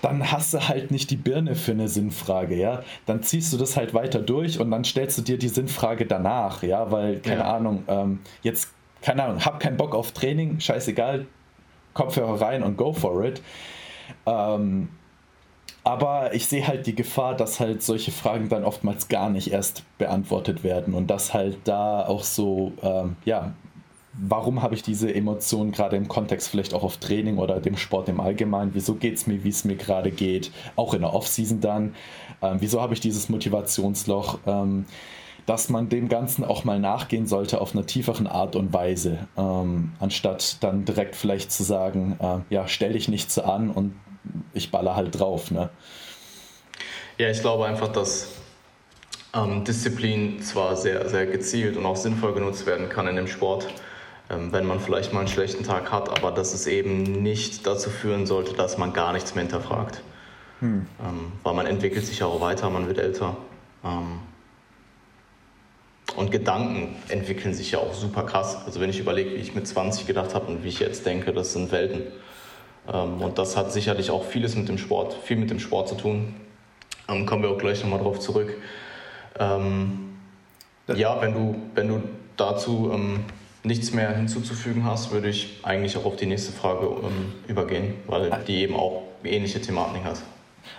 dann 0.00 0.30
hast 0.30 0.54
du 0.54 0.68
halt 0.68 0.90
nicht 0.90 1.10
die 1.10 1.16
Birne 1.16 1.56
für 1.56 1.72
eine 1.72 1.88
Sinnfrage, 1.88 2.54
ja. 2.54 2.82
Dann 3.06 3.22
ziehst 3.22 3.52
du 3.52 3.56
das 3.56 3.76
halt 3.76 3.94
weiter 3.94 4.20
durch 4.20 4.60
und 4.60 4.70
dann 4.70 4.84
stellst 4.84 5.18
du 5.18 5.22
dir 5.22 5.38
die 5.38 5.48
Sinnfrage 5.48 6.06
danach, 6.06 6.62
ja, 6.62 6.90
weil 6.92 7.18
keine 7.18 7.40
ja. 7.40 7.56
Ahnung, 7.56 7.82
ähm, 7.88 8.20
jetzt 8.42 8.70
keine 9.02 9.24
Ahnung, 9.24 9.44
hab 9.44 9.60
keinen 9.60 9.76
Bock 9.76 9.94
auf 9.94 10.12
Training, 10.12 10.60
scheißegal, 10.60 11.26
Kopfhörer 11.94 12.40
rein 12.40 12.62
und 12.62 12.76
go 12.76 12.92
for 12.92 13.24
it. 13.24 13.42
Ähm, 14.26 14.88
aber 15.88 16.34
ich 16.34 16.46
sehe 16.46 16.68
halt 16.68 16.86
die 16.86 16.94
Gefahr, 16.94 17.34
dass 17.34 17.60
halt 17.60 17.82
solche 17.82 18.12
Fragen 18.12 18.50
dann 18.50 18.62
oftmals 18.62 19.08
gar 19.08 19.30
nicht 19.30 19.50
erst 19.50 19.84
beantwortet 19.96 20.62
werden 20.62 20.92
und 20.92 21.06
dass 21.06 21.32
halt 21.32 21.56
da 21.64 22.06
auch 22.06 22.24
so, 22.24 22.72
ähm, 22.82 23.16
ja, 23.24 23.54
warum 24.12 24.60
habe 24.60 24.74
ich 24.74 24.82
diese 24.82 25.14
Emotionen 25.14 25.72
gerade 25.72 25.96
im 25.96 26.06
Kontext 26.06 26.50
vielleicht 26.50 26.74
auch 26.74 26.82
auf 26.82 26.98
Training 26.98 27.38
oder 27.38 27.58
dem 27.58 27.78
Sport 27.78 28.10
im 28.10 28.20
Allgemeinen? 28.20 28.72
Wieso 28.74 28.96
geht 28.96 29.14
es 29.14 29.26
mir, 29.26 29.42
wie 29.44 29.48
es 29.48 29.64
mir 29.64 29.76
gerade 29.76 30.10
geht? 30.10 30.52
Auch 30.76 30.92
in 30.92 31.00
der 31.00 31.14
Offseason 31.14 31.62
dann. 31.62 31.94
Ähm, 32.42 32.58
wieso 32.60 32.82
habe 32.82 32.92
ich 32.92 33.00
dieses 33.00 33.30
Motivationsloch? 33.30 34.40
Ähm, 34.46 34.84
dass 35.46 35.70
man 35.70 35.88
dem 35.88 36.10
Ganzen 36.10 36.44
auch 36.44 36.64
mal 36.64 36.78
nachgehen 36.78 37.26
sollte 37.26 37.62
auf 37.62 37.74
einer 37.74 37.86
tieferen 37.86 38.26
Art 38.26 38.56
und 38.56 38.74
Weise, 38.74 39.20
ähm, 39.38 39.92
anstatt 39.98 40.62
dann 40.62 40.84
direkt 40.84 41.16
vielleicht 41.16 41.50
zu 41.50 41.62
sagen, 41.62 42.18
äh, 42.20 42.54
ja, 42.54 42.68
stell 42.68 42.92
dich 42.92 43.08
nicht 43.08 43.30
so 43.30 43.40
an 43.44 43.70
und 43.70 43.94
ich 44.52 44.70
baller 44.70 44.96
halt 44.96 45.18
drauf. 45.18 45.50
Ne? 45.50 45.70
Ja, 47.18 47.30
ich 47.30 47.40
glaube 47.40 47.66
einfach, 47.66 47.88
dass 47.88 48.28
ähm, 49.34 49.64
Disziplin 49.64 50.42
zwar 50.42 50.76
sehr, 50.76 51.08
sehr 51.08 51.26
gezielt 51.26 51.76
und 51.76 51.86
auch 51.86 51.96
sinnvoll 51.96 52.34
genutzt 52.34 52.66
werden 52.66 52.88
kann 52.88 53.06
in 53.08 53.16
dem 53.16 53.26
Sport, 53.26 53.68
ähm, 54.30 54.52
wenn 54.52 54.66
man 54.66 54.80
vielleicht 54.80 55.12
mal 55.12 55.20
einen 55.20 55.28
schlechten 55.28 55.64
Tag 55.64 55.92
hat, 55.92 56.08
aber 56.10 56.30
dass 56.30 56.54
es 56.54 56.66
eben 56.66 57.02
nicht 57.02 57.66
dazu 57.66 57.90
führen 57.90 58.26
sollte, 58.26 58.54
dass 58.54 58.78
man 58.78 58.92
gar 58.92 59.12
nichts 59.12 59.34
mehr 59.34 59.42
hinterfragt. 59.42 60.02
Hm. 60.60 60.86
Ähm, 61.00 61.32
weil 61.42 61.54
man 61.54 61.66
entwickelt 61.66 62.04
sich 62.04 62.20
ja 62.20 62.26
auch 62.26 62.40
weiter, 62.40 62.70
man 62.70 62.88
wird 62.88 62.98
älter. 62.98 63.36
Ähm, 63.84 64.20
und 66.16 66.32
Gedanken 66.32 66.96
entwickeln 67.08 67.54
sich 67.54 67.72
ja 67.72 67.78
auch 67.78 67.94
super 67.94 68.24
krass. 68.24 68.58
Also 68.66 68.80
wenn 68.80 68.90
ich 68.90 68.98
überlege, 68.98 69.30
wie 69.30 69.40
ich 69.40 69.54
mit 69.54 69.68
20 69.68 70.06
gedacht 70.06 70.34
habe 70.34 70.46
und 70.46 70.64
wie 70.64 70.68
ich 70.68 70.80
jetzt 70.80 71.06
denke, 71.06 71.32
das 71.32 71.52
sind 71.52 71.70
Welten. 71.70 72.02
Ähm, 72.92 73.20
und 73.20 73.38
das 73.38 73.56
hat 73.56 73.72
sicherlich 73.72 74.10
auch 74.10 74.24
vieles 74.24 74.56
mit 74.56 74.68
dem 74.68 74.78
Sport, 74.78 75.14
viel 75.14 75.36
mit 75.36 75.50
dem 75.50 75.60
Sport 75.60 75.88
zu 75.88 75.94
tun. 75.94 76.34
Ähm, 77.08 77.26
kommen 77.26 77.42
wir 77.42 77.50
auch 77.50 77.58
gleich 77.58 77.82
nochmal 77.82 78.00
drauf 78.00 78.20
zurück. 78.20 78.54
Ähm, 79.38 80.16
ja, 80.94 81.20
wenn 81.20 81.34
du, 81.34 81.56
wenn 81.74 81.88
du 81.88 82.02
dazu 82.36 82.98
nichts 83.62 83.92
mehr 83.92 84.16
hinzuzufügen 84.16 84.84
hast, 84.84 85.10
würde 85.10 85.28
ich 85.28 85.58
eigentlich 85.62 85.96
auch 85.98 86.06
auf 86.06 86.16
die 86.16 86.24
nächste 86.24 86.52
Frage 86.52 86.88
übergehen, 87.46 87.94
weil 88.06 88.30
die 88.46 88.62
eben 88.62 88.74
auch 88.74 89.02
ähnliche 89.22 89.60
Thematik 89.60 90.04
hat. 90.04 90.22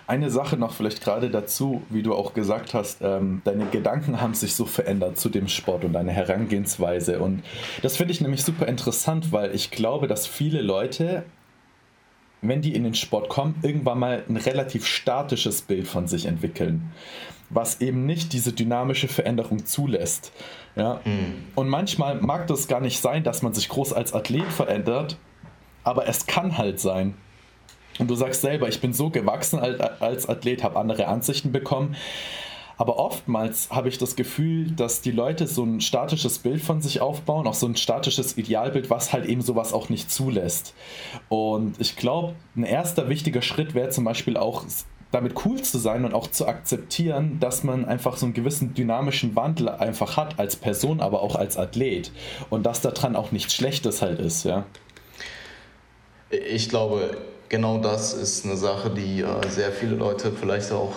Eine 0.07 0.29
Sache 0.29 0.57
noch 0.57 0.73
vielleicht 0.73 1.03
gerade 1.03 1.29
dazu, 1.29 1.83
wie 1.89 2.03
du 2.03 2.15
auch 2.15 2.33
gesagt 2.33 2.73
hast, 2.73 3.01
ähm, 3.01 3.41
deine 3.43 3.65
Gedanken 3.65 4.21
haben 4.21 4.33
sich 4.33 4.55
so 4.55 4.65
verändert 4.65 5.19
zu 5.19 5.29
dem 5.29 5.47
Sport 5.47 5.83
und 5.83 5.93
deine 5.93 6.11
Herangehensweise. 6.11 7.19
Und 7.19 7.43
das 7.81 7.97
finde 7.97 8.13
ich 8.13 8.21
nämlich 8.21 8.43
super 8.43 8.67
interessant, 8.67 9.31
weil 9.31 9.53
ich 9.53 9.71
glaube, 9.71 10.07
dass 10.07 10.27
viele 10.27 10.61
Leute 10.61 11.23
wenn 12.41 12.61
die 12.61 12.73
in 12.73 12.83
den 12.83 12.93
Sport 12.93 13.29
kommen, 13.29 13.55
irgendwann 13.61 13.99
mal 13.99 14.23
ein 14.27 14.37
relativ 14.37 14.85
statisches 14.85 15.61
Bild 15.61 15.87
von 15.87 16.07
sich 16.07 16.25
entwickeln, 16.25 16.91
was 17.49 17.81
eben 17.81 18.05
nicht 18.05 18.33
diese 18.33 18.53
dynamische 18.53 19.07
Veränderung 19.07 19.65
zulässt. 19.65 20.31
Ja? 20.75 21.01
Mhm. 21.03 21.47
Und 21.55 21.67
manchmal 21.67 22.15
mag 22.15 22.47
das 22.47 22.67
gar 22.67 22.79
nicht 22.79 23.01
sein, 23.01 23.23
dass 23.23 23.41
man 23.41 23.53
sich 23.53 23.69
groß 23.69 23.93
als 23.93 24.13
Athlet 24.13 24.51
verändert, 24.51 25.17
aber 25.83 26.07
es 26.07 26.27
kann 26.27 26.57
halt 26.57 26.79
sein. 26.79 27.15
Und 27.97 28.09
du 28.09 28.15
sagst 28.15 28.41
selber, 28.41 28.69
ich 28.69 28.79
bin 28.79 28.93
so 28.93 29.09
gewachsen 29.09 29.59
als 29.59 30.29
Athlet, 30.29 30.63
habe 30.63 30.79
andere 30.79 31.07
Ansichten 31.07 31.51
bekommen. 31.51 31.97
Aber 32.79 32.97
oftmals 32.97 33.69
habe 33.71 33.89
ich 33.89 33.97
das 33.97 34.15
Gefühl, 34.15 34.71
dass 34.71 35.01
die 35.01 35.11
Leute 35.11 35.47
so 35.47 35.65
ein 35.65 35.81
statisches 35.81 36.39
Bild 36.39 36.61
von 36.61 36.81
sich 36.81 37.01
aufbauen, 37.01 37.45
auch 37.45 37.53
so 37.53 37.67
ein 37.67 37.75
statisches 37.75 38.37
Idealbild, 38.37 38.89
was 38.89 39.11
halt 39.11 39.25
eben 39.25 39.41
sowas 39.41 39.73
auch 39.73 39.89
nicht 39.89 40.09
zulässt. 40.09 40.73
Und 41.27 41.75
ich 41.81 41.97
glaube, 41.97 42.35
ein 42.55 42.63
erster 42.63 43.09
wichtiger 43.09 43.41
Schritt 43.41 43.75
wäre 43.75 43.89
zum 43.89 44.05
Beispiel 44.05 44.37
auch 44.37 44.63
damit 45.11 45.45
cool 45.45 45.61
zu 45.61 45.77
sein 45.77 46.05
und 46.05 46.13
auch 46.13 46.27
zu 46.27 46.47
akzeptieren, 46.47 47.41
dass 47.41 47.65
man 47.65 47.83
einfach 47.83 48.15
so 48.15 48.25
einen 48.25 48.33
gewissen 48.33 48.73
dynamischen 48.73 49.35
Wandel 49.35 49.67
einfach 49.67 50.15
hat 50.15 50.39
als 50.39 50.55
Person, 50.55 51.01
aber 51.01 51.21
auch 51.21 51.35
als 51.35 51.57
Athlet 51.57 52.13
und 52.49 52.65
dass 52.65 52.79
daran 52.79 53.17
auch 53.17 53.33
nichts 53.33 53.53
Schlechtes 53.53 54.01
halt 54.01 54.21
ist, 54.21 54.45
ja. 54.45 54.65
Ich 56.29 56.69
glaube, 56.69 57.17
genau 57.49 57.79
das 57.79 58.13
ist 58.13 58.45
eine 58.45 58.55
Sache, 58.55 58.89
die 58.91 59.21
äh, 59.21 59.49
sehr 59.49 59.73
viele 59.73 59.95
Leute 59.95 60.31
vielleicht 60.31 60.71
auch 60.71 60.93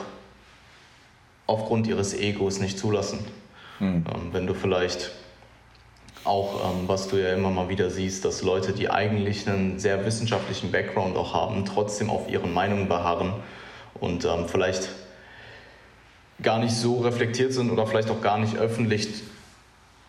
aufgrund 1.52 1.86
ihres 1.86 2.14
Egos 2.14 2.58
nicht 2.58 2.78
zulassen. 2.78 3.18
Hm. 3.78 4.04
Ähm, 4.12 4.28
wenn 4.32 4.46
du 4.46 4.54
vielleicht 4.54 5.12
auch, 6.24 6.70
ähm, 6.70 6.88
was 6.88 7.08
du 7.08 7.16
ja 7.16 7.34
immer 7.34 7.50
mal 7.50 7.68
wieder 7.68 7.90
siehst, 7.90 8.24
dass 8.24 8.42
Leute, 8.42 8.72
die 8.72 8.88
eigentlich 8.88 9.46
einen 9.48 9.78
sehr 9.78 10.04
wissenschaftlichen 10.06 10.72
Background 10.72 11.16
auch 11.16 11.34
haben, 11.34 11.64
trotzdem 11.64 12.10
auf 12.10 12.28
ihren 12.30 12.54
Meinungen 12.54 12.88
beharren 12.88 13.34
und 13.94 14.24
ähm, 14.24 14.46
vielleicht 14.46 14.88
gar 16.40 16.58
nicht 16.58 16.74
so 16.74 17.00
reflektiert 17.00 17.52
sind 17.52 17.70
oder 17.70 17.86
vielleicht 17.86 18.10
auch 18.10 18.20
gar 18.20 18.38
nicht 18.38 18.56
öffentlich 18.56 19.08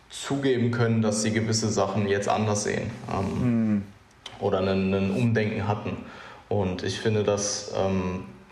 zugeben 0.08 0.70
können, 0.70 1.02
dass 1.02 1.22
sie 1.22 1.32
gewisse 1.32 1.68
Sachen 1.68 2.08
jetzt 2.08 2.28
anders 2.28 2.64
sehen 2.64 2.90
ähm, 3.12 3.40
hm. 3.40 3.82
oder 4.40 4.60
ein 4.60 5.10
Umdenken 5.10 5.68
hatten. 5.68 5.96
Und 6.48 6.82
ich 6.84 7.00
finde, 7.00 7.24
dass 7.24 7.72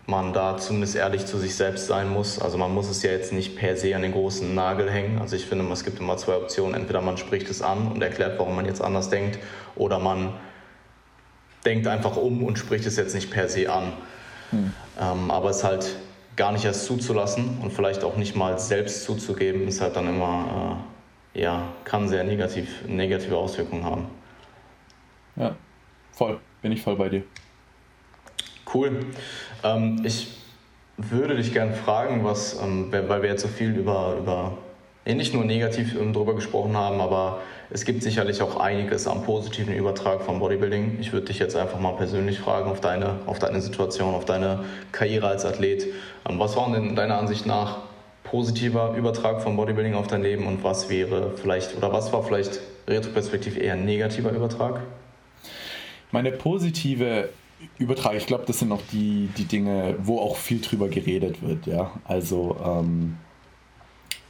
man 0.05 0.33
da 0.33 0.57
zumindest 0.57 0.95
ehrlich 0.95 1.25
zu 1.25 1.37
sich 1.37 1.55
selbst 1.55 1.87
sein 1.87 2.09
muss. 2.09 2.39
Also 2.39 2.57
man 2.57 2.73
muss 2.73 2.89
es 2.89 3.03
ja 3.03 3.11
jetzt 3.11 3.31
nicht 3.31 3.55
per 3.55 3.77
se 3.77 3.95
an 3.95 4.01
den 4.01 4.11
großen 4.11 4.53
Nagel 4.53 4.91
hängen. 4.91 5.19
Also 5.19 5.35
ich 5.35 5.45
finde, 5.45 5.65
es 5.71 5.83
gibt 5.83 5.99
immer 5.99 6.17
zwei 6.17 6.35
Optionen. 6.35 6.75
Entweder 6.75 7.01
man 7.01 7.17
spricht 7.17 7.49
es 7.49 7.61
an 7.61 7.87
und 7.87 8.01
erklärt, 8.01 8.37
warum 8.37 8.55
man 8.55 8.65
jetzt 8.65 8.81
anders 8.81 9.09
denkt, 9.09 9.39
oder 9.75 9.99
man 9.99 10.33
denkt 11.65 11.87
einfach 11.87 12.17
um 12.17 12.43
und 12.43 12.59
spricht 12.59 12.85
es 12.85 12.97
jetzt 12.97 13.15
nicht 13.15 13.31
per 13.31 13.47
se 13.47 13.71
an. 13.71 13.93
Hm. 14.49 14.73
Ähm, 14.99 15.31
aber 15.31 15.49
es 15.49 15.63
halt 15.63 15.95
gar 16.35 16.51
nicht 16.51 16.65
erst 16.65 16.85
zuzulassen 16.85 17.59
und 17.61 17.71
vielleicht 17.71 18.03
auch 18.03 18.17
nicht 18.17 18.35
mal 18.35 18.59
selbst 18.59 19.03
zuzugeben, 19.03 19.67
ist 19.67 19.81
halt 19.81 19.95
dann 19.95 20.07
immer, 20.07 20.83
äh, 21.33 21.41
ja, 21.41 21.69
kann 21.85 22.09
sehr 22.09 22.23
negativ, 22.23 22.85
negative 22.87 23.37
Auswirkungen 23.37 23.85
haben. 23.85 24.07
Ja, 25.35 25.55
voll, 26.11 26.39
bin 26.61 26.71
ich 26.71 26.81
voll 26.81 26.95
bei 26.95 27.09
dir. 27.09 27.23
Cool. 28.71 29.05
Ähm, 29.63 30.01
ich 30.03 30.27
würde 30.97 31.35
dich 31.35 31.53
gerne 31.53 31.73
fragen, 31.73 32.23
was, 32.23 32.59
ähm, 32.61 32.91
weil 32.91 33.21
wir 33.21 33.29
jetzt 33.29 33.41
so 33.41 33.47
viel 33.47 33.75
über, 33.75 34.15
über 34.19 34.57
nicht 35.05 35.33
nur 35.33 35.43
negativ 35.43 35.95
ähm, 35.99 36.13
darüber 36.13 36.35
gesprochen 36.35 36.77
haben, 36.77 37.01
aber 37.01 37.41
es 37.69 37.85
gibt 37.85 38.03
sicherlich 38.03 38.41
auch 38.41 38.57
einiges 38.57 39.07
am 39.07 39.23
positiven 39.23 39.73
Übertrag 39.73 40.21
vom 40.21 40.39
Bodybuilding. 40.39 40.97
Ich 41.01 41.11
würde 41.11 41.27
dich 41.27 41.39
jetzt 41.39 41.55
einfach 41.55 41.79
mal 41.79 41.93
persönlich 41.93 42.39
fragen 42.39 42.69
auf 42.69 42.81
deine, 42.81 43.19
auf 43.25 43.39
deine 43.39 43.61
Situation, 43.61 44.13
auf 44.13 44.25
deine 44.25 44.65
Karriere 44.91 45.27
als 45.27 45.45
Athlet. 45.45 45.87
Ähm, 46.29 46.39
was 46.39 46.55
war 46.55 46.71
denn 46.71 46.95
deiner 46.95 47.17
Ansicht 47.17 47.45
nach 47.45 47.79
positiver 48.23 48.95
Übertrag 48.95 49.41
vom 49.41 49.57
Bodybuilding 49.57 49.95
auf 49.95 50.07
dein 50.07 50.23
Leben 50.23 50.47
und 50.47 50.63
was 50.63 50.89
wäre 50.89 51.31
vielleicht 51.35 51.75
oder 51.75 51.91
was 51.91 52.13
war 52.13 52.23
vielleicht 52.23 52.61
retroperspektiv 52.87 53.57
eher 53.57 53.73
ein 53.73 53.85
negativer 53.85 54.31
Übertrag? 54.31 54.81
Meine 56.11 56.31
positive 56.31 57.29
Übertrag, 57.77 58.15
ich 58.15 58.25
glaube, 58.25 58.43
das 58.45 58.59
sind 58.59 58.71
auch 58.71 58.81
die, 58.91 59.29
die 59.37 59.45
Dinge, 59.45 59.95
wo 59.99 60.19
auch 60.19 60.37
viel 60.37 60.61
drüber 60.61 60.87
geredet 60.89 61.41
wird, 61.41 61.65
ja. 61.67 61.91
Also 62.05 62.57
ähm, 62.63 63.17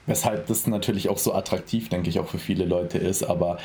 Weshalb 0.06 0.48
das 0.48 0.68
natürlich 0.68 1.08
auch 1.10 1.18
so 1.18 1.34
attraktiv, 1.34 1.90
denke 1.90 2.10
ich, 2.10 2.20
auch 2.20 2.28
für 2.28 2.38
viele 2.38 2.66
Leute 2.66 2.98
ist. 2.98 3.24
Aber 3.24 3.58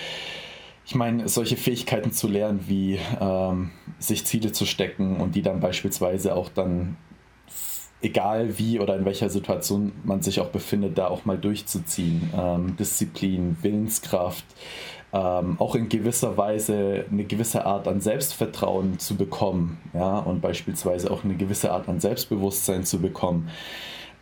ich 0.87 0.95
meine, 0.95 1.29
solche 1.29 1.57
Fähigkeiten 1.57 2.12
zu 2.12 2.29
lernen, 2.29 2.64
wie 2.69 2.99
ähm, 3.21 3.71
sich 3.99 4.25
Ziele 4.25 4.53
zu 4.53 4.64
stecken 4.64 5.16
und 5.16 5.35
die 5.35 5.43
dann 5.43 5.61
beispielsweise 5.61 6.35
auch 6.37 6.49
dann, 6.49 6.97
egal 8.01 8.57
wie 8.59 8.79
oder 8.79 8.97
in 8.97 9.05
welcher 9.05 9.29
Situation 9.31 9.93
man 10.05 10.23
sich 10.23 10.39
auch 10.39 10.51
befindet, 10.51 10.97
da 10.97 11.09
auch 11.09 11.25
mal 11.25 11.39
durchzuziehen. 11.39 12.31
Ähm, 12.37 12.77
Disziplin, 12.77 13.57
Willenskraft, 13.61 14.45
ähm, 15.13 15.57
auch 15.59 15.75
in 15.75 15.89
gewisser 15.89 16.37
Weise 16.37 17.07
eine 17.11 17.25
gewisse 17.25 17.65
Art 17.65 17.89
an 17.89 18.01
Selbstvertrauen 18.01 18.99
zu 18.99 19.17
bekommen, 19.17 19.79
ja, 19.95 20.19
und 20.19 20.41
beispielsweise 20.41 21.11
auch 21.11 21.25
eine 21.25 21.35
gewisse 21.35 21.73
Art 21.73 21.89
an 21.89 22.01
Selbstbewusstsein 22.01 22.85
zu 22.85 23.01
bekommen. 23.01 23.49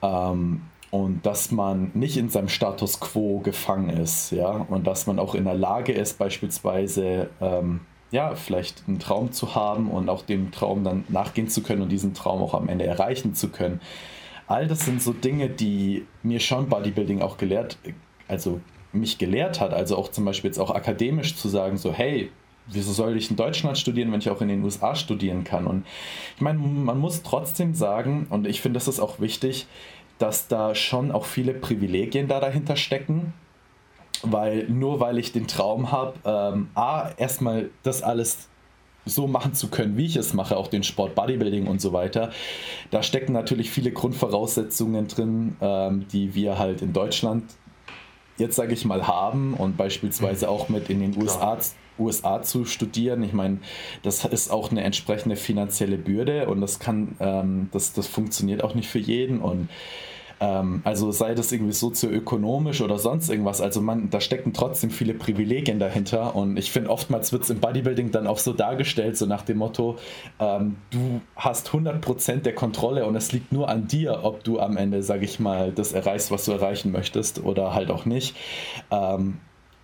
Ähm, 0.03 0.63
und 0.93 1.27
dass 1.27 1.51
man 1.51 1.91
nicht 1.95 2.17
in 2.17 2.29
seinem 2.29 2.49
Status 2.49 3.01
quo 3.01 3.41
gefangen 3.41 3.91
ist, 3.91 4.31
ja, 4.31 4.51
und 4.51 4.87
dass 4.87 5.07
man 5.07 5.19
auch 5.19 5.35
in 5.35 5.45
der 5.45 5.55
Lage 5.55 5.93
ist, 5.93 6.19
beispielsweise, 6.19 7.31
ähm, 7.41 7.81
ja, 8.13 8.37
vielleicht 8.37 8.85
einen 8.87 9.01
Traum 9.01 9.33
zu 9.33 9.57
haben 9.57 9.91
und 9.91 10.09
auch 10.09 10.23
dem 10.23 10.53
Traum 10.53 10.85
dann 10.85 11.05
nachgehen 11.09 11.49
zu 11.49 11.63
können 11.63 11.83
und 11.83 11.91
diesen 11.91 12.15
Traum 12.15 12.41
auch 12.41 12.55
am 12.55 12.69
Ende 12.69 12.87
erreichen 12.87 13.35
zu 13.35 13.49
können. 13.49 13.81
All 14.47 14.69
das 14.69 14.85
sind 14.85 15.03
so 15.03 15.13
Dinge, 15.13 15.49
die 15.49 16.07
mir 16.23 16.39
schon 16.39 16.69
Bodybuilding 16.69 17.21
auch 17.21 17.37
gelehrt, 17.37 17.79
also 18.29 18.61
mich 18.97 19.19
gelehrt 19.19 19.61
hat, 19.61 19.73
also 19.73 19.97
auch 19.97 20.11
zum 20.11 20.25
Beispiel 20.25 20.49
jetzt 20.49 20.59
auch 20.59 20.71
akademisch 20.71 21.37
zu 21.37 21.49
sagen, 21.49 21.77
so, 21.77 21.93
hey, 21.93 22.31
wieso 22.67 22.93
soll 22.93 23.17
ich 23.17 23.31
in 23.31 23.37
Deutschland 23.37 23.79
studieren, 23.79 24.13
wenn 24.13 24.21
ich 24.21 24.31
auch 24.31 24.41
in 24.41 24.49
den 24.49 24.63
USA 24.65 24.95
studieren 24.95 25.45
kann? 25.45 25.67
Und 25.67 25.87
ich 26.37 26.43
meine, 26.43 26.59
man 26.59 26.99
muss 26.99 27.23
trotzdem 27.23 27.75
sagen, 27.75 28.27
und 28.31 28.47
ich 28.47 28.61
finde, 28.61 28.79
das 28.79 28.89
ist 28.89 29.01
auch 29.01 29.21
wichtig, 29.21 29.67
dass 30.19 30.49
da 30.49 30.75
schon 30.75 31.13
auch 31.13 31.25
viele 31.25 31.55
Privilegien 31.55 32.29
da 32.29 32.41
dahinter 32.41 32.77
stecken. 32.77 33.33
Weil 34.23 34.67
nur 34.69 34.99
weil 34.99 35.19
ich 35.19 35.33
den 35.33 35.47
Traum 35.47 35.93
habe, 35.93 36.15
ähm, 36.25 36.71
A, 36.75 37.11
erstmal 37.19 37.69
das 37.83 38.03
alles 38.03 38.49
so 39.05 39.27
machen 39.27 39.55
zu 39.55 39.69
können, 39.69 39.97
wie 39.97 40.07
ich 40.07 40.17
es 40.17 40.33
mache, 40.33 40.57
auch 40.57 40.69
den 40.69 40.83
Sport, 40.83 41.15
Bodybuilding 41.15 41.67
und 41.67 41.81
so 41.81 41.93
weiter. 41.93 42.31
Da 42.91 43.03
stecken 43.03 43.33
natürlich 43.33 43.71
viele 43.71 43.93
Grundvoraussetzungen 43.93 45.07
drin, 45.07 45.57
ähm, 45.61 46.07
die 46.09 46.35
wir 46.35 46.59
halt 46.59 46.81
in 46.81 46.95
Deutschland 46.95 47.45
jetzt, 48.39 48.57
sage 48.57 48.75
ich 48.75 48.85
mal, 48.85 49.07
haben 49.07 49.55
und 49.55 49.77
beispielsweise 49.77 50.49
auch 50.49 50.69
mit 50.69 50.91
in 50.91 51.01
den 51.01 51.21
USA, 51.21 51.59
USA 51.99 52.43
zu 52.43 52.65
studieren. 52.65 53.23
Ich 53.23 53.33
meine, 53.33 53.59
das 54.03 54.25
ist 54.25 54.51
auch 54.51 54.71
eine 54.71 54.83
entsprechende 54.83 55.37
finanzielle 55.37 55.97
Bürde 55.97 56.49
und 56.49 56.61
das 56.61 56.79
kann, 56.79 57.17
ähm, 57.21 57.69
das, 57.73 57.93
das 57.93 58.07
funktioniert 58.07 58.63
auch 58.63 58.75
nicht 58.75 58.89
für 58.89 58.99
jeden 58.99 59.41
und 59.41 59.69
ähm, 60.41 60.83
also 60.85 61.13
sei 61.13 61.35
das 61.35 61.51
irgendwie 61.53 61.73
sozioökonomisch 61.73 62.83
oder 62.83 62.99
sonst 62.99 63.31
irgendwas. 63.31 63.61
Also 63.61 63.81
man, 63.81 64.11
da 64.11 64.21
stecken 64.21 64.53
trotzdem 64.53 64.91
viele 64.91 65.15
Privilegien 65.15 65.79
dahinter. 65.79 66.37
Und 66.37 66.57
ich 66.59 66.71
finde, 66.71 66.91
oftmals 66.91 67.33
wird 67.33 67.45
es 67.45 67.51
im 67.51 67.61
Bodybuilding 67.61 68.11
dann 68.11 68.27
auch 68.27 68.39
so 68.39 68.53
dargestellt, 68.53 69.17
so 69.17 69.27
nach 69.27 69.43
dem 69.43 69.59
Motto, 69.59 69.97
ähm, 70.39 70.77
du 70.91 71.21
hast 71.37 71.69
100% 71.69 72.43
der 72.43 72.55
Kontrolle 72.55 73.07
und 73.07 73.17
es 73.17 73.33
liegt 73.33 73.53
nur 73.53 73.69
an 73.69 73.87
dir, 73.87 74.21
ob 74.25 74.45
du 74.45 74.61
am 74.61 74.77
Ende, 74.77 75.03
sage 75.03 75.25
ich 75.25 75.41
mal, 75.41 75.73
das 75.73 75.93
erreichst, 75.93 76.31
was 76.31 76.45
du 76.45 76.53
erreichen 76.53 76.93
möchtest 76.93 77.43
oder 77.43 77.75
halt 77.75 77.91
auch 77.91 78.05
nicht. 78.05 78.37
Ähm, 78.91 79.39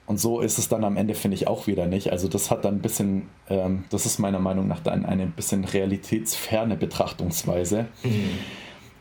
und 0.05 0.19
so 0.19 0.41
ist 0.41 0.59
es 0.59 0.69
dann 0.69 0.85
am 0.85 0.97
Ende, 0.97 1.15
finde 1.15 1.37
ich, 1.37 1.49
auch 1.49 1.67
wieder 1.67 1.87
nicht. 1.87 2.11
Also 2.11 2.29
das 2.29 2.51
hat 2.51 2.67
dann 2.67 2.77
ein 2.77 2.83
bisschen, 2.83 3.29
ähm, 3.49 3.85
das 3.89 4.05
ist 4.05 4.19
meiner 4.19 4.41
Meinung 4.41 4.69
nach 4.69 4.81
dann 4.81 5.07
eine 5.07 5.27
bisschen 5.27 5.65
realitätsferne 5.65 6.77
Betrachtungsweise. 6.77 7.87
Mhm 8.03 8.39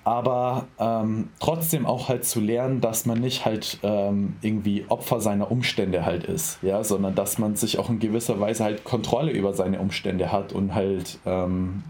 aber 0.04 0.68
ähm, 0.80 1.30
trotzdem 1.40 1.86
auch 1.86 2.10
halt 2.10 2.26
zu 2.26 2.40
lernen, 2.40 2.82
dass 2.82 3.06
man 3.06 3.20
nicht 3.20 3.46
halt 3.46 3.80
ähm, 3.84 4.36
irgendwie 4.42 4.86
Opfer 4.88 5.22
seiner 5.22 5.52
Umstände 5.52 6.06
halt 6.06 6.24
ist, 6.24 6.58
ja, 6.64 6.84
sondern 6.84 7.14
dass 7.14 7.38
man 7.38 7.56
sich 7.56 7.78
auch 7.78 7.90
in 7.90 8.00
gewisser 8.00 8.40
Weise 8.40 8.64
halt 8.64 8.84
Kontrolle 8.84 9.32
über 9.32 9.54
seine 9.54 9.80
Umstände 9.80 10.32
hat 10.32 10.54
und 10.54 10.74
halt 10.74 11.20
ähm, 11.26 11.84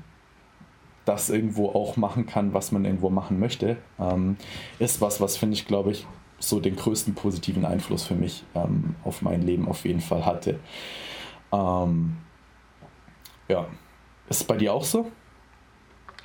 das 1.06 1.30
irgendwo 1.30 1.70
auch 1.70 1.96
machen 1.98 2.26
kann, 2.26 2.54
was 2.54 2.72
man 2.72 2.86
irgendwo 2.86 3.10
machen 3.10 3.40
möchte, 3.40 3.78
ähm, 4.00 4.38
ist 4.80 5.02
was, 5.02 5.22
was 5.22 5.38
finde 5.38 5.56
ich, 5.56 5.66
glaube 5.66 5.92
ich, 5.92 6.06
so 6.40 6.60
den 6.60 6.76
größten 6.76 7.16
positiven 7.16 7.66
Einfluss 7.66 8.04
für 8.04 8.16
mich 8.16 8.44
ähm, 8.56 8.96
auf 9.04 9.22
mein 9.22 9.42
Leben 9.42 9.68
auf 9.68 9.86
jeden 9.86 10.02
Fall 10.02 10.26
hatte. 10.26 10.60
Ähm, 11.54 12.18
ja, 13.48 13.68
ist 14.30 14.42
es 14.42 14.44
bei 14.44 14.58
dir 14.58 14.74
auch 14.74 14.84
so? 14.84 15.12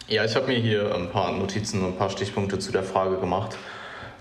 Ja, 0.08 0.24
ich 0.24 0.36
habe 0.36 0.46
mir 0.46 0.58
hier 0.58 0.94
ein 0.94 1.10
paar 1.10 1.32
Notizen 1.32 1.82
und 1.82 1.94
ein 1.94 1.96
paar 1.96 2.10
Stichpunkte 2.10 2.60
zu 2.60 2.70
der 2.70 2.84
Frage 2.84 3.16
gemacht 3.16 3.56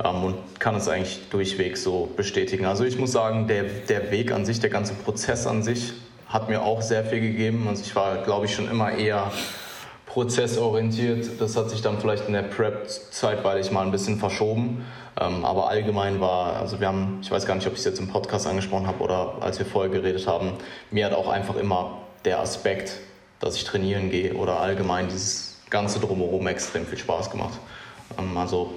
ähm, 0.03 0.23
und 0.23 0.59
kann 0.59 0.73
es 0.73 0.87
eigentlich 0.87 1.29
durchweg 1.29 1.77
so 1.77 2.09
bestätigen. 2.17 2.65
Also 2.65 2.85
ich 2.85 2.97
muss 2.97 3.11
sagen, 3.11 3.47
der, 3.47 3.65
der 3.87 4.09
Weg 4.09 4.31
an 4.31 4.45
sich, 4.45 4.59
der 4.59 4.71
ganze 4.71 4.95
Prozess 4.95 5.45
an 5.45 5.61
sich 5.61 5.93
hat 6.27 6.49
mir 6.49 6.63
auch 6.63 6.81
sehr 6.81 7.05
viel 7.05 7.21
gegeben. 7.21 7.67
Also 7.69 7.83
ich 7.83 7.95
war, 7.95 8.23
glaube 8.23 8.47
ich, 8.47 8.55
schon 8.55 8.67
immer 8.67 8.93
eher 8.93 9.31
prozessorientiert. 10.07 11.39
Das 11.39 11.55
hat 11.55 11.69
sich 11.69 11.83
dann 11.83 11.99
vielleicht 11.99 12.25
in 12.25 12.33
der 12.33 12.41
Prep-Zeit, 12.41 13.43
weil 13.43 13.59
ich 13.59 13.69
mal 13.69 13.85
ein 13.85 13.91
bisschen 13.91 14.17
verschoben. 14.17 14.83
Ähm, 15.21 15.45
aber 15.45 15.69
allgemein 15.69 16.19
war, 16.19 16.55
also 16.55 16.79
wir 16.79 16.87
haben, 16.87 17.19
ich 17.21 17.29
weiß 17.29 17.45
gar 17.45 17.53
nicht, 17.53 17.67
ob 17.67 17.73
ich 17.73 17.79
es 17.79 17.85
jetzt 17.85 17.99
im 17.99 18.07
Podcast 18.07 18.47
angesprochen 18.47 18.87
habe 18.87 19.03
oder 19.03 19.35
als 19.41 19.59
wir 19.59 19.67
vorher 19.67 19.91
geredet 19.91 20.25
haben, 20.25 20.53
mir 20.89 21.05
hat 21.05 21.13
auch 21.13 21.29
einfach 21.29 21.57
immer 21.57 22.01
der 22.25 22.39
Aspekt, 22.39 22.97
dass 23.39 23.55
ich 23.55 23.65
trainieren 23.65 24.09
gehe 24.09 24.33
oder 24.33 24.59
allgemein 24.61 25.09
dieses 25.09 25.54
Ganze 25.75 25.99
drumherum 25.99 26.47
extrem 26.47 26.85
viel 26.85 26.97
Spaß 26.97 27.29
gemacht. 27.29 27.59
Ähm, 28.17 28.37
also 28.37 28.73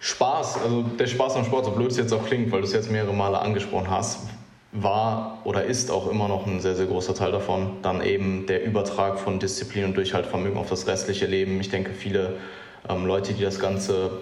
Spaß, 0.00 0.62
also 0.62 0.82
der 0.98 1.06
Spaß 1.06 1.36
am 1.36 1.44
Sport, 1.44 1.66
so 1.66 1.72
blöd 1.72 1.90
es 1.90 1.98
jetzt 1.98 2.14
auch 2.14 2.24
klingt, 2.24 2.50
weil 2.50 2.62
du 2.62 2.66
es 2.66 2.72
jetzt 2.72 2.90
mehrere 2.90 3.12
Male 3.12 3.38
angesprochen 3.38 3.90
hast, 3.90 4.20
war 4.72 5.42
oder 5.44 5.64
ist 5.64 5.90
auch 5.90 6.10
immer 6.10 6.28
noch 6.28 6.46
ein 6.46 6.60
sehr, 6.60 6.76
sehr 6.76 6.86
großer 6.86 7.14
Teil 7.14 7.30
davon. 7.30 7.82
Dann 7.82 8.00
eben 8.00 8.46
der 8.46 8.64
Übertrag 8.64 9.18
von 9.18 9.38
Disziplin 9.38 9.84
und 9.84 9.96
Durchhaltvermögen 9.98 10.56
auf 10.56 10.70
das 10.70 10.86
restliche 10.86 11.26
Leben. 11.26 11.60
Ich 11.60 11.68
denke, 11.68 11.92
viele 11.92 12.38
ähm, 12.88 13.04
Leute, 13.04 13.34
die 13.34 13.42
das 13.42 13.60
Ganze 13.60 14.12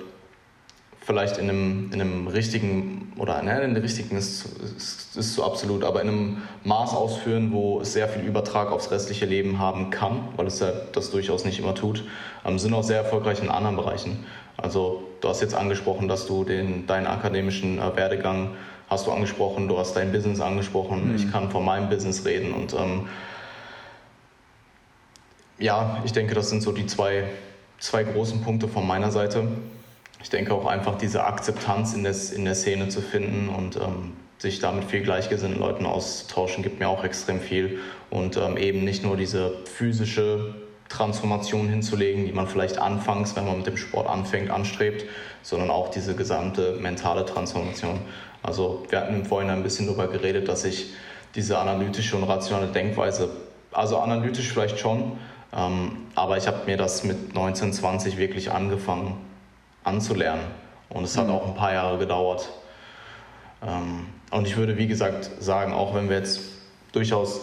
vielleicht 1.05 1.39
in 1.39 1.49
einem, 1.49 1.91
in 1.93 2.01
einem 2.01 2.27
richtigen, 2.29 3.13
oder 3.17 3.43
nein, 3.43 3.63
in 3.63 3.75
der 3.75 3.83
richtigen 3.83 4.17
ist, 4.17 4.47
ist, 4.77 5.17
ist 5.17 5.35
so 5.35 5.45
absolut, 5.45 5.83
aber 5.85 6.01
in 6.01 6.09
einem 6.09 6.43
Maß 6.65 6.95
ausführen, 6.95 7.53
wo 7.53 7.81
es 7.81 7.93
sehr 7.93 8.09
viel 8.09 8.23
Übertrag 8.23 8.71
aufs 8.71 8.91
restliche 8.91 9.27
Leben 9.27 9.59
haben 9.59 9.91
kann, 9.91 10.29
weil 10.37 10.47
es 10.47 10.61
ja 10.61 10.71
das 10.93 11.11
durchaus 11.11 11.45
nicht 11.45 11.59
immer 11.59 11.75
tut, 11.75 12.05
ähm, 12.45 12.59
sind 12.59 12.73
auch 12.73 12.85
sehr 12.85 12.99
erfolgreich 12.99 13.43
in 13.43 13.49
anderen 13.49 13.77
Bereichen. 13.77 14.25
Also 14.57 15.03
du 15.21 15.29
hast 15.29 15.41
jetzt 15.41 15.55
angesprochen, 15.55 16.07
dass 16.07 16.27
du 16.27 16.45
den, 16.45 16.87
deinen 16.87 17.07
akademischen 17.07 17.79
äh, 17.79 17.97
Werdegang 17.97 18.51
hast 18.89 19.07
du 19.07 19.11
angesprochen, 19.11 19.69
du 19.69 19.79
hast 19.79 19.95
dein 19.95 20.13
Business 20.13 20.41
angesprochen, 20.41 21.09
mhm. 21.09 21.17
ich 21.17 21.33
kann 21.33 21.51
von 21.51 21.65
meinem 21.65 21.89
Business 21.89 22.25
reden 22.25 22.53
und 22.53 22.75
ähm, 22.75 23.09
ja, 25.59 26.03
ich 26.05 26.13
denke, 26.13 26.35
das 26.35 26.51
sind 26.51 26.63
so 26.63 26.73
die 26.73 26.87
zwei, 26.87 27.25
zwei 27.79 28.05
großen 28.05 28.43
Punkte 28.43 28.69
von 28.69 28.87
meiner 28.87 29.11
Seite. 29.11 29.47
Ich 30.23 30.31
denke 30.31 30.55
auch 30.55 30.67
einfach 30.67 30.97
diese 30.97 31.25
Akzeptanz 31.25 31.95
in 31.95 32.05
der, 32.05 32.15
in 32.35 32.45
der 32.45 32.55
Szene 32.55 32.89
zu 32.89 33.01
finden 33.01 33.49
und 33.49 33.77
ähm, 33.77 34.13
sich 34.39 34.61
damit 34.61 34.85
viel 34.85 35.03
gleichgesinnten 35.03 35.61
Leuten 35.61 35.85
auszutauschen, 35.85 36.63
gibt 36.63 36.79
mir 36.79 36.89
auch 36.89 37.05
extrem 37.05 37.41
viel. 37.41 37.81
Und 38.11 38.37
ähm, 38.37 38.57
eben 38.57 38.85
nicht 38.85 39.03
nur 39.03 39.17
diese 39.17 39.53
physische 39.65 40.55
Transformation 40.89 41.69
hinzulegen, 41.69 42.27
die 42.27 42.33
man 42.33 42.47
vielleicht 42.47 42.79
anfangs, 42.79 43.35
wenn 43.35 43.47
man 43.47 43.59
mit 43.59 43.67
dem 43.67 43.77
Sport 43.77 44.09
anfängt, 44.09 44.51
anstrebt, 44.51 45.07
sondern 45.43 45.71
auch 45.71 45.91
diese 45.91 46.15
gesamte 46.15 46.77
mentale 46.81 47.25
Transformation. 47.25 48.01
Also 48.43 48.85
wir 48.91 49.01
hatten 49.01 49.15
im 49.15 49.25
Vorhinein 49.25 49.59
ein 49.59 49.63
bisschen 49.63 49.87
darüber 49.87 50.07
geredet, 50.07 50.49
dass 50.49 50.65
ich 50.65 50.93
diese 51.35 51.59
analytische 51.59 52.17
und 52.17 52.25
rationale 52.25 52.67
Denkweise, 52.69 53.31
also 53.73 53.99
analytisch 53.99 54.53
vielleicht 54.53 54.79
schon, 54.79 55.19
ähm, 55.57 55.93
aber 56.15 56.37
ich 56.37 56.47
habe 56.47 56.67
mir 56.67 56.77
das 56.77 57.05
mit 57.05 57.35
19, 57.35 57.73
20 57.73 58.19
wirklich 58.19 58.51
angefangen 58.51 59.32
anzulernen. 59.85 60.45
Und 60.89 61.05
es 61.05 61.17
hat 61.17 61.27
mhm. 61.27 61.33
auch 61.33 61.47
ein 61.47 61.55
paar 61.55 61.73
Jahre 61.73 61.99
gedauert. 61.99 62.49
Ähm, 63.67 64.07
und 64.31 64.47
ich 64.47 64.57
würde, 64.57 64.77
wie 64.77 64.87
gesagt, 64.87 65.31
sagen, 65.41 65.73
auch 65.73 65.95
wenn 65.95 66.09
wir 66.09 66.17
jetzt 66.19 66.41
durchaus 66.93 67.41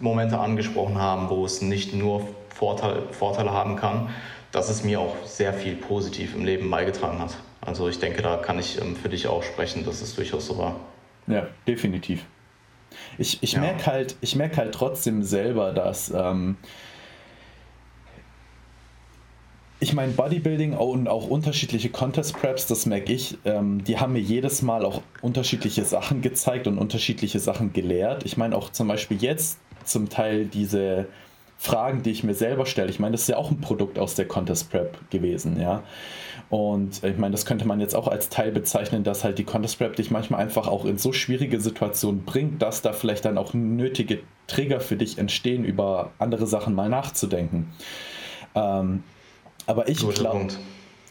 Momente 0.00 0.38
angesprochen 0.38 0.98
haben, 0.98 1.30
wo 1.30 1.44
es 1.44 1.62
nicht 1.62 1.94
nur 1.94 2.26
Vorteile, 2.50 3.02
Vorteile 3.12 3.52
haben 3.52 3.76
kann, 3.76 4.10
dass 4.52 4.68
es 4.68 4.84
mir 4.84 5.00
auch 5.00 5.16
sehr 5.24 5.52
viel 5.52 5.74
positiv 5.74 6.34
im 6.34 6.44
Leben 6.44 6.70
beigetragen 6.70 7.18
hat. 7.18 7.36
Also 7.60 7.88
ich 7.88 7.98
denke, 7.98 8.22
da 8.22 8.36
kann 8.36 8.58
ich 8.58 8.80
ähm, 8.80 8.96
für 8.96 9.08
dich 9.08 9.26
auch 9.26 9.42
sprechen, 9.42 9.84
dass 9.84 10.00
es 10.00 10.14
durchaus 10.14 10.46
so 10.46 10.58
war. 10.58 10.76
Ja, 11.26 11.46
definitiv. 11.66 12.24
Ich, 13.18 13.42
ich 13.42 13.52
ja. 13.54 13.60
merke 13.60 13.86
halt, 13.86 14.16
merk 14.36 14.56
halt 14.56 14.74
trotzdem 14.74 15.22
selber, 15.22 15.72
dass 15.72 16.10
ähm, 16.10 16.56
ich 19.80 19.92
meine, 19.92 20.12
Bodybuilding 20.12 20.74
und 20.74 21.08
auch 21.08 21.28
unterschiedliche 21.28 21.90
Contest 21.90 22.38
Preps, 22.38 22.66
das 22.66 22.86
merke 22.86 23.12
ich, 23.12 23.36
ähm, 23.44 23.84
die 23.84 23.98
haben 23.98 24.12
mir 24.12 24.20
jedes 24.20 24.62
Mal 24.62 24.84
auch 24.84 25.02
unterschiedliche 25.20 25.84
Sachen 25.84 26.22
gezeigt 26.22 26.66
und 26.66 26.78
unterschiedliche 26.78 27.38
Sachen 27.40 27.72
gelehrt. 27.72 28.24
Ich 28.24 28.36
meine 28.36 28.56
auch 28.56 28.70
zum 28.70 28.88
Beispiel 28.88 29.18
jetzt 29.20 29.58
zum 29.84 30.08
Teil 30.08 30.46
diese 30.46 31.06
Fragen, 31.58 32.02
die 32.02 32.10
ich 32.10 32.24
mir 32.24 32.34
selber 32.34 32.66
stelle. 32.66 32.90
Ich 32.90 32.98
meine, 32.98 33.12
das 33.12 33.22
ist 33.22 33.28
ja 33.28 33.36
auch 33.36 33.50
ein 33.50 33.60
Produkt 33.60 33.98
aus 33.98 34.14
der 34.14 34.26
Contest 34.26 34.70
Prep 34.70 35.10
gewesen, 35.10 35.60
ja. 35.60 35.82
Und 36.50 37.02
ich 37.02 37.16
meine, 37.16 37.32
das 37.32 37.46
könnte 37.46 37.66
man 37.66 37.80
jetzt 37.80 37.96
auch 37.96 38.06
als 38.06 38.28
Teil 38.28 38.52
bezeichnen, 38.52 39.02
dass 39.02 39.24
halt 39.24 39.38
die 39.38 39.44
Contest 39.44 39.78
Prep 39.78 39.96
dich 39.96 40.10
manchmal 40.10 40.40
einfach 40.40 40.68
auch 40.68 40.84
in 40.84 40.98
so 40.98 41.12
schwierige 41.12 41.60
Situationen 41.60 42.24
bringt, 42.24 42.62
dass 42.62 42.82
da 42.82 42.92
vielleicht 42.92 43.24
dann 43.24 43.38
auch 43.38 43.54
nötige 43.54 44.20
Trigger 44.46 44.80
für 44.80 44.96
dich 44.96 45.18
entstehen, 45.18 45.64
über 45.64 46.12
andere 46.18 46.46
Sachen 46.46 46.74
mal 46.74 46.88
nachzudenken. 46.88 47.72
Ähm, 48.54 49.02
aber 49.66 49.88
ich 49.88 49.98
glaube, 49.98 50.48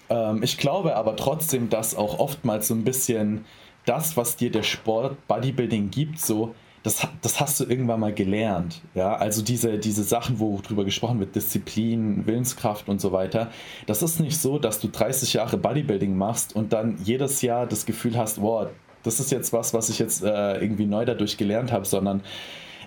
ähm, 0.09 0.43
ich 0.43 0.57
glaube 0.57 0.95
aber 0.95 1.15
trotzdem, 1.15 1.69
dass 1.69 1.95
auch 1.95 2.19
oftmals 2.19 2.67
so 2.67 2.73
ein 2.73 2.83
bisschen 2.83 3.45
das, 3.85 4.15
was 4.17 4.35
dir 4.35 4.51
der 4.51 4.63
Sport 4.63 5.27
Bodybuilding 5.27 5.89
gibt, 5.89 6.19
so 6.19 6.53
das, 6.83 7.07
das 7.21 7.39
hast 7.39 7.59
du 7.59 7.63
irgendwann 7.63 8.01
mal 8.01 8.13
gelernt. 8.13 8.81
Ja, 8.93 9.15
also 9.15 9.41
diese, 9.41 9.79
diese 9.79 10.03
Sachen, 10.03 10.39
wo 10.39 10.59
drüber 10.61 10.83
gesprochen 10.83 11.19
wird, 11.19 11.33
Disziplin, 11.33 12.27
Willenskraft 12.27 12.89
und 12.89 12.99
so 12.99 13.13
weiter. 13.13 13.51
Das 13.87 14.03
ist 14.03 14.19
nicht 14.19 14.37
so, 14.37 14.59
dass 14.59 14.81
du 14.81 14.89
30 14.89 15.33
Jahre 15.33 15.57
Bodybuilding 15.57 16.15
machst 16.15 16.53
und 16.53 16.73
dann 16.73 16.97
jedes 17.03 17.41
Jahr 17.41 17.65
das 17.67 17.85
Gefühl 17.85 18.17
hast, 18.17 18.41
wow, 18.41 18.67
das 19.03 19.21
ist 19.21 19.31
jetzt 19.31 19.53
was, 19.53 19.73
was 19.73 19.89
ich 19.89 19.97
jetzt 19.97 20.23
äh, 20.23 20.57
irgendwie 20.57 20.85
neu 20.85 21.05
dadurch 21.05 21.37
gelernt 21.37 21.71
habe, 21.71 21.85
sondern 21.85 22.21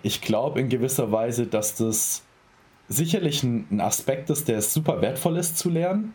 ich 0.02 0.20
glaube 0.20 0.60
in 0.60 0.68
gewisser 0.68 1.10
Weise, 1.10 1.46
dass 1.46 1.74
das 1.74 2.22
sicherlich 2.88 3.42
ein, 3.42 3.66
ein 3.70 3.80
Aspekt 3.80 4.30
ist, 4.30 4.48
der 4.48 4.62
super 4.62 5.00
wertvoll 5.00 5.36
ist 5.36 5.58
zu 5.58 5.70
lernen, 5.70 6.14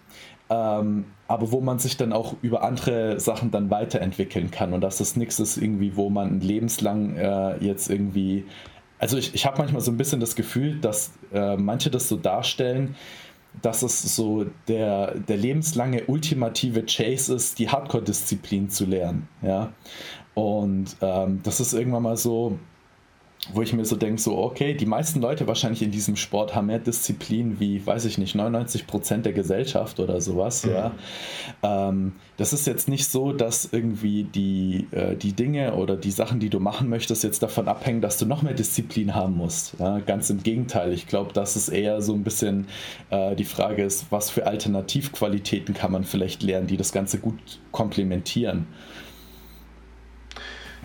ähm, 0.49 1.05
aber 1.27 1.51
wo 1.51 1.61
man 1.61 1.79
sich 1.79 1.97
dann 1.97 2.13
auch 2.13 2.35
über 2.41 2.63
andere 2.63 3.19
Sachen 3.19 3.51
dann 3.51 3.69
weiterentwickeln 3.69 4.51
kann. 4.51 4.73
Und 4.73 4.81
dass 4.81 4.97
das 4.97 5.15
nichts 5.15 5.39
ist 5.39 5.57
irgendwie, 5.57 5.95
wo 5.95 6.09
man 6.09 6.41
lebenslang 6.41 7.15
äh, 7.15 7.57
jetzt 7.63 7.89
irgendwie, 7.89 8.45
also 8.99 9.17
ich, 9.17 9.33
ich 9.33 9.45
habe 9.45 9.57
manchmal 9.57 9.81
so 9.81 9.91
ein 9.91 9.97
bisschen 9.97 10.19
das 10.19 10.35
Gefühl, 10.35 10.79
dass 10.79 11.11
äh, 11.33 11.57
manche 11.57 11.89
das 11.89 12.07
so 12.07 12.17
darstellen, 12.17 12.95
dass 13.61 13.81
es 13.81 14.15
so 14.15 14.45
der, 14.69 15.15
der 15.15 15.35
lebenslange 15.35 16.05
ultimative 16.05 16.83
Chase 16.83 17.35
ist, 17.35 17.59
die 17.59 17.67
Hardcore-Disziplin 17.67 18.69
zu 18.69 18.85
lernen, 18.85 19.27
ja, 19.41 19.73
und 20.33 20.95
ähm, 21.01 21.41
das 21.43 21.59
ist 21.59 21.73
irgendwann 21.73 22.03
mal 22.03 22.15
so, 22.15 22.57
wo 23.53 23.61
ich 23.61 23.73
mir 23.73 23.85
so 23.85 23.95
denke, 23.95 24.21
so, 24.21 24.37
okay, 24.37 24.73
die 24.73 24.85
meisten 24.85 25.21
Leute 25.21 25.47
wahrscheinlich 25.47 25.81
in 25.81 25.91
diesem 25.91 26.15
Sport 26.15 26.55
haben 26.55 26.67
mehr 26.67 26.79
Disziplin 26.79 27.59
wie, 27.59 27.85
weiß 27.85 28.05
ich 28.05 28.17
nicht, 28.17 28.35
99 28.35 28.87
Prozent 28.87 29.25
der 29.25 29.33
Gesellschaft 29.33 29.99
oder 29.99 30.21
sowas, 30.21 30.65
mhm. 30.65 30.71
ja. 30.71 30.91
Ähm, 31.63 32.13
das 32.37 32.53
ist 32.53 32.65
jetzt 32.65 32.89
nicht 32.89 33.07
so, 33.07 33.33
dass 33.33 33.69
irgendwie 33.71 34.23
die, 34.23 34.87
äh, 34.91 35.15
die 35.15 35.33
Dinge 35.33 35.75
oder 35.75 35.95
die 35.95 36.11
Sachen, 36.11 36.39
die 36.39 36.49
du 36.49 36.59
machen 36.59 36.89
möchtest, 36.89 37.23
jetzt 37.23 37.43
davon 37.43 37.67
abhängen, 37.67 38.01
dass 38.01 38.17
du 38.17 38.25
noch 38.25 38.41
mehr 38.41 38.53
Disziplin 38.53 39.13
haben 39.13 39.37
musst. 39.37 39.75
Ja? 39.79 39.99
Ganz 39.99 40.29
im 40.29 40.41
Gegenteil. 40.41 40.91
Ich 40.91 41.07
glaube, 41.07 41.33
dass 41.33 41.55
es 41.55 41.69
eher 41.69 42.01
so 42.01 42.13
ein 42.13 42.23
bisschen 42.23 42.67
äh, 43.11 43.35
die 43.35 43.45
Frage 43.45 43.83
ist, 43.83 44.07
was 44.11 44.29
für 44.29 44.47
Alternativqualitäten 44.47 45.75
kann 45.75 45.91
man 45.91 46.03
vielleicht 46.03 46.41
lernen, 46.41 46.67
die 46.67 46.77
das 46.77 46.91
Ganze 46.91 47.19
gut 47.19 47.59
komplementieren. 47.71 48.65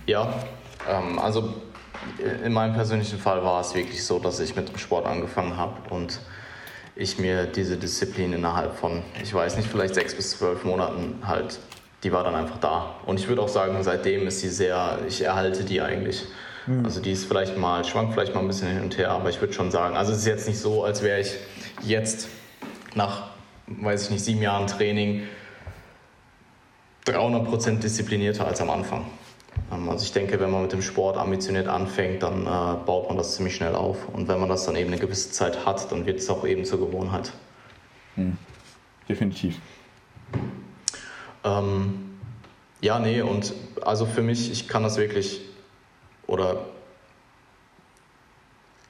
Ja, 0.07 0.33
ähm, 0.89 1.19
also 1.19 1.55
in 2.45 2.53
meinem 2.53 2.75
persönlichen 2.75 3.19
Fall 3.19 3.43
war 3.43 3.61
es 3.61 3.75
wirklich 3.75 4.05
so, 4.05 4.19
dass 4.19 4.41
ich 4.41 4.57
mit 4.57 4.69
dem 4.69 4.79
Sport 4.79 5.07
angefangen 5.07 5.57
habe 5.57 5.75
und 5.91 6.21
ich 6.97 7.19
mir 7.19 7.47
diese 7.47 7.77
Disziplin 7.77 8.33
innerhalb 8.33 8.77
von, 8.77 9.03
ich 9.23 9.33
weiß 9.33 9.57
nicht, 9.57 9.69
vielleicht 9.69 9.95
sechs 9.95 10.15
bis 10.15 10.31
zwölf 10.31 10.65
Monaten 10.65 11.19
halt, 11.27 11.59
die 12.03 12.13
war 12.13 12.25
dann 12.25 12.35
einfach 12.35 12.59
da. 12.59 12.97
Und 13.05 13.21
ich 13.21 13.29
würde 13.29 13.43
auch 13.43 13.49
sagen, 13.49 13.83
seitdem 13.83 14.27
ist 14.27 14.41
sie 14.41 14.49
sehr, 14.49 14.99
ich 15.07 15.23
erhalte 15.23 15.65
die 15.65 15.83
eigentlich. 15.83 16.25
Mhm. 16.67 16.85
Also 16.85 17.01
die 17.01 17.13
ist 17.13 17.27
vielleicht 17.27 17.57
mal, 17.59 17.85
schwankt 17.85 18.15
vielleicht 18.15 18.35
mal 18.35 18.41
ein 18.41 18.49
bisschen 18.49 18.69
hin 18.69 18.83
und 18.83 18.97
her, 18.97 19.11
aber 19.11 19.29
ich 19.29 19.41
würde 19.41 19.53
schon 19.53 19.71
sagen, 19.71 19.97
also 19.97 20.13
es 20.13 20.19
ist 20.19 20.27
jetzt 20.27 20.49
nicht 20.49 20.59
so, 20.59 20.85
als 20.85 21.03
wäre 21.03 21.21
ich 21.21 21.35
jetzt 21.83 22.29
nach, 22.95 23.29
weiß 23.67 24.05
ich 24.05 24.11
nicht, 24.11 24.25
sieben 24.25 24.41
Jahren 24.41 24.67
Training 24.67 25.25
300% 27.07 27.79
disziplinierter 27.81 28.47
als 28.47 28.61
am 28.61 28.71
Anfang. 28.71 29.07
Ähm, 29.73 29.89
also 29.89 30.05
ich 30.05 30.13
denke, 30.13 30.41
wenn 30.41 30.51
man 30.51 30.63
mit 30.63 30.73
dem 30.73 30.83
Sport 30.83 31.17
ambitioniert 31.17 31.69
anfängt, 31.69 32.23
dann 32.23 32.47
äh, 32.47 32.85
baut 32.85 33.09
man 33.09 33.17
das 33.17 33.35
ziemlich 33.37 33.57
schnell 33.57 33.75
auf. 33.75 34.09
Und 34.09 34.29
wenn 34.29 34.41
man 34.41 34.49
das 34.49 34.65
dann 34.67 34.77
eben 34.77 34.93
eine 34.93 35.01
gewisse 35.01 35.31
Zeit 35.31 35.67
hat, 35.67 35.91
dann 35.93 36.07
wird 36.07 36.21
es 36.21 36.31
auch 36.31 36.47
eben 36.47 36.65
zur 36.65 36.79
Gewohnheit. 36.79 37.33
Hm. 38.15 38.37
Definitiv. 39.09 39.61
Ähm, 41.45 42.19
ja, 42.81 42.99
nee, 42.99 43.23
und 43.23 43.55
also 43.83 44.07
für 44.07 44.23
mich, 44.23 44.51
ich 44.51 44.69
kann 44.69 44.83
das 44.83 44.97
wirklich, 44.97 45.43
oder 46.27 46.67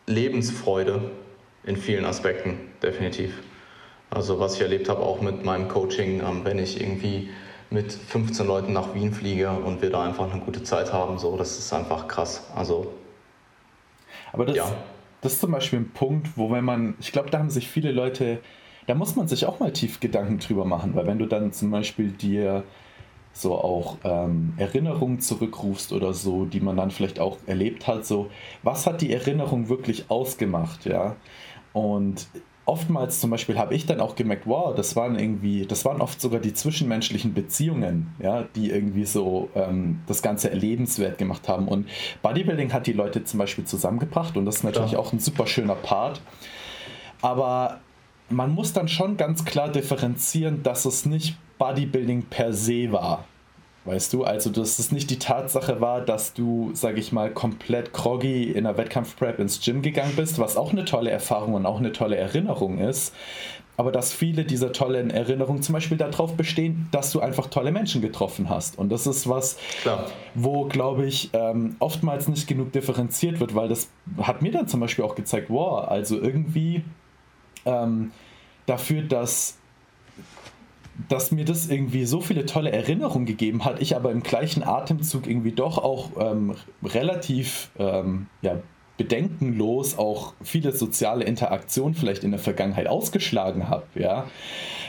Lebensfreude 0.07 1.11
in 1.65 1.77
vielen 1.77 2.05
Aspekten, 2.05 2.59
definitiv. 2.83 3.43
Also 4.09 4.39
was 4.39 4.55
ich 4.55 4.61
erlebt 4.61 4.89
habe, 4.89 5.03
auch 5.03 5.21
mit 5.21 5.45
meinem 5.45 5.69
Coaching, 5.69 6.21
ähm, 6.21 6.45
wenn 6.45 6.59
ich 6.59 6.81
irgendwie 6.81 7.31
mit 7.71 7.93
15 7.93 8.47
Leuten 8.47 8.73
nach 8.73 8.95
Wien 8.95 9.13
fliege 9.13 9.51
und 9.51 9.83
wir 9.83 9.91
da 9.91 10.05
einfach 10.05 10.31
eine 10.31 10.41
gute 10.41 10.63
Zeit 10.63 10.93
haben. 10.93 11.19
So, 11.19 11.37
das 11.37 11.59
ist 11.59 11.73
einfach 11.73 12.07
krass. 12.09 12.45
Also. 12.55 12.93
Aber 14.33 14.45
das, 14.45 14.57
ja. 14.57 14.73
das 15.21 15.35
ist 15.35 15.41
zum 15.41 15.53
Beispiel 15.53 15.81
ein 15.81 15.91
Punkt, 15.91 16.37
wo 16.37 16.51
wenn 16.51 16.65
man, 16.65 16.95
ich 17.01 17.13
glaube, 17.13 17.31
da 17.31 17.39
haben 17.39 17.51
sich 17.51 17.69
viele 17.69 17.93
Leute, 17.93 18.41
da 18.87 18.95
muss 18.95 19.17
man 19.17 19.29
sich 19.29 19.47
auch 19.47 19.59
mal 19.61 19.73
tief 19.73 20.01
Gedanken 20.01 20.39
drüber 20.39 20.65
machen, 20.65 20.95
weil 20.95 21.07
wenn 21.07 21.19
du 21.19 21.27
dann 21.27 21.53
zum 21.53 21.71
Beispiel 21.71 22.11
dir 22.11 22.65
so 23.33 23.55
auch 23.55 23.99
ähm, 24.05 24.55
Erinnerungen 24.57 25.21
zurückrufst 25.21 25.93
oder 25.93 26.15
so, 26.15 26.47
die 26.47 26.61
man 26.61 26.77
dann 26.77 26.91
vielleicht 26.91 27.21
auch 27.21 27.39
erlebt 27.47 27.87
hat, 27.87 28.07
so 28.07 28.31
was 28.63 28.87
hat 28.87 29.03
die 29.03 29.13
Erinnerung 29.13 29.69
wirklich 29.69 30.11
ausgemacht, 30.11 30.87
ja? 30.87 31.17
Und 31.73 32.29
oftmals 32.67 33.21
zum 33.21 33.31
Beispiel 33.31 33.57
habe 33.59 33.75
ich 33.75 33.87
dann 33.87 34.01
auch 34.01 34.17
gemerkt, 34.17 34.43
wow, 34.47 34.75
das 34.75 34.97
waren 34.97 35.19
irgendwie, 35.19 35.67
das 35.67 35.85
waren 35.85 36.01
oft 36.01 36.21
sogar 36.21 36.41
die 36.41 36.53
zwischenmenschlichen 36.53 37.33
Beziehungen, 37.33 38.15
ja, 38.19 38.45
die 38.55 38.71
irgendwie 38.71 39.07
so 39.07 39.49
ähm, 39.55 40.01
das 40.07 40.21
Ganze 40.21 40.51
erlebenswert 40.51 41.17
gemacht 41.17 41.49
haben. 41.49 41.69
Und 41.69 41.89
Bodybuilding 42.23 42.73
hat 42.73 42.87
die 42.87 42.93
Leute 42.93 43.25
zum 43.25 43.39
Beispiel 43.39 43.65
zusammengebracht 43.65 44.37
und 44.37 44.45
das 44.45 44.57
ist 44.57 44.65
natürlich 44.65 44.91
Klar. 44.91 45.03
auch 45.03 45.13
ein 45.13 45.21
super 45.21 45.47
schöner 45.47 45.77
Part. 45.77 46.21
Aber 47.23 47.81
man 48.29 48.53
muss 48.53 48.73
dann 48.73 48.89
schon 48.89 49.17
ganz 49.17 49.45
klar 49.45 49.71
differenzieren, 49.71 50.65
dass 50.65 50.85
es 50.85 51.07
nicht 51.07 51.37
Bodybuilding 51.59 52.25
per 52.25 52.53
se 52.53 52.91
war. 52.91 53.25
Weißt 53.87 54.13
du, 54.13 54.25
also 54.25 54.51
dass 54.51 54.81
es 54.81 54.91
nicht 54.91 55.11
die 55.11 55.21
Tatsache 55.21 55.81
war, 55.81 56.01
dass 56.01 56.35
du, 56.35 56.71
sag 56.75 56.99
ich 56.99 57.13
mal, 57.13 57.31
komplett 57.31 57.93
groggy 57.93 58.51
in 58.51 58.65
der 58.65 58.77
Wettkampfprep 58.77 59.39
ins 59.39 59.61
Gym 59.65 59.81
gegangen 59.81 60.15
bist, 60.17 60.41
was 60.41 60.57
auch 60.57 60.73
eine 60.73 60.85
tolle 60.85 61.11
Erfahrung 61.11 61.55
und 61.55 61.67
auch 61.67 61.79
eine 61.79 61.93
tolle 61.93 62.17
Erinnerung 62.17 62.79
ist. 62.79 63.15
Aber 63.77 63.93
dass 63.93 64.13
viele 64.13 64.45
dieser 64.45 64.73
tollen 64.73 65.11
Erinnerungen 65.11 65.63
zum 65.63 65.75
Beispiel 65.75 65.99
darauf 65.99 66.35
bestehen, 66.35 66.89
dass 66.91 67.13
du 67.13 67.21
einfach 67.21 67.47
tolle 67.47 67.71
Menschen 67.71 68.01
getroffen 68.01 68.49
hast. 68.49 68.77
Und 68.77 68.91
das 68.91 69.07
ist 69.07 69.29
was, 69.29 69.57
Klar. 69.83 70.07
wo, 70.35 70.65
glaube 70.65 71.07
ich, 71.07 71.31
ähm, 71.33 71.77
oftmals 71.79 72.27
nicht 72.27 72.49
genug 72.49 72.73
differenziert 72.73 73.39
wird, 73.39 73.55
weil 73.55 73.69
das 73.69 73.89
hat 74.21 74.43
mir 74.43 74.51
dann 74.51 74.67
zum 74.67 74.81
Beispiel 74.81 75.05
auch 75.05 75.15
gezeigt, 75.15 75.49
wow, 75.49 75.87
also 75.87 76.21
irgendwie 76.21 76.83
ähm, 77.67 78.11
dafür, 78.65 79.03
dass 79.03 79.59
dass 81.09 81.31
mir 81.31 81.45
das 81.45 81.69
irgendwie 81.69 82.07
so 82.07 82.21
viele 82.21 82.47
tolle 82.47 82.73
Erinnerungen 82.73 83.27
gegeben 83.27 83.65
hat, 83.65 83.81
ich 83.81 83.97
aber 83.97 84.11
im 84.13 84.23
gleichen 84.23 84.63
Atemzug 84.63 85.27
irgendwie 85.27 85.53
doch 85.53 85.79
auch 85.79 86.11
ähm, 86.19 86.55
relativ 86.83 87.71
ähm, 87.79 88.27
ja, 88.43 88.59
bedenkenlos 88.97 89.99
auch 89.99 90.33
viele 90.43 90.73
soziale 90.73 91.25
Interaktionen 91.25 91.95
vielleicht 91.95 92.25
in 92.25 92.31
der 92.31 92.41
Vergangenheit 92.41 92.87
ausgeschlagen 92.87 93.69
habe, 93.69 93.85
ja. 93.95 94.27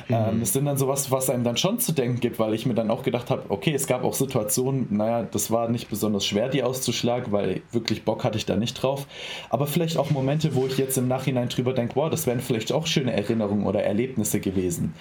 Mhm. 0.07 0.15
Ähm, 0.15 0.39
das 0.39 0.53
sind 0.53 0.65
dann 0.65 0.77
sowas, 0.77 1.11
was 1.11 1.29
einem 1.29 1.43
dann 1.43 1.57
schon 1.57 1.79
zu 1.79 1.91
denken 1.91 2.19
gibt, 2.19 2.39
weil 2.39 2.53
ich 2.53 2.65
mir 2.65 2.73
dann 2.73 2.89
auch 2.89 3.03
gedacht 3.03 3.29
habe, 3.29 3.43
okay, 3.49 3.73
es 3.73 3.87
gab 3.87 4.03
auch 4.03 4.13
Situationen, 4.13 4.87
naja, 4.89 5.27
das 5.29 5.51
war 5.51 5.69
nicht 5.69 5.89
besonders 5.89 6.25
schwer, 6.25 6.49
die 6.49 6.63
auszuschlagen, 6.63 7.31
weil 7.31 7.61
wirklich 7.71 8.05
Bock 8.05 8.23
hatte 8.23 8.37
ich 8.37 8.45
da 8.45 8.55
nicht 8.55 8.81
drauf. 8.81 9.07
Aber 9.49 9.67
vielleicht 9.67 9.97
auch 9.97 10.09
Momente, 10.09 10.55
wo 10.55 10.65
ich 10.65 10.77
jetzt 10.77 10.97
im 10.97 11.07
Nachhinein 11.07 11.49
drüber 11.49 11.73
denke, 11.73 11.95
wow, 11.95 12.09
das 12.09 12.25
wären 12.27 12.39
vielleicht 12.39 12.71
auch 12.71 12.87
schöne 12.87 13.13
Erinnerungen 13.13 13.65
oder 13.65 13.83
Erlebnisse 13.83 14.39
gewesen. 14.39 14.93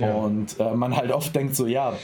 Ja. 0.00 0.14
Und 0.14 0.60
äh, 0.60 0.74
man 0.74 0.96
halt 0.96 1.10
oft 1.10 1.34
denkt 1.34 1.56
so, 1.56 1.66
ja, 1.66 1.94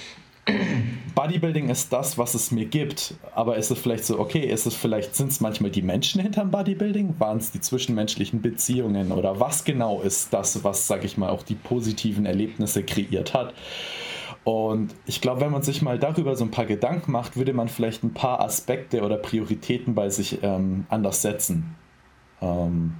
Bodybuilding 1.14 1.68
ist 1.68 1.92
das, 1.92 2.18
was 2.18 2.34
es 2.34 2.50
mir 2.50 2.64
gibt, 2.64 3.14
aber 3.34 3.56
ist 3.56 3.70
es 3.70 3.78
vielleicht 3.78 4.04
so, 4.04 4.18
okay, 4.18 4.40
ist 4.40 4.66
es 4.66 4.74
vielleicht, 4.74 5.14
sind 5.14 5.30
es 5.30 5.40
manchmal 5.40 5.70
die 5.70 5.82
Menschen 5.82 6.20
hinterm 6.20 6.50
Bodybuilding? 6.50 7.14
Waren 7.18 7.38
es 7.38 7.52
die 7.52 7.60
zwischenmenschlichen 7.60 8.42
Beziehungen 8.42 9.12
oder 9.12 9.38
was 9.38 9.64
genau 9.64 10.00
ist 10.00 10.32
das, 10.32 10.64
was, 10.64 10.86
sag 10.86 11.04
ich 11.04 11.16
mal, 11.16 11.30
auch 11.30 11.42
die 11.42 11.54
positiven 11.54 12.26
Erlebnisse 12.26 12.82
kreiert 12.82 13.34
hat? 13.34 13.54
Und 14.44 14.94
ich 15.06 15.20
glaube, 15.20 15.42
wenn 15.42 15.52
man 15.52 15.62
sich 15.62 15.82
mal 15.82 15.98
darüber 15.98 16.34
so 16.34 16.44
ein 16.44 16.50
paar 16.50 16.66
Gedanken 16.66 17.12
macht, 17.12 17.36
würde 17.36 17.52
man 17.52 17.68
vielleicht 17.68 18.02
ein 18.02 18.12
paar 18.12 18.40
Aspekte 18.40 19.02
oder 19.02 19.16
Prioritäten 19.16 19.94
bei 19.94 20.10
sich 20.10 20.42
ähm, 20.42 20.86
anders 20.88 21.22
setzen. 21.22 21.76
Ähm, 22.40 22.94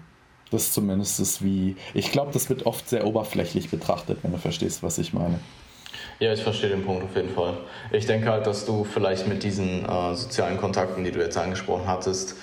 das 0.51 0.73
zumindest 0.73 1.19
ist 1.19 1.43
wie, 1.43 1.77
ich 1.95 2.13
glaube, 2.13 2.31
das 2.33 2.49
wird 2.49 2.67
oft 2.67 2.89
sehr 2.89 3.07
oberflächlich 3.07 3.71
betrachtet, 3.71 4.19
wenn 4.23 4.33
du 4.33 4.39
verstehst, 4.39 4.83
was 4.83 4.99
ich 4.99 5.13
meine. 5.13 5.41
Ja, 6.19 6.33
ich 6.33 6.43
verstehe 6.43 6.71
den 6.71 6.85
Punkt 6.85 7.05
auf 7.05 7.17
jeden 7.17 7.31
Fall. 7.31 7.55
Ich 7.91 8.07
denke 8.07 8.31
halt, 8.31 8.47
dass 8.47 8.65
du 8.65 8.85
vielleicht 8.85 9.27
mit 9.27 9.43
diesen 9.43 9.85
äh, 9.85 10.15
sozialen 10.15 10.57
Kontakten, 10.59 11.05
die 11.05 11.11
du 11.11 11.21
jetzt 11.21 11.37
angesprochen 11.37 11.87
hattest, 11.87 12.37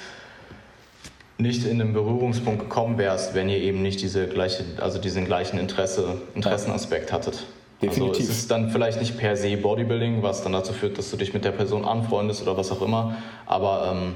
nicht 1.38 1.66
in 1.66 1.80
den 1.80 1.94
Berührungspunkt 1.94 2.60
gekommen 2.60 2.98
wärst, 2.98 3.34
wenn 3.34 3.48
ihr 3.48 3.58
eben 3.58 3.82
nicht 3.82 4.02
diese 4.02 4.28
gleiche, 4.28 4.66
also 4.82 5.00
diesen 5.00 5.26
gleichen 5.26 5.58
Interesse, 5.58 6.22
Interessenaspekt 6.36 7.14
hattet. 7.14 7.46
Definitiv. 7.82 8.20
Also 8.20 8.22
es 8.24 8.30
ist 8.30 8.52
dann 8.52 8.70
vielleicht 8.72 9.00
nicht 9.00 9.18
per 9.18 9.38
se 9.38 9.56
Bodybuilding, 9.56 10.22
was 10.22 10.44
dann 10.44 10.52
dazu 10.52 10.74
führt, 10.74 10.98
dass 10.98 11.10
du 11.12 11.18
dich 11.18 11.34
mit 11.34 11.46
der 11.46 11.52
Person 11.52 11.86
anfreundest 11.86 12.42
oder 12.42 12.58
was 12.58 12.72
auch 12.72 12.82
immer. 12.82 13.16
Aber 13.46 13.90
ähm, 13.94 14.16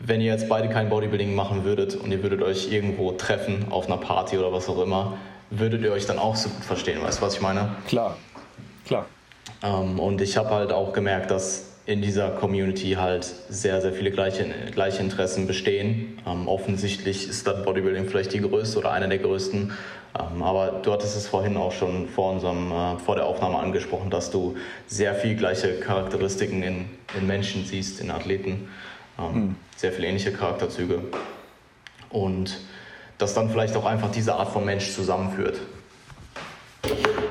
wenn 0.00 0.20
ihr 0.20 0.32
jetzt 0.32 0.48
beide 0.48 0.68
kein 0.68 0.88
Bodybuilding 0.88 1.34
machen 1.34 1.64
würdet 1.64 1.94
und 1.94 2.10
ihr 2.10 2.22
würdet 2.24 2.42
euch 2.42 2.72
irgendwo 2.72 3.12
treffen 3.12 3.66
auf 3.70 3.86
einer 3.86 3.98
Party 3.98 4.36
oder 4.36 4.52
was 4.52 4.68
auch 4.68 4.82
immer, 4.82 5.18
würdet 5.50 5.82
ihr 5.82 5.92
euch 5.92 6.06
dann 6.06 6.18
auch 6.18 6.36
so 6.36 6.48
gut 6.48 6.64
verstehen, 6.64 7.02
weißt 7.02 7.18
du, 7.18 7.22
was 7.22 7.34
ich 7.34 7.40
meine? 7.40 7.76
Klar, 7.86 8.16
klar. 8.86 9.06
Ähm, 9.62 9.98
und 9.98 10.20
ich 10.20 10.36
habe 10.36 10.50
halt 10.50 10.72
auch 10.72 10.92
gemerkt, 10.92 11.30
dass 11.30 11.66
in 11.86 12.02
dieser 12.02 12.30
Community 12.30 12.92
halt 12.92 13.24
sehr, 13.48 13.80
sehr 13.80 13.92
viele 13.92 14.10
gleiche, 14.10 14.44
gleiche 14.72 15.02
Interessen 15.02 15.46
bestehen. 15.46 16.18
Ähm, 16.26 16.46
offensichtlich 16.46 17.28
ist 17.28 17.46
dann 17.46 17.64
Bodybuilding 17.64 18.06
vielleicht 18.06 18.32
die 18.32 18.40
größte 18.40 18.78
oder 18.78 18.92
einer 18.92 19.08
der 19.08 19.18
größten. 19.18 19.72
Ähm, 20.18 20.42
aber 20.42 20.80
du 20.82 20.92
hattest 20.92 21.16
es 21.16 21.26
vorhin 21.26 21.56
auch 21.56 21.72
schon 21.72 22.08
vor, 22.08 22.32
unserem, 22.32 22.70
äh, 22.70 22.98
vor 22.98 23.16
der 23.16 23.26
Aufnahme 23.26 23.58
angesprochen, 23.58 24.10
dass 24.10 24.30
du 24.30 24.56
sehr 24.86 25.14
viel 25.14 25.36
gleiche 25.36 25.80
Charakteristiken 25.80 26.62
in, 26.62 26.84
in 27.18 27.26
Menschen 27.26 27.64
siehst, 27.64 28.00
in 28.00 28.10
Athleten. 28.10 28.68
Ähm, 29.18 29.34
hm. 29.34 29.56
Sehr 29.76 29.92
viele 29.92 30.08
ähnliche 30.08 30.32
Charakterzüge. 30.32 31.00
Und 32.10 32.58
das 33.20 33.34
dann 33.34 33.50
vielleicht 33.50 33.76
auch 33.76 33.84
einfach 33.84 34.10
diese 34.10 34.34
Art 34.34 34.48
von 34.50 34.64
Mensch 34.64 34.92
zusammenführt. 34.92 35.60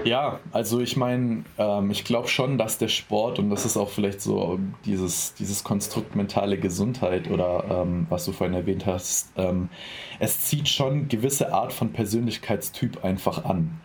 Ja, 0.05 0.39
also 0.51 0.79
ich 0.79 0.95
meine, 0.95 1.43
ähm, 1.57 1.91
ich 1.91 2.03
glaube 2.03 2.29
schon, 2.29 2.57
dass 2.57 2.77
der 2.77 2.87
Sport, 2.87 3.37
und 3.39 3.49
das 3.49 3.65
ist 3.65 3.75
auch 3.75 3.89
vielleicht 3.89 4.21
so 4.21 4.59
dieses, 4.85 5.33
dieses 5.33 5.63
Konstrukt 5.63 6.15
mentale 6.15 6.57
Gesundheit 6.57 7.29
oder 7.29 7.65
ähm, 7.69 8.07
was 8.09 8.25
du 8.25 8.31
vorhin 8.31 8.55
erwähnt 8.55 8.85
hast, 8.85 9.31
ähm, 9.35 9.69
es 10.19 10.41
zieht 10.41 10.69
schon 10.69 11.09
gewisse 11.09 11.51
Art 11.53 11.73
von 11.73 11.91
Persönlichkeitstyp 11.91 13.03
einfach 13.03 13.43
an. 13.43 13.81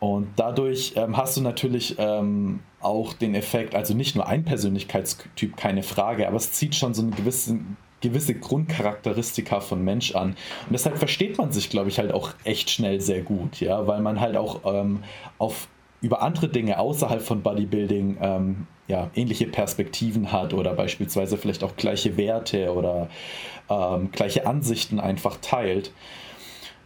Und 0.00 0.28
dadurch 0.36 0.94
ähm, 0.96 1.16
hast 1.16 1.36
du 1.36 1.42
natürlich 1.42 1.96
ähm, 1.98 2.60
auch 2.80 3.12
den 3.12 3.34
Effekt, 3.34 3.74
also 3.74 3.94
nicht 3.94 4.16
nur 4.16 4.26
ein 4.26 4.44
Persönlichkeitstyp, 4.44 5.56
keine 5.56 5.82
Frage, 5.82 6.26
aber 6.26 6.36
es 6.36 6.52
zieht 6.52 6.74
schon 6.74 6.94
so 6.94 7.02
einen 7.02 7.14
gewissen 7.14 7.76
gewisse 8.02 8.34
Grundcharakteristika 8.34 9.60
von 9.60 9.82
Mensch 9.82 10.14
an. 10.14 10.30
Und 10.66 10.72
deshalb 10.72 10.98
versteht 10.98 11.38
man 11.38 11.52
sich, 11.52 11.70
glaube 11.70 11.88
ich, 11.88 11.98
halt 11.98 12.12
auch 12.12 12.32
echt 12.44 12.68
schnell 12.68 13.00
sehr 13.00 13.22
gut, 13.22 13.60
ja, 13.60 13.86
weil 13.86 14.00
man 14.00 14.20
halt 14.20 14.36
auch 14.36 14.60
ähm, 14.64 15.02
auf 15.38 15.68
über 16.02 16.20
andere 16.20 16.48
Dinge 16.48 16.78
außerhalb 16.78 17.22
von 17.22 17.42
Bodybuilding 17.42 18.18
ähm, 18.20 18.66
ja, 18.88 19.10
ähnliche 19.14 19.46
Perspektiven 19.46 20.32
hat 20.32 20.52
oder 20.52 20.74
beispielsweise 20.74 21.38
vielleicht 21.38 21.62
auch 21.62 21.76
gleiche 21.76 22.16
Werte 22.16 22.74
oder 22.74 23.08
ähm, 23.70 24.10
gleiche 24.10 24.46
Ansichten 24.46 25.00
einfach 25.00 25.38
teilt. 25.40 25.92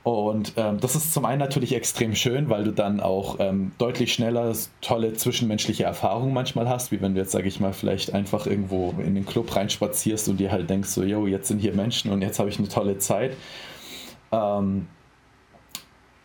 Und 0.06 0.52
ähm, 0.56 0.78
das 0.78 0.94
ist 0.94 1.12
zum 1.12 1.24
einen 1.24 1.40
natürlich 1.40 1.74
extrem 1.74 2.14
schön, 2.14 2.48
weil 2.48 2.62
du 2.62 2.70
dann 2.70 3.00
auch 3.00 3.40
ähm, 3.40 3.72
deutlich 3.76 4.12
schneller 4.12 4.54
tolle 4.80 5.14
zwischenmenschliche 5.14 5.82
Erfahrungen 5.82 6.32
manchmal 6.32 6.68
hast, 6.68 6.92
wie 6.92 7.00
wenn 7.00 7.14
du 7.14 7.20
jetzt, 7.20 7.32
sage 7.32 7.48
ich 7.48 7.58
mal, 7.58 7.72
vielleicht 7.72 8.14
einfach 8.14 8.46
irgendwo 8.46 8.94
in 9.04 9.16
den 9.16 9.26
Club 9.26 9.56
reinspazierst 9.56 10.28
und 10.28 10.36
dir 10.38 10.52
halt 10.52 10.70
denkst, 10.70 10.90
so, 10.90 11.02
yo, 11.02 11.26
jetzt 11.26 11.48
sind 11.48 11.58
hier 11.58 11.72
Menschen 11.72 12.12
und 12.12 12.22
jetzt 12.22 12.38
habe 12.38 12.48
ich 12.48 12.60
eine 12.60 12.68
tolle 12.68 12.98
Zeit. 12.98 13.32
Ähm, 14.30 14.86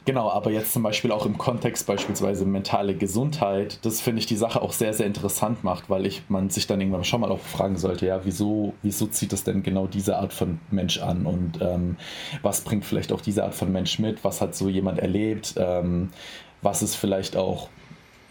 Genau, 0.04 0.32
aber 0.32 0.49
jetzt 0.49 0.74
zum 0.74 0.82
Beispiel 0.82 1.12
auch 1.12 1.28
im 1.28 1.38
Kontext 1.38 1.86
beispielsweise 1.86 2.43
mentale 2.43 2.95
Gesundheit, 2.95 3.78
das 3.84 4.02
finde 4.02 4.20
ich 4.20 4.26
die 4.26 4.36
Sache 4.36 4.60
auch 4.60 4.74
sehr, 4.74 4.95
sehr 4.95 5.06
interessant 5.06 5.64
macht, 5.64 5.91
weil 5.91 6.08
ich 6.08 6.24
man 6.28 6.49
sich 6.49 6.66
dann 6.66 6.82
irgendwann 6.82 7.04
schon 7.04 7.22
mal 7.22 7.32
auch 7.32 7.39
fragen 7.39 7.78
sollte, 7.78 8.08
ja, 8.08 8.22
wieso, 8.24 8.74
wieso 8.82 9.06
zieht 9.06 9.32
es 9.32 9.43
denn 9.43 9.62
genau 9.62 9.86
diese 9.86 10.18
Art 10.18 10.34
von 10.34 10.60
Mensch 10.72 10.99
an 10.99 11.28
und 11.28 11.62
ähm, 11.62 11.97
was 12.41 12.62
bringt 12.62 12.84
vielleicht 12.84 13.12
auch 13.12 13.22
diese 13.22 13.43
Art 13.43 13.54
von 13.54 13.72
Mensch 13.72 13.99
mit, 13.99 14.24
was 14.24 14.41
hat 14.41 14.56
so 14.56 14.70
jemand 14.70 14.97
erlebt, 14.97 15.54
ähm, 15.58 16.10
was 16.64 16.82
ist 16.82 16.95
vielleicht 16.95 17.38
auch 17.38 17.70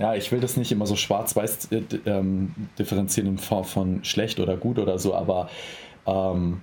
ja, 0.01 0.15
ich 0.15 0.33
will 0.33 0.41
das 0.41 0.57
nicht 0.57 0.73
immer 0.73 0.87
so 0.87 0.97
schwarz-weiß 0.97 1.69
äh, 1.73 1.83
ähm, 2.07 2.55
differenzieren 2.79 3.29
in 3.29 3.39
Form 3.39 3.65
von 3.65 4.03
schlecht 4.03 4.41
oder 4.41 4.57
gut 4.57 4.79
oder 4.79 4.99
so, 4.99 5.15
aber 5.15 5.51
ähm, 6.07 6.63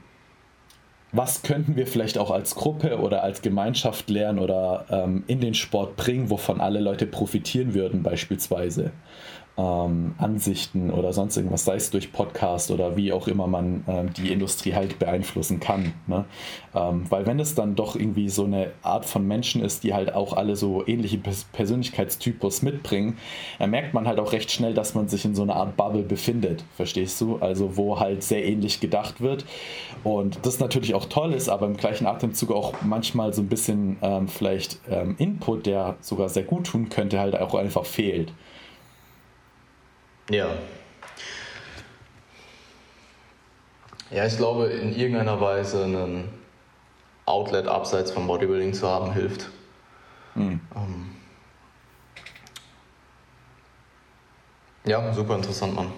was 1.12 1.42
könnten 1.42 1.76
wir 1.76 1.88
vielleicht 1.88 2.18
auch 2.18 2.32
als 2.32 2.56
Gruppe 2.56 3.00
oder 3.00 3.24
als 3.24 3.42
Gemeinschaft 3.42 4.10
lernen 4.10 4.40
oder 4.40 4.86
ähm, 4.90 5.24
in 5.28 5.40
den 5.40 5.54
Sport 5.54 5.96
bringen, 5.96 6.30
wovon 6.30 6.60
alle 6.60 6.80
Leute 6.80 7.08
profitieren 7.08 7.74
würden 7.74 8.04
beispielsweise 8.04 8.92
ähm, 9.58 10.14
Ansichten 10.20 10.92
oder 10.92 11.14
sonst 11.14 11.36
irgendwas, 11.36 11.66
sei 11.66 11.76
es 11.76 11.90
durch 11.90 12.12
Podcast 12.14 12.70
oder 12.70 12.96
wie 12.96 13.12
auch 13.12 13.28
immer 13.28 13.48
man 13.48 13.84
ähm, 13.88 14.14
die 14.14 14.32
Industrie 14.32 14.76
halt 14.76 15.00
beeinflussen 15.00 15.60
kann. 15.60 15.94
Ne? 16.06 16.26
Ähm, 16.76 17.06
weil 17.10 17.26
wenn 17.26 17.40
es 17.40 17.56
dann 17.56 17.76
doch 17.76 17.96
irgendwie 17.96 18.30
so 18.30 18.46
eine 18.46 18.72
Art 18.84 19.06
von 19.06 19.28
Menschen 19.28 19.64
ist, 19.64 19.84
die 19.84 19.96
halt 19.96 20.14
auch 20.14 20.34
alle 20.34 20.56
so 20.56 20.86
ähnliche 20.86 21.20
Persönlichkeitstypus 21.54 22.62
mitbringen, 22.62 23.18
dann 23.58 23.72
merkt 23.72 23.96
man 23.96 24.08
halt 24.08 24.20
auch 24.20 24.32
recht 24.32 24.52
schnell, 24.52 24.76
dass 24.76 24.94
man 24.94 25.08
sich 25.08 25.26
in 25.26 25.34
so 25.34 25.42
einer 25.42 25.56
Art 25.56 25.76
Bubble 25.76 26.04
befindet, 26.04 26.64
verstehst 26.76 27.20
du? 27.22 27.38
Also 27.38 27.78
wo 27.78 28.00
halt 28.00 28.22
sehr 28.22 28.46
ähnlich 28.46 28.80
gedacht 28.80 29.22
wird 29.22 29.46
und 30.04 30.46
das 30.46 30.60
natürlich 30.60 30.94
auch 30.94 31.06
toll 31.06 31.34
ist, 31.34 31.50
aber 31.50 31.66
im 31.66 31.78
gleichen 31.78 32.06
Atemzug 32.06 32.52
auch 32.52 32.74
manchmal 32.84 33.34
so 33.34 33.42
ein 33.42 33.48
bisschen 33.48 33.98
ähm, 34.04 34.28
vielleicht 34.28 34.80
ähm, 34.90 35.16
Input, 35.18 35.66
der 35.66 35.96
sogar 36.00 36.30
sehr 36.30 36.44
gut 36.44 36.68
tun 36.68 36.90
könnte, 36.90 37.20
halt 37.20 37.40
auch 37.40 37.56
einfach 37.56 37.86
fehlt. 37.86 38.32
Ja. 40.30 40.50
Ja, 44.10 44.26
ich 44.26 44.38
glaube, 44.38 44.68
in 44.68 44.96
irgendeiner 44.96 45.42
Weise 45.42 45.84
einen, 45.84 46.30
Outlet 47.28 47.68
abseits 47.68 48.10
vom 48.10 48.26
Bodybuilding 48.26 48.74
zu 48.74 48.88
haben, 48.88 49.12
hilft. 49.12 49.50
Mhm. 50.34 50.62
Ähm, 50.76 51.12
ja, 54.86 55.14
super 55.14 55.36
interessant, 55.36 55.76
Mann. 55.76 55.92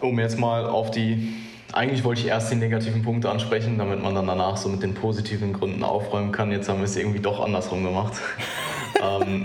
Um 0.00 0.18
jetzt 0.18 0.38
mal 0.38 0.66
auf 0.66 0.90
die 0.90 1.34
eigentlich 1.72 2.04
wollte 2.04 2.20
ich 2.20 2.26
erst 2.26 2.50
die 2.50 2.56
negativen 2.56 3.02
Punkte 3.02 3.30
ansprechen, 3.30 3.78
damit 3.78 4.02
man 4.02 4.14
dann 4.14 4.26
danach 4.26 4.56
so 4.56 4.68
mit 4.68 4.82
den 4.82 4.94
positiven 4.94 5.52
Gründen 5.52 5.84
aufräumen 5.84 6.32
kann. 6.32 6.50
Jetzt 6.50 6.68
haben 6.68 6.78
wir 6.78 6.84
es 6.84 6.96
irgendwie 6.96 7.20
doch 7.20 7.40
andersrum 7.40 7.84
gemacht. 7.84 8.14
ähm, 9.02 9.44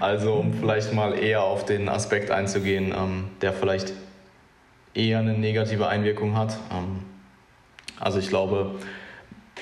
also 0.00 0.34
um 0.34 0.54
vielleicht 0.54 0.92
mal 0.92 1.18
eher 1.18 1.42
auf 1.42 1.64
den 1.64 1.88
Aspekt 1.88 2.30
einzugehen, 2.30 2.94
ähm, 2.96 3.24
der 3.40 3.52
vielleicht 3.52 3.92
eher 4.94 5.18
eine 5.18 5.34
negative 5.34 5.88
Einwirkung 5.88 6.36
hat. 6.36 6.56
Ähm, 6.72 7.00
also 8.00 8.18
ich 8.18 8.28
glaube, 8.28 8.76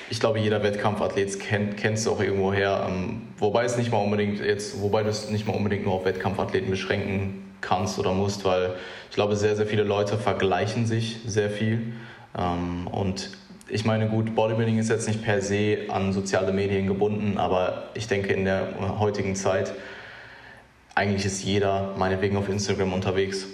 ich 0.09 0.19
glaube, 0.19 0.39
jeder 0.39 0.63
Wettkampfathlet 0.63 1.39
kennt, 1.39 1.77
kennst 1.77 2.05
du 2.05 2.11
auch 2.11 2.21
irgendwo 2.21 2.53
her. 2.53 2.87
Ähm, 2.89 3.23
wobei 3.37 3.65
es 3.65 3.77
nicht 3.77 3.91
mal 3.91 3.99
unbedingt 3.99 4.39
jetzt, 4.39 4.81
wobei 4.81 5.03
du 5.03 5.09
es 5.09 5.29
nicht 5.29 5.47
mal 5.47 5.55
unbedingt 5.55 5.85
nur 5.85 5.95
auf 5.95 6.05
Wettkampfathleten 6.05 6.69
beschränken 6.69 7.43
kannst 7.61 7.99
oder 7.99 8.13
musst, 8.13 8.45
weil 8.45 8.75
ich 9.09 9.15
glaube, 9.15 9.35
sehr, 9.35 9.55
sehr 9.55 9.65
viele 9.65 9.83
Leute 9.83 10.17
vergleichen 10.17 10.85
sich 10.85 11.17
sehr 11.25 11.49
viel. 11.49 11.93
Ähm, 12.37 12.87
und 12.87 13.31
ich 13.69 13.85
meine, 13.85 14.07
gut, 14.07 14.35
Bodybuilding 14.35 14.77
ist 14.77 14.89
jetzt 14.89 15.07
nicht 15.07 15.23
per 15.23 15.41
se 15.41 15.79
an 15.89 16.13
soziale 16.13 16.53
Medien 16.53 16.87
gebunden, 16.87 17.37
aber 17.37 17.89
ich 17.93 18.07
denke, 18.07 18.33
in 18.33 18.45
der 18.45 18.67
heutigen 18.99 19.35
Zeit, 19.35 19.73
eigentlich 20.95 21.25
ist 21.25 21.43
jeder 21.43 21.93
meinetwegen 21.97 22.37
auf 22.37 22.49
Instagram 22.49 22.93
unterwegs. 22.93 23.45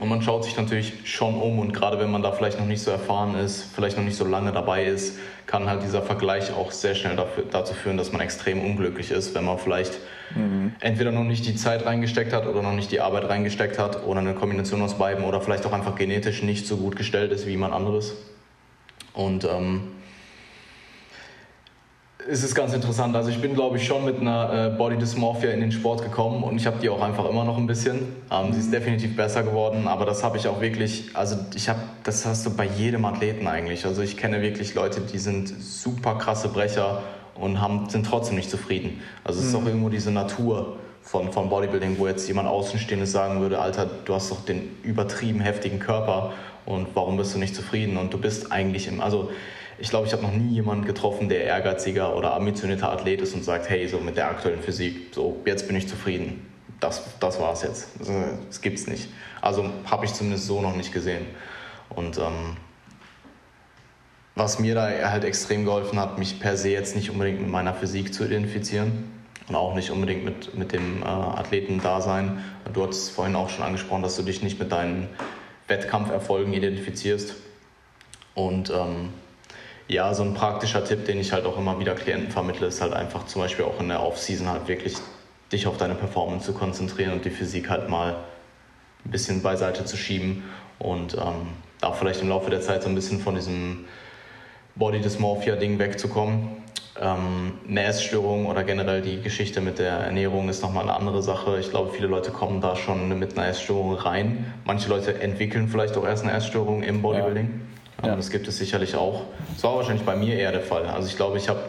Und 0.00 0.08
man 0.08 0.22
schaut 0.22 0.42
sich 0.42 0.56
natürlich 0.56 0.92
schon 1.04 1.36
um 1.40 1.60
und 1.60 1.72
gerade 1.72 2.00
wenn 2.00 2.10
man 2.10 2.20
da 2.20 2.32
vielleicht 2.32 2.58
noch 2.58 2.66
nicht 2.66 2.82
so 2.82 2.90
erfahren 2.90 3.36
ist, 3.36 3.62
vielleicht 3.74 3.96
noch 3.96 4.02
nicht 4.02 4.16
so 4.16 4.24
lange 4.24 4.50
dabei 4.50 4.84
ist, 4.86 5.18
kann 5.46 5.68
halt 5.68 5.84
dieser 5.84 6.02
Vergleich 6.02 6.52
auch 6.52 6.72
sehr 6.72 6.96
schnell 6.96 7.14
dafür, 7.14 7.44
dazu 7.48 7.74
führen, 7.74 7.96
dass 7.96 8.10
man 8.10 8.20
extrem 8.20 8.60
unglücklich 8.60 9.12
ist, 9.12 9.36
wenn 9.36 9.44
man 9.44 9.56
vielleicht 9.58 9.92
mhm. 10.34 10.72
entweder 10.80 11.12
noch 11.12 11.22
nicht 11.22 11.46
die 11.46 11.54
Zeit 11.54 11.86
reingesteckt 11.86 12.32
hat 12.32 12.48
oder 12.48 12.60
noch 12.60 12.72
nicht 12.72 12.90
die 12.90 13.00
Arbeit 13.00 13.28
reingesteckt 13.28 13.78
hat 13.78 14.04
oder 14.04 14.18
eine 14.18 14.34
Kombination 14.34 14.82
aus 14.82 14.98
beiden 14.98 15.22
oder 15.22 15.40
vielleicht 15.40 15.64
auch 15.64 15.72
einfach 15.72 15.94
genetisch 15.94 16.42
nicht 16.42 16.66
so 16.66 16.76
gut 16.76 16.96
gestellt 16.96 17.30
ist 17.30 17.46
wie 17.46 17.50
jemand 17.50 17.72
anderes. 17.72 18.16
Und 19.14 19.44
ähm, 19.44 19.94
es 22.28 22.42
ist 22.42 22.54
ganz 22.54 22.72
interessant. 22.72 23.14
Also 23.16 23.30
ich 23.30 23.40
bin, 23.40 23.54
glaube 23.54 23.76
ich, 23.76 23.86
schon 23.86 24.04
mit 24.04 24.18
einer 24.20 24.72
äh, 24.72 24.76
Body 24.76 24.96
Dysmorphia 24.96 25.50
in 25.50 25.60
den 25.60 25.72
Sport 25.72 26.02
gekommen 26.02 26.42
und 26.42 26.56
ich 26.56 26.66
habe 26.66 26.78
die 26.80 26.88
auch 26.88 27.02
einfach 27.02 27.28
immer 27.28 27.44
noch 27.44 27.58
ein 27.58 27.66
bisschen. 27.66 28.00
Ähm, 28.30 28.52
sie 28.52 28.60
ist 28.60 28.72
definitiv 28.72 29.14
besser 29.14 29.42
geworden, 29.42 29.86
aber 29.86 30.04
das 30.06 30.24
habe 30.24 30.36
ich 30.38 30.48
auch 30.48 30.60
wirklich, 30.60 31.10
also 31.14 31.36
ich 31.54 31.68
habe, 31.68 31.80
das 32.02 32.24
hast 32.24 32.46
du 32.46 32.50
bei 32.50 32.64
jedem 32.64 33.04
Athleten 33.04 33.46
eigentlich. 33.46 33.84
Also 33.84 34.02
ich 34.02 34.16
kenne 34.16 34.42
wirklich 34.42 34.74
Leute, 34.74 35.00
die 35.00 35.18
sind 35.18 35.48
super 35.48 36.16
krasse 36.16 36.48
Brecher 36.48 37.02
und 37.34 37.60
haben, 37.60 37.88
sind 37.88 38.06
trotzdem 38.06 38.36
nicht 38.36 38.50
zufrieden. 38.50 39.02
Also 39.22 39.40
es 39.40 39.46
mhm. 39.46 39.50
ist 39.50 39.56
auch 39.56 39.66
irgendwo 39.66 39.88
diese 39.90 40.10
Natur 40.10 40.76
von, 41.02 41.30
von 41.32 41.50
Bodybuilding, 41.50 41.98
wo 41.98 42.06
jetzt 42.06 42.26
jemand 42.26 42.48
Außenstehendes 42.48 43.12
sagen 43.12 43.40
würde, 43.40 43.58
Alter, 43.58 43.88
du 44.04 44.14
hast 44.14 44.30
doch 44.30 44.44
den 44.44 44.70
übertrieben 44.82 45.40
heftigen 45.40 45.78
Körper 45.78 46.32
und 46.66 46.88
warum 46.94 47.16
bist 47.16 47.34
du 47.34 47.38
nicht 47.38 47.54
zufrieden? 47.54 47.96
Und 47.96 48.12
du 48.12 48.18
bist 48.18 48.52
eigentlich 48.52 48.86
im, 48.88 49.00
also 49.00 49.30
ich 49.78 49.90
glaube, 49.90 50.06
ich 50.06 50.12
habe 50.12 50.22
noch 50.22 50.32
nie 50.32 50.54
jemanden 50.54 50.84
getroffen, 50.84 51.28
der 51.28 51.44
ehrgeiziger 51.44 52.16
oder 52.16 52.34
ambitionierter 52.34 52.90
Athlet 52.90 53.20
ist 53.20 53.34
und 53.34 53.44
sagt, 53.44 53.68
hey, 53.68 53.88
so 53.88 53.98
mit 53.98 54.16
der 54.16 54.28
aktuellen 54.28 54.62
Physik, 54.62 55.08
so 55.12 55.40
jetzt 55.44 55.66
bin 55.66 55.76
ich 55.76 55.88
zufrieden. 55.88 56.50
Das, 56.80 57.02
das 57.20 57.40
war 57.40 57.52
es 57.52 57.62
jetzt. 57.62 57.88
Das 58.48 58.60
gibt 58.60 58.78
es 58.78 58.86
nicht. 58.86 59.08
Also 59.40 59.70
habe 59.86 60.04
ich 60.04 60.12
zumindest 60.12 60.46
so 60.46 60.60
noch 60.60 60.76
nicht 60.76 60.92
gesehen. 60.92 61.26
Und 61.90 62.18
ähm, 62.18 62.56
was 64.34 64.58
mir 64.58 64.74
da 64.74 64.88
halt 65.10 65.24
extrem 65.24 65.64
geholfen 65.64 65.98
hat, 65.98 66.18
mich 66.18 66.40
per 66.40 66.56
se 66.56 66.70
jetzt 66.70 66.96
nicht 66.96 67.10
unbedingt 67.10 67.40
mit 67.40 67.50
meiner 67.50 67.74
Physik 67.74 68.12
zu 68.12 68.24
identifizieren 68.24 69.12
und 69.48 69.54
auch 69.54 69.74
nicht 69.74 69.90
unbedingt 69.90 70.24
mit, 70.24 70.54
mit 70.56 70.72
dem 70.72 71.02
äh, 71.02 71.06
Athletendasein. 71.06 72.42
Du 72.72 72.82
hattest 72.82 73.10
vorhin 73.10 73.36
auch 73.36 73.48
schon 73.48 73.64
angesprochen, 73.64 74.02
dass 74.02 74.16
du 74.16 74.22
dich 74.22 74.42
nicht 74.42 74.58
mit 74.58 74.72
deinen 74.72 75.08
Wettkampferfolgen 75.68 76.52
identifizierst. 76.52 77.34
Und 78.34 78.70
ähm, 78.70 79.10
ja, 79.88 80.14
so 80.14 80.22
ein 80.22 80.34
praktischer 80.34 80.84
Tipp, 80.84 81.04
den 81.04 81.20
ich 81.20 81.32
halt 81.32 81.46
auch 81.46 81.58
immer 81.58 81.78
wieder 81.78 81.94
Klienten 81.94 82.30
vermittle, 82.30 82.66
ist 82.66 82.80
halt 82.80 82.92
einfach 82.92 83.26
zum 83.26 83.42
Beispiel 83.42 83.64
auch 83.64 83.80
in 83.80 83.88
der 83.88 84.02
Off-Season 84.02 84.48
halt 84.48 84.66
wirklich 84.68 84.96
dich 85.52 85.66
auf 85.66 85.76
deine 85.76 85.94
Performance 85.94 86.46
zu 86.46 86.52
konzentrieren 86.54 87.12
und 87.12 87.24
die 87.24 87.30
Physik 87.30 87.68
halt 87.68 87.88
mal 87.88 88.16
ein 89.04 89.10
bisschen 89.10 89.42
beiseite 89.42 89.84
zu 89.84 89.96
schieben 89.96 90.44
und 90.78 91.14
ähm, 91.14 91.48
da 91.80 91.92
vielleicht 91.92 92.22
im 92.22 92.28
Laufe 92.28 92.50
der 92.50 92.62
Zeit 92.62 92.82
so 92.82 92.88
ein 92.88 92.94
bisschen 92.94 93.20
von 93.20 93.34
diesem 93.34 93.84
Body 94.74 95.00
Dysmorphia-Ding 95.00 95.78
wegzukommen. 95.78 96.63
Ähm, 97.00 97.58
eine 97.68 97.84
Essstörung 97.84 98.46
oder 98.46 98.62
generell 98.62 99.02
die 99.02 99.20
Geschichte 99.20 99.60
mit 99.60 99.80
der 99.80 99.92
Ernährung 99.92 100.48
ist 100.48 100.62
nochmal 100.62 100.84
eine 100.84 100.94
andere 100.94 101.22
Sache. 101.22 101.58
Ich 101.58 101.70
glaube, 101.70 101.92
viele 101.92 102.06
Leute 102.06 102.30
kommen 102.30 102.60
da 102.60 102.76
schon 102.76 103.18
mit 103.18 103.36
einer 103.36 103.48
Essstörung 103.48 103.94
rein. 103.94 104.52
Manche 104.64 104.88
Leute 104.88 105.20
entwickeln 105.20 105.68
vielleicht 105.68 105.96
auch 105.96 106.06
erst 106.06 106.22
eine 106.22 106.32
Essstörung 106.32 106.84
im 106.84 107.02
Bodybuilding. 107.02 107.62
Ja. 108.02 108.10
Ähm, 108.10 108.16
das 108.16 108.30
gibt 108.30 108.46
es 108.46 108.58
sicherlich 108.58 108.94
auch. 108.94 109.22
Das 109.54 109.64
war 109.64 109.76
wahrscheinlich 109.76 110.04
bei 110.04 110.14
mir 110.14 110.36
eher 110.36 110.52
der 110.52 110.60
Fall. 110.60 110.86
Also 110.86 111.08
ich 111.08 111.16
glaube, 111.16 111.36
ich 111.36 111.48
habe 111.48 111.60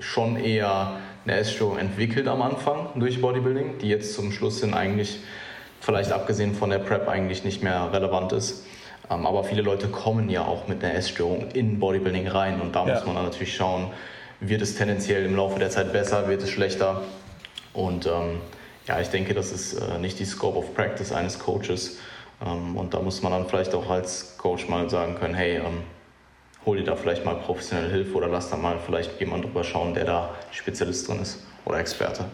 schon 0.00 0.36
eher 0.36 0.96
eine 1.24 1.36
Essstörung 1.36 1.78
entwickelt 1.78 2.26
am 2.26 2.42
Anfang 2.42 2.88
durch 2.96 3.20
Bodybuilding, 3.20 3.78
die 3.78 3.88
jetzt 3.88 4.14
zum 4.14 4.32
Schluss 4.32 4.60
hin 4.60 4.74
eigentlich, 4.74 5.20
vielleicht 5.80 6.10
abgesehen 6.10 6.54
von 6.54 6.70
der 6.70 6.78
Prep, 6.78 7.08
eigentlich 7.08 7.44
nicht 7.44 7.62
mehr 7.62 7.92
relevant 7.92 8.32
ist. 8.32 8.66
Ähm, 9.10 9.26
aber 9.26 9.44
viele 9.44 9.62
Leute 9.62 9.86
kommen 9.86 10.28
ja 10.28 10.44
auch 10.44 10.66
mit 10.66 10.82
einer 10.82 10.94
Essstörung 10.94 11.50
in 11.52 11.78
Bodybuilding 11.78 12.26
rein 12.26 12.60
und 12.60 12.74
da 12.74 12.84
ja. 12.84 12.94
muss 12.94 13.06
man 13.06 13.14
dann 13.14 13.24
natürlich 13.24 13.54
schauen, 13.54 13.92
wird 14.40 14.62
es 14.62 14.76
tendenziell 14.76 15.24
im 15.24 15.36
Laufe 15.36 15.58
der 15.58 15.70
Zeit 15.70 15.92
besser, 15.92 16.28
wird 16.28 16.42
es 16.42 16.50
schlechter. 16.50 17.02
Und 17.72 18.06
ähm, 18.06 18.40
ja, 18.86 19.00
ich 19.00 19.08
denke, 19.08 19.34
das 19.34 19.52
ist 19.52 19.74
äh, 19.74 19.98
nicht 19.98 20.18
die 20.18 20.24
Scope 20.24 20.58
of 20.58 20.74
Practice 20.74 21.12
eines 21.12 21.38
Coaches. 21.38 21.98
Ähm, 22.44 22.76
und 22.76 22.94
da 22.94 23.00
muss 23.00 23.22
man 23.22 23.32
dann 23.32 23.48
vielleicht 23.48 23.74
auch 23.74 23.88
als 23.90 24.36
Coach 24.38 24.68
mal 24.68 24.88
sagen 24.90 25.16
können, 25.16 25.34
hey, 25.34 25.56
ähm, 25.56 25.82
hol 26.64 26.78
dir 26.78 26.84
da 26.84 26.96
vielleicht 26.96 27.24
mal 27.24 27.36
professionelle 27.36 27.90
Hilfe 27.90 28.14
oder 28.14 28.28
lass 28.28 28.50
da 28.50 28.56
mal 28.56 28.78
vielleicht 28.84 29.18
jemand 29.20 29.44
drüber 29.44 29.64
schauen, 29.64 29.94
der 29.94 30.04
da 30.04 30.34
Spezialist 30.50 31.08
drin 31.08 31.20
ist 31.20 31.38
oder 31.64 31.78
Experte. 31.78 32.24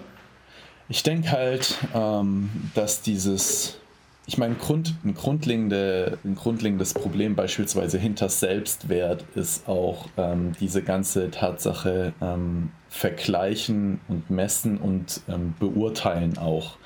Ich 0.89 1.03
denke 1.03 1.31
halt, 1.31 1.79
ähm, 1.95 2.71
dass 2.75 3.03
dieses 3.03 3.79
ich 4.27 4.39
meine, 4.39 4.55
Grund, 4.55 4.95
ein, 5.05 5.15
grundlegende, 5.15 6.19
ein 6.25 6.37
grundlegendes 6.37 6.95
Problem 6.95 7.35
beispielsweise 7.35 7.99
hinter 7.99 8.29
Selbstwert 8.29 9.25
ist 9.35 9.69
auch 9.69 10.07
ähm, 10.17 10.53
diese 10.61 10.83
ganze 10.83 11.31
Tatsache 11.31 12.13
ähm, 12.21 12.71
vergleichen 12.89 14.01
und 14.07 14.31
messen 14.31 14.79
und 14.79 15.23
ähm, 15.29 15.55
beurteilen 15.59 16.39
auch. 16.39 16.77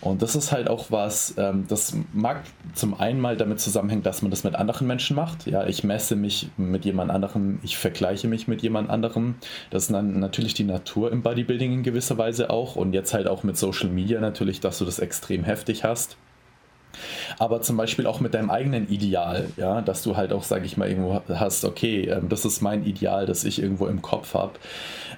Und 0.00 0.22
das 0.22 0.34
ist 0.34 0.52
halt 0.52 0.70
auch 0.70 0.86
was, 0.90 1.34
ähm, 1.36 1.64
das 1.68 1.94
mag 2.12 2.42
zum 2.74 2.98
einen 2.98 3.20
mal 3.20 3.36
damit 3.36 3.60
zusammenhängen, 3.60 4.02
dass 4.02 4.22
man 4.22 4.30
das 4.30 4.44
mit 4.44 4.54
anderen 4.54 4.86
Menschen 4.86 5.16
macht. 5.16 5.46
Ja, 5.46 5.66
ich 5.66 5.84
messe 5.84 6.16
mich 6.16 6.50
mit 6.56 6.84
jemand 6.84 7.10
anderem, 7.10 7.58
ich 7.62 7.76
vergleiche 7.76 8.28
mich 8.28 8.48
mit 8.48 8.62
jemand 8.62 8.88
anderem. 8.88 9.34
Das 9.70 9.84
ist 9.84 9.92
dann 9.92 10.20
natürlich 10.20 10.54
die 10.54 10.64
Natur 10.64 11.12
im 11.12 11.22
Bodybuilding 11.22 11.72
in 11.72 11.82
gewisser 11.82 12.16
Weise 12.16 12.48
auch. 12.48 12.76
Und 12.76 12.94
jetzt 12.94 13.12
halt 13.12 13.26
auch 13.26 13.42
mit 13.42 13.58
Social 13.58 13.90
Media 13.90 14.20
natürlich, 14.20 14.60
dass 14.60 14.78
du 14.78 14.84
das 14.84 15.00
extrem 15.00 15.44
heftig 15.44 15.84
hast 15.84 16.16
aber 17.38 17.62
zum 17.62 17.76
Beispiel 17.76 18.06
auch 18.06 18.20
mit 18.20 18.34
deinem 18.34 18.50
eigenen 18.50 18.88
Ideal, 18.88 19.48
ja, 19.56 19.80
dass 19.82 20.02
du 20.02 20.16
halt 20.16 20.32
auch, 20.32 20.42
sage 20.42 20.66
ich 20.66 20.76
mal, 20.76 20.88
irgendwo 20.88 21.22
hast, 21.28 21.64
okay, 21.64 22.08
ähm, 22.08 22.28
das 22.28 22.44
ist 22.44 22.60
mein 22.60 22.84
Ideal, 22.84 23.26
das 23.26 23.44
ich 23.44 23.62
irgendwo 23.62 23.86
im 23.86 24.02
Kopf 24.02 24.34
habe. 24.34 24.52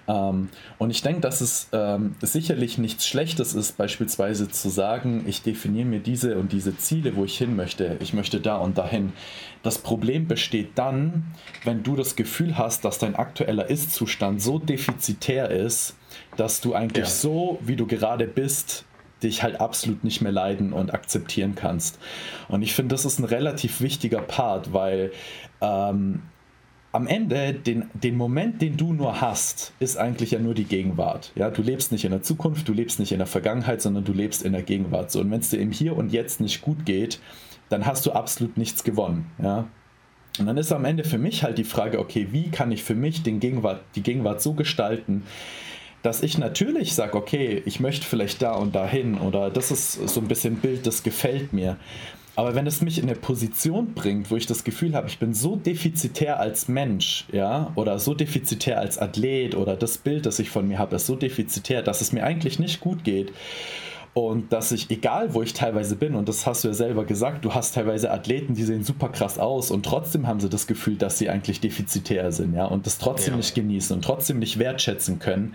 Ähm, 0.08 0.48
und 0.78 0.90
ich 0.90 1.02
denke, 1.02 1.20
dass 1.20 1.40
es 1.40 1.68
ähm, 1.72 2.14
sicherlich 2.20 2.78
nichts 2.78 3.06
Schlechtes 3.06 3.54
ist, 3.54 3.76
beispielsweise 3.76 4.48
zu 4.48 4.68
sagen, 4.68 5.24
ich 5.26 5.42
definiere 5.42 5.86
mir 5.86 6.00
diese 6.00 6.38
und 6.38 6.52
diese 6.52 6.76
Ziele, 6.76 7.16
wo 7.16 7.24
ich 7.24 7.38
hin 7.38 7.56
möchte. 7.56 7.96
Ich 8.00 8.12
möchte 8.12 8.40
da 8.40 8.56
und 8.56 8.78
dahin. 8.78 9.12
Das 9.62 9.78
Problem 9.78 10.26
besteht 10.26 10.72
dann, 10.74 11.24
wenn 11.64 11.82
du 11.82 11.94
das 11.94 12.16
Gefühl 12.16 12.58
hast, 12.58 12.84
dass 12.84 12.98
dein 12.98 13.14
aktueller 13.14 13.70
Ist-Zustand 13.70 14.42
so 14.42 14.58
defizitär 14.58 15.50
ist, 15.50 15.96
dass 16.36 16.60
du 16.60 16.74
eigentlich 16.74 17.04
ja. 17.04 17.10
so, 17.10 17.58
wie 17.62 17.76
du 17.76 17.86
gerade 17.86 18.26
bist, 18.26 18.84
dich 19.22 19.42
halt 19.42 19.60
absolut 19.60 20.04
nicht 20.04 20.20
mehr 20.20 20.32
leiden 20.32 20.72
und 20.72 20.94
akzeptieren 20.94 21.54
kannst. 21.54 21.98
Und 22.48 22.62
ich 22.62 22.74
finde, 22.74 22.94
das 22.94 23.04
ist 23.04 23.18
ein 23.18 23.24
relativ 23.24 23.80
wichtiger 23.80 24.20
Part, 24.20 24.72
weil 24.72 25.12
ähm, 25.60 26.22
am 26.92 27.06
Ende 27.06 27.54
den, 27.54 27.90
den 27.94 28.16
Moment, 28.16 28.60
den 28.60 28.76
du 28.76 28.92
nur 28.92 29.20
hast, 29.20 29.72
ist 29.80 29.96
eigentlich 29.96 30.32
ja 30.32 30.38
nur 30.38 30.54
die 30.54 30.64
Gegenwart. 30.64 31.32
Ja, 31.34 31.50
du 31.50 31.62
lebst 31.62 31.90
nicht 31.90 32.04
in 32.04 32.10
der 32.10 32.22
Zukunft, 32.22 32.68
du 32.68 32.72
lebst 32.72 33.00
nicht 33.00 33.12
in 33.12 33.18
der 33.18 33.26
Vergangenheit, 33.26 33.80
sondern 33.80 34.04
du 34.04 34.12
lebst 34.12 34.42
in 34.42 34.52
der 34.52 34.62
Gegenwart. 34.62 35.10
So, 35.10 35.20
und 35.20 35.30
wenn 35.30 35.40
es 35.40 35.48
dir 35.50 35.58
im 35.58 35.72
Hier 35.72 35.96
und 35.96 36.12
Jetzt 36.12 36.40
nicht 36.40 36.60
gut 36.60 36.84
geht, 36.84 37.18
dann 37.70 37.86
hast 37.86 38.04
du 38.04 38.12
absolut 38.12 38.58
nichts 38.58 38.84
gewonnen. 38.84 39.30
Ja, 39.42 39.66
und 40.38 40.46
dann 40.46 40.56
ist 40.56 40.72
am 40.72 40.84
Ende 40.84 41.04
für 41.04 41.18
mich 41.18 41.42
halt 41.42 41.58
die 41.58 41.64
Frage, 41.64 41.98
okay, 41.98 42.28
wie 42.30 42.50
kann 42.50 42.72
ich 42.72 42.82
für 42.82 42.94
mich 42.94 43.22
den 43.22 43.38
Gegenwart, 43.40 43.82
die 43.94 44.02
Gegenwart 44.02 44.40
so 44.40 44.54
gestalten, 44.54 45.24
dass 46.02 46.22
ich 46.22 46.36
natürlich 46.38 46.94
sage, 46.94 47.16
okay, 47.16 47.62
ich 47.64 47.80
möchte 47.80 48.06
vielleicht 48.06 48.42
da 48.42 48.54
und 48.54 48.74
dahin 48.74 49.18
oder 49.18 49.50
das 49.50 49.70
ist 49.70 50.08
so 50.08 50.20
ein 50.20 50.28
bisschen 50.28 50.56
Bild, 50.56 50.86
das 50.86 51.02
gefällt 51.02 51.52
mir. 51.52 51.76
Aber 52.34 52.54
wenn 52.54 52.66
es 52.66 52.80
mich 52.80 52.98
in 52.98 53.04
eine 53.04 53.14
Position 53.14 53.92
bringt, 53.92 54.30
wo 54.30 54.36
ich 54.36 54.46
das 54.46 54.64
Gefühl 54.64 54.94
habe, 54.94 55.06
ich 55.06 55.18
bin 55.18 55.34
so 55.34 55.56
defizitär 55.56 56.40
als 56.40 56.66
Mensch, 56.66 57.26
ja, 57.30 57.72
oder 57.74 57.98
so 57.98 58.14
defizitär 58.14 58.80
als 58.80 58.98
Athlet 58.98 59.54
oder 59.54 59.76
das 59.76 59.98
Bild, 59.98 60.24
das 60.24 60.38
ich 60.38 60.48
von 60.48 60.66
mir 60.66 60.78
habe, 60.78 60.96
ist 60.96 61.06
so 61.06 61.14
defizitär, 61.14 61.82
dass 61.82 62.00
es 62.00 62.12
mir 62.12 62.24
eigentlich 62.24 62.58
nicht 62.58 62.80
gut 62.80 63.04
geht. 63.04 63.32
Und 64.14 64.52
dass 64.52 64.72
ich, 64.72 64.90
egal 64.90 65.32
wo 65.32 65.40
ich 65.40 65.54
teilweise 65.54 65.96
bin, 65.96 66.14
und 66.14 66.28
das 66.28 66.46
hast 66.46 66.64
du 66.64 66.68
ja 66.68 66.74
selber 66.74 67.04
gesagt, 67.06 67.46
du 67.46 67.54
hast 67.54 67.74
teilweise 67.74 68.10
Athleten, 68.10 68.54
die 68.54 68.64
sehen 68.64 68.84
super 68.84 69.08
krass 69.08 69.38
aus 69.38 69.70
und 69.70 69.86
trotzdem 69.86 70.26
haben 70.26 70.38
sie 70.38 70.50
das 70.50 70.66
Gefühl, 70.66 70.96
dass 70.96 71.18
sie 71.18 71.30
eigentlich 71.30 71.60
defizitär 71.60 72.30
sind, 72.30 72.54
ja, 72.54 72.66
und 72.66 72.84
das 72.84 72.98
trotzdem 72.98 73.34
ja. 73.34 73.38
nicht 73.38 73.54
genießen 73.54 73.96
und 73.96 74.04
trotzdem 74.04 74.38
nicht 74.38 74.58
wertschätzen 74.58 75.18
können. 75.18 75.54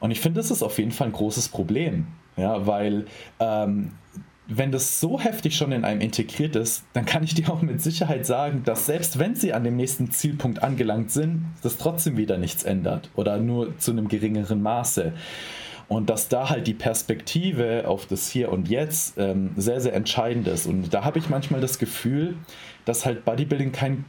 Und 0.00 0.10
ich 0.10 0.20
finde, 0.20 0.40
das 0.40 0.50
ist 0.50 0.62
auf 0.62 0.78
jeden 0.78 0.90
Fall 0.90 1.08
ein 1.08 1.12
großes 1.12 1.50
Problem, 1.50 2.08
ja, 2.36 2.66
weil 2.66 3.06
ähm, 3.38 3.92
wenn 4.48 4.72
das 4.72 4.98
so 4.98 5.20
heftig 5.20 5.56
schon 5.56 5.72
in 5.72 5.84
einem 5.84 6.00
integriert 6.00 6.56
ist, 6.56 6.84
dann 6.94 7.04
kann 7.04 7.22
ich 7.22 7.34
dir 7.36 7.50
auch 7.50 7.62
mit 7.62 7.80
Sicherheit 7.80 8.26
sagen, 8.26 8.62
dass 8.64 8.86
selbst 8.86 9.20
wenn 9.20 9.36
sie 9.36 9.52
an 9.52 9.62
dem 9.62 9.76
nächsten 9.76 10.10
Zielpunkt 10.10 10.62
angelangt 10.64 11.12
sind, 11.12 11.44
das 11.62 11.76
trotzdem 11.76 12.16
wieder 12.16 12.38
nichts 12.38 12.64
ändert 12.64 13.10
oder 13.14 13.38
nur 13.38 13.78
zu 13.78 13.92
einem 13.92 14.08
geringeren 14.08 14.62
Maße. 14.62 15.12
Und 15.88 16.10
dass 16.10 16.28
da 16.28 16.50
halt 16.50 16.66
die 16.66 16.74
Perspektive 16.74 17.88
auf 17.88 18.06
das 18.06 18.28
Hier 18.30 18.52
und 18.52 18.68
Jetzt 18.68 19.16
ähm, 19.16 19.50
sehr, 19.56 19.80
sehr 19.80 19.94
entscheidend 19.94 20.46
ist. 20.46 20.66
Und 20.66 20.92
da 20.92 21.04
habe 21.04 21.18
ich 21.18 21.30
manchmal 21.30 21.62
das 21.62 21.78
Gefühl, 21.78 22.36
dass 22.84 23.06
halt 23.06 23.24
Bodybuilding 23.24 23.72
kein 23.72 24.04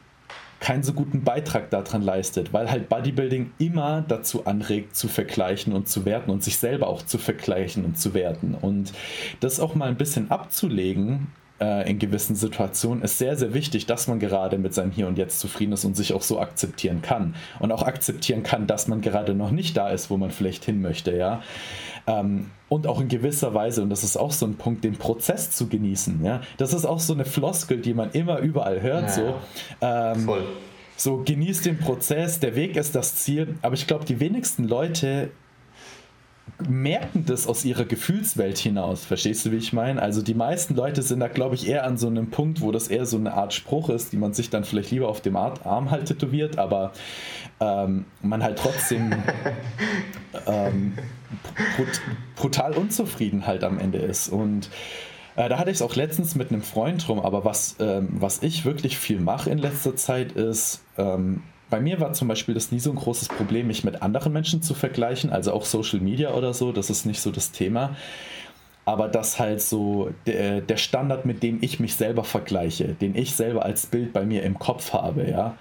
keinen 0.59 0.83
so 0.83 0.93
guten 0.93 1.23
Beitrag 1.23 1.69
daran 1.69 2.01
leistet, 2.01 2.51
weil 2.51 2.69
halt 2.69 2.89
Bodybuilding 2.89 3.51
immer 3.59 4.03
dazu 4.07 4.45
anregt, 4.45 4.95
zu 4.95 5.07
vergleichen 5.07 5.73
und 5.73 5.87
zu 5.87 6.05
werten 6.05 6.29
und 6.29 6.43
sich 6.43 6.57
selber 6.57 6.87
auch 6.87 7.01
zu 7.01 7.17
vergleichen 7.17 7.85
und 7.85 7.97
zu 7.97 8.13
werten. 8.13 8.55
Und 8.59 8.91
das 9.39 9.59
auch 9.59 9.75
mal 9.75 9.87
ein 9.87 9.97
bisschen 9.97 10.31
abzulegen, 10.31 11.27
äh, 11.59 11.89
in 11.89 11.99
gewissen 11.99 12.35
Situationen 12.35 13.03
ist 13.03 13.17
sehr, 13.17 13.37
sehr 13.37 13.53
wichtig, 13.53 13.85
dass 13.85 14.07
man 14.07 14.19
gerade 14.19 14.57
mit 14.57 14.73
seinem 14.73 14.91
Hier 14.91 15.07
und 15.07 15.17
Jetzt 15.17 15.39
zufrieden 15.39 15.73
ist 15.73 15.85
und 15.85 15.95
sich 15.95 16.13
auch 16.13 16.21
so 16.21 16.39
akzeptieren 16.39 17.01
kann. 17.01 17.35
Und 17.59 17.71
auch 17.71 17.83
akzeptieren 17.83 18.43
kann, 18.43 18.67
dass 18.67 18.87
man 18.87 19.01
gerade 19.01 19.33
noch 19.33 19.51
nicht 19.51 19.75
da 19.77 19.89
ist, 19.89 20.09
wo 20.09 20.17
man 20.17 20.31
vielleicht 20.31 20.65
hin 20.65 20.81
möchte, 20.81 21.15
ja. 21.15 21.41
Ähm, 22.07 22.51
und 22.69 22.87
auch 22.87 23.01
in 23.01 23.07
gewisser 23.07 23.53
Weise, 23.53 23.81
und 23.81 23.89
das 23.89 24.03
ist 24.03 24.17
auch 24.17 24.31
so 24.31 24.45
ein 24.45 24.55
Punkt, 24.55 24.83
den 24.83 24.97
Prozess 24.97 25.51
zu 25.51 25.67
genießen, 25.67 26.23
ja. 26.23 26.41
Das 26.57 26.73
ist 26.73 26.85
auch 26.85 26.99
so 26.99 27.13
eine 27.13 27.25
Floskel, 27.25 27.77
die 27.77 27.93
man 27.93 28.11
immer 28.11 28.39
überall 28.39 28.81
hört, 28.81 29.03
ja, 29.03 29.09
so. 29.09 29.35
Ähm, 29.81 30.25
Voll. 30.25 30.43
So, 30.95 31.23
genießt 31.23 31.65
den 31.65 31.77
Prozess, 31.77 32.41
der 32.41 32.55
Weg 32.55 32.75
ist 32.75 32.93
das 32.93 33.15
Ziel. 33.15 33.55
Aber 33.61 33.73
ich 33.73 33.87
glaube, 33.87 34.03
die 34.03 34.19
wenigsten 34.19 34.65
Leute 34.65 35.29
merken 36.67 37.25
das 37.25 37.47
aus 37.47 37.65
ihrer 37.65 37.85
Gefühlswelt 37.85 38.57
hinaus. 38.57 39.05
Verstehst 39.05 39.45
du, 39.45 39.51
wie 39.51 39.57
ich 39.57 39.73
meine? 39.73 40.01
Also 40.01 40.21
die 40.21 40.33
meisten 40.33 40.75
Leute 40.75 41.01
sind 41.01 41.19
da, 41.19 41.27
glaube 41.27 41.55
ich, 41.55 41.67
eher 41.67 41.85
an 41.85 41.97
so 41.97 42.07
einem 42.07 42.29
Punkt, 42.29 42.61
wo 42.61 42.71
das 42.71 42.87
eher 42.87 43.05
so 43.05 43.17
eine 43.17 43.33
Art 43.33 43.53
Spruch 43.53 43.89
ist, 43.89 44.11
die 44.11 44.17
man 44.17 44.33
sich 44.33 44.49
dann 44.49 44.63
vielleicht 44.63 44.91
lieber 44.91 45.07
auf 45.07 45.21
dem 45.21 45.35
Arm 45.35 45.91
halt 45.91 46.07
tätowiert, 46.07 46.57
aber 46.57 46.91
ähm, 47.59 48.05
man 48.21 48.43
halt 48.43 48.57
trotzdem 48.59 49.11
ähm, 50.47 50.93
brut 51.75 52.01
brutal 52.35 52.73
unzufrieden 52.73 53.45
halt 53.47 53.63
am 53.63 53.79
Ende 53.79 53.99
ist. 53.99 54.29
Und 54.29 54.69
äh, 55.35 55.49
da 55.49 55.57
hatte 55.57 55.71
ich 55.71 55.77
es 55.77 55.81
auch 55.81 55.95
letztens 55.95 56.35
mit 56.35 56.51
einem 56.51 56.61
Freund 56.61 57.07
rum, 57.07 57.19
aber 57.19 57.45
was, 57.45 57.75
ähm, 57.79 58.09
was 58.11 58.43
ich 58.43 58.65
wirklich 58.65 58.97
viel 58.97 59.19
mache 59.19 59.49
in 59.49 59.57
letzter 59.57 59.95
Zeit 59.95 60.33
ist, 60.33 60.81
ähm, 60.97 61.43
bei 61.69 61.79
mir 61.79 61.99
war 61.99 62.13
zum 62.13 62.27
Beispiel 62.27 62.53
das 62.53 62.71
nie 62.71 62.79
so 62.79 62.91
ein 62.91 62.95
großes 62.95 63.27
Problem, 63.29 63.67
mich 63.67 63.83
mit 63.83 64.01
anderen 64.01 64.33
Menschen 64.33 64.61
zu 64.61 64.73
vergleichen, 64.73 65.29
also 65.29 65.53
auch 65.53 65.65
Social 65.65 65.99
Media 65.99 66.33
oder 66.33 66.53
so, 66.53 66.71
das 66.71 66.89
ist 66.89 67.05
nicht 67.05 67.21
so 67.21 67.31
das 67.31 67.51
Thema. 67.51 67.95
Aber 68.85 69.07
das 69.07 69.39
halt 69.39 69.61
so 69.61 70.09
der, 70.25 70.61
der 70.61 70.77
Standard, 70.77 71.25
mit 71.25 71.43
dem 71.43 71.59
ich 71.61 71.79
mich 71.79 71.95
selber 71.95 72.23
vergleiche, 72.23 72.95
den 72.95 73.15
ich 73.15 73.35
selber 73.35 73.63
als 73.63 73.85
Bild 73.85 74.13
bei 74.13 74.25
mir 74.25 74.43
im 74.43 74.57
Kopf 74.57 74.93
habe, 74.93 75.29
ja. 75.29 75.55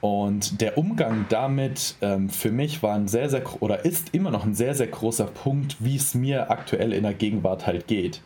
Und 0.00 0.60
der 0.60 0.78
Umgang 0.78 1.26
damit 1.28 1.96
ähm, 2.02 2.28
für 2.28 2.52
mich 2.52 2.82
war 2.82 2.94
ein 2.94 3.08
sehr, 3.08 3.28
sehr 3.28 3.42
oder 3.60 3.84
ist 3.84 4.14
immer 4.14 4.30
noch 4.30 4.44
ein 4.44 4.54
sehr, 4.54 4.74
sehr 4.74 4.86
großer 4.86 5.26
Punkt, 5.26 5.76
wie 5.80 5.96
es 5.96 6.14
mir 6.14 6.50
aktuell 6.50 6.92
in 6.92 7.02
der 7.02 7.14
Gegenwart 7.14 7.66
halt 7.66 7.88
geht. 7.88 8.22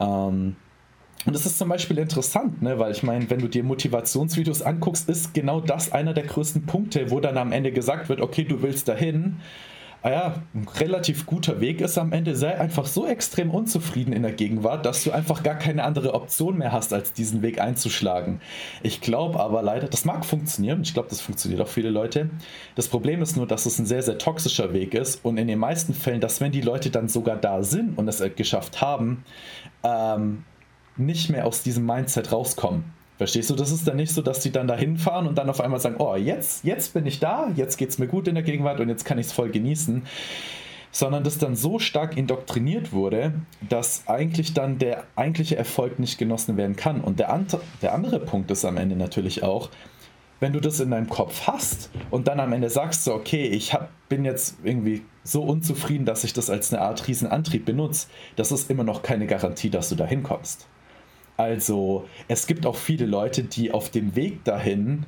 Ähm, 0.00 0.56
und 1.24 1.34
das 1.34 1.46
ist 1.46 1.58
zum 1.58 1.68
Beispiel 1.68 1.98
interessant, 1.98 2.62
ne? 2.62 2.78
weil 2.78 2.92
ich 2.92 3.02
meine, 3.02 3.30
wenn 3.30 3.40
du 3.40 3.48
dir 3.48 3.62
Motivationsvideos 3.62 4.62
anguckst, 4.62 5.08
ist 5.08 5.34
genau 5.34 5.60
das 5.60 5.92
einer 5.92 6.14
der 6.14 6.24
größten 6.24 6.66
Punkte, 6.66 7.10
wo 7.10 7.20
dann 7.20 7.38
am 7.38 7.52
Ende 7.52 7.72
gesagt 7.72 8.08
wird, 8.08 8.20
okay, 8.20 8.44
du 8.44 8.62
willst 8.62 8.88
dahin. 8.88 9.36
Ah 10.04 10.10
ja, 10.10 10.34
ein 10.52 10.66
relativ 10.80 11.26
guter 11.26 11.60
Weg 11.60 11.80
ist 11.80 11.96
am 11.96 12.12
Ende, 12.12 12.34
sei 12.34 12.58
einfach 12.58 12.86
so 12.86 13.06
extrem 13.06 13.52
unzufrieden 13.52 14.12
in 14.12 14.22
der 14.22 14.32
Gegenwart, 14.32 14.84
dass 14.84 15.04
du 15.04 15.12
einfach 15.12 15.44
gar 15.44 15.54
keine 15.54 15.84
andere 15.84 16.14
Option 16.14 16.58
mehr 16.58 16.72
hast, 16.72 16.92
als 16.92 17.12
diesen 17.12 17.40
Weg 17.42 17.60
einzuschlagen. 17.60 18.40
Ich 18.82 19.00
glaube 19.00 19.38
aber 19.38 19.62
leider, 19.62 19.86
das 19.86 20.04
mag 20.04 20.24
funktionieren, 20.24 20.82
ich 20.82 20.92
glaube, 20.92 21.08
das 21.08 21.20
funktioniert 21.20 21.60
auch 21.60 21.68
viele 21.68 21.90
Leute. 21.90 22.30
Das 22.74 22.88
Problem 22.88 23.22
ist 23.22 23.36
nur, 23.36 23.46
dass 23.46 23.64
es 23.64 23.78
ein 23.78 23.86
sehr, 23.86 24.02
sehr 24.02 24.18
toxischer 24.18 24.72
Weg 24.72 24.94
ist 24.94 25.24
und 25.24 25.38
in 25.38 25.46
den 25.46 25.60
meisten 25.60 25.94
Fällen, 25.94 26.20
dass 26.20 26.40
wenn 26.40 26.50
die 26.50 26.62
Leute 26.62 26.90
dann 26.90 27.06
sogar 27.06 27.36
da 27.36 27.62
sind 27.62 27.96
und 27.96 28.08
es 28.08 28.20
geschafft 28.34 28.80
haben, 28.80 29.24
ähm, 29.84 30.42
nicht 30.96 31.30
mehr 31.30 31.46
aus 31.46 31.62
diesem 31.62 31.86
Mindset 31.86 32.32
rauskommen. 32.32 32.84
Verstehst 33.18 33.50
du? 33.50 33.54
Das 33.54 33.70
ist 33.70 33.86
dann 33.86 33.96
nicht 33.96 34.12
so, 34.12 34.22
dass 34.22 34.40
die 34.40 34.50
dann 34.50 34.66
da 34.66 34.76
hinfahren 34.76 35.26
und 35.26 35.38
dann 35.38 35.48
auf 35.48 35.60
einmal 35.60 35.80
sagen, 35.80 35.96
oh, 35.98 36.16
jetzt, 36.16 36.64
jetzt 36.64 36.92
bin 36.92 37.06
ich 37.06 37.20
da, 37.20 37.50
jetzt 37.54 37.76
geht 37.76 37.90
es 37.90 37.98
mir 37.98 38.08
gut 38.08 38.26
in 38.26 38.34
der 38.34 38.42
Gegenwart 38.42 38.80
und 38.80 38.88
jetzt 38.88 39.04
kann 39.04 39.18
ich 39.18 39.26
es 39.26 39.32
voll 39.32 39.50
genießen. 39.50 40.02
Sondern 40.90 41.24
das 41.24 41.38
dann 41.38 41.54
so 41.54 41.78
stark 41.78 42.16
indoktriniert 42.16 42.92
wurde, 42.92 43.32
dass 43.66 44.08
eigentlich 44.08 44.52
dann 44.52 44.78
der 44.78 45.04
eigentliche 45.16 45.56
Erfolg 45.56 45.98
nicht 45.98 46.18
genossen 46.18 46.56
werden 46.56 46.76
kann. 46.76 47.00
Und 47.00 47.18
der, 47.18 47.32
and 47.32 47.56
der 47.80 47.94
andere 47.94 48.18
Punkt 48.18 48.50
ist 48.50 48.64
am 48.64 48.76
Ende 48.76 48.96
natürlich 48.96 49.42
auch, 49.42 49.70
wenn 50.40 50.52
du 50.52 50.58
das 50.58 50.80
in 50.80 50.90
deinem 50.90 51.08
Kopf 51.08 51.46
hast 51.46 51.90
und 52.10 52.26
dann 52.26 52.40
am 52.40 52.52
Ende 52.52 52.68
sagst 52.68 53.06
du, 53.06 53.12
okay, 53.12 53.46
ich 53.46 53.72
hab, 53.72 53.90
bin 54.08 54.24
jetzt 54.24 54.56
irgendwie 54.64 55.02
so 55.22 55.44
unzufrieden, 55.44 56.04
dass 56.04 56.24
ich 56.24 56.32
das 56.32 56.50
als 56.50 56.72
eine 56.72 56.82
Art 56.82 57.06
Riesenantrieb 57.06 57.64
benutze, 57.64 58.08
das 58.34 58.50
ist 58.50 58.68
immer 58.68 58.82
noch 58.82 59.02
keine 59.02 59.28
Garantie, 59.28 59.70
dass 59.70 59.88
du 59.88 59.94
da 59.94 60.04
hinkommst. 60.04 60.66
Also 61.42 62.06
es 62.28 62.46
gibt 62.46 62.66
auch 62.66 62.76
viele 62.76 63.06
Leute, 63.06 63.42
die 63.42 63.72
auf 63.72 63.90
dem 63.90 64.14
Weg 64.14 64.44
dahin 64.44 65.06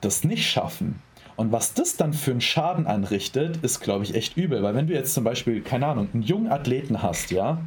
das 0.00 0.24
nicht 0.24 0.48
schaffen. 0.48 1.00
Und 1.36 1.52
was 1.52 1.74
das 1.74 1.96
dann 1.96 2.12
für 2.12 2.32
einen 2.32 2.40
Schaden 2.40 2.86
anrichtet, 2.86 3.58
ist, 3.62 3.80
glaube 3.80 4.04
ich, 4.04 4.14
echt 4.14 4.36
übel. 4.36 4.62
Weil 4.62 4.74
wenn 4.74 4.88
du 4.88 4.94
jetzt 4.94 5.14
zum 5.14 5.24
Beispiel, 5.24 5.62
keine 5.62 5.86
Ahnung, 5.86 6.08
einen 6.12 6.22
jungen 6.22 6.50
Athleten 6.50 7.02
hast, 7.02 7.30
ja, 7.30 7.62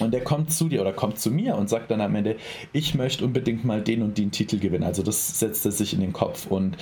und 0.00 0.12
der 0.12 0.24
kommt 0.24 0.52
zu 0.52 0.68
dir 0.68 0.80
oder 0.80 0.92
kommt 0.92 1.20
zu 1.20 1.30
mir 1.30 1.54
und 1.54 1.68
sagt 1.68 1.90
dann 1.90 2.00
am 2.00 2.16
Ende, 2.16 2.36
ich 2.72 2.94
möchte 2.94 3.24
unbedingt 3.24 3.64
mal 3.64 3.80
den 3.82 4.02
und 4.02 4.18
den 4.18 4.32
Titel 4.32 4.58
gewinnen. 4.58 4.82
Also 4.82 5.04
das 5.04 5.38
setzt 5.38 5.64
er 5.64 5.70
sich 5.70 5.94
in 5.94 6.00
den 6.00 6.12
Kopf 6.12 6.46
und 6.46 6.76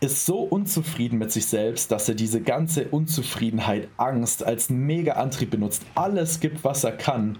ist 0.00 0.26
so 0.26 0.40
unzufrieden 0.42 1.18
mit 1.18 1.32
sich 1.32 1.46
selbst, 1.46 1.90
dass 1.90 2.08
er 2.08 2.14
diese 2.14 2.40
ganze 2.40 2.86
Unzufriedenheit, 2.88 3.88
Angst 3.96 4.44
als 4.44 4.70
mega 4.70 5.14
Antrieb 5.14 5.50
benutzt, 5.50 5.82
alles 5.96 6.38
gibt, 6.38 6.62
was 6.62 6.84
er 6.84 6.92
kann 6.92 7.38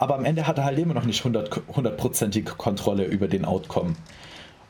aber 0.00 0.16
am 0.16 0.24
Ende 0.24 0.46
hat 0.46 0.58
er 0.58 0.64
halt 0.64 0.78
immer 0.78 0.94
noch 0.94 1.04
nicht 1.04 1.24
hundertprozentig 1.24 2.46
Kontrolle 2.56 3.04
über 3.04 3.28
den 3.28 3.44
Outcome. 3.44 3.94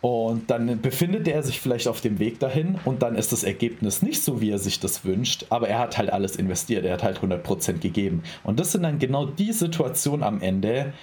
Und 0.00 0.50
dann 0.50 0.80
befindet 0.80 1.28
er 1.28 1.42
sich 1.42 1.60
vielleicht 1.60 1.86
auf 1.86 2.00
dem 2.00 2.18
Weg 2.18 2.40
dahin 2.40 2.78
und 2.84 3.02
dann 3.02 3.14
ist 3.14 3.32
das 3.32 3.44
Ergebnis 3.44 4.02
nicht 4.02 4.22
so, 4.24 4.40
wie 4.40 4.50
er 4.50 4.58
sich 4.58 4.80
das 4.80 5.04
wünscht, 5.04 5.46
aber 5.50 5.68
er 5.68 5.78
hat 5.78 5.98
halt 5.98 6.10
alles 6.10 6.36
investiert, 6.36 6.84
er 6.84 6.94
hat 6.94 7.02
halt 7.02 7.20
100% 7.20 7.78
gegeben. 7.78 8.22
Und 8.42 8.58
das 8.58 8.72
sind 8.72 8.82
dann 8.82 8.98
genau 8.98 9.26
die 9.26 9.52
Situationen 9.52 10.24
am 10.24 10.40
Ende, 10.40 10.94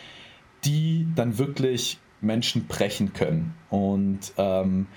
die 0.66 1.08
dann 1.16 1.38
wirklich 1.38 2.00
Menschen 2.20 2.66
brechen 2.66 3.14
können. 3.14 3.54
Und 3.70 4.34
ähm, 4.38 4.88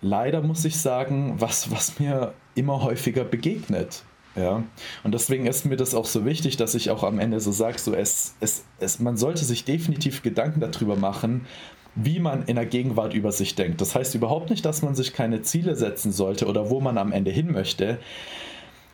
leider 0.00 0.40
muss 0.40 0.64
ich 0.64 0.78
sagen, 0.78 1.34
was, 1.38 1.70
was 1.70 1.98
mir 1.98 2.32
immer 2.54 2.82
häufiger 2.82 3.24
begegnet. 3.24 4.04
Ja, 4.34 4.62
und 5.04 5.12
deswegen 5.12 5.46
ist 5.46 5.66
mir 5.66 5.76
das 5.76 5.94
auch 5.94 6.06
so 6.06 6.24
wichtig, 6.24 6.56
dass 6.56 6.74
ich 6.74 6.90
auch 6.90 7.04
am 7.04 7.18
Ende 7.18 7.38
so 7.40 7.52
sage, 7.52 7.78
so 7.78 7.94
es, 7.94 8.34
es, 8.40 8.64
es, 8.78 8.98
man 8.98 9.18
sollte 9.18 9.44
sich 9.44 9.64
definitiv 9.64 10.22
Gedanken 10.22 10.60
darüber 10.60 10.96
machen, 10.96 11.46
wie 11.94 12.18
man 12.18 12.44
in 12.44 12.56
der 12.56 12.64
Gegenwart 12.64 13.12
über 13.12 13.32
sich 13.32 13.54
denkt. 13.54 13.82
Das 13.82 13.94
heißt 13.94 14.14
überhaupt 14.14 14.48
nicht, 14.48 14.64
dass 14.64 14.80
man 14.80 14.94
sich 14.94 15.12
keine 15.12 15.42
Ziele 15.42 15.76
setzen 15.76 16.12
sollte 16.12 16.46
oder 16.46 16.70
wo 16.70 16.80
man 16.80 16.96
am 16.96 17.12
Ende 17.12 17.30
hin 17.30 17.52
möchte. 17.52 17.98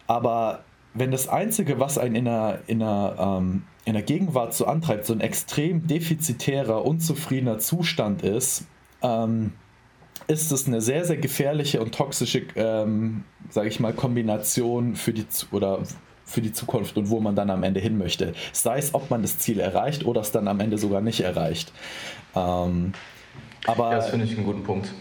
Aber 0.09 0.65
wenn 0.95 1.13
das 1.13 1.29
Einzige, 1.29 1.79
was 1.79 1.99
einen 1.99 2.17
in 2.17 2.25
der, 2.25 2.61
in 2.67 2.81
der, 2.81 3.15
ähm, 3.19 3.63
in 3.85 3.93
der 3.93 4.03
Gegenwart 4.03 4.55
so 4.55 4.67
antreibt, 4.67 5.07
so 5.07 5.13
ein 5.13 5.21
extrem 5.21 5.87
defizitärer, 5.87 6.85
unzufriedener 6.85 7.61
Zustand 7.61 8.23
ist, 8.23 8.67
ähm, 9.03 9.53
ist 10.29 10.53
es 10.53 10.67
eine 10.67 10.81
sehr, 10.81 11.05
sehr 11.05 11.17
gefährliche 11.17 11.81
und 11.81 11.95
toxische, 11.95 12.43
ähm, 12.55 13.25
sage 13.51 13.69
ich 13.69 13.81
mal, 13.81 13.93
Kombination 13.93 14.95
für 14.95 15.13
die 15.13 15.27
oder 15.51 15.81
für 16.25 16.43
die 16.43 16.53
Zukunft 16.53 16.99
und 16.99 17.09
wo 17.09 17.21
man 17.21 17.35
dann 17.35 17.49
am 17.49 17.63
Ende 17.63 17.81
hin 17.81 17.97
möchte. 17.97 18.35
Sei 18.53 18.79
es, 18.79 18.95
ob 18.95 19.11
man 19.11 19.23
das 19.23 19.39
Ziel 19.39 19.59
erreicht 19.59 20.05
oder 20.05 20.21
es 20.21 20.31
dann 20.31 20.47
am 20.47 20.61
Ende 20.61 20.77
sogar 20.77 21.01
nicht 21.01 21.21
erreicht. 21.21 21.73
Ähm, 22.37 22.93
aber 23.67 23.91
ja, 23.91 23.97
das 23.97 24.11
finde 24.11 24.27
ich 24.27 24.37
einen 24.37 24.45
guten 24.45 24.63
Punkt. 24.63 24.93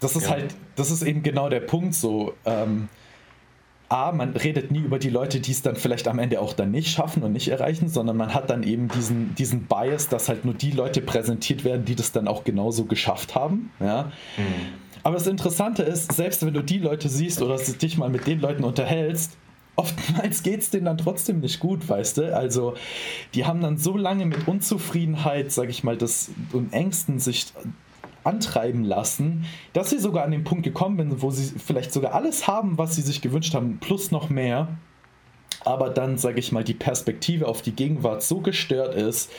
Das 0.00 0.14
ist 0.14 0.24
ja. 0.24 0.32
halt, 0.32 0.54
das 0.76 0.90
ist 0.90 1.02
eben 1.02 1.22
genau 1.22 1.48
der 1.48 1.60
Punkt 1.60 1.94
so. 1.94 2.34
Ähm, 2.44 2.88
A, 3.88 4.12
man 4.12 4.30
redet 4.30 4.70
nie 4.70 4.80
über 4.80 4.98
die 4.98 5.10
Leute, 5.10 5.40
die 5.40 5.52
es 5.52 5.62
dann 5.62 5.76
vielleicht 5.76 6.08
am 6.08 6.18
Ende 6.18 6.40
auch 6.40 6.52
dann 6.52 6.70
nicht 6.70 6.88
schaffen 6.88 7.22
und 7.22 7.32
nicht 7.32 7.48
erreichen, 7.48 7.88
sondern 7.88 8.16
man 8.16 8.34
hat 8.34 8.50
dann 8.50 8.62
eben 8.62 8.88
diesen, 8.88 9.34
diesen 9.34 9.66
Bias, 9.66 10.08
dass 10.08 10.28
halt 10.28 10.44
nur 10.44 10.54
die 10.54 10.70
Leute 10.70 11.00
präsentiert 11.00 11.64
werden, 11.64 11.84
die 11.84 11.94
das 11.94 12.10
dann 12.10 12.26
auch 12.26 12.44
genauso 12.44 12.86
geschafft 12.86 13.34
haben. 13.34 13.70
Ja. 13.80 14.12
Mhm. 14.36 14.84
Aber 15.02 15.16
das 15.16 15.26
Interessante 15.26 15.82
ist, 15.82 16.12
selbst 16.12 16.44
wenn 16.44 16.54
du 16.54 16.62
die 16.62 16.78
Leute 16.78 17.10
siehst 17.10 17.42
oder 17.42 17.56
dich 17.56 17.98
mal 17.98 18.08
mit 18.08 18.26
den 18.26 18.40
Leuten 18.40 18.64
unterhältst, 18.64 19.36
oftmals 19.76 20.42
geht 20.42 20.60
es 20.60 20.70
denen 20.70 20.86
dann 20.86 20.98
trotzdem 20.98 21.40
nicht 21.40 21.60
gut, 21.60 21.88
weißt 21.88 22.18
du? 22.18 22.34
Also, 22.34 22.74
die 23.34 23.44
haben 23.44 23.60
dann 23.60 23.76
so 23.76 23.96
lange 23.96 24.24
mit 24.24 24.48
Unzufriedenheit, 24.48 25.52
sag 25.52 25.68
ich 25.68 25.84
mal, 25.84 25.96
das, 25.96 26.30
und 26.52 26.72
Ängsten 26.72 27.18
sich 27.18 27.46
antreiben 28.24 28.84
lassen, 28.84 29.44
dass 29.72 29.90
sie 29.90 29.98
sogar 29.98 30.24
an 30.24 30.30
den 30.30 30.44
Punkt 30.44 30.64
gekommen 30.64 30.96
sind, 31.10 31.22
wo 31.22 31.30
sie 31.30 31.58
vielleicht 31.58 31.92
sogar 31.92 32.14
alles 32.14 32.46
haben, 32.46 32.78
was 32.78 32.96
sie 32.96 33.02
sich 33.02 33.20
gewünscht 33.20 33.54
haben, 33.54 33.78
plus 33.78 34.10
noch 34.10 34.30
mehr. 34.30 34.68
Aber 35.64 35.90
dann, 35.90 36.18
sage 36.18 36.40
ich 36.40 36.52
mal, 36.52 36.64
die 36.64 36.74
Perspektive 36.74 37.46
auf 37.46 37.62
die 37.62 37.72
Gegenwart 37.72 38.22
so 38.22 38.40
gestört 38.40 38.94
ist, 38.94 39.30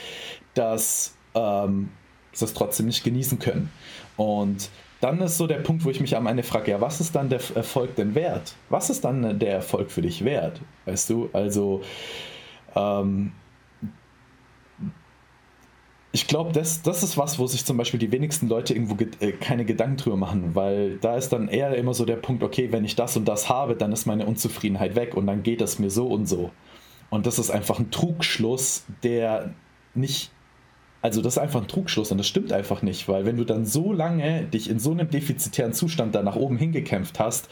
dass 0.53 1.15
ähm, 1.33 1.89
sie 2.31 2.45
es 2.45 2.53
trotzdem 2.53 2.87
nicht 2.87 3.03
genießen 3.03 3.39
können. 3.39 3.69
Und 4.17 4.69
dann 5.01 5.19
ist 5.21 5.37
so 5.37 5.45
der 5.45 5.57
Punkt, 5.57 5.83
wo 5.83 5.89
ich 5.89 5.99
mich 5.99 6.15
am 6.15 6.25
Ende 6.25 6.43
frage, 6.43 6.71
ja, 6.71 6.81
was 6.81 7.01
ist 7.01 7.15
dann 7.15 7.29
der 7.29 7.41
Erfolg 7.53 7.95
denn 7.95 8.15
wert? 8.15 8.55
Was 8.69 8.89
ist 8.89 9.03
dann 9.03 9.37
der 9.39 9.53
Erfolg 9.53 9.91
für 9.91 10.01
dich 10.01 10.23
wert? 10.23 10.61
Weißt 10.85 11.09
du, 11.09 11.29
also 11.33 11.81
ähm, 12.75 13.31
ich 16.15 16.27
glaube, 16.27 16.53
das, 16.53 16.81
das 16.81 17.03
ist 17.03 17.17
was, 17.17 17.39
wo 17.39 17.45
sich 17.45 17.65
zum 17.65 17.75
Beispiel 17.75 17.99
die 17.99 18.09
wenigsten 18.09 18.47
Leute 18.47 18.73
irgendwo 18.73 18.95
ge 18.95 19.09
äh, 19.19 19.33
keine 19.33 19.65
Gedanken 19.65 19.97
drüber 19.97 20.15
machen, 20.15 20.55
weil 20.55 20.95
da 20.99 21.17
ist 21.17 21.33
dann 21.33 21.49
eher 21.49 21.75
immer 21.75 21.93
so 21.93 22.05
der 22.05 22.15
Punkt, 22.15 22.41
okay, 22.41 22.71
wenn 22.71 22.85
ich 22.85 22.95
das 22.95 23.17
und 23.17 23.25
das 23.25 23.49
habe, 23.49 23.75
dann 23.75 23.91
ist 23.91 24.05
meine 24.05 24.25
Unzufriedenheit 24.25 24.95
weg 24.95 25.17
und 25.17 25.27
dann 25.27 25.43
geht 25.43 25.59
es 25.59 25.77
mir 25.77 25.89
so 25.89 26.07
und 26.07 26.25
so. 26.25 26.51
Und 27.09 27.25
das 27.25 27.37
ist 27.37 27.51
einfach 27.51 27.79
ein 27.79 27.91
Trugschluss, 27.91 28.85
der 29.03 29.53
nicht, 29.93 30.31
also 31.01 31.21
das 31.21 31.33
ist 31.33 31.37
einfach 31.37 31.59
ein 31.59 31.67
Trugschluss 31.67 32.13
und 32.13 32.17
das 32.17 32.27
stimmt 32.27 32.53
einfach 32.53 32.81
nicht, 32.81 33.09
weil 33.09 33.25
wenn 33.25 33.35
du 33.35 33.43
dann 33.43 33.65
so 33.65 33.91
lange 33.91 34.45
dich 34.45 34.69
in 34.69 34.79
so 34.79 34.91
einem 34.91 35.09
defizitären 35.09 35.73
Zustand 35.73 36.15
da 36.15 36.23
nach 36.23 36.37
oben 36.37 36.55
hingekämpft 36.55 37.19
hast, 37.19 37.49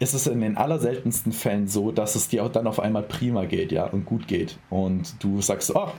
ist 0.00 0.14
es 0.14 0.26
in 0.26 0.40
den 0.40 0.56
allerseltensten 0.56 1.32
Fällen 1.32 1.68
so, 1.68 1.92
dass 1.92 2.14
es 2.14 2.28
dir 2.28 2.42
auch 2.42 2.52
dann 2.52 2.68
auf 2.68 2.80
einmal 2.80 3.02
prima 3.02 3.44
geht, 3.44 3.70
ja, 3.70 3.84
und 3.84 4.06
gut 4.06 4.26
geht. 4.28 4.58
Und 4.70 5.22
du 5.22 5.42
sagst, 5.42 5.76
oh, 5.76 5.90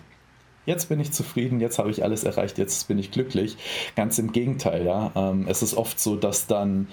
jetzt 0.66 0.90
bin 0.90 1.00
ich 1.00 1.12
zufrieden, 1.12 1.60
jetzt 1.60 1.80
habe 1.80 1.90
ich 1.90 2.04
alles 2.04 2.24
erreicht, 2.24 2.58
jetzt 2.58 2.88
bin 2.88 3.00
ich 3.00 3.12
glücklich. 3.12 3.58
Ganz 3.96 4.20
im 4.20 4.32
Gegenteil, 4.32 4.86
ja. 4.86 5.12
Ähm, 5.16 5.46
es 5.48 5.62
ist 5.62 5.76
oft 5.76 6.00
so, 6.00 6.16
dass 6.16 6.48
dann 6.48 6.88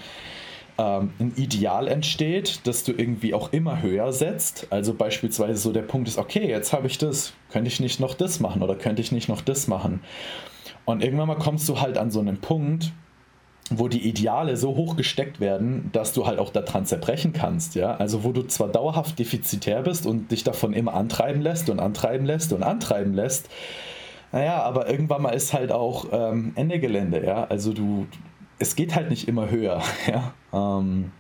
ähm, 0.79 1.13
ein 1.19 1.33
Ideal 1.37 1.89
entsteht, 1.89 2.61
das 2.65 2.85
du 2.85 2.93
irgendwie 2.93 3.35
auch 3.35 3.53
immer 3.53 3.83
höher 3.83 4.13
setzt. 4.13 4.67
Also 4.71 4.95
beispielsweise 4.95 5.59
so 5.59 5.73
der 5.73 5.83
Punkt 5.83 6.09
ist, 6.09 6.19
okay, 6.19 6.49
jetzt 6.49 6.73
habe 6.73 6.87
ich 6.87 6.99
das, 6.99 7.33
könnte 7.51 7.69
ich 7.69 7.81
nicht 7.81 8.01
noch 8.01 8.15
das 8.15 8.41
machen 8.41 8.63
oder 8.63 8.75
könnte 8.75 9.03
ich 9.03 9.13
nicht 9.13 9.29
noch 9.29 9.41
das 9.41 9.69
machen? 9.69 10.01
Und 10.85 11.03
irgendwann 11.03 11.29
mal 11.29 11.37
kommst 11.37 11.69
du 11.69 11.81
halt 11.81 11.99
an 11.99 12.11
so 12.11 12.21
einen 12.21 12.39
Punkt, 12.39 12.93
wo 13.71 13.89
die 13.89 14.09
Ideale 14.09 14.57
so 14.57 14.77
hoch 14.77 14.97
gesteckt 14.97 15.41
werden, 15.41 15.91
dass 15.93 16.13
du 16.13 16.27
halt 16.27 16.39
auch 16.39 16.51
daran 16.51 16.87
zerbrechen 16.87 17.33
kannst, 17.33 17.75
ja. 17.75 17.97
Also 17.97 18.23
wo 18.23 18.33
du 18.33 18.43
zwar 18.45 18.69
dauerhaft 18.69 19.19
defizitär 19.19 19.83
bist 19.83 20.07
und 20.07 20.31
dich 20.31 20.45
davon 20.45 20.73
immer 20.73 20.95
antreiben 20.95 21.43
lässt 21.43 21.69
und 21.69 21.81
antreiben 21.81 22.27
lässt 22.27 22.53
und 22.53 22.63
antreiben 22.63 23.15
lässt, 23.15 23.49
naja, 24.33 24.63
aber 24.63 24.89
irgendwann 24.89 25.23
mal 25.23 25.31
ist 25.31 25.53
halt 25.53 25.73
auch 25.73 26.07
ähm, 26.13 26.53
Ende 26.55 26.79
Gelände, 26.79 27.25
ja. 27.25 27.45
Also 27.45 27.73
du, 27.73 28.07
es 28.59 28.77
geht 28.77 28.95
halt 28.95 29.11
nicht 29.11 29.27
immer 29.27 29.51
höher, 29.51 29.83
ja. 30.07 30.33
Ähm, 30.53 31.11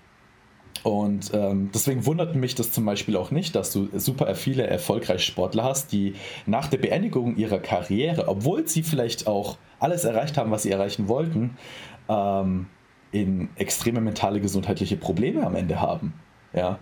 und 0.82 1.32
ähm, 1.34 1.70
deswegen 1.74 2.06
wundert 2.06 2.36
mich 2.36 2.54
das 2.54 2.70
zum 2.70 2.84
Beispiel 2.84 3.16
auch 3.16 3.32
nicht, 3.32 3.56
dass 3.56 3.72
du 3.72 3.88
super 3.94 4.32
viele 4.36 4.68
erfolgreiche 4.68 5.24
Sportler 5.24 5.64
hast, 5.64 5.90
die 5.90 6.14
nach 6.46 6.68
der 6.68 6.78
Beendigung 6.78 7.34
ihrer 7.36 7.58
Karriere, 7.58 8.28
obwohl 8.28 8.68
sie 8.68 8.84
vielleicht 8.84 9.26
auch 9.26 9.56
alles 9.80 10.04
erreicht 10.04 10.38
haben, 10.38 10.52
was 10.52 10.62
sie 10.62 10.70
erreichen 10.70 11.08
wollten, 11.08 11.56
ähm, 12.08 12.66
in 13.12 13.48
extreme 13.56 14.00
mentale 14.00 14.40
gesundheitliche 14.40 14.96
Probleme 14.96 15.46
am 15.46 15.54
Ende 15.54 15.80
haben. 15.80 16.14
Ja? 16.52 16.78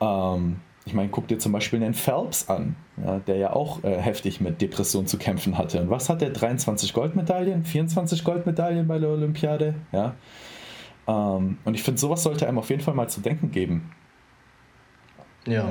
Ähm, 0.00 0.56
ich 0.86 0.94
meine, 0.94 1.08
guck 1.10 1.28
dir 1.28 1.38
zum 1.38 1.52
Beispiel 1.52 1.80
den 1.80 1.94
Phelps 1.94 2.48
an, 2.48 2.74
ja, 3.04 3.18
der 3.20 3.36
ja 3.36 3.52
auch 3.52 3.84
äh, 3.84 3.98
heftig 3.98 4.40
mit 4.40 4.60
Depressionen 4.60 5.06
zu 5.06 5.18
kämpfen 5.18 5.58
hatte. 5.58 5.80
Und 5.80 5.90
was 5.90 6.08
hat 6.08 6.20
der? 6.20 6.30
23 6.30 6.94
Goldmedaillen, 6.94 7.64
24 7.64 8.24
Goldmedaillen 8.24 8.88
bei 8.88 8.98
der 8.98 9.10
Olympiade? 9.10 9.74
Ja. 9.92 10.14
Ähm, 11.06 11.58
und 11.64 11.74
ich 11.74 11.82
finde, 11.82 12.00
sowas 12.00 12.22
sollte 12.22 12.48
einem 12.48 12.58
auf 12.58 12.70
jeden 12.70 12.82
Fall 12.82 12.94
mal 12.94 13.08
zu 13.08 13.20
denken 13.20 13.50
geben. 13.50 13.92
Ja. 15.46 15.68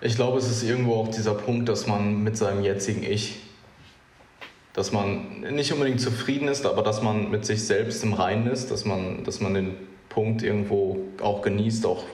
Ich 0.00 0.16
glaube, 0.16 0.38
es 0.38 0.50
ist 0.50 0.62
irgendwo 0.62 0.94
auch 0.94 1.08
dieser 1.08 1.34
Punkt, 1.34 1.68
dass 1.68 1.86
man 1.86 2.22
mit 2.22 2.36
seinem 2.36 2.64
jetzigen 2.64 3.02
Ich 3.02 3.42
dass 4.80 4.92
man 4.92 5.42
nicht 5.42 5.74
unbedingt 5.74 6.00
zufrieden 6.00 6.48
ist, 6.48 6.64
aber 6.64 6.82
dass 6.82 7.02
man 7.02 7.30
mit 7.30 7.44
sich 7.44 7.66
selbst 7.66 8.02
im 8.02 8.14
Reinen 8.14 8.46
ist, 8.46 8.70
dass 8.70 8.86
man, 8.86 9.24
dass 9.24 9.42
man 9.42 9.52
den 9.52 9.76
Punkt 10.08 10.42
irgendwo 10.42 10.96
auch 11.20 11.42
genießt, 11.42 11.84
auch 11.84 12.04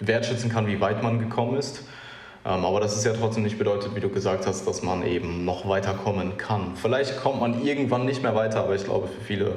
wertschätzen 0.00 0.50
kann, 0.50 0.66
wie 0.66 0.80
weit 0.80 1.04
man 1.04 1.20
gekommen 1.20 1.56
ist. 1.56 1.84
Ähm, 2.44 2.64
aber 2.64 2.80
das 2.80 2.96
ist 2.96 3.04
ja 3.04 3.12
trotzdem 3.12 3.44
nicht 3.44 3.58
bedeutet, 3.58 3.94
wie 3.94 4.00
du 4.00 4.08
gesagt 4.08 4.48
hast, 4.48 4.66
dass 4.66 4.82
man 4.82 5.06
eben 5.06 5.44
noch 5.44 5.68
weiterkommen 5.68 6.36
kann. 6.36 6.72
Vielleicht 6.74 7.20
kommt 7.20 7.38
man 7.38 7.64
irgendwann 7.64 8.04
nicht 8.04 8.24
mehr 8.24 8.34
weiter, 8.34 8.64
aber 8.64 8.74
ich 8.74 8.82
glaube 8.82 9.06
für 9.06 9.20
viele, 9.20 9.52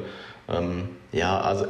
ähm, 0.48 0.90
ja, 1.12 1.42
also 1.42 1.66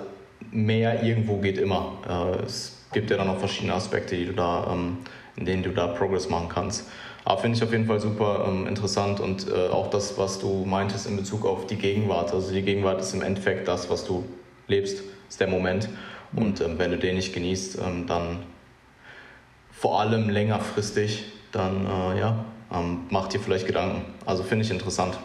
mehr 0.52 1.02
irgendwo 1.02 1.38
geht 1.38 1.58
immer. 1.58 1.94
Äh, 2.10 2.44
es 2.44 2.88
gibt 2.92 3.10
ja 3.10 3.16
dann 3.16 3.30
auch 3.30 3.40
verschiedene 3.40 3.74
Aspekte, 3.74 4.18
die 4.18 4.26
du 4.26 4.34
da, 4.34 4.68
ähm, 4.74 4.98
in 5.38 5.46
denen 5.46 5.64
du 5.64 5.70
da 5.70 5.88
Progress 5.88 6.28
machen 6.28 6.50
kannst. 6.50 6.90
Aber 7.24 7.40
finde 7.40 7.58
ich 7.58 7.64
auf 7.64 7.72
jeden 7.72 7.86
Fall 7.86 8.00
super 8.00 8.46
ähm, 8.48 8.68
interessant 8.68 9.20
und 9.20 9.48
äh, 9.48 9.70
auch 9.70 9.90
das, 9.90 10.18
was 10.18 10.40
du 10.40 10.66
meintest 10.66 11.06
in 11.06 11.18
Bezug 11.18 11.46
auf 11.46 11.68
die 11.68 11.76
Gegenwart. 11.76 12.34
Also 12.34 12.52
die 12.52 12.64
Gegenwart 12.64 13.00
ist 13.00 13.14
im 13.14 13.22
Endeffekt 13.22 13.68
das, 13.68 13.90
was 13.90 14.06
du 14.06 14.26
lebst, 14.68 15.04
ist 15.30 15.40
der 15.40 15.48
Moment. 15.48 15.90
Und 16.34 16.62
ähm, 16.62 16.80
wenn 16.80 16.92
du 16.92 16.98
den 16.98 17.16
nicht 17.16 17.34
genießt, 17.34 17.78
ähm, 17.80 18.08
dann 18.08 18.40
vor 19.72 20.00
allem 20.00 20.30
längerfristig, 20.30 21.26
dann 21.52 21.86
äh, 21.86 22.20
ja, 22.20 22.46
ähm, 22.74 23.02
mach 23.10 23.28
dir 23.28 23.40
vielleicht 23.40 23.68
Gedanken. 23.68 24.06
Also 24.26 24.44
finde 24.44 24.66
ich 24.66 24.72
interessant. 24.72 25.18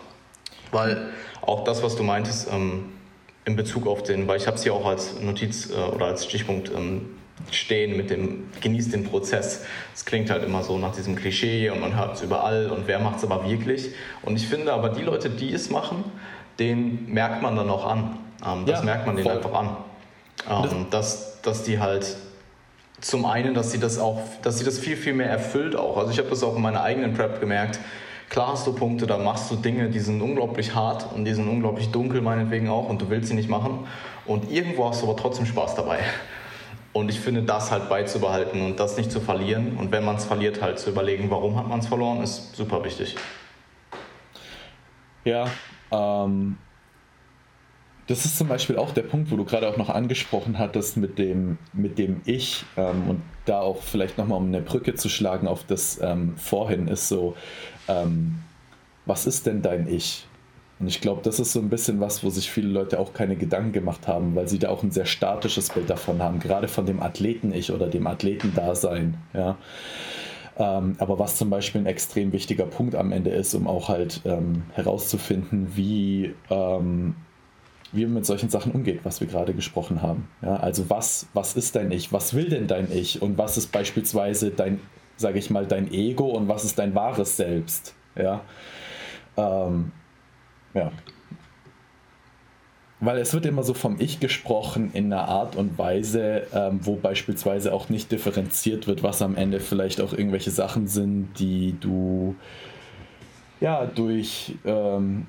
Weil 0.72 1.10
auch 1.42 1.64
das, 1.64 1.82
was 1.82 1.96
du 1.96 2.02
meintest, 2.02 2.48
ähm, 2.52 2.92
in 3.44 3.56
Bezug 3.56 3.86
auf 3.86 4.02
den, 4.02 4.26
weil 4.26 4.36
ich 4.36 4.46
habe 4.46 4.56
es 4.56 4.64
hier 4.64 4.74
auch 4.74 4.84
als 4.84 5.20
Notiz 5.20 5.70
äh, 5.70 5.74
oder 5.74 6.06
als 6.06 6.26
Stichpunkt 6.26 6.70
ähm, 6.74 7.15
stehen 7.50 7.96
mit 7.96 8.10
dem, 8.10 8.48
genießt 8.60 8.92
den 8.92 9.04
Prozess. 9.04 9.64
Es 9.94 10.04
klingt 10.04 10.30
halt 10.30 10.44
immer 10.44 10.62
so 10.62 10.78
nach 10.78 10.94
diesem 10.94 11.16
Klischee 11.16 11.70
und 11.70 11.80
man 11.80 11.96
hört 11.96 12.16
es 12.16 12.22
überall 12.22 12.70
und 12.70 12.86
wer 12.86 12.98
macht 12.98 13.18
es 13.18 13.24
aber 13.24 13.48
wirklich. 13.48 13.90
Und 14.22 14.36
ich 14.36 14.46
finde 14.46 14.72
aber 14.72 14.88
die 14.88 15.02
Leute, 15.02 15.30
die 15.30 15.52
es 15.52 15.70
machen, 15.70 16.04
den 16.58 17.12
merkt 17.12 17.42
man 17.42 17.56
dann 17.56 17.70
auch 17.70 17.86
an. 17.86 18.18
Ähm, 18.44 18.66
das 18.66 18.80
ja, 18.80 18.84
merkt 18.84 19.06
man 19.06 19.16
denen 19.16 19.28
einfach 19.28 19.52
an. 19.52 19.76
Ähm, 20.48 20.86
dass, 20.90 21.40
dass 21.42 21.62
die 21.62 21.78
halt 21.78 22.16
zum 23.00 23.26
einen, 23.26 23.54
dass 23.54 23.72
sie 23.72 23.78
das 23.78 23.98
auch, 23.98 24.20
dass 24.42 24.58
sie 24.58 24.64
das 24.64 24.78
viel, 24.78 24.96
viel 24.96 25.12
mehr 25.12 25.28
erfüllt 25.28 25.76
auch. 25.76 25.96
Also 25.96 26.10
ich 26.10 26.18
habe 26.18 26.30
das 26.30 26.42
auch 26.42 26.56
in 26.56 26.62
meiner 26.62 26.82
eigenen 26.82 27.14
Prep 27.14 27.40
gemerkt. 27.40 27.78
Klar 28.28 28.52
hast 28.52 28.66
du 28.66 28.72
Punkte, 28.72 29.06
da 29.06 29.18
machst 29.18 29.50
du 29.50 29.56
Dinge, 29.56 29.88
die 29.88 30.00
sind 30.00 30.20
unglaublich 30.20 30.74
hart 30.74 31.12
und 31.14 31.24
die 31.24 31.32
sind 31.32 31.48
unglaublich 31.48 31.90
dunkel 31.92 32.22
meinetwegen 32.22 32.68
auch 32.68 32.88
und 32.88 33.00
du 33.00 33.08
willst 33.08 33.28
sie 33.28 33.34
nicht 33.34 33.48
machen. 33.48 33.86
Und 34.24 34.50
irgendwo 34.50 34.88
hast 34.88 35.02
du 35.02 35.06
aber 35.06 35.16
trotzdem 35.16 35.46
Spaß 35.46 35.76
dabei. 35.76 36.00
Und 36.96 37.10
ich 37.10 37.20
finde, 37.20 37.42
das 37.42 37.70
halt 37.70 37.90
beizubehalten 37.90 38.62
und 38.62 38.80
das 38.80 38.96
nicht 38.96 39.12
zu 39.12 39.20
verlieren. 39.20 39.76
Und 39.76 39.92
wenn 39.92 40.02
man 40.02 40.16
es 40.16 40.24
verliert, 40.24 40.62
halt 40.62 40.78
zu 40.78 40.88
überlegen, 40.88 41.30
warum 41.30 41.54
hat 41.56 41.68
man 41.68 41.80
es 41.80 41.88
verloren, 41.88 42.22
ist 42.22 42.56
super 42.56 42.82
wichtig. 42.84 43.16
Ja, 45.22 45.44
ähm, 45.90 46.56
das 48.06 48.24
ist 48.24 48.38
zum 48.38 48.48
Beispiel 48.48 48.78
auch 48.78 48.92
der 48.92 49.02
Punkt, 49.02 49.30
wo 49.30 49.36
du 49.36 49.44
gerade 49.44 49.68
auch 49.68 49.76
noch 49.76 49.90
angesprochen 49.90 50.58
hattest 50.58 50.96
mit 50.96 51.18
dem, 51.18 51.58
mit 51.74 51.98
dem 51.98 52.22
Ich 52.24 52.64
ähm, 52.78 53.10
und 53.10 53.22
da 53.44 53.60
auch 53.60 53.82
vielleicht 53.82 54.16
nochmal 54.16 54.38
um 54.38 54.46
eine 54.46 54.62
Brücke 54.62 54.94
zu 54.94 55.10
schlagen 55.10 55.48
auf 55.48 55.64
das 55.64 56.00
ähm, 56.00 56.34
vorhin 56.38 56.88
ist 56.88 57.08
so, 57.08 57.36
ähm, 57.88 58.38
was 59.04 59.26
ist 59.26 59.44
denn 59.44 59.60
dein 59.60 59.86
Ich? 59.86 60.26
Und 60.78 60.88
ich 60.88 61.00
glaube, 61.00 61.22
das 61.22 61.40
ist 61.40 61.52
so 61.52 61.60
ein 61.60 61.70
bisschen 61.70 62.00
was, 62.00 62.22
wo 62.22 62.28
sich 62.28 62.50
viele 62.50 62.68
Leute 62.68 62.98
auch 62.98 63.14
keine 63.14 63.36
Gedanken 63.36 63.72
gemacht 63.72 64.06
haben, 64.06 64.34
weil 64.34 64.46
sie 64.46 64.58
da 64.58 64.68
auch 64.68 64.82
ein 64.82 64.90
sehr 64.90 65.06
statisches 65.06 65.70
Bild 65.70 65.88
davon 65.88 66.22
haben, 66.22 66.38
gerade 66.38 66.68
von 66.68 66.84
dem 66.84 67.00
Athleten-Ich 67.02 67.72
oder 67.72 67.88
dem 67.88 68.06
Athletendasein. 68.06 69.16
Ja. 69.32 69.56
Ähm, 70.58 70.96
aber 70.98 71.18
was 71.18 71.36
zum 71.36 71.48
Beispiel 71.48 71.80
ein 71.80 71.86
extrem 71.86 72.32
wichtiger 72.32 72.66
Punkt 72.66 72.94
am 72.94 73.12
Ende 73.12 73.30
ist, 73.30 73.54
um 73.54 73.66
auch 73.66 73.88
halt 73.88 74.20
ähm, 74.24 74.64
herauszufinden, 74.72 75.68
wie, 75.76 76.34
ähm, 76.50 77.14
wie 77.92 78.04
man 78.04 78.14
mit 78.14 78.26
solchen 78.26 78.50
Sachen 78.50 78.72
umgeht, 78.72 79.00
was 79.04 79.20
wir 79.20 79.28
gerade 79.28 79.54
gesprochen 79.54 80.02
haben. 80.02 80.28
Ja, 80.42 80.56
also 80.56 80.90
was, 80.90 81.26
was 81.32 81.56
ist 81.56 81.76
dein 81.76 81.90
Ich? 81.90 82.12
Was 82.12 82.34
will 82.34 82.50
denn 82.50 82.66
dein 82.66 82.90
Ich? 82.92 83.22
Und 83.22 83.38
was 83.38 83.56
ist 83.56 83.72
beispielsweise 83.72 84.50
dein, 84.50 84.80
sage 85.16 85.38
ich 85.38 85.48
mal, 85.48 85.66
dein 85.66 85.90
Ego 85.90 86.26
und 86.26 86.48
was 86.48 86.64
ist 86.64 86.78
dein 86.78 86.94
wahres 86.94 87.36
Selbst? 87.36 87.94
Ja. 88.14 88.42
Ähm, 89.36 89.92
ja. 90.76 90.92
weil 93.00 93.18
es 93.18 93.32
wird 93.34 93.46
immer 93.46 93.62
so 93.62 93.74
vom 93.74 93.96
Ich 93.98 94.20
gesprochen 94.20 94.90
in 94.92 95.12
einer 95.12 95.28
Art 95.28 95.56
und 95.56 95.78
Weise, 95.78 96.46
ähm, 96.52 96.80
wo 96.82 96.96
beispielsweise 96.96 97.72
auch 97.72 97.88
nicht 97.88 98.12
differenziert 98.12 98.86
wird, 98.86 99.02
was 99.02 99.22
am 99.22 99.36
Ende 99.36 99.60
vielleicht 99.60 100.00
auch 100.00 100.12
irgendwelche 100.12 100.50
Sachen 100.50 100.86
sind, 100.86 101.30
die 101.38 101.74
du 101.80 102.36
ja 103.60 103.86
durch, 103.86 104.54
ähm, 104.64 105.26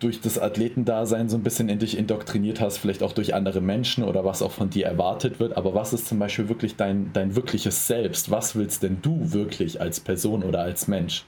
durch 0.00 0.22
das 0.22 0.38
Athletendasein 0.38 1.28
so 1.28 1.36
ein 1.36 1.42
bisschen 1.42 1.68
in 1.68 1.78
dich 1.78 1.98
indoktriniert 1.98 2.60
hast, 2.60 2.78
vielleicht 2.78 3.02
auch 3.02 3.12
durch 3.12 3.34
andere 3.34 3.60
Menschen 3.60 4.02
oder 4.02 4.24
was 4.24 4.40
auch 4.40 4.52
von 4.52 4.70
dir 4.70 4.86
erwartet 4.86 5.40
wird. 5.40 5.58
Aber 5.58 5.74
was 5.74 5.92
ist 5.92 6.06
zum 6.08 6.18
Beispiel 6.18 6.48
wirklich 6.48 6.76
dein, 6.76 7.12
dein 7.12 7.36
wirkliches 7.36 7.86
Selbst? 7.86 8.30
Was 8.30 8.56
willst 8.56 8.82
denn 8.82 9.02
du 9.02 9.32
wirklich 9.32 9.82
als 9.82 10.00
Person 10.00 10.42
oder 10.42 10.60
als 10.60 10.88
Mensch? 10.88 11.26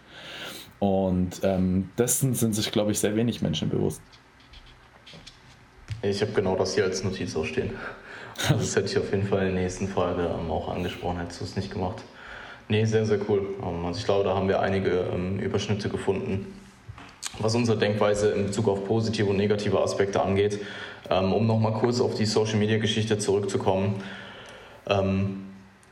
Und 0.78 1.40
ähm, 1.42 1.90
dessen 1.96 2.34
sind 2.34 2.54
sich, 2.54 2.70
glaube 2.70 2.92
ich, 2.92 2.98
sehr 2.98 3.16
wenig 3.16 3.40
Menschen 3.42 3.70
bewusst. 3.70 4.00
Ich 6.02 6.20
habe 6.20 6.32
genau 6.32 6.56
das 6.56 6.74
hier 6.74 6.84
als 6.84 7.02
Notiz 7.02 7.34
auch 7.36 7.44
stehen. 7.44 7.70
Also 8.48 8.56
das 8.56 8.76
hätte 8.76 8.86
ich 8.86 8.98
auf 8.98 9.10
jeden 9.10 9.26
Fall 9.26 9.46
in 9.46 9.54
der 9.54 9.62
nächsten 9.62 9.88
Folge 9.88 10.22
ähm, 10.22 10.50
auch 10.50 10.68
angesprochen, 10.68 11.18
hättest 11.18 11.40
du 11.40 11.44
es 11.46 11.56
nicht 11.56 11.72
gemacht. 11.72 12.02
Nee, 12.68 12.84
sehr, 12.84 13.06
sehr 13.06 13.18
cool. 13.28 13.46
Ähm, 13.62 13.86
also 13.86 13.98
ich 13.98 14.04
glaube, 14.04 14.24
da 14.24 14.34
haben 14.34 14.48
wir 14.48 14.60
einige 14.60 15.08
ähm, 15.12 15.38
Überschnitte 15.38 15.88
gefunden, 15.88 16.46
was 17.38 17.54
unsere 17.54 17.78
Denkweise 17.78 18.30
in 18.32 18.46
Bezug 18.46 18.68
auf 18.68 18.84
positive 18.84 19.30
und 19.30 19.38
negative 19.38 19.80
Aspekte 19.80 20.22
angeht. 20.22 20.60
Um 21.08 21.46
nochmal 21.46 21.72
kurz 21.72 22.00
auf 22.00 22.16
die 22.16 22.26
Social-Media-Geschichte 22.26 23.16
zurückzukommen. 23.18 24.02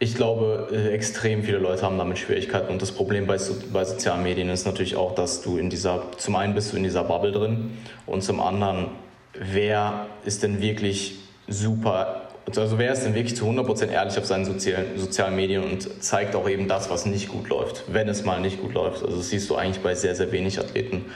Ich 0.04 0.14
glaube, 0.14 0.68
äh, 0.70 0.92
extrem 0.92 1.44
viele 1.44 1.56
Leute 1.56 1.80
haben 1.80 1.96
damit 1.96 2.18
Schwierigkeiten 2.18 2.70
und 2.70 2.82
das 2.82 2.92
Problem 2.92 3.26
bei, 3.26 3.38
so 3.38 3.54
bei 3.72 3.86
sozialen 3.86 4.22
Medien 4.22 4.50
ist 4.50 4.66
natürlich 4.66 4.96
auch, 4.96 5.14
dass 5.14 5.40
du 5.40 5.56
in 5.56 5.70
dieser, 5.70 6.02
zum 6.18 6.36
einen 6.36 6.54
bist 6.54 6.72
du 6.72 6.76
in 6.76 6.82
dieser 6.82 7.04
Bubble 7.04 7.32
drin 7.32 7.78
und 8.04 8.22
zum 8.22 8.38
anderen 8.38 8.88
wer 9.32 10.08
ist 10.26 10.42
denn 10.42 10.60
wirklich 10.60 11.20
super, 11.48 12.28
also 12.54 12.78
wer 12.78 12.92
ist 12.92 13.04
denn 13.04 13.14
wirklich 13.14 13.34
zu 13.34 13.46
100% 13.46 13.88
ehrlich 13.88 14.18
auf 14.18 14.26
seinen 14.26 14.44
sozialen, 14.44 14.98
sozialen 14.98 15.36
Medien 15.36 15.64
und 15.64 16.04
zeigt 16.04 16.36
auch 16.36 16.50
eben 16.50 16.68
das, 16.68 16.90
was 16.90 17.06
nicht 17.06 17.28
gut 17.28 17.48
läuft, 17.48 17.84
wenn 17.88 18.06
es 18.06 18.26
mal 18.26 18.42
nicht 18.42 18.60
gut 18.60 18.74
läuft. 18.74 19.02
Also 19.02 19.16
das 19.16 19.30
siehst 19.30 19.48
du 19.48 19.56
eigentlich 19.56 19.82
bei 19.82 19.94
sehr, 19.94 20.14
sehr 20.14 20.30
wenig 20.32 20.60
Athleten 20.60 21.06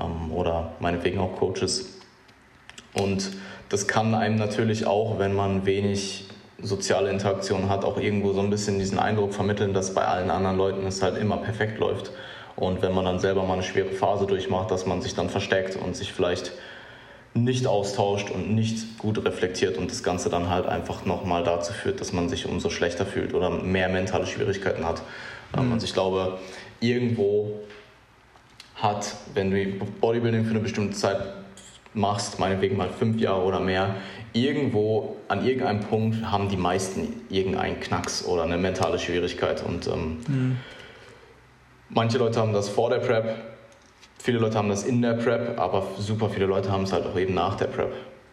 ähm, 0.00 0.32
oder 0.32 0.72
meinetwegen 0.80 1.18
auch 1.18 1.36
Coaches. 1.36 1.98
Und 2.94 3.30
das 3.68 3.86
kann 3.86 4.14
einem 4.14 4.36
natürlich 4.36 4.86
auch, 4.86 5.18
wenn 5.18 5.34
man 5.34 5.66
wenig 5.66 6.28
soziale 6.62 7.10
Interaktion 7.10 7.68
hat, 7.68 7.84
auch 7.84 7.98
irgendwo 7.98 8.32
so 8.32 8.40
ein 8.40 8.50
bisschen 8.50 8.78
diesen 8.78 8.98
Eindruck 8.98 9.34
vermitteln, 9.34 9.74
dass 9.74 9.94
bei 9.94 10.04
allen 10.04 10.30
anderen 10.30 10.56
Leuten 10.56 10.86
es 10.86 11.02
halt 11.02 11.18
immer 11.18 11.36
perfekt 11.38 11.78
läuft. 11.78 12.12
Und 12.56 12.82
wenn 12.82 12.92
man 12.94 13.04
dann 13.04 13.18
selber 13.18 13.42
mal 13.44 13.54
eine 13.54 13.62
schwere 13.62 13.90
Phase 13.90 14.26
durchmacht, 14.26 14.70
dass 14.70 14.86
man 14.86 15.02
sich 15.02 15.14
dann 15.14 15.28
versteckt 15.28 15.76
und 15.76 15.96
sich 15.96 16.12
vielleicht 16.12 16.52
nicht 17.34 17.66
austauscht 17.66 18.30
und 18.30 18.54
nicht 18.54 18.98
gut 18.98 19.24
reflektiert 19.24 19.78
und 19.78 19.90
das 19.90 20.02
Ganze 20.02 20.28
dann 20.28 20.50
halt 20.50 20.66
einfach 20.66 21.06
nochmal 21.06 21.44
dazu 21.44 21.72
führt, 21.72 22.00
dass 22.00 22.12
man 22.12 22.28
sich 22.28 22.46
umso 22.46 22.68
schlechter 22.68 23.06
fühlt 23.06 23.32
oder 23.32 23.48
mehr 23.48 23.88
mentale 23.88 24.26
Schwierigkeiten 24.26 24.84
hat. 24.84 25.02
Mhm. 25.56 25.72
Also 25.72 25.86
ich 25.86 25.94
glaube, 25.94 26.38
irgendwo 26.80 27.60
hat, 28.76 29.14
wenn 29.34 29.50
du 29.50 29.84
Bodybuilding 30.00 30.44
für 30.44 30.50
eine 30.50 30.60
bestimmte 30.60 30.96
Zeit 30.96 31.18
machst, 31.94 32.38
meinetwegen 32.38 32.76
mal 32.76 32.88
fünf 32.88 33.20
Jahre 33.20 33.42
oder 33.42 33.60
mehr, 33.60 33.96
irgendwo 34.32 35.16
an 35.28 35.44
irgendeinem 35.46 35.80
Punkt 35.80 36.30
haben 36.30 36.48
die 36.48 36.56
meisten 36.56 37.20
irgendeinen 37.28 37.80
Knacks 37.80 38.24
oder 38.24 38.44
eine 38.44 38.56
mentale 38.56 38.98
Schwierigkeit. 38.98 39.62
Und 39.62 39.86
ähm, 39.86 40.18
mhm. 40.26 40.56
manche 41.90 42.18
Leute 42.18 42.40
haben 42.40 42.52
das 42.52 42.68
vor 42.68 42.90
der 42.90 42.98
Prep, 42.98 43.36
viele 44.18 44.38
Leute 44.38 44.56
haben 44.58 44.68
das 44.68 44.84
in 44.84 45.02
der 45.02 45.14
Prep, 45.14 45.58
aber 45.58 45.86
super 45.98 46.30
viele 46.30 46.46
Leute 46.46 46.70
haben 46.70 46.84
es 46.84 46.92
halt 46.92 47.06
auch 47.06 47.18
eben 47.18 47.34
nach 47.34 47.56
der 47.56 47.66
Prep. 47.66 47.92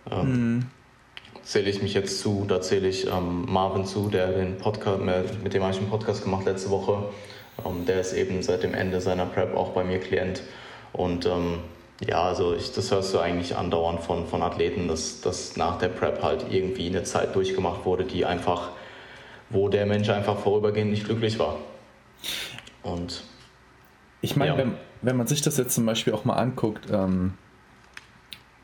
Ähm, 0.10 0.56
mhm. 0.56 0.66
Zähle 1.44 1.70
ich 1.70 1.82
mich 1.82 1.94
jetzt 1.96 2.20
zu, 2.20 2.46
da 2.48 2.62
zähle 2.62 2.88
ich 2.88 3.08
ähm, 3.08 3.46
Marvin 3.50 3.86
zu, 3.86 4.10
der 4.10 4.28
den 4.28 4.58
Podcast, 4.58 5.02
mit 5.02 5.54
dem 5.54 5.64
habe 5.64 5.74
ich 5.74 5.80
einen 5.80 5.90
Podcast 5.90 6.24
gemacht 6.24 6.46
letzte 6.46 6.70
Woche. 6.70 7.10
Ähm, 7.66 7.86
der 7.86 8.00
ist 8.00 8.14
eben 8.14 8.42
seit 8.44 8.64
dem 8.64 8.74
Ende 8.74 9.02
seiner 9.02 9.26
Prep 9.26 9.56
auch 9.56 9.70
bei 9.70 9.84
mir 9.84 10.00
Klient. 10.00 10.44
Und 10.94 11.26
ähm, 11.26 11.60
ja, 12.06 12.24
also 12.24 12.54
ich, 12.54 12.72
das 12.72 12.92
hörst 12.92 13.14
du 13.14 13.20
eigentlich 13.20 13.56
andauernd 13.56 14.02
von, 14.02 14.26
von 14.28 14.42
Athleten, 14.42 14.88
dass, 14.88 15.22
dass 15.22 15.58
nach 15.58 15.78
der 15.78 15.90
Prep 15.90 16.24
halt 16.24 16.46
irgendwie 16.50 16.88
eine 16.88 17.04
Zeit 17.04 17.36
durchgemacht 17.36 17.86
wurde, 17.86 18.06
die 18.06 18.26
einfach, 18.26 18.70
wo 19.50 19.68
der 19.68 19.86
Mensch 19.86 20.10
einfach 20.10 20.40
vorübergehend 20.40 20.92
nicht 20.92 21.06
glücklich 21.06 21.40
war. 21.40 21.58
Und 22.84 23.24
ich 24.22 24.36
meine, 24.36 24.52
ja. 24.52 24.58
wenn, 24.58 24.76
wenn 25.02 25.18
man 25.18 25.28
sich 25.28 25.42
das 25.42 25.58
jetzt 25.58 25.76
zum 25.76 25.86
Beispiel 25.86 26.14
auch 26.14 26.24
mal 26.24 26.36
anguckt, 26.36 26.86
ähm, 26.92 27.34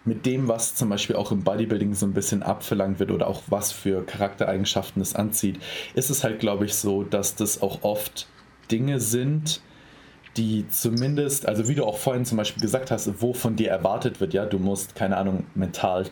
mit 0.06 0.26
dem, 0.26 0.48
was 0.48 0.76
zum 0.76 0.90
Beispiel 0.90 1.16
auch 1.16 1.32
im 1.32 1.44
Bodybuilding 1.44 1.94
so 1.96 2.06
ein 2.06 2.14
bisschen 2.14 2.44
abverlangt 2.44 3.00
wird 3.00 3.12
oder 3.12 3.28
auch 3.28 3.42
was 3.48 3.72
für 3.72 4.06
Charaktereigenschaften 4.06 5.02
es 5.02 5.16
anzieht, 5.16 5.60
ist 5.96 6.10
es 6.10 6.24
halt, 6.24 6.40
glaube 6.40 6.66
ich, 6.66 6.76
so, 6.76 7.04
dass 7.04 7.36
das 7.36 7.62
auch 7.62 7.84
oft 7.84 8.28
Dinge 8.72 9.00
sind, 9.00 9.62
die 10.38 10.68
zumindest, 10.70 11.48
also 11.48 11.68
wie 11.68 11.76
du 11.76 11.86
auch 11.86 11.98
vorhin 11.98 12.26
zum 12.26 12.38
Beispiel 12.38 12.62
gesagt 12.62 12.92
hast, 12.92 13.22
wo 13.22 13.34
von 13.34 13.56
dir 13.56 13.70
erwartet 13.70 14.20
wird, 14.20 14.34
ja, 14.34 14.46
du 14.46 14.60
musst, 14.60 14.96
keine 14.96 15.18
Ahnung, 15.18 15.46
mental 15.56 16.06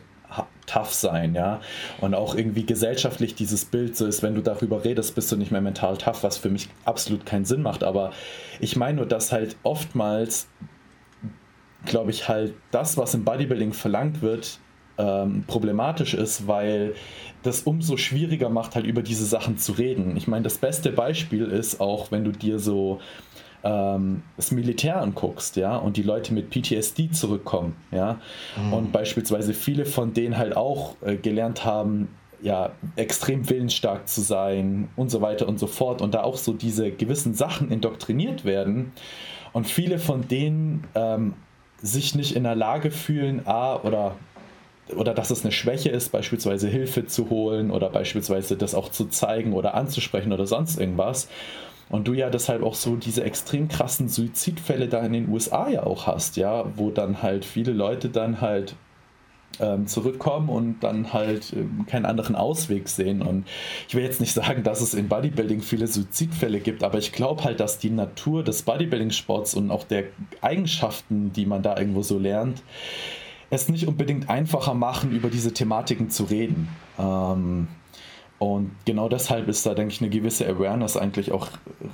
tough 0.66 0.94
sein, 0.94 1.36
ja. 1.36 1.62
Und 2.00 2.16
auch 2.16 2.36
irgendwie 2.36 2.66
gesellschaftlich 2.66 3.36
dieses 3.36 3.66
Bild 3.66 3.98
so 3.98 4.06
ist, 4.06 4.24
wenn 4.24 4.36
du 4.36 4.41
darüber 4.41 4.84
redest, 4.84 5.16
bist 5.16 5.32
du 5.32 5.36
nicht 5.36 5.52
mehr 5.52 5.62
mental 5.62 5.98
tough, 5.98 6.24
was 6.24 6.38
für 6.38 6.50
mich 6.50 6.70
absolut 6.86 7.26
keinen 7.26 7.45
Sinn 7.45 7.62
macht. 7.62 7.84
Aber 7.84 8.12
ich 8.60 8.76
meine 8.76 8.98
nur, 8.98 9.06
dass 9.06 9.32
halt 9.32 9.58
oftmals, 9.64 10.48
glaube 11.86 12.12
ich, 12.12 12.28
halt 12.30 12.54
das, 12.72 12.98
was 12.98 13.14
im 13.14 13.24
Bodybuilding 13.26 13.74
verlangt 13.74 14.22
wird, 14.22 14.60
ähm, 14.98 15.44
problematisch 15.48 16.14
ist, 16.14 16.48
weil 16.48 16.94
das 17.41 17.64
umso 17.64 17.98
schwieriger 17.98 18.50
macht, 18.50 18.76
halt 18.76 18.86
über 18.86 19.02
diese 19.02 19.26
Sachen 19.26 19.58
zu 19.58 19.74
reden. 19.74 20.16
Ich 20.16 20.28
meine, 20.28 20.44
das 20.44 20.58
beste 20.58 20.91
Beispiel 20.91 21.45
ist 21.45 21.82
auch, 21.82 22.12
wenn 22.12 22.24
du 22.24 22.32
dir 22.32 22.60
so 22.60 23.02
ähm, 23.64 24.23
das 24.35 24.52
Militär 24.52 25.02
anguckst, 25.02 25.56
ja, 25.56 25.76
und 25.76 25.98
die 25.98 26.03
Leute 26.03 26.34
mit 26.34 26.49
PTSD 26.49 27.11
zurückkommen, 27.11 27.76
ja, 27.91 28.19
mhm. 28.57 28.73
und 28.73 28.91
beispielsweise 28.91 29.53
viele 29.53 29.85
von 29.85 30.14
denen 30.14 30.38
halt 30.38 30.56
auch 30.56 30.95
äh, 31.02 31.15
gelernt 31.15 31.65
haben, 31.65 32.10
ja, 32.41 32.72
extrem 32.98 33.49
willensstark 33.49 34.07
zu 34.07 34.22
sein 34.22 34.90
und 34.98 35.10
so 35.10 35.22
weiter 35.22 35.48
und 35.48 35.60
so 35.60 35.68
fort 35.68 36.02
und 36.02 36.14
da 36.14 36.23
auch 36.23 36.35
so 36.35 36.52
diese 36.53 36.91
gewissen 36.91 37.34
Sachen 37.34 37.72
indoktriniert 37.72 38.44
werden 38.44 38.91
und 39.53 39.65
viele 39.65 39.98
von 39.98 40.27
denen 40.27 40.84
ähm, 40.94 41.35
sich 41.81 42.15
nicht 42.15 42.35
in 42.35 42.44
der 42.44 42.56
Lage 42.56 42.91
fühlen, 42.91 43.48
a 43.48 43.77
oder 43.77 44.15
oder 44.95 45.14
dass 45.14 45.31
es 45.31 45.44
eine 45.44 45.52
Schwäche 45.52 45.90
ist, 45.90 46.11
beispielsweise 46.11 46.68
Hilfe 46.68 47.06
zu 47.06 47.30
holen 47.30 47.72
oder 47.72 47.90
beispielsweise 47.90 48.57
das 48.57 48.76
auch 48.76 48.90
zu 48.90 49.06
zeigen 49.06 49.53
oder 49.53 49.76
anzusprechen 49.76 50.34
oder 50.34 50.45
sonst 50.45 50.77
irgendwas. 50.77 51.30
Und 51.89 52.07
du 52.07 52.14
ja 52.14 52.30
deshalb 52.30 52.64
auch 52.64 52.76
so 52.76 52.95
diese 52.95 53.23
extrem 53.23 53.68
krassen 53.68 54.10
Suizidfälle 54.10 54.88
da 54.88 55.01
in 55.01 55.14
den 55.14 55.30
USA 55.30 55.69
ja 55.69 55.84
auch 55.84 56.07
hast, 56.07 56.38
ja, 56.38 56.65
wo 56.76 56.91
dann 56.91 57.22
halt 57.22 57.45
viele 57.45 57.72
Leute 57.72 58.10
dann 58.10 58.41
halt 58.41 58.76
ähm, 59.60 59.88
zurückkommen 59.88 60.49
und 60.49 60.80
dann 60.81 61.14
halt 61.14 61.53
ähm, 61.53 61.85
keinen 61.88 62.05
anderen 62.05 62.35
Ausweg 62.35 62.89
sehen. 62.89 63.22
Und 63.22 63.45
ich 63.88 63.95
will 63.95 64.03
jetzt 64.03 64.22
nicht 64.22 64.34
sagen, 64.34 64.64
dass 64.64 64.81
es 64.81 64.93
in 64.93 65.07
Bodybuilding 65.07 65.61
viele 65.61 65.88
Suizidfälle 65.88 66.60
gibt, 66.60 66.84
aber 66.84 66.97
ich 66.97 67.11
glaube 67.11 67.43
halt, 67.43 67.60
dass 67.60 67.77
die 67.77 67.89
Natur 67.91 68.43
des 68.43 68.64
Bodybuilding-Sports 68.64 69.53
und 69.53 69.72
auch 69.72 69.84
der 69.84 70.05
Eigenschaften, 70.41 71.31
die 71.34 71.45
man 71.45 71.61
da 71.61 71.77
irgendwo 71.77 72.01
so 72.01 72.18
lernt, 72.18 72.64
es 73.49 73.69
nicht 73.69 73.88
unbedingt 73.88 74.30
einfacher 74.30 74.73
machen, 74.73 75.11
über 75.11 75.30
diese 75.30 75.53
Thematiken 75.53 76.10
zu 76.10 76.23
reden. 76.23 76.69
Ähm, 76.97 77.68
und 78.44 78.76
genau 78.84 79.07
deshalb 79.07 79.48
ist 79.48 79.65
da, 79.65 79.74
denke 79.74 79.94
ich, 79.94 80.02
eine 80.02 80.10
gewisse 80.10 80.45
Awareness 80.45 80.98
eigentlich 80.98 81.32
auch 81.32 81.48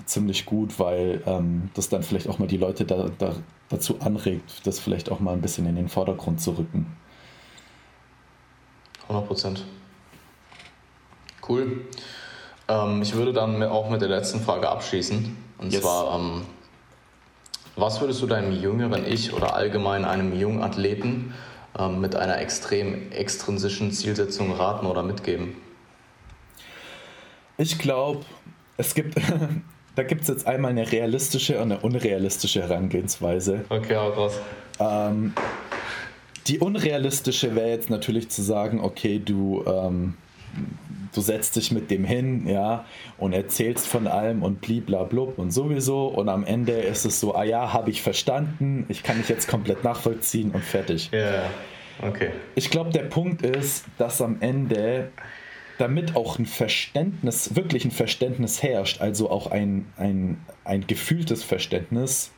ziemlich 0.06 0.48
gut, 0.48 0.80
weil 0.80 1.22
ähm, 1.28 1.70
das 1.76 1.90
dann 1.90 2.02
vielleicht 2.02 2.28
auch 2.28 2.40
mal 2.40 2.48
die 2.48 2.58
Leute 2.58 2.86
da, 2.86 3.12
da, 3.20 3.36
dazu 3.70 3.98
anregt, 4.00 4.66
das 4.66 4.80
vielleicht 4.80 5.12
auch 5.12 5.20
mal 5.20 5.34
ein 5.34 5.42
bisschen 5.42 5.68
in 5.68 5.76
den 5.76 5.90
Vordergrund 5.90 6.42
zu 6.42 6.58
rücken. 6.58 6.98
100 9.04 9.28
Prozent. 9.28 9.66
Cool. 11.48 11.82
Ähm, 12.68 13.04
ich 13.04 13.14
würde 13.14 13.32
dann 13.32 13.62
auch 13.62 13.92
mit 13.92 14.02
der 14.02 14.10
letzten 14.10 14.40
Frage 14.40 14.70
abschließen. 14.70 15.38
Und 15.60 15.72
yes. 15.72 15.82
zwar, 15.84 16.16
ähm, 16.16 16.42
was 17.76 18.02
würdest 18.02 18.24
du 18.24 18.26
deinem 18.26 18.60
jüngeren 18.60 19.06
Ich 19.06 19.34
oder 19.34 19.54
allgemein 19.54 20.04
einem 20.04 20.36
jungen 20.36 20.64
Athleten 20.64 21.36
ähm, 21.78 22.02
mit 22.02 22.16
einer 22.16 22.40
extrem 22.40 23.12
extrinsischen 23.12 23.92
Zielsetzung 23.92 24.52
raten 24.52 24.88
oder 24.88 25.04
mitgeben? 25.04 25.69
Ich 27.60 27.77
glaube, 27.77 28.22
es 28.77 28.95
gibt, 28.95 29.15
da 29.95 30.03
gibt 30.03 30.22
es 30.22 30.30
jetzt 30.30 30.48
einmal 30.48 30.72
eine 30.72 30.90
realistische 30.90 31.57
und 31.57 31.73
eine 31.73 31.80
unrealistische 31.81 32.61
Herangehensweise. 32.61 33.65
Okay, 33.68 33.95
auch 33.98 34.15
raus. 34.15 34.40
Ähm, 34.80 35.34
die 36.48 36.60
unrealistische 36.60 37.56
wäre 37.56 37.69
jetzt 37.69 37.90
natürlich 37.90 38.30
zu 38.30 38.41
sagen, 38.41 38.80
okay, 38.80 39.22
du, 39.23 39.65
ähm, 39.68 40.15
du 41.14 41.19
setzt 41.19 41.57
dich 41.57 41.73
mit 41.73 41.91
dem 41.91 42.06
hin, 42.06 42.48
ja, 42.48 42.86
und 43.18 43.34
erzählst 43.34 43.88
von 43.88 44.07
allem 44.07 44.41
und 44.41 44.61
bliblablub 44.61 45.38
und 45.38 45.52
sowieso 45.52 46.07
und 46.07 46.30
am 46.30 46.45
Ende 46.45 46.72
ist 46.72 47.03
es 47.03 47.19
so, 47.19 47.36
ah 47.36 47.44
ja, 47.44 47.73
habe 47.73 47.91
ich 47.91 48.02
verstanden, 48.02 48.86
ich 48.88 49.03
kann 49.03 49.18
mich 49.18 49.27
jetzt 49.27 49.49
komplett 49.49 49.84
nachvollziehen 49.84 50.52
und 50.52 50.64
fertig. 50.64 51.11
Yeah. 51.11 51.44
Okay. 52.02 52.30
Ich 52.56 52.69
glaube, 52.69 52.91
der 52.91 53.03
Punkt 53.03 53.41
ist, 53.41 53.84
dass 53.98 54.22
am 54.22 54.38
Ende, 54.40 55.11
damit 55.80 56.16
auch 56.16 56.38
ein 56.38 56.46
Verständnis, 56.46 57.56
wirklich 57.56 57.86
ein 57.86 57.92
Verständnis 57.92 58.62
herrscht, 58.62 59.02
also 59.02 59.30
auch 59.30 59.48
ein, 59.48 59.86
ein, 59.96 60.38
ein 60.66 60.86
gefühltes 60.86 61.44
Verständnis, 61.44 62.32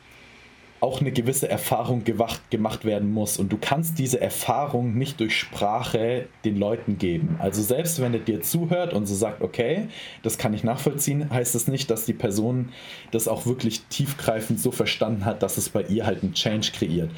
auch 0.78 1.00
eine 1.00 1.12
gewisse 1.12 1.48
Erfahrung 1.48 2.04
gewacht, 2.04 2.50
gemacht 2.50 2.84
werden 2.84 3.12
muss. 3.12 3.38
Und 3.38 3.52
du 3.52 3.58
kannst 3.60 3.98
diese 3.98 4.20
Erfahrung 4.20 4.94
nicht 4.94 5.20
durch 5.20 5.36
Sprache 5.36 6.26
den 6.44 6.56
Leuten 6.56 6.98
geben. 6.98 7.36
Also 7.40 7.62
selbst 7.62 8.00
wenn 8.00 8.14
er 8.14 8.20
dir 8.20 8.42
zuhört 8.42 8.92
und 8.92 9.06
so 9.06 9.14
sagt, 9.14 9.42
okay, 9.42 9.88
das 10.22 10.38
kann 10.38 10.54
ich 10.54 10.64
nachvollziehen, 10.64 11.30
heißt 11.30 11.54
das 11.54 11.68
nicht, 11.68 11.90
dass 11.90 12.04
die 12.04 12.14
Person 12.14 12.70
das 13.10 13.28
auch 13.28 13.46
wirklich 13.46 13.82
tiefgreifend 13.90 14.60
so 14.60 14.70
verstanden 14.72 15.24
hat, 15.24 15.42
dass 15.42 15.56
es 15.56 15.68
bei 15.68 15.82
ihr 15.82 16.06
halt 16.06 16.22
einen 16.22 16.34
Change 16.34 16.70
kreiert. 16.72 17.10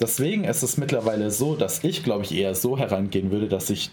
Deswegen 0.00 0.44
ist 0.44 0.62
es 0.62 0.78
mittlerweile 0.78 1.30
so, 1.30 1.56
dass 1.56 1.84
ich, 1.84 2.02
glaube 2.02 2.24
ich, 2.24 2.34
eher 2.34 2.54
so 2.54 2.78
herangehen 2.78 3.30
würde, 3.30 3.48
dass 3.48 3.68
ich 3.68 3.90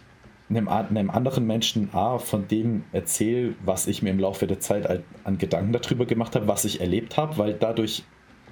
einem, 0.50 0.68
einem 0.68 1.10
anderen 1.10 1.46
Menschen 1.46 1.90
A, 1.94 2.20
von 2.20 2.48
dem 2.48 2.84
erzähle, 2.94 3.56
was 3.64 3.88
ich 3.88 4.02
mir 4.02 4.12
im 4.12 4.20
Laufe 4.20 4.48
der 4.48 4.60
Zeit 4.60 5.04
an 5.24 5.38
Gedanken 5.38 5.74
darüber 5.74 6.06
gemacht 6.06 6.36
habe, 6.36 6.48
was 6.48 6.66
ich 6.66 6.80
erlebt 6.80 7.18
habe, 7.18 7.38
weil 7.38 7.54
dadurch 7.54 8.04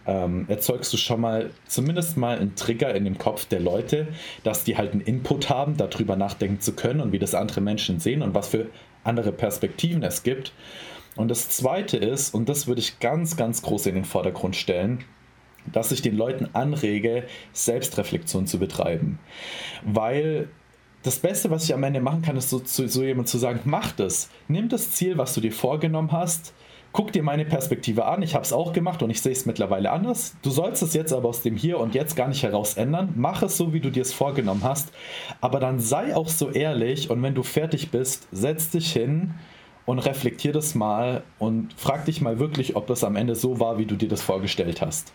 ähm, 0.05 0.45
erzeugst 0.47 0.93
du 0.93 0.97
schon 0.97 1.21
mal 1.21 1.49
zumindest 1.67 2.17
mal 2.17 2.37
einen 2.37 2.55
Trigger 2.55 2.93
in 2.93 3.05
dem 3.05 3.17
Kopf 3.17 3.45
der 3.45 3.59
Leute, 3.59 4.07
dass 4.43 4.63
die 4.63 4.77
halt 4.77 4.91
einen 4.91 5.01
Input 5.01 5.49
haben, 5.49 5.77
darüber 5.77 6.15
nachdenken 6.15 6.59
zu 6.59 6.73
können 6.73 7.01
und 7.01 7.11
wie 7.11 7.19
das 7.19 7.33
andere 7.33 7.61
Menschen 7.61 7.99
sehen 7.99 8.21
und 8.21 8.35
was 8.35 8.49
für 8.49 8.67
andere 9.03 9.31
Perspektiven 9.31 10.03
es 10.03 10.23
gibt. 10.23 10.53
Und 11.15 11.29
das 11.29 11.49
Zweite 11.49 11.97
ist, 11.97 12.33
und 12.33 12.49
das 12.49 12.67
würde 12.67 12.81
ich 12.81 12.99
ganz, 12.99 13.37
ganz 13.37 13.61
groß 13.61 13.85
in 13.87 13.95
den 13.95 14.05
Vordergrund 14.05 14.55
stellen, 14.55 15.03
dass 15.71 15.91
ich 15.91 16.01
den 16.01 16.15
Leuten 16.15 16.49
anrege, 16.53 17.23
Selbstreflexion 17.53 18.47
zu 18.47 18.59
betreiben. 18.59 19.17
Weil 19.83 20.49
das 21.05 21.19
Beste, 21.19 21.51
was 21.51 21.65
ich 21.65 21.73
am 21.73 21.83
Ende 21.83 22.01
machen 22.01 22.23
kann, 22.23 22.35
ist 22.35 22.49
so, 22.49 22.61
so, 22.65 22.87
so 22.87 23.03
jemand 23.03 23.27
zu 23.27 23.37
sagen, 23.37 23.59
mach 23.65 23.91
das. 23.91 24.29
Nimm 24.47 24.69
das 24.69 24.91
Ziel, 24.91 25.17
was 25.17 25.35
du 25.35 25.41
dir 25.41 25.51
vorgenommen 25.51 26.11
hast, 26.11 26.53
guck 26.95 27.11
dir 27.11 27.23
meine 27.23 27.45
Perspektive 27.45 28.05
an, 28.05 28.21
ich 28.21 28.33
habe 28.33 28.45
es 28.45 28.53
auch 28.53 28.73
gemacht 28.73 29.03
und 29.03 29.09
ich 29.09 29.21
sehe 29.21 29.33
es 29.33 29.45
mittlerweile 29.45 29.91
anders. 29.91 30.35
Du 30.41 30.49
sollst 30.49 30.81
es 30.81 30.93
jetzt 30.93 31.11
aber 31.13 31.29
aus 31.29 31.41
dem 31.41 31.57
Hier 31.57 31.79
und 31.79 31.93
Jetzt 31.93 32.15
gar 32.15 32.29
nicht 32.29 32.41
heraus 32.41 32.75
ändern. 32.75 33.13
Mach 33.17 33.43
es 33.43 33.57
so, 33.57 33.73
wie 33.73 33.81
du 33.81 33.91
dir 33.91 34.01
es 34.01 34.13
vorgenommen 34.13 34.63
hast. 34.63 34.93
Aber 35.41 35.59
dann 35.59 35.79
sei 35.79 36.15
auch 36.15 36.29
so 36.29 36.49
ehrlich 36.49 37.09
und 37.09 37.21
wenn 37.21 37.35
du 37.35 37.43
fertig 37.43 37.91
bist, 37.91 38.27
setz 38.31 38.69
dich 38.69 38.91
hin 38.93 39.33
und 39.85 39.99
reflektier 39.99 40.53
das 40.53 40.73
mal 40.73 41.23
und 41.37 41.73
frag 41.77 42.05
dich 42.05 42.21
mal 42.21 42.39
wirklich, 42.39 42.75
ob 42.75 42.87
das 42.87 43.03
am 43.03 43.15
Ende 43.15 43.35
so 43.35 43.59
war, 43.59 43.77
wie 43.77 43.85
du 43.85 43.95
dir 43.95 44.09
das 44.09 44.23
vorgestellt 44.23 44.81
hast. 44.81 45.11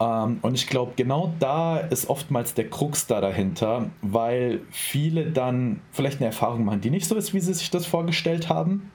Ähm, 0.00 0.38
und 0.42 0.54
ich 0.54 0.66
glaube, 0.66 0.92
genau 0.96 1.32
da 1.38 1.78
ist 1.78 2.08
oftmals 2.08 2.54
der 2.54 2.68
Krux 2.68 3.06
da 3.06 3.20
dahinter, 3.20 3.90
weil 4.02 4.60
viele 4.70 5.30
dann 5.30 5.80
vielleicht 5.92 6.18
eine 6.18 6.26
Erfahrung 6.26 6.64
machen, 6.64 6.80
die 6.80 6.90
nicht 6.90 7.06
so 7.06 7.14
ist, 7.14 7.34
wie 7.34 7.40
sie 7.40 7.54
sich 7.54 7.70
das 7.70 7.86
vorgestellt 7.86 8.48
haben 8.48 8.90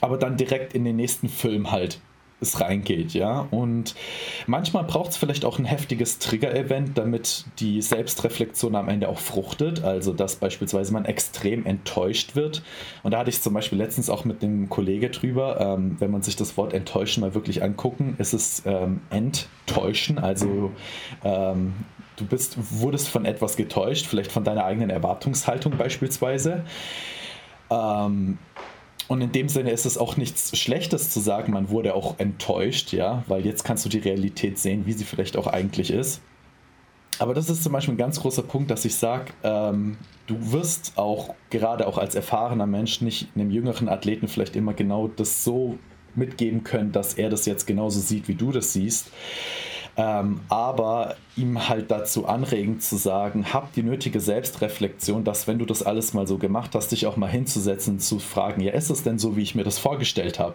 aber 0.00 0.16
dann 0.16 0.36
direkt 0.36 0.74
in 0.74 0.84
den 0.84 0.96
nächsten 0.96 1.28
Film 1.28 1.70
halt 1.70 2.00
es 2.42 2.60
reingeht, 2.60 3.14
ja. 3.14 3.46
Und 3.50 3.94
manchmal 4.46 4.84
braucht 4.84 5.12
es 5.12 5.16
vielleicht 5.16 5.44
auch 5.44 5.58
ein 5.58 5.64
heftiges 5.64 6.18
Trigger-Event, 6.18 6.98
damit 6.98 7.46
die 7.58 7.80
Selbstreflexion 7.80 8.74
am 8.74 8.88
Ende 8.88 9.08
auch 9.08 9.18
fruchtet. 9.18 9.84
Also, 9.84 10.12
dass 10.12 10.36
beispielsweise 10.36 10.92
man 10.92 11.04
extrem 11.04 11.64
enttäuscht 11.64 12.36
wird. 12.36 12.62
Und 13.02 13.12
da 13.12 13.18
hatte 13.18 13.30
ich 13.30 13.40
zum 13.40 13.54
Beispiel 13.54 13.78
letztens 13.78 14.10
auch 14.10 14.24
mit 14.24 14.42
dem 14.42 14.68
Kollege 14.68 15.10
drüber, 15.10 15.60
ähm, 15.60 15.96
wenn 15.98 16.10
man 16.10 16.22
sich 16.22 16.36
das 16.36 16.56
Wort 16.56 16.74
enttäuschen 16.74 17.22
mal 17.22 17.34
wirklich 17.34 17.62
angucken, 17.62 18.16
ist 18.18 18.34
es 18.34 18.62
ähm, 18.66 19.00
enttäuschen. 19.10 20.18
Also, 20.18 20.72
ähm, 21.24 21.74
du 22.16 22.26
bist, 22.26 22.56
wurdest 22.80 23.08
von 23.08 23.24
etwas 23.24 23.56
getäuscht, 23.56 24.06
vielleicht 24.06 24.32
von 24.32 24.44
deiner 24.44 24.64
eigenen 24.64 24.90
Erwartungshaltung 24.90 25.76
beispielsweise. 25.78 26.64
Ähm, 27.70 28.38
und 29.12 29.20
in 29.20 29.30
dem 29.30 29.50
Sinne 29.50 29.70
ist 29.72 29.84
es 29.84 29.98
auch 29.98 30.16
nichts 30.16 30.56
Schlechtes 30.58 31.10
zu 31.10 31.20
sagen, 31.20 31.52
man 31.52 31.68
wurde 31.68 31.94
auch 31.94 32.18
enttäuscht, 32.18 32.94
ja, 32.94 33.24
weil 33.28 33.44
jetzt 33.44 33.62
kannst 33.62 33.84
du 33.84 33.90
die 33.90 33.98
Realität 33.98 34.58
sehen, 34.58 34.86
wie 34.86 34.94
sie 34.94 35.04
vielleicht 35.04 35.36
auch 35.36 35.46
eigentlich 35.46 35.90
ist. 35.90 36.22
Aber 37.18 37.34
das 37.34 37.50
ist 37.50 37.62
zum 37.62 37.74
Beispiel 37.74 37.92
ein 37.92 37.98
ganz 37.98 38.20
großer 38.20 38.42
Punkt, 38.42 38.70
dass 38.70 38.86
ich 38.86 38.94
sage, 38.94 39.34
ähm, 39.42 39.98
du 40.26 40.52
wirst 40.52 40.94
auch 40.96 41.34
gerade 41.50 41.86
auch 41.86 41.98
als 41.98 42.14
erfahrener 42.14 42.66
Mensch 42.66 43.02
nicht 43.02 43.28
einem 43.34 43.50
jüngeren 43.50 43.90
Athleten 43.90 44.28
vielleicht 44.28 44.56
immer 44.56 44.72
genau 44.72 45.08
das 45.08 45.44
so 45.44 45.78
mitgeben 46.14 46.64
können, 46.64 46.90
dass 46.90 47.12
er 47.12 47.28
das 47.28 47.44
jetzt 47.44 47.66
genauso 47.66 48.00
sieht, 48.00 48.28
wie 48.28 48.34
du 48.34 48.50
das 48.50 48.72
siehst. 48.72 49.10
Ähm, 49.96 50.40
aber 50.48 51.16
ihm 51.36 51.68
halt 51.68 51.90
dazu 51.90 52.26
anregen 52.26 52.80
zu 52.80 52.96
sagen, 52.96 53.52
hab 53.52 53.74
die 53.74 53.82
nötige 53.82 54.20
Selbstreflexion, 54.20 55.22
dass 55.24 55.46
wenn 55.46 55.58
du 55.58 55.66
das 55.66 55.82
alles 55.82 56.14
mal 56.14 56.26
so 56.26 56.38
gemacht 56.38 56.74
hast, 56.74 56.92
dich 56.92 57.06
auch 57.06 57.16
mal 57.16 57.30
hinzusetzen, 57.30 57.98
zu 57.98 58.18
fragen, 58.18 58.62
ja, 58.62 58.72
ist 58.72 58.90
es 58.90 59.02
denn 59.02 59.18
so, 59.18 59.36
wie 59.36 59.42
ich 59.42 59.54
mir 59.54 59.64
das 59.64 59.78
vorgestellt 59.78 60.38
habe? 60.38 60.54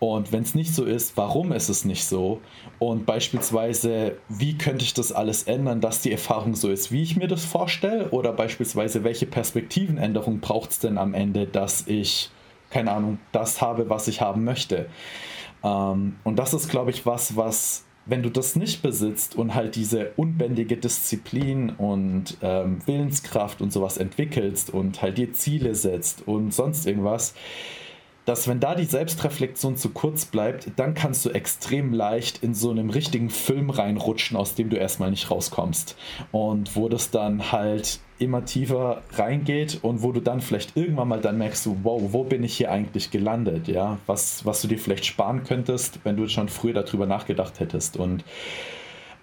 Und 0.00 0.32
wenn 0.32 0.42
es 0.42 0.54
nicht 0.54 0.74
so 0.74 0.84
ist, 0.84 1.16
warum 1.16 1.50
ist 1.50 1.68
es 1.68 1.84
nicht 1.84 2.04
so? 2.04 2.40
Und 2.78 3.04
beispielsweise, 3.04 4.16
wie 4.28 4.56
könnte 4.56 4.84
ich 4.84 4.94
das 4.94 5.10
alles 5.10 5.44
ändern, 5.44 5.80
dass 5.80 6.02
die 6.02 6.12
Erfahrung 6.12 6.54
so 6.54 6.70
ist, 6.70 6.92
wie 6.92 7.02
ich 7.02 7.16
mir 7.16 7.26
das 7.26 7.44
vorstelle? 7.44 8.10
Oder 8.10 8.32
beispielsweise, 8.32 9.02
welche 9.02 9.26
Perspektivenänderung 9.26 10.38
braucht 10.38 10.70
es 10.70 10.78
denn 10.78 10.98
am 10.98 11.14
Ende, 11.14 11.46
dass 11.46 11.88
ich, 11.88 12.30
keine 12.70 12.92
Ahnung, 12.92 13.18
das 13.32 13.60
habe, 13.60 13.90
was 13.90 14.06
ich 14.06 14.20
haben 14.20 14.44
möchte? 14.44 14.86
Ähm, 15.64 16.16
und 16.22 16.38
das 16.38 16.54
ist, 16.54 16.68
glaube 16.68 16.92
ich, 16.92 17.04
was, 17.04 17.34
was 17.34 17.84
wenn 18.08 18.22
du 18.22 18.30
das 18.30 18.56
nicht 18.56 18.82
besitzt 18.82 19.36
und 19.36 19.54
halt 19.54 19.76
diese 19.76 20.12
unbändige 20.16 20.76
Disziplin 20.76 21.70
und 21.70 22.38
ähm, 22.42 22.78
Willenskraft 22.86 23.60
und 23.60 23.72
sowas 23.72 23.98
entwickelst 23.98 24.70
und 24.70 25.02
halt 25.02 25.18
dir 25.18 25.32
Ziele 25.34 25.74
setzt 25.74 26.26
und 26.26 26.52
sonst 26.52 26.86
irgendwas, 26.86 27.34
dass 28.28 28.46
wenn 28.46 28.60
da 28.60 28.74
die 28.74 28.84
Selbstreflexion 28.84 29.76
zu 29.76 29.88
kurz 29.88 30.26
bleibt, 30.26 30.70
dann 30.76 30.92
kannst 30.92 31.24
du 31.24 31.30
extrem 31.30 31.94
leicht 31.94 32.42
in 32.42 32.52
so 32.52 32.70
einem 32.70 32.90
richtigen 32.90 33.30
Film 33.30 33.70
reinrutschen, 33.70 34.36
aus 34.36 34.54
dem 34.54 34.68
du 34.68 34.76
erstmal 34.76 35.10
nicht 35.10 35.30
rauskommst. 35.30 35.96
Und 36.30 36.76
wo 36.76 36.90
das 36.90 37.10
dann 37.10 37.52
halt 37.52 38.00
immer 38.18 38.44
tiefer 38.44 39.00
reingeht 39.14 39.78
und 39.80 40.02
wo 40.02 40.12
du 40.12 40.20
dann 40.20 40.42
vielleicht 40.42 40.76
irgendwann 40.76 41.08
mal 41.08 41.22
dann 41.22 41.38
merkst, 41.38 41.70
wow, 41.82 42.02
wo 42.12 42.24
bin 42.24 42.44
ich 42.44 42.54
hier 42.54 42.70
eigentlich 42.70 43.10
gelandet, 43.10 43.66
ja, 43.66 43.96
was, 44.04 44.44
was 44.44 44.60
du 44.60 44.68
dir 44.68 44.78
vielleicht 44.78 45.06
sparen 45.06 45.44
könntest, 45.44 46.00
wenn 46.04 46.16
du 46.18 46.28
schon 46.28 46.50
früher 46.50 46.74
darüber 46.74 47.06
nachgedacht 47.06 47.60
hättest 47.60 47.96
und 47.96 48.24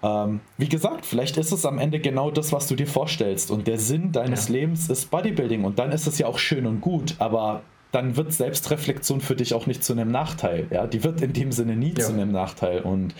ähm, 0.02 0.40
wie 0.58 0.68
gesagt, 0.68 1.06
vielleicht 1.06 1.36
ist 1.36 1.52
es 1.52 1.64
am 1.64 1.78
Ende 1.78 2.00
genau 2.00 2.30
das, 2.30 2.52
was 2.52 2.68
du 2.68 2.74
dir 2.74 2.86
vorstellst 2.86 3.50
und 3.50 3.66
der 3.66 3.78
Sinn 3.78 4.12
deines 4.12 4.48
ja. 4.48 4.54
Lebens 4.54 4.90
ist 4.90 5.10
Bodybuilding 5.10 5.64
und 5.64 5.78
dann 5.78 5.92
ist 5.92 6.06
es 6.06 6.18
ja 6.18 6.26
auch 6.26 6.38
schön 6.38 6.66
und 6.66 6.80
gut, 6.80 7.14
aber 7.18 7.62
dann 7.92 8.16
wird 8.16 8.32
Selbstreflexion 8.32 9.20
für 9.20 9.36
dich 9.36 9.54
auch 9.54 9.66
nicht 9.66 9.84
zu 9.84 9.92
einem 9.92 10.10
Nachteil. 10.10 10.66
Ja? 10.70 10.86
Die 10.86 11.04
wird 11.04 11.20
in 11.20 11.32
dem 11.32 11.52
Sinne 11.52 11.76
nie 11.76 11.94
ja. 11.96 12.04
zu 12.04 12.12
einem 12.12 12.32
Nachteil. 12.32 12.80
Und 12.80 13.14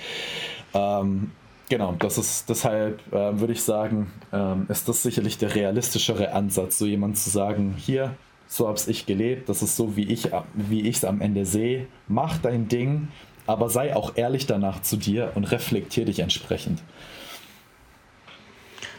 ähm, 0.75 1.31
genau, 1.69 1.95
das 1.99 2.19
ist 2.19 2.49
deshalb, 2.49 3.01
äh, 3.13 3.41
würde 3.41 3.53
ich 3.53 3.63
sagen, 3.63 4.13
ähm, 4.33 4.67
ist 4.69 4.89
das 4.89 5.03
sicherlich 5.03 5.39
der 5.39 5.55
realistischere 5.55 6.33
Ansatz, 6.33 6.79
so 6.79 6.87
jemand 6.87 7.19
zu 7.19 7.31
sagen, 7.31 7.75
hier, 7.79 8.15
so 8.49 8.69
habe 8.69 8.79
ich 8.87 9.07
gelebt, 9.07 9.49
das 9.49 9.63
ist 9.63 9.77
so, 9.77 9.97
wie 9.97 10.05
ich 10.05 10.31
wie 10.55 10.89
es 10.89 11.05
am 11.05 11.21
Ende 11.21 11.45
sehe, 11.45 11.89
mach 12.07 12.39
dein 12.39 12.69
Ding, 12.69 13.09
aber 13.47 13.69
sei 13.71 13.95
auch 13.95 14.13
ehrlich 14.17 14.47
danach 14.47 14.83
zu 14.83 14.97
dir 14.97 15.33
und 15.35 15.45
reflektier 15.45 16.05
dich 16.05 16.21
entsprechend. 16.21 16.83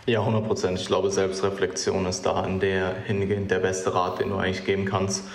Ja, 0.06 0.22
100 0.22 0.48
Prozent. 0.48 0.80
Ich 0.80 0.88
glaube, 0.88 1.12
Selbstreflexion 1.12 2.06
ist 2.06 2.26
da 2.26 2.46
in 2.46 2.62
der 2.62 2.96
hingehend 3.06 3.52
der 3.52 3.60
beste 3.60 3.94
Rat, 3.94 4.20
den 4.20 4.30
du 4.30 4.38
eigentlich 4.38 4.66
geben 4.66 4.86
kannst. 4.86 5.26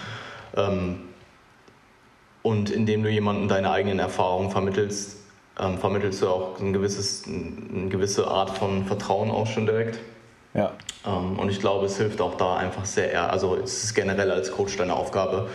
Ähm, 0.56 1.00
und 2.42 2.70
indem 2.70 3.02
du 3.02 3.10
jemandem 3.10 3.48
deine 3.48 3.70
eigenen 3.70 3.98
Erfahrungen 3.98 4.50
vermittelst, 4.50 5.16
ähm, 5.60 5.78
vermittelst 5.78 6.22
du 6.22 6.28
auch 6.28 6.60
ein 6.60 6.72
gewisses, 6.72 7.24
eine 7.26 7.88
gewisse 7.88 8.26
Art 8.26 8.50
von 8.50 8.84
Vertrauen 8.84 9.30
auch 9.30 9.46
schon 9.46 9.66
direkt. 9.66 10.00
Ja. 10.54 10.72
Ähm, 11.06 11.38
und 11.38 11.50
ich 11.50 11.60
glaube, 11.60 11.86
es 11.86 11.96
hilft 11.96 12.20
auch 12.20 12.36
da 12.36 12.56
einfach 12.56 12.84
sehr, 12.84 13.30
also 13.30 13.56
es 13.56 13.84
ist 13.84 13.94
generell 13.94 14.30
als 14.30 14.50
Coach 14.50 14.76
deine 14.76 14.94
Aufgabe, 14.94 15.48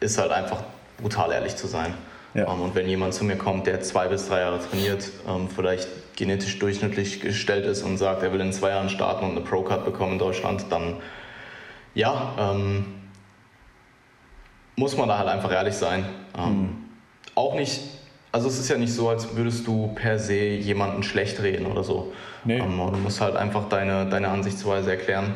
ist 0.00 0.16
halt 0.16 0.30
einfach 0.32 0.62
brutal 0.98 1.30
ehrlich 1.30 1.56
zu 1.56 1.66
sein. 1.66 1.92
Ja. 2.32 2.46
und 2.46 2.74
wenn 2.74 2.88
jemand 2.88 3.12
zu 3.12 3.22
mir 3.24 3.36
kommt, 3.36 3.66
der 3.66 3.82
zwei 3.82 4.08
bis 4.08 4.28
drei 4.28 4.40
Jahre 4.40 4.60
trainiert, 4.60 5.10
vielleicht 5.54 5.88
genetisch 6.16 6.58
durchschnittlich 6.58 7.20
gestellt 7.20 7.66
ist 7.66 7.82
und 7.82 7.98
sagt, 7.98 8.22
er 8.22 8.32
will 8.32 8.40
in 8.40 8.52
zwei 8.52 8.70
Jahren 8.70 8.88
starten 8.88 9.24
und 9.24 9.32
eine 9.32 9.40
Pro-Card 9.40 9.84
bekommen 9.84 10.12
in 10.12 10.18
Deutschland, 10.18 10.64
dann 10.70 10.96
ja, 11.94 12.34
ähm, 12.38 12.99
muss 14.80 14.96
man 14.96 15.10
da 15.10 15.18
halt 15.18 15.28
einfach 15.28 15.52
ehrlich 15.52 15.74
sein. 15.74 16.06
Ähm, 16.38 16.52
mhm. 16.52 16.68
Auch 17.34 17.54
nicht, 17.54 17.82
also 18.32 18.48
es 18.48 18.58
ist 18.58 18.70
ja 18.70 18.78
nicht 18.78 18.94
so, 18.94 19.10
als 19.10 19.36
würdest 19.36 19.66
du 19.66 19.88
per 19.94 20.18
se 20.18 20.40
jemanden 20.40 21.02
schlecht 21.02 21.42
reden 21.42 21.66
oder 21.66 21.84
so. 21.84 22.12
Nee. 22.44 22.58
Ähm, 22.58 22.78
du 22.78 22.98
musst 22.98 23.20
halt 23.20 23.36
einfach 23.36 23.68
deine, 23.68 24.06
deine 24.06 24.28
Ansichtsweise 24.28 24.90
erklären 24.90 25.34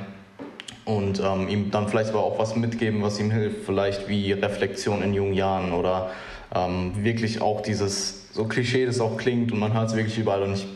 und 0.87 1.21
ähm, 1.21 1.49
ihm 1.49 1.71
dann 1.71 1.89
vielleicht 1.89 2.11
aber 2.11 2.25
auch 2.25 2.39
was 2.39 2.57
mitgeben, 2.57 3.03
was 3.03 3.21
ihm 3.21 3.31
hilft, 3.31 3.67
vielleicht 3.67 4.09
wie 4.09 4.33
Reflexion 4.33 5.03
in 5.03 5.13
jungen 5.13 5.35
Jahren 5.35 5.73
oder 5.73 6.11
ähm, 6.55 6.93
wirklich 7.05 7.43
auch 7.43 7.61
dieses, 7.61 8.33
so 8.33 8.45
Klischee 8.45 8.87
das 8.87 8.99
auch 8.99 9.19
klingt 9.19 9.53
und 9.53 9.59
man 9.59 9.75
hört 9.75 9.91
es 9.91 9.95
wirklich 9.95 10.17
überall 10.17 10.43
und 10.43 10.55
ich 10.55 10.67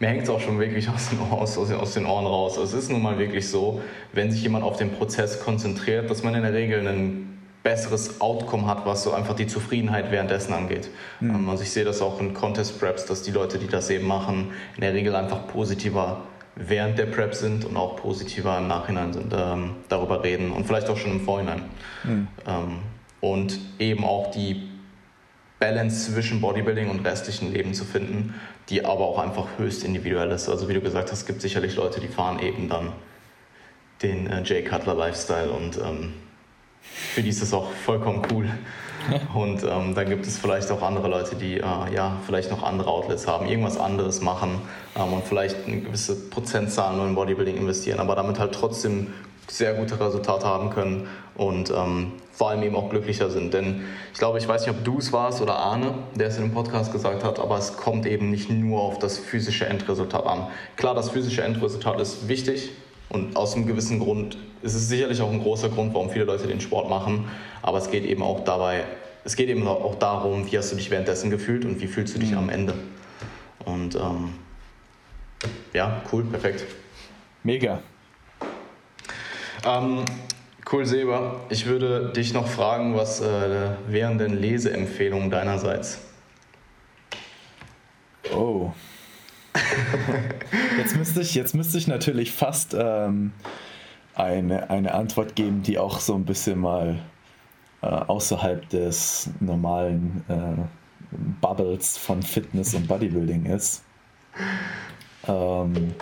mir 0.00 0.08
hängt 0.08 0.24
es 0.24 0.28
auch 0.28 0.40
schon 0.40 0.58
wirklich 0.58 0.88
aus 0.94 1.08
den, 1.08 1.20
aus, 1.20 1.56
aus 1.56 1.94
den 1.94 2.04
Ohren 2.04 2.26
raus. 2.26 2.58
Es 2.58 2.74
ist 2.74 2.90
nun 2.90 3.00
mal 3.00 3.18
wirklich 3.18 3.48
so, 3.48 3.80
wenn 4.12 4.30
sich 4.30 4.42
jemand 4.42 4.62
auf 4.62 4.76
den 4.76 4.90
Prozess 4.90 5.40
konzentriert, 5.40 6.10
dass 6.10 6.22
man 6.22 6.34
in 6.34 6.42
der 6.42 6.52
Regel 6.52 6.86
ein 6.86 7.33
besseres 7.64 8.20
Outcome 8.20 8.66
hat, 8.66 8.86
was 8.86 9.02
so 9.02 9.12
einfach 9.12 9.34
die 9.34 9.46
Zufriedenheit 9.46 10.12
währenddessen 10.12 10.52
angeht. 10.52 10.90
Mhm. 11.18 11.48
Also 11.48 11.62
ich 11.62 11.70
sehe 11.70 11.84
das 11.84 12.02
auch 12.02 12.20
in 12.20 12.34
Contest 12.34 12.78
Preps, 12.78 13.06
dass 13.06 13.22
die 13.22 13.32
Leute, 13.32 13.58
die 13.58 13.66
das 13.66 13.90
eben 13.90 14.06
machen, 14.06 14.52
in 14.76 14.82
der 14.82 14.92
Regel 14.92 15.16
einfach 15.16 15.48
positiver 15.48 16.20
während 16.56 16.98
der 16.98 17.06
Prep 17.06 17.34
sind 17.34 17.64
und 17.64 17.76
auch 17.76 17.96
positiver 17.96 18.58
im 18.58 18.68
Nachhinein 18.68 19.12
sind, 19.12 19.34
ähm, 19.36 19.70
darüber 19.88 20.22
reden 20.22 20.52
und 20.52 20.66
vielleicht 20.66 20.88
auch 20.88 20.96
schon 20.96 21.12
im 21.12 21.20
Vorhinein. 21.22 21.62
Mhm. 22.04 22.28
Ähm, 22.46 22.78
und 23.20 23.58
eben 23.78 24.04
auch 24.04 24.30
die 24.30 24.68
Balance 25.58 26.12
zwischen 26.12 26.42
Bodybuilding 26.42 26.90
und 26.90 27.04
restlichen 27.06 27.50
Leben 27.50 27.72
zu 27.72 27.84
finden, 27.84 28.34
die 28.68 28.84
aber 28.84 29.04
auch 29.06 29.18
einfach 29.18 29.46
höchst 29.56 29.84
individuell 29.84 30.30
ist. 30.30 30.48
Also 30.50 30.68
wie 30.68 30.74
du 30.74 30.82
gesagt 30.82 31.10
hast, 31.10 31.26
gibt 31.26 31.40
sicherlich 31.40 31.74
Leute, 31.76 32.00
die 32.00 32.08
fahren 32.08 32.38
eben 32.40 32.68
dann 32.68 32.92
den 34.02 34.26
äh, 34.26 34.42
Jay 34.42 34.62
Cutler 34.62 34.94
Lifestyle 34.94 35.50
und 35.50 35.78
ähm, 35.78 36.12
für 36.92 37.22
die 37.22 37.30
ist 37.30 37.42
das 37.42 37.52
auch 37.52 37.70
vollkommen 37.70 38.22
cool. 38.32 38.48
Und 39.34 39.62
ähm, 39.64 39.94
dann 39.94 40.08
gibt 40.08 40.26
es 40.26 40.38
vielleicht 40.38 40.70
auch 40.70 40.80
andere 40.80 41.08
Leute, 41.08 41.36
die 41.36 41.58
äh, 41.58 41.94
ja 41.94 42.16
vielleicht 42.24 42.50
noch 42.50 42.62
andere 42.62 42.90
Outlets 42.90 43.26
haben, 43.26 43.46
irgendwas 43.46 43.78
anderes 43.78 44.22
machen 44.22 44.62
ähm, 44.96 45.12
und 45.12 45.24
vielleicht 45.24 45.66
eine 45.66 45.80
gewisse 45.80 46.30
Prozentzahl 46.30 46.96
nur 46.96 47.06
in 47.06 47.14
Bodybuilding 47.14 47.56
investieren, 47.56 48.00
aber 48.00 48.14
damit 48.14 48.38
halt 48.38 48.54
trotzdem 48.54 49.12
sehr 49.46 49.74
gute 49.74 50.00
Resultate 50.00 50.46
haben 50.46 50.70
können 50.70 51.06
und 51.34 51.70
ähm, 51.70 52.12
vor 52.32 52.48
allem 52.48 52.62
eben 52.62 52.76
auch 52.76 52.88
glücklicher 52.88 53.28
sind. 53.28 53.52
Denn 53.52 53.82
ich 54.14 54.18
glaube, 54.18 54.38
ich 54.38 54.48
weiß 54.48 54.66
nicht, 54.66 54.74
ob 54.74 54.82
du 54.84 54.98
es 54.98 55.12
warst 55.12 55.42
oder 55.42 55.56
Arne, 55.56 55.92
der 56.14 56.28
es 56.28 56.38
in 56.38 56.44
dem 56.44 56.54
Podcast 56.54 56.90
gesagt 56.90 57.24
hat, 57.24 57.38
aber 57.38 57.58
es 57.58 57.76
kommt 57.76 58.06
eben 58.06 58.30
nicht 58.30 58.48
nur 58.48 58.80
auf 58.80 58.98
das 58.98 59.18
physische 59.18 59.66
Endresultat 59.66 60.26
an. 60.26 60.46
Klar, 60.76 60.94
das 60.94 61.10
physische 61.10 61.42
Endresultat 61.42 62.00
ist 62.00 62.26
wichtig, 62.26 62.70
und 63.14 63.36
aus 63.36 63.54
einem 63.54 63.66
gewissen 63.66 64.00
Grund 64.00 64.36
ist 64.64 64.74
es 64.74 64.88
sicherlich 64.88 65.20
auch 65.20 65.30
ein 65.30 65.40
großer 65.40 65.68
Grund, 65.68 65.92
warum 65.92 66.08
viele 66.08 66.24
Leute 66.24 66.46
den 66.46 66.60
Sport 66.60 66.88
machen. 66.88 67.26
Aber 67.60 67.78
es 67.78 67.90
geht 67.90 68.04
eben 68.04 68.22
auch 68.22 68.44
dabei, 68.44 68.84
es 69.22 69.36
geht 69.36 69.50
eben 69.50 69.66
auch 69.68 69.94
darum, 69.96 70.50
wie 70.50 70.56
hast 70.56 70.72
du 70.72 70.76
dich 70.76 70.90
währenddessen 70.90 71.30
gefühlt 71.30 71.64
und 71.66 71.80
wie 71.80 71.86
fühlst 71.86 72.14
du 72.14 72.18
dich 72.18 72.30
mhm. 72.30 72.38
am 72.38 72.48
Ende. 72.48 72.74
Und 73.66 73.94
ähm, 73.94 74.30
ja, 75.74 76.02
cool, 76.12 76.24
perfekt. 76.24 76.64
Mega. 77.42 77.80
Ähm, 79.66 80.04
cool, 80.72 80.86
Seba. 80.86 81.40
Ich 81.50 81.66
würde 81.66 82.12
dich 82.12 82.32
noch 82.32 82.48
fragen, 82.48 82.96
was 82.96 83.20
äh, 83.20 83.70
wären 83.86 84.16
denn 84.16 84.32
Leseempfehlungen 84.32 85.30
deinerseits? 85.30 85.98
Oh. 88.34 88.72
jetzt, 90.78 90.96
müsste 90.96 91.20
ich, 91.20 91.34
jetzt 91.34 91.54
müsste 91.54 91.76
ich 91.76 91.86
natürlich 91.86 92.32
fast 92.32 92.74
ähm, 92.78 93.32
eine, 94.14 94.70
eine 94.70 94.94
Antwort 94.94 95.36
geben, 95.36 95.62
die 95.62 95.78
auch 95.78 96.00
so 96.00 96.14
ein 96.14 96.24
bisschen 96.24 96.60
mal 96.60 96.98
äh, 97.82 97.86
außerhalb 97.86 98.68
des 98.68 99.30
normalen 99.40 100.24
äh, 100.28 101.16
Bubbles 101.40 101.98
von 101.98 102.22
Fitness 102.22 102.74
und 102.74 102.86
Bodybuilding 102.86 103.46
ist. 103.46 103.82
Ähm, 105.26 105.94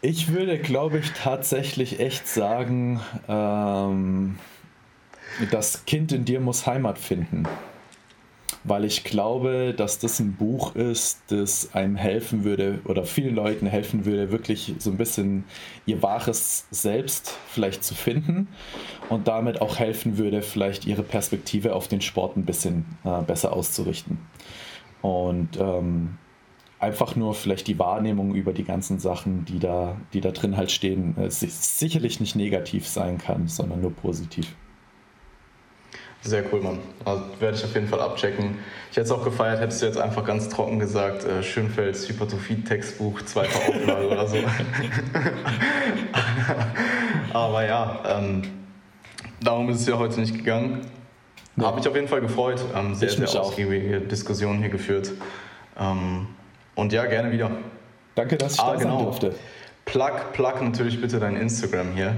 ich 0.00 0.32
würde, 0.32 0.58
glaube 0.58 0.98
ich, 0.98 1.12
tatsächlich 1.12 2.00
echt 2.00 2.28
sagen, 2.28 3.00
ähm, 3.28 4.38
das 5.50 5.84
Kind 5.86 6.12
in 6.12 6.24
dir 6.24 6.40
muss 6.40 6.66
Heimat 6.66 6.98
finden 6.98 7.46
weil 8.64 8.84
ich 8.86 9.04
glaube, 9.04 9.74
dass 9.76 9.98
das 9.98 10.18
ein 10.20 10.34
Buch 10.34 10.74
ist, 10.74 11.22
das 11.28 11.74
einem 11.74 11.96
helfen 11.96 12.44
würde 12.44 12.80
oder 12.86 13.04
vielen 13.04 13.34
Leuten 13.34 13.66
helfen 13.66 14.06
würde, 14.06 14.32
wirklich 14.32 14.74
so 14.78 14.90
ein 14.90 14.96
bisschen 14.96 15.44
ihr 15.84 16.02
wahres 16.02 16.66
Selbst 16.70 17.36
vielleicht 17.48 17.84
zu 17.84 17.94
finden 17.94 18.48
und 19.10 19.28
damit 19.28 19.60
auch 19.60 19.78
helfen 19.78 20.16
würde, 20.16 20.40
vielleicht 20.40 20.86
ihre 20.86 21.02
Perspektive 21.02 21.74
auf 21.74 21.88
den 21.88 22.00
Sport 22.00 22.36
ein 22.36 22.46
bisschen 22.46 22.86
äh, 23.04 23.20
besser 23.22 23.52
auszurichten. 23.52 24.18
Und 25.02 25.58
ähm, 25.60 26.16
einfach 26.78 27.16
nur 27.16 27.34
vielleicht 27.34 27.66
die 27.66 27.78
Wahrnehmung 27.78 28.34
über 28.34 28.54
die 28.54 28.64
ganzen 28.64 28.98
Sachen, 28.98 29.44
die 29.44 29.58
da, 29.58 29.96
die 30.14 30.22
da 30.22 30.30
drin 30.30 30.56
halt 30.56 30.70
stehen, 30.70 31.16
äh, 31.18 31.30
sicherlich 31.30 32.20
nicht 32.20 32.34
negativ 32.34 32.88
sein 32.88 33.18
kann, 33.18 33.46
sondern 33.46 33.82
nur 33.82 33.92
positiv. 33.92 34.54
Sehr 36.24 36.42
cool, 36.50 36.62
Mann. 36.62 36.78
Also 37.04 37.22
werde 37.38 37.58
ich 37.58 37.64
auf 37.64 37.74
jeden 37.74 37.86
Fall 37.86 38.00
abchecken. 38.00 38.56
Ich 38.90 38.96
hätte 38.96 39.04
es 39.04 39.12
auch 39.12 39.22
gefeiert, 39.22 39.60
hättest 39.60 39.82
du 39.82 39.86
jetzt 39.86 39.98
einfach 39.98 40.24
ganz 40.24 40.48
trocken 40.48 40.78
gesagt, 40.78 41.24
äh, 41.24 41.42
Schönfelds 41.42 42.08
Hypertrophie-Textbuch, 42.08 43.20
zweite 43.26 43.54
Auflage 43.56 44.08
oder 44.08 44.26
so. 44.26 44.38
Aber 47.34 47.66
ja, 47.66 48.00
ähm, 48.06 48.42
darum 49.42 49.68
ist 49.68 49.82
es 49.82 49.86
ja 49.86 49.98
heute 49.98 50.18
nicht 50.18 50.34
gegangen. 50.34 50.80
Ja. 51.56 51.66
Habe 51.66 51.76
mich 51.76 51.86
auf 51.86 51.94
jeden 51.94 52.08
Fall 52.08 52.22
gefreut. 52.22 52.64
Ähm, 52.74 52.94
sehr, 52.94 53.10
sehr 53.10 53.40
ausgiebige 53.40 54.00
Diskussionen 54.00 54.60
hier 54.60 54.70
geführt. 54.70 55.12
Ähm, 55.78 56.28
und 56.74 56.92
ja, 56.94 57.04
gerne 57.04 57.32
wieder. 57.32 57.50
Danke, 58.14 58.38
dass 58.38 58.54
ich 58.54 58.60
ah, 58.60 58.72
da 58.72 58.78
genau. 58.78 58.96
sein 58.96 59.04
durfte. 59.04 59.34
Plug, 59.84 60.32
plug 60.32 60.62
natürlich 60.62 61.00
bitte 61.00 61.20
dein 61.20 61.36
Instagram 61.36 61.92
hier. 61.94 62.16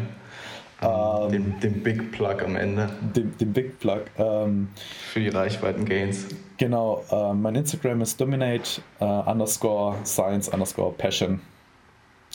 Ähm, 0.82 1.32
den, 1.32 1.60
den, 1.60 1.82
Big 1.82 2.12
Plug 2.12 2.42
am 2.44 2.56
Ende. 2.56 2.90
Den, 3.14 3.36
den 3.38 3.52
Big 3.52 3.78
Plug. 3.78 4.02
Ähm, 4.18 4.68
Für 5.12 5.20
die 5.20 5.28
Reichweiten-Gains. 5.28 6.26
Genau, 6.58 7.02
äh, 7.10 7.32
mein 7.32 7.54
Instagram 7.54 8.02
ist 8.02 8.20
dominate 8.20 8.82
äh, 9.00 9.04
underscore 9.04 9.96
science 10.04 10.48
underscore 10.48 10.92
passion. 10.92 11.40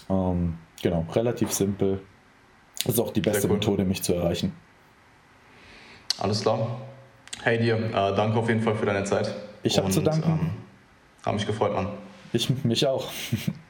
Ähm, 0.10 0.58
genau, 0.82 1.06
relativ 1.14 1.52
simpel. 1.52 2.02
Das 2.84 2.96
ist 2.96 3.00
auch 3.00 3.14
die 3.14 3.22
beste. 3.22 3.48
Methode, 3.48 3.86
mich 3.86 4.02
zu 4.02 4.14
erreichen. 4.14 4.54
Alles 6.18 6.42
klar. 6.42 6.82
Hey 7.44 7.60
dir, 7.60 7.76
äh, 7.76 7.92
danke 7.92 8.38
auf 8.38 8.48
jeden 8.48 8.62
Fall 8.62 8.76
für 8.76 8.86
deine 8.86 9.04
Zeit. 9.04 9.34
Ich 9.64 9.78
habe 9.78 9.90
zu 9.90 10.02
danken. 10.02 10.30
Ähm, 10.30 10.50
habe 11.26 11.36
mich 11.36 11.46
gefreut, 11.46 11.74
Mann. 11.74 11.88
Ich 12.34 12.50
mich 12.64 12.86
auch. 12.88 13.08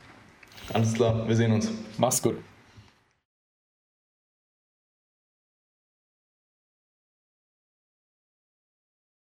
Alles 0.73 0.93
klar, 0.93 1.27
wir 1.27 1.35
sehen 1.35 1.51
uns. 1.51 1.71
Mach's 1.97 2.21
gut. 2.21 2.35